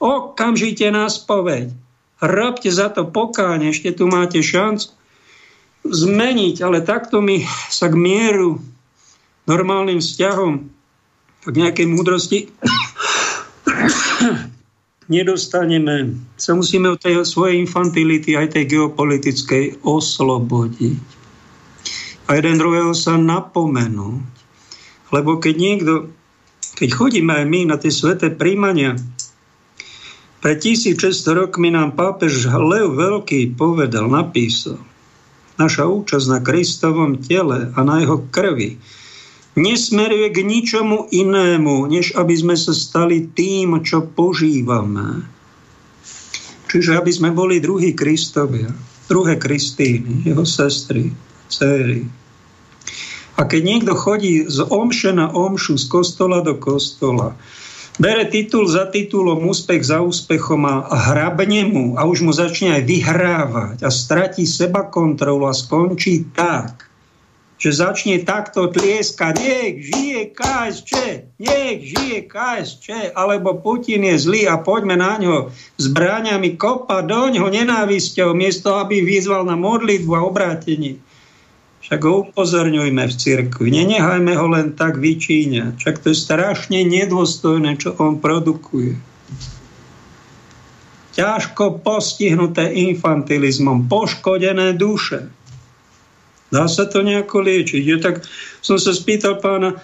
Okamžite 0.00 0.88
nás 0.88 1.20
povedť 1.20 1.79
robte 2.20 2.68
za 2.68 2.92
to 2.92 3.08
pokáne, 3.08 3.72
ešte 3.72 3.96
tu 3.96 4.04
máte 4.06 4.44
šancu 4.44 4.92
zmeniť, 5.80 6.60
ale 6.60 6.84
takto 6.84 7.24
my 7.24 7.40
sa 7.72 7.88
k 7.88 7.96
mieru, 7.96 8.60
normálnym 9.48 10.04
vzťahom, 10.04 10.68
k 11.40 11.54
nejakej 11.56 11.86
múdrosti 11.88 12.38
nedostaneme. 15.14 16.20
Sa 16.36 16.52
musíme 16.52 16.92
od 16.92 17.00
tej 17.00 17.24
svojej 17.24 17.56
infantility 17.58 18.36
aj 18.36 18.60
tej 18.60 18.64
geopolitickej 18.76 19.80
oslobodiť. 19.80 21.00
A 22.30 22.38
jeden 22.38 22.62
druhého 22.62 22.94
sa 22.94 23.18
napomenúť. 23.18 24.22
Lebo 25.10 25.42
keď 25.42 25.54
niekto, 25.58 25.92
keď 26.78 26.88
chodíme 26.94 27.34
aj 27.34 27.46
my 27.50 27.60
na 27.66 27.76
tie 27.80 27.90
sveté 27.90 28.30
príjmania, 28.30 28.94
pre 30.40 30.56
1600 30.56 30.96
rokmi 31.36 31.68
nám 31.68 31.92
pápež 31.92 32.48
Lev 32.48 32.96
Veľký 32.96 33.52
povedal, 33.54 34.08
napísal, 34.08 34.80
naša 35.60 35.84
účasť 35.84 36.26
na 36.32 36.38
Kristovom 36.40 37.20
tele 37.20 37.68
a 37.76 37.80
na 37.84 38.00
jeho 38.00 38.24
krvi 38.32 38.80
nesmeruje 39.60 40.32
k 40.32 40.38
ničomu 40.40 41.12
inému, 41.12 41.92
než 41.92 42.16
aby 42.16 42.32
sme 42.32 42.56
sa 42.56 42.72
stali 42.72 43.28
tým, 43.28 43.84
čo 43.84 44.08
požívame. 44.08 45.28
Čiže 46.70 46.96
aby 46.96 47.12
sme 47.12 47.34
boli 47.34 47.60
druhí 47.60 47.92
Kristovia, 47.92 48.72
druhé 49.10 49.36
Kristíny, 49.36 50.24
jeho 50.24 50.46
sestry, 50.46 51.12
céry. 51.50 52.06
A 53.36 53.48
keď 53.48 53.60
niekto 53.64 53.92
chodí 53.98 54.46
z 54.46 54.62
omše 54.70 55.10
na 55.12 55.28
omšu, 55.32 55.76
z 55.76 55.84
kostola 55.90 56.40
do 56.46 56.54
kostola, 56.56 57.34
bere 57.98 58.28
titul 58.28 58.68
za 58.68 58.86
titulom, 58.86 59.48
úspech 59.48 59.82
za 59.82 60.04
úspechom 60.04 60.62
a 60.68 60.86
hrabne 61.10 61.66
mu 61.66 61.84
a 61.98 62.06
už 62.06 62.22
mu 62.22 62.32
začne 62.36 62.78
aj 62.78 62.82
vyhrávať 62.86 63.78
a 63.82 63.90
stratí 63.90 64.44
seba 64.44 64.86
kontrolu 64.86 65.48
a 65.48 65.56
skončí 65.56 66.30
tak, 66.30 66.90
že 67.60 67.76
začne 67.76 68.24
takto 68.24 68.72
tlieskať, 68.72 69.36
nech 69.36 69.74
žije 69.84 70.32
KSČ, 70.32 70.90
nech 71.36 71.92
žije 71.92 72.24
KSČ, 72.24 73.12
alebo 73.12 73.60
Putin 73.60 74.00
je 74.08 74.16
zlý 74.16 74.48
a 74.48 74.56
poďme 74.56 74.96
na 74.96 75.20
ňo 75.20 75.52
zbraniami 75.76 76.56
kopa 76.56 77.04
do 77.04 77.28
ňo 77.28 77.52
nenávisťou, 77.52 78.32
miesto 78.32 78.80
aby 78.80 79.04
vyzval 79.04 79.44
na 79.44 79.60
modlitbu 79.60 80.12
a 80.16 80.24
obrátenie. 80.24 80.96
Však 81.80 82.00
ho 82.04 82.28
upozorňujme 82.28 83.04
v 83.08 83.14
cirkvi. 83.14 83.68
Nenehajme 83.72 84.36
ho 84.36 84.46
len 84.52 84.76
tak 84.76 85.00
vyčíňať. 85.00 85.80
Však 85.80 85.96
to 86.04 86.12
je 86.12 86.16
strašne 86.16 86.80
nedôstojné, 86.84 87.80
čo 87.80 87.96
on 87.96 88.20
produkuje. 88.20 89.00
Ťažko 91.16 91.82
postihnuté 91.82 92.70
infantilizmom, 92.70 93.90
poškodené 93.90 94.76
duše. 94.76 95.26
Dá 96.50 96.66
sa 96.66 96.86
to 96.86 97.02
nejako 97.02 97.42
liečiť. 97.42 97.82
Je 97.82 97.96
tak 97.98 98.22
som 98.60 98.76
sa 98.76 98.92
spýtal 98.94 99.38
pána 99.40 99.80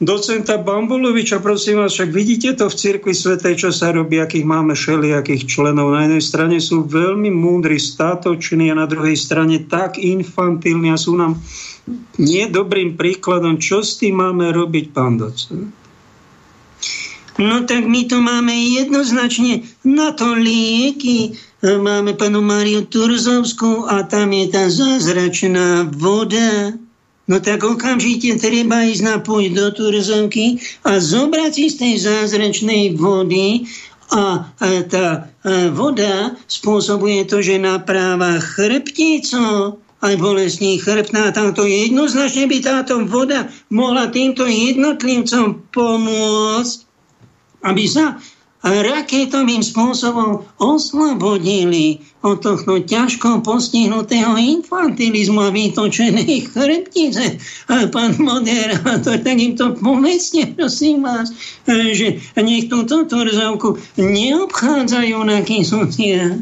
docenta 0.00 0.58
Bambuloviča, 0.58 1.38
prosím 1.38 1.82
vás, 1.82 1.92
však 1.92 2.10
vidíte 2.10 2.50
to 2.58 2.66
v 2.70 2.74
cirkvi 2.74 3.14
svetej, 3.14 3.54
čo 3.56 3.70
sa 3.70 3.94
robí, 3.94 4.18
akých 4.18 4.46
máme 4.46 4.74
všelijakých 4.74 5.46
členov. 5.46 5.94
Na 5.94 6.06
jednej 6.06 6.24
strane 6.24 6.56
sú 6.58 6.82
veľmi 6.86 7.30
múdri, 7.30 7.78
státoční 7.78 8.74
a 8.74 8.78
na 8.78 8.86
druhej 8.90 9.14
strane 9.14 9.62
tak 9.66 9.98
infantilní 9.98 10.90
a 10.90 10.98
sú 10.98 11.14
nám 11.14 11.38
nedobrým 12.18 12.96
príkladom, 12.98 13.60
čo 13.60 13.84
s 13.84 14.00
tým 14.00 14.18
máme 14.18 14.50
robiť, 14.50 14.84
pán 14.90 15.20
docent. 15.20 15.70
No 17.34 17.66
tak 17.66 17.82
my 17.90 18.06
tu 18.06 18.22
máme 18.22 18.54
jednoznačne 18.54 19.66
na 19.82 20.14
to 20.14 20.38
lieky. 20.38 21.34
Máme 21.64 22.14
panu 22.14 22.44
Mariu 22.44 22.86
Turzovskú 22.86 23.90
a 23.90 24.06
tam 24.06 24.30
je 24.30 24.46
tá 24.54 24.70
zázračná 24.70 25.90
voda. 25.90 26.76
No 27.24 27.40
tak 27.40 27.64
okamžite 27.64 28.36
treba 28.36 28.84
ísť 28.84 29.02
na 29.04 29.16
do 29.16 29.66
Turzovky 29.72 30.60
a 30.84 31.00
zobrať 31.00 31.54
z 31.72 31.74
tej 31.80 31.94
zázračnej 32.04 33.00
vody 33.00 33.64
a, 34.12 34.52
tá 34.92 35.32
voda 35.72 36.36
spôsobuje 36.44 37.24
to, 37.24 37.40
že 37.40 37.56
napráva 37.56 38.36
chrbtico 38.44 39.80
aj 40.04 40.14
bolestní 40.20 40.76
chrbtná. 40.76 41.32
Tamto 41.32 41.64
jednoznačne 41.64 42.44
by 42.44 42.58
táto 42.60 43.08
voda 43.08 43.48
mohla 43.72 44.12
týmto 44.12 44.44
jednotlivcom 44.44 45.64
pomôcť, 45.72 46.76
aby 47.64 47.84
sa 47.88 48.20
raketovým 48.64 49.60
spôsobom 49.60 50.48
oslobodili 50.56 52.00
od 52.24 52.40
tohto 52.40 52.80
ťažko 52.80 53.44
postihnutého 53.44 54.40
infantilizmu 54.40 55.44
a 55.44 55.52
vytočenej 55.52 56.48
chrbtice. 56.48 57.36
A 57.68 57.84
pán 57.92 58.16
moderátor, 58.16 59.20
tak 59.20 59.36
im 59.36 59.52
to 59.52 59.76
povedzte, 59.76 60.56
prosím 60.56 61.04
vás, 61.04 61.28
že 61.68 62.24
nech 62.40 62.72
túto 62.72 63.04
turzovku 63.04 63.76
neobchádzajú 64.00 65.18
na 65.20 65.44
kysutia. 65.44 66.40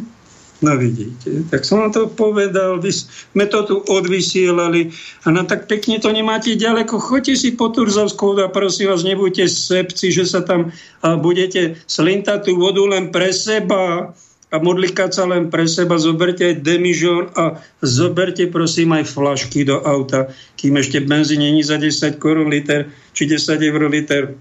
No 0.63 0.79
vidíte, 0.79 1.43
tak 1.51 1.67
som 1.67 1.83
vám 1.83 1.91
to 1.91 2.03
povedal, 2.07 2.79
vy 2.79 2.95
sme 2.95 3.51
to 3.51 3.67
tu 3.67 3.77
odvysielali. 3.83 4.95
A 5.27 5.35
na 5.35 5.43
tak 5.43 5.67
pekne 5.67 5.99
to 5.99 6.15
nemáte 6.15 6.55
ďaleko. 6.55 7.03
Choďte 7.03 7.35
si 7.35 7.49
po 7.59 7.75
Turzovskou 7.75 8.39
a 8.39 8.47
prosím 8.47 8.95
vás, 8.95 9.03
nebuďte 9.03 9.51
sepci, 9.51 10.15
že 10.15 10.23
sa 10.23 10.47
tam 10.47 10.71
a 11.03 11.19
budete 11.19 11.83
slintať 11.91 12.47
tú 12.47 12.63
vodu 12.63 12.87
len 12.87 13.11
pre 13.11 13.35
seba 13.35 14.15
a 14.53 14.57
modlikať 14.61 15.11
sa 15.11 15.25
len 15.27 15.51
pre 15.51 15.67
seba, 15.67 15.99
zoberte 15.99 16.47
aj 16.47 16.63
demižon 16.63 17.35
a 17.35 17.59
zoberte 17.83 18.47
prosím 18.47 18.95
aj 18.95 19.11
flašky 19.11 19.67
do 19.67 19.83
auta, 19.83 20.31
kým 20.61 20.79
ešte 20.79 21.03
benzín 21.03 21.43
není 21.43 21.67
za 21.67 21.75
10 21.75 22.23
korun 22.23 22.53
liter 22.53 22.87
či 23.19 23.27
10 23.27 23.59
eur 23.59 23.83
liter 23.91 24.37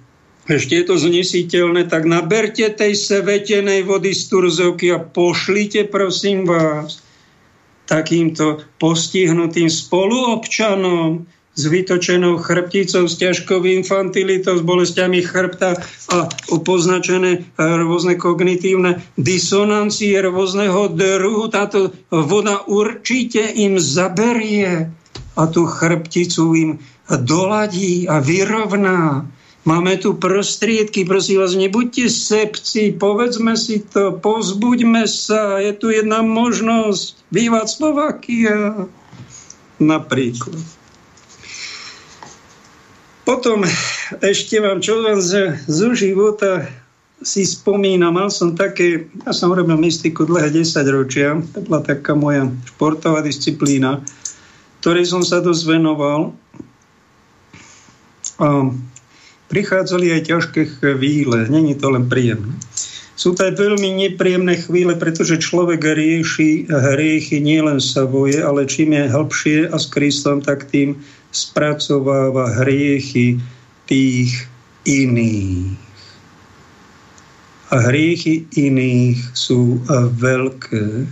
ešte 0.49 0.73
je 0.73 0.85
to 0.85 0.95
znesiteľné, 0.97 1.85
tak 1.85 2.09
naberte 2.09 2.65
tej 2.73 2.97
sevetenej 2.97 3.85
vody 3.85 4.17
z 4.17 4.21
Turzovky 4.25 4.89
a 4.89 4.97
pošlite, 4.97 5.85
prosím 5.85 6.49
vás, 6.49 7.01
takýmto 7.85 8.63
postihnutým 8.79 9.67
spoluobčanom 9.67 11.27
s 11.51 11.67
vytočenou 11.67 12.39
chrbticou, 12.39 13.11
s 13.11 13.19
ťažkou 13.19 13.59
infantilitou, 13.67 14.55
s 14.55 14.63
bolestiami 14.63 15.19
chrbta 15.19 15.75
a 16.07 16.17
poznačené 16.63 17.43
rôzne 17.59 18.15
kognitívne 18.15 19.03
disonancie 19.19 20.15
rôzneho 20.23 20.95
druhu. 20.95 21.51
Táto 21.51 21.91
voda 22.07 22.63
určite 22.71 23.43
im 23.43 23.75
zaberie 23.83 24.87
a 25.35 25.43
tú 25.51 25.67
chrbticu 25.67 26.43
im 26.55 26.71
doladí 27.11 28.07
a 28.07 28.23
vyrovná 28.23 29.27
Máme 29.61 29.93
tu 30.01 30.17
prostriedky, 30.17 31.05
prosím 31.05 31.45
vás, 31.45 31.53
nebuďte 31.53 32.09
sepci, 32.09 32.97
povedzme 32.97 33.53
si 33.53 33.85
to, 33.85 34.17
pozbuďme 34.17 35.05
sa, 35.05 35.61
je 35.61 35.69
tu 35.77 35.93
jedna 35.93 36.25
možnosť, 36.25 37.21
bývať 37.29 37.67
Slovakia 37.69 38.89
napríklad. 39.77 40.57
Potom 43.21 43.61
ešte 44.25 44.57
vám, 44.57 44.81
čo 44.81 45.05
vám 45.05 45.21
z, 45.21 45.53
z 45.69 45.79
života 45.93 46.65
si 47.21 47.45
spomínam, 47.45 48.17
mal 48.17 48.33
som 48.33 48.57
také, 48.57 49.13
ja 49.21 49.29
som 49.29 49.53
robil 49.53 49.77
mystiku 49.77 50.25
dlhé 50.25 50.49
10 50.57 50.73
ročia, 50.89 51.37
to 51.53 51.61
bola 51.61 51.85
taká 51.85 52.17
moja 52.17 52.49
športová 52.65 53.21
disciplína, 53.21 54.01
ktorej 54.81 55.05
som 55.05 55.21
sa 55.21 55.37
dosť 55.37 55.63
venoval. 55.69 56.33
A 58.41 58.73
prichádzali 59.51 60.15
aj 60.15 60.21
ťažké 60.31 60.61
chvíle. 60.79 61.51
Není 61.51 61.75
to 61.75 61.91
len 61.91 62.07
príjemné. 62.07 62.55
Sú 63.19 63.35
to 63.37 63.45
aj 63.45 63.59
veľmi 63.59 64.07
nepríjemné 64.07 64.57
chvíle, 64.65 64.97
pretože 64.97 65.43
človek 65.43 65.83
rieši 65.83 66.71
hriechy 66.71 67.37
nielen 67.43 67.77
svoje, 67.77 68.39
ale 68.41 68.65
čím 68.65 68.97
je 68.97 69.11
hĺbšie 69.11 69.59
a 69.69 69.77
s 69.77 69.85
Kristom, 69.91 70.41
tak 70.41 70.71
tým 70.71 70.97
spracováva 71.29 72.49
hriechy 72.63 73.37
tých 73.85 74.49
iných. 74.89 75.77
A 77.71 77.75
hriechy 77.77 78.49
iných 78.57 79.21
sú 79.37 79.83
veľké 80.17 81.05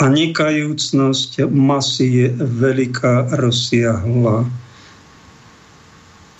a 0.00 0.08
nekajúcnosť 0.08 1.44
masy 1.52 2.24
je 2.24 2.28
veľká, 2.40 3.36
rozsiahla. 3.36 4.48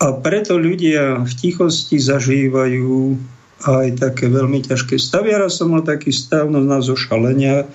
A 0.01 0.17
preto 0.17 0.57
ľudia 0.57 1.21
v 1.21 1.33
tichosti 1.37 2.01
zažívajú 2.01 3.15
aj 3.61 4.01
také 4.01 4.25
veľmi 4.25 4.65
ťažké 4.65 4.97
stavy. 4.97 5.29
Ja 5.29 5.45
som 5.45 5.77
mal 5.77 5.85
taký 5.85 6.09
stav 6.09 6.49
no, 6.49 6.57
na 6.57 6.81
zošalenia. 6.81 7.69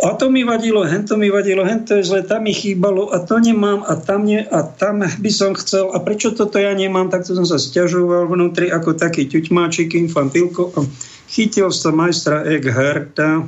A 0.00 0.16
to 0.16 0.32
mi 0.32 0.44
vadilo, 0.44 0.84
hen 0.84 1.04
to 1.04 1.20
mi 1.20 1.28
vadilo, 1.28 1.60
hen 1.60 1.84
to 1.84 2.00
je 2.00 2.08
zle, 2.08 2.24
tam 2.24 2.48
mi 2.48 2.56
chýbalo 2.56 3.12
a 3.12 3.20
to 3.20 3.36
nemám 3.36 3.84
a 3.84 4.00
tam 4.00 4.24
nie 4.24 4.40
a 4.40 4.64
tam 4.64 5.04
by 5.04 5.28
som 5.28 5.52
chcel 5.52 5.92
a 5.92 6.00
prečo 6.00 6.32
toto 6.32 6.56
ja 6.56 6.72
nemám, 6.72 7.12
tak 7.12 7.28
to 7.28 7.36
som 7.36 7.44
sa 7.44 7.60
stiažoval 7.60 8.24
vnútri 8.32 8.72
ako 8.72 8.96
taký 8.96 9.28
ťuťmáčik, 9.28 9.92
infantilko 9.92 10.72
a 10.72 10.88
chytil 11.28 11.68
som 11.68 12.00
majstra 12.00 12.48
Eckharta, 12.48 13.44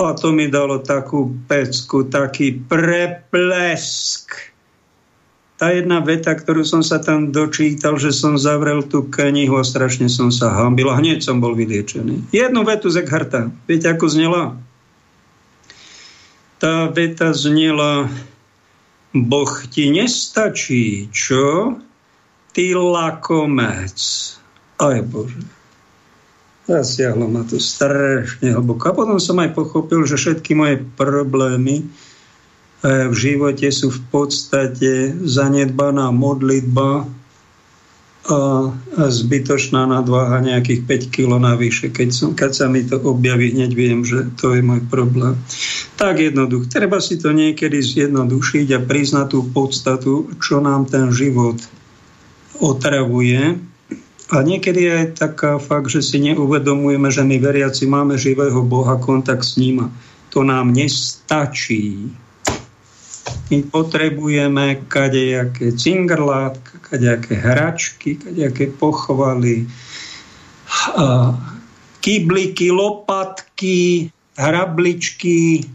a 0.00 0.16
to 0.16 0.32
mi 0.32 0.48
dalo 0.48 0.80
takú 0.80 1.28
pecku, 1.44 2.08
taký 2.08 2.56
preplesk. 2.64 4.49
Tá 5.60 5.76
jedna 5.76 6.00
veta, 6.00 6.32
ktorú 6.32 6.64
som 6.64 6.80
sa 6.80 7.04
tam 7.04 7.36
dočítal, 7.36 8.00
že 8.00 8.16
som 8.16 8.40
zavrel 8.40 8.80
tú 8.80 9.04
knihu 9.12 9.60
a 9.60 9.64
strašne 9.64 10.08
som 10.08 10.32
sa 10.32 10.56
hambil 10.56 10.88
a 10.88 10.96
hneď 10.96 11.20
som 11.20 11.36
bol 11.36 11.52
vyliečený. 11.52 12.32
Jednu 12.32 12.64
vetu 12.64 12.88
z 12.88 13.04
Eckharta. 13.04 13.52
Viete, 13.68 13.92
ako 13.92 14.08
znela? 14.08 14.56
Tá 16.56 16.88
veta 16.88 17.36
znela 17.36 18.08
Boh 19.12 19.52
ti 19.68 19.92
nestačí, 19.92 21.12
čo? 21.12 21.76
Ty 22.56 22.66
lakomec. 22.80 24.00
Aj 24.80 24.98
Bože. 25.04 25.44
Zasiahlo 26.70 27.28
ma 27.28 27.44
to 27.44 27.60
strašne 27.60 28.56
hlboko. 28.56 28.88
A 28.88 28.96
potom 28.96 29.20
som 29.20 29.36
aj 29.36 29.52
pochopil, 29.52 30.08
že 30.08 30.16
všetky 30.16 30.56
moje 30.56 30.80
problémy 30.96 31.84
v 32.84 33.14
živote 33.14 33.68
sú 33.68 33.92
v 33.92 34.00
podstate 34.08 35.12
zanedbaná 35.20 36.08
modlitba 36.12 37.04
a 38.30 39.08
zbytočná 39.10 39.88
nadváha 39.88 40.44
nejakých 40.44 41.08
5 41.08 41.14
kg 41.14 41.40
navyše. 41.40 41.88
Keď, 41.88 42.08
som, 42.12 42.30
keď 42.36 42.50
sa 42.52 42.66
mi 42.68 42.84
to 42.84 43.00
objaví, 43.00 43.56
hneď 43.56 43.72
viem, 43.72 44.04
že 44.04 44.28
to 44.36 44.52
je 44.52 44.60
môj 44.60 44.84
problém. 44.92 45.40
Tak 45.96 46.20
jednoducho. 46.20 46.68
Treba 46.68 47.00
si 47.00 47.16
to 47.16 47.32
niekedy 47.32 47.80
zjednodušiť 47.80 48.76
a 48.76 48.84
priznať 48.84 49.26
tú 49.32 49.40
podstatu, 49.50 50.28
čo 50.36 50.60
nám 50.60 50.88
ten 50.88 51.08
život 51.10 51.56
otravuje 52.60 53.56
a 54.30 54.36
niekedy 54.46 54.80
je 54.86 54.98
taká 55.10 55.58
fakt, 55.58 55.90
že 55.90 56.04
si 56.06 56.22
neuvedomujeme, 56.22 57.10
že 57.10 57.26
my 57.26 57.36
veriaci 57.42 57.90
máme 57.90 58.14
živého 58.14 58.62
Boha, 58.62 58.94
kontakt 59.02 59.42
s 59.42 59.58
ním. 59.58 59.90
To 60.30 60.46
nám 60.46 60.70
nestačí. 60.70 62.14
My 63.50 63.66
potrebujeme 63.66 64.86
kadejaké 64.86 65.74
cingrlátka, 65.74 66.78
kadejaké 66.86 67.34
hračky, 67.34 68.14
kadejaké 68.14 68.70
pochvaly, 68.70 69.66
kybliky, 71.98 72.70
lopatky, 72.70 74.06
hrabličky, 74.38 75.66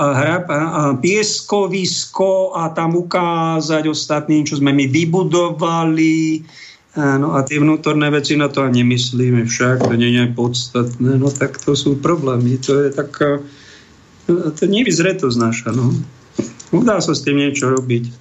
hrab, 0.00 0.48
a 0.48 0.96
pieskovisko 0.96 2.56
a 2.56 2.72
tam 2.72 2.96
ukázať 2.96 3.92
ostatným, 3.92 4.48
čo 4.48 4.56
sme 4.56 4.72
my 4.72 4.88
vybudovali, 4.88 6.42
Áno, 6.98 7.38
a 7.38 7.46
tie 7.46 7.62
vnútorné 7.62 8.10
veci 8.10 8.34
na 8.34 8.50
to 8.50 8.66
ani 8.66 8.82
nemyslíme 8.82 9.46
však, 9.46 9.86
to 9.86 9.94
nie 9.94 10.18
je 10.18 10.34
podstatné, 10.34 11.14
no 11.14 11.30
tak 11.30 11.54
to 11.62 11.78
sú 11.78 11.94
problémy. 11.94 12.58
To 12.66 12.74
je 12.82 12.90
taká, 12.90 13.38
to 14.26 14.62
nevyzretosť 14.66 15.36
naša, 15.38 15.70
no. 15.70 15.94
Udá 16.74 17.00
sa 17.00 17.16
s 17.16 17.24
tým 17.24 17.40
niečo 17.40 17.72
robiť. 17.72 18.12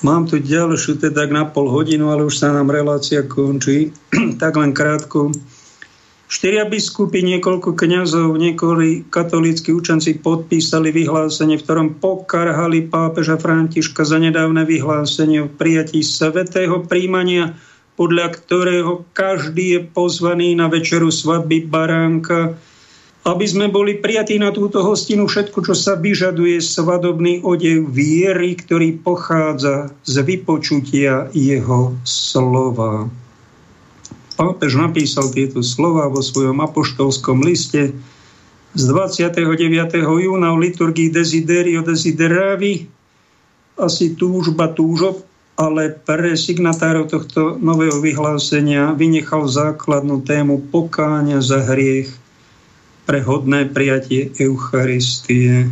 Mám 0.00 0.32
tu 0.32 0.40
ďalšiu 0.40 0.96
teda 0.96 1.28
na 1.28 1.44
pol 1.44 1.68
hodinu, 1.68 2.08
ale 2.08 2.24
už 2.24 2.40
sa 2.40 2.56
nám 2.56 2.72
relácia 2.72 3.20
končí. 3.20 3.92
tak 4.40 4.56
len 4.56 4.72
krátko. 4.72 5.28
Štyria 6.30 6.62
biskupy, 6.62 7.26
niekoľko 7.26 7.74
kňazov, 7.74 8.38
niekoľko 8.38 9.10
katolíckí 9.10 9.74
učenci 9.74 10.22
podpísali 10.22 10.94
vyhlásenie, 10.94 11.58
v 11.58 11.64
ktorom 11.66 11.88
pokarhali 11.98 12.86
pápeža 12.86 13.34
Františka 13.34 14.06
za 14.06 14.22
nedávne 14.22 14.62
vyhlásenie 14.62 15.44
o 15.44 15.50
prijatí 15.50 16.06
svetého 16.06 16.86
príjmania 16.86 17.58
podľa 18.00 18.32
ktorého 18.32 19.04
každý 19.12 19.76
je 19.76 19.80
pozvaný 19.92 20.56
na 20.56 20.72
večeru 20.72 21.12
svadby 21.12 21.68
baránka, 21.68 22.56
aby 23.20 23.44
sme 23.44 23.68
boli 23.68 24.00
prijatí 24.00 24.40
na 24.40 24.48
túto 24.48 24.80
hostinu 24.80 25.28
všetko, 25.28 25.60
čo 25.60 25.74
sa 25.76 25.92
vyžaduje, 26.00 26.56
svadobný 26.56 27.44
odev 27.44 27.92
viery, 27.92 28.56
ktorý 28.56 28.96
pochádza 28.96 29.92
z 30.08 30.14
vypočutia 30.24 31.28
jeho 31.36 32.00
slova. 32.00 33.12
Pápež 34.40 34.80
napísal 34.80 35.28
tieto 35.36 35.60
slova 35.60 36.08
vo 36.08 36.24
svojom 36.24 36.64
apoštolskom 36.64 37.44
liste 37.44 37.92
z 38.72 38.82
29. 38.88 39.36
júna 40.00 40.56
v 40.56 40.62
liturgii 40.70 41.12
Desiderio 41.12 41.84
Desideravi, 41.84 42.88
asi 43.76 44.16
túžba 44.16 44.72
túžob, 44.72 45.24
ale 45.60 45.92
pre 45.92 46.40
signatárov 46.40 47.12
tohto 47.12 47.60
nového 47.60 48.00
vyhlásenia 48.00 48.96
vynechal 48.96 49.44
základnú 49.44 50.24
tému 50.24 50.72
pokáňa 50.72 51.44
za 51.44 51.60
hriech 51.68 52.19
pre 53.10 53.26
hodné 53.26 53.66
prijatie 53.66 54.30
Eucharistie. 54.38 55.66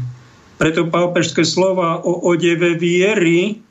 Preto 0.59 0.91
pápežské 0.91 1.47
slova 1.47 2.03
o 2.03 2.27
odeve 2.27 2.75
viery 2.75 3.63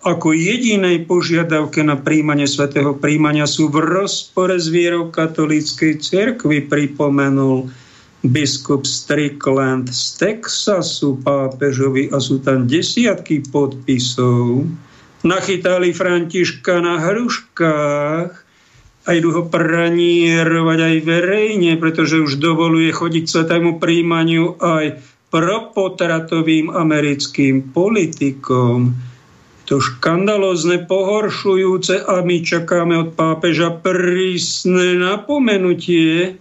ako 0.00 0.32
jedinej 0.32 1.04
požiadavke 1.04 1.84
na 1.84 2.00
príjmanie 2.00 2.48
svätého 2.48 2.96
príjmania 2.96 3.44
sú 3.44 3.68
v 3.68 3.84
rozpore 3.84 4.56
s 4.56 4.72
vierou 4.72 5.12
katolíckej 5.12 6.00
cirkvi, 6.00 6.64
pripomenul 6.64 7.68
biskup 8.24 8.88
Strickland 8.88 9.92
z 9.92 10.16
Texasu 10.16 11.20
pápežovi 11.20 12.08
a 12.08 12.16
sú 12.16 12.40
tam 12.40 12.64
desiatky 12.64 13.44
podpisov 13.52 14.64
nachytali 15.20 15.92
Františka 15.92 16.80
na 16.80 16.96
hruškách 17.02 18.45
a 19.06 19.14
idú 19.14 19.30
ho 19.30 19.42
pranierovať 19.46 20.78
aj 20.82 20.96
verejne, 21.06 21.72
pretože 21.78 22.18
už 22.18 22.42
dovoluje 22.42 22.90
chodiť 22.90 23.24
svetému 23.24 23.78
príjmaniu 23.78 24.58
aj 24.58 24.98
propotratovým 25.30 26.74
americkým 26.74 27.70
politikom. 27.70 28.98
To 29.66 29.82
škandalozne, 29.82 30.86
pohoršujúce 30.86 32.02
a 32.06 32.22
my 32.22 32.36
čakáme 32.42 32.94
od 32.98 33.18
pápeža 33.18 33.74
prísne 33.78 34.98
napomenutie, 34.98 36.38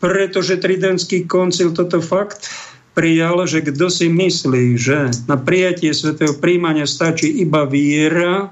pretože 0.00 0.60
Tridentský 0.60 1.28
koncil 1.28 1.76
toto 1.76 2.00
fakt 2.00 2.48
prijal, 2.96 3.44
že 3.44 3.60
kto 3.60 3.92
si 3.92 4.08
myslí, 4.08 4.66
že 4.74 5.12
na 5.28 5.36
prijatie 5.36 5.92
svetého 5.92 6.32
príjmania 6.36 6.88
stačí 6.88 7.28
iba 7.44 7.68
viera, 7.68 8.50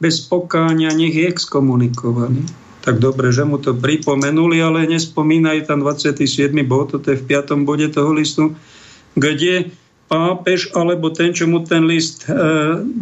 bez 0.00 0.20
pokáňa 0.24 0.92
nech 0.92 1.14
je 1.14 1.26
exkomunikovaný. 1.28 2.44
Tak 2.86 3.02
dobre, 3.02 3.34
že 3.34 3.42
mu 3.42 3.58
to 3.58 3.74
pripomenuli, 3.74 4.62
ale 4.62 4.86
nespomínajú 4.86 5.66
tam 5.66 5.82
27. 5.82 6.54
bod, 6.62 6.94
toto 6.94 7.10
je 7.10 7.18
v 7.18 7.24
5. 7.26 7.66
bode 7.66 7.90
toho 7.90 8.14
listu, 8.14 8.54
kde 9.18 9.74
pápež 10.06 10.70
alebo 10.76 11.10
ten, 11.10 11.34
čo 11.34 11.50
mu 11.50 11.66
ten 11.66 11.82
list 11.82 12.30
e, 12.30 12.32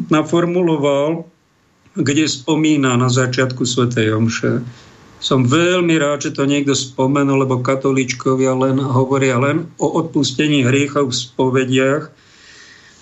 naformuloval, 0.09 1.29
kde 1.95 2.25
spomína 2.25 2.97
na 2.97 3.13
začiatku 3.13 3.69
svätej 3.69 4.17
Omše 4.17 4.65
som 5.25 5.49
veľmi 5.49 5.97
rád, 5.97 6.29
že 6.29 6.37
to 6.37 6.45
niekto 6.45 6.77
spomenul, 6.77 7.49
lebo 7.49 7.65
katolíčkovia 7.65 8.53
len 8.53 8.77
hovoria 8.77 9.41
len 9.41 9.73
o 9.81 9.97
odpustení 9.97 10.69
hriechov 10.69 11.09
v 11.09 11.17
spovediach. 11.17 12.13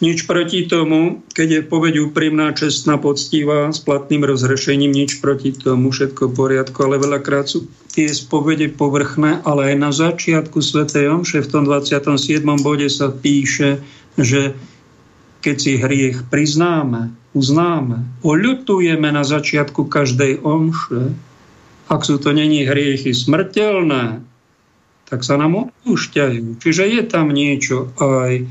Nič 0.03 0.27
proti 0.27 0.67
tomu, 0.67 1.23
keď 1.31 1.49
je 1.49 1.63
povedť 1.63 1.97
úprimná, 2.11 2.51
čestná, 2.59 2.99
poctivá, 2.99 3.71
s 3.71 3.79
platným 3.79 4.27
rozhrešením, 4.27 4.91
nič 4.91 5.23
proti 5.23 5.55
tomu, 5.55 5.95
všetko 5.95 6.27
v 6.27 6.35
poriadku, 6.35 6.79
ale 6.83 6.99
veľakrát 6.99 7.47
sú 7.47 7.71
tie 7.95 8.11
spovede 8.11 8.67
povrchné, 8.75 9.47
ale 9.47 9.71
aj 9.71 9.77
na 9.79 9.95
začiatku 9.95 10.59
Sv. 10.59 10.91
Omše 10.91 11.47
v 11.47 11.49
tom 11.49 11.71
27. 11.71 12.19
bode 12.67 12.91
sa 12.91 13.15
píše, 13.15 13.79
že 14.19 14.59
keď 15.39 15.57
si 15.59 15.79
hriech 15.79 16.27
priznáme, 16.27 17.15
uznáme, 17.31 18.03
oľutujeme 18.27 19.07
na 19.07 19.23
začiatku 19.23 19.87
každej 19.87 20.43
omše, 20.43 21.15
ak 21.87 22.01
sú 22.03 22.19
to 22.19 22.35
není 22.35 22.67
hriechy 22.67 23.15
smrteľné, 23.15 24.19
tak 25.07 25.21
sa 25.23 25.37
nám 25.37 25.69
odpúšťajú. 25.69 26.59
Čiže 26.59 26.89
je 26.89 27.03
tam 27.05 27.31
niečo 27.31 27.93
aj 28.01 28.49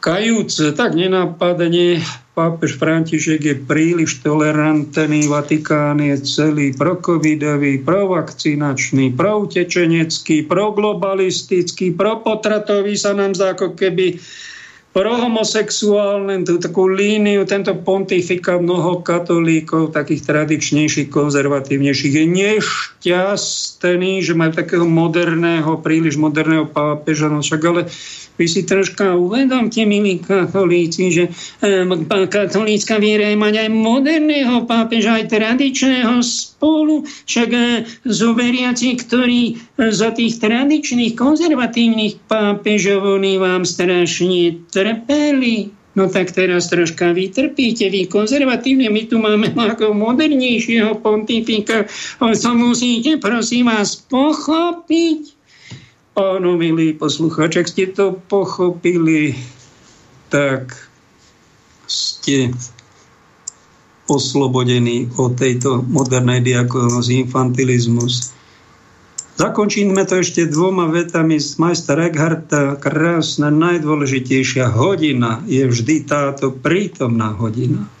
kajúce, 0.00 0.72
tak 0.76 0.94
nenápadne 0.94 2.04
pápež 2.36 2.76
František 2.76 3.42
je 3.42 3.56
príliš 3.56 4.20
tolerantný, 4.20 5.24
Vatikán 5.24 6.04
je 6.04 6.20
celý 6.20 6.76
procovidový, 6.76 7.80
provakcinačný, 7.80 9.16
proutečenecký, 9.16 10.44
proglobalistický, 10.44 11.96
propotratový 11.96 12.92
sa 12.92 13.16
nám 13.16 13.32
zdá 13.32 13.56
ako 13.56 13.72
keby 13.72 14.20
prohomosexuálne, 14.96 16.40
tú 16.48 16.56
takú 16.56 16.88
líniu, 16.88 17.44
tento 17.44 17.76
pontifika 17.76 18.56
mnoho 18.56 19.04
katolíkov, 19.04 19.92
takých 19.92 20.24
tradičnejších, 20.24 21.12
konzervatívnejších, 21.12 22.16
je 22.16 22.24
nešťastný, 22.24 24.24
že 24.24 24.32
majú 24.32 24.56
takého 24.56 24.88
moderného, 24.88 25.84
príliš 25.84 26.16
moderného 26.16 26.64
pápeža, 26.64 27.28
no 27.28 27.44
však 27.44 27.60
ale 27.68 27.92
vy 28.36 28.46
si 28.46 28.62
troška 28.64 29.16
uvedomte, 29.16 29.82
milí 29.88 30.20
katolíci, 30.20 31.12
že 31.12 31.24
um, 31.64 32.04
katolícka 32.08 33.00
viera 33.00 33.32
je 33.32 33.36
aj 33.36 33.70
moderného 33.72 34.68
pápeža, 34.68 35.20
aj 35.20 35.32
tradičného 35.32 36.20
spolu. 36.20 37.04
Však 37.04 37.50
sú 38.04 38.36
veriaci, 38.36 38.96
ktorí 39.00 39.42
uh, 39.56 39.88
za 39.88 40.12
tých 40.12 40.36
tradičných, 40.40 41.16
konzervatívnych 41.16 42.20
pápežov 42.28 43.04
oni 43.20 43.40
vám 43.40 43.64
strašne 43.64 44.60
trpeli. 44.68 45.72
No 45.96 46.12
tak 46.12 46.28
teraz 46.36 46.68
troška 46.68 47.16
vytrpíte, 47.16 47.88
vy 47.88 48.04
konzervatívne, 48.04 48.92
my 48.92 49.02
tu 49.08 49.16
máme 49.16 49.48
ako 49.56 49.96
modernejšieho 49.96 51.00
pontifika, 51.00 51.88
to 52.20 52.50
musíte 52.52 53.16
prosím 53.16 53.72
vás 53.72 53.96
pochopiť. 54.04 55.35
Áno, 56.16 56.56
milí 56.56 56.96
poslucháči, 56.96 57.60
ak 57.60 57.68
ste 57.68 57.92
to 57.92 58.16
pochopili, 58.16 59.36
tak 60.32 60.72
ste 61.84 62.56
oslobodení 64.08 65.12
od 65.20 65.36
tejto 65.36 65.84
modernej 65.84 66.40
diagnózy 66.40 67.20
infantilizmus. 67.20 68.32
Zakončíme 69.36 70.08
to 70.08 70.24
ešte 70.24 70.48
dvoma 70.48 70.88
vetami 70.88 71.36
z 71.36 71.60
majstra 71.60 72.08
Eckharta. 72.08 72.80
Krásna, 72.80 73.52
najdôležitejšia 73.52 74.72
hodina 74.72 75.44
je 75.44 75.68
vždy 75.68 76.08
táto 76.08 76.48
prítomná 76.48 77.36
hodina. 77.36 77.92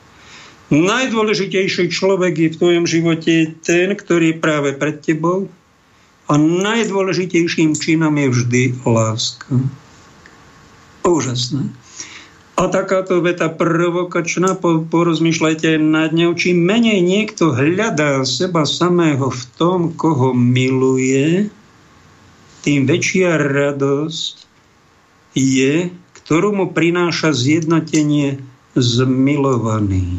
Najdôležitejší 0.72 1.92
človek 1.92 2.32
je 2.32 2.48
v 2.48 2.58
tvojom 2.64 2.84
živote 2.88 3.60
ten, 3.60 3.92
ktorý 3.92 4.32
je 4.32 4.40
práve 4.40 4.72
pred 4.72 5.04
tebou, 5.04 5.52
a 6.26 6.34
najdôležitejším 6.38 7.78
činom 7.78 8.14
je 8.18 8.28
vždy 8.30 8.62
láska. 8.82 9.62
Úžasné. 11.06 11.70
A 12.56 12.72
takáto 12.72 13.20
veta 13.20 13.52
provokačná, 13.52 14.56
porozmýšľajte 14.88 15.76
nad 15.76 16.16
ňou, 16.16 16.32
čím 16.34 16.64
menej 16.64 17.04
niekto 17.04 17.52
hľadá 17.52 18.24
seba 18.24 18.64
samého 18.64 19.28
v 19.28 19.42
tom, 19.60 19.92
koho 19.92 20.32
miluje, 20.32 21.52
tým 22.64 22.88
väčšia 22.88 23.36
radosť 23.36 24.34
je, 25.36 25.92
ktorú 26.24 26.56
mu 26.56 26.66
prináša 26.72 27.36
zjednotenie 27.36 28.40
z 28.74 28.94
milovaný. 29.04 30.18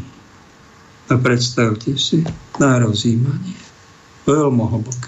A 1.10 1.18
predstavte 1.18 1.98
si, 1.98 2.22
na 2.62 2.80
rozjímanie. 2.80 3.58
Veľmi 4.30 4.64
hlboké. 4.64 5.07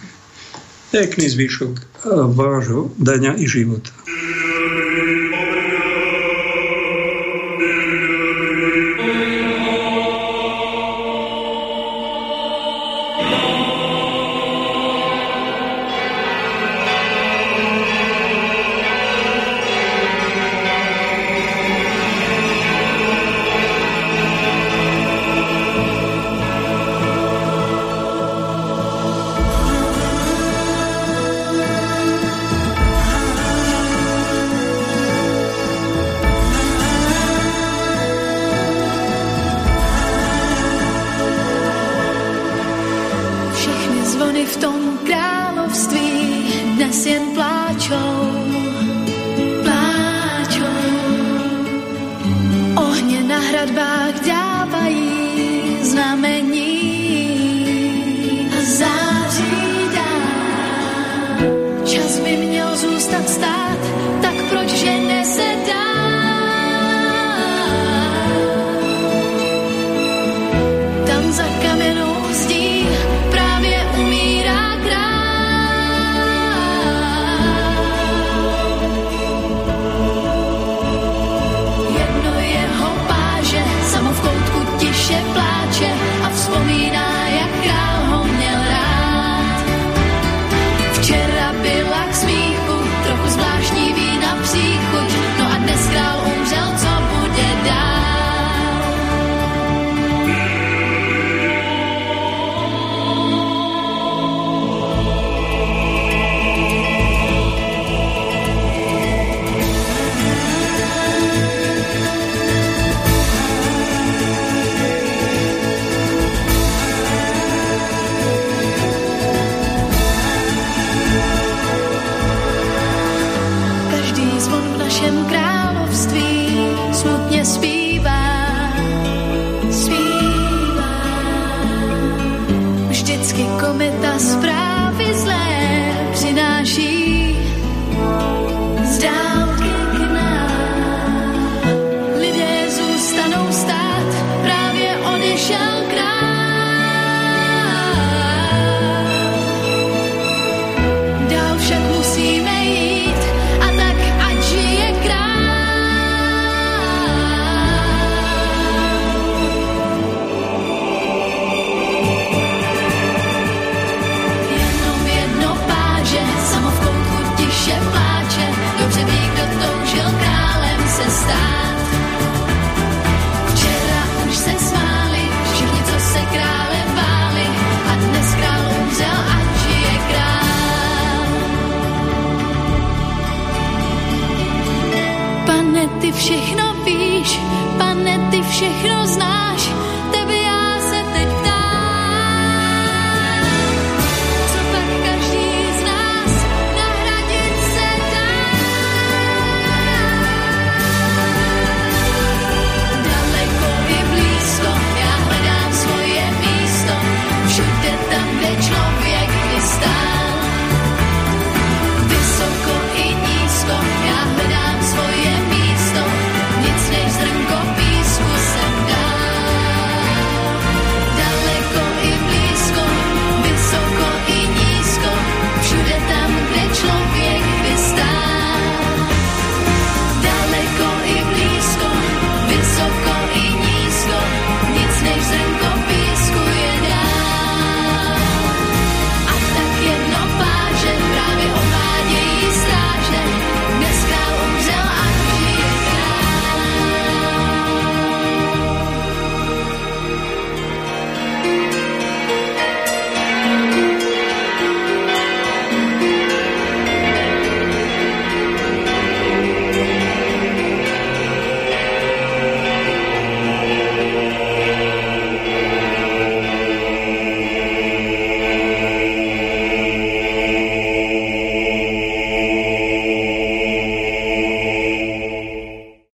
Pekný 0.90 1.30
zvyšok 1.30 2.02
vášho 2.34 2.90
dňa 2.98 3.38
i 3.38 3.46
života. 3.46 3.94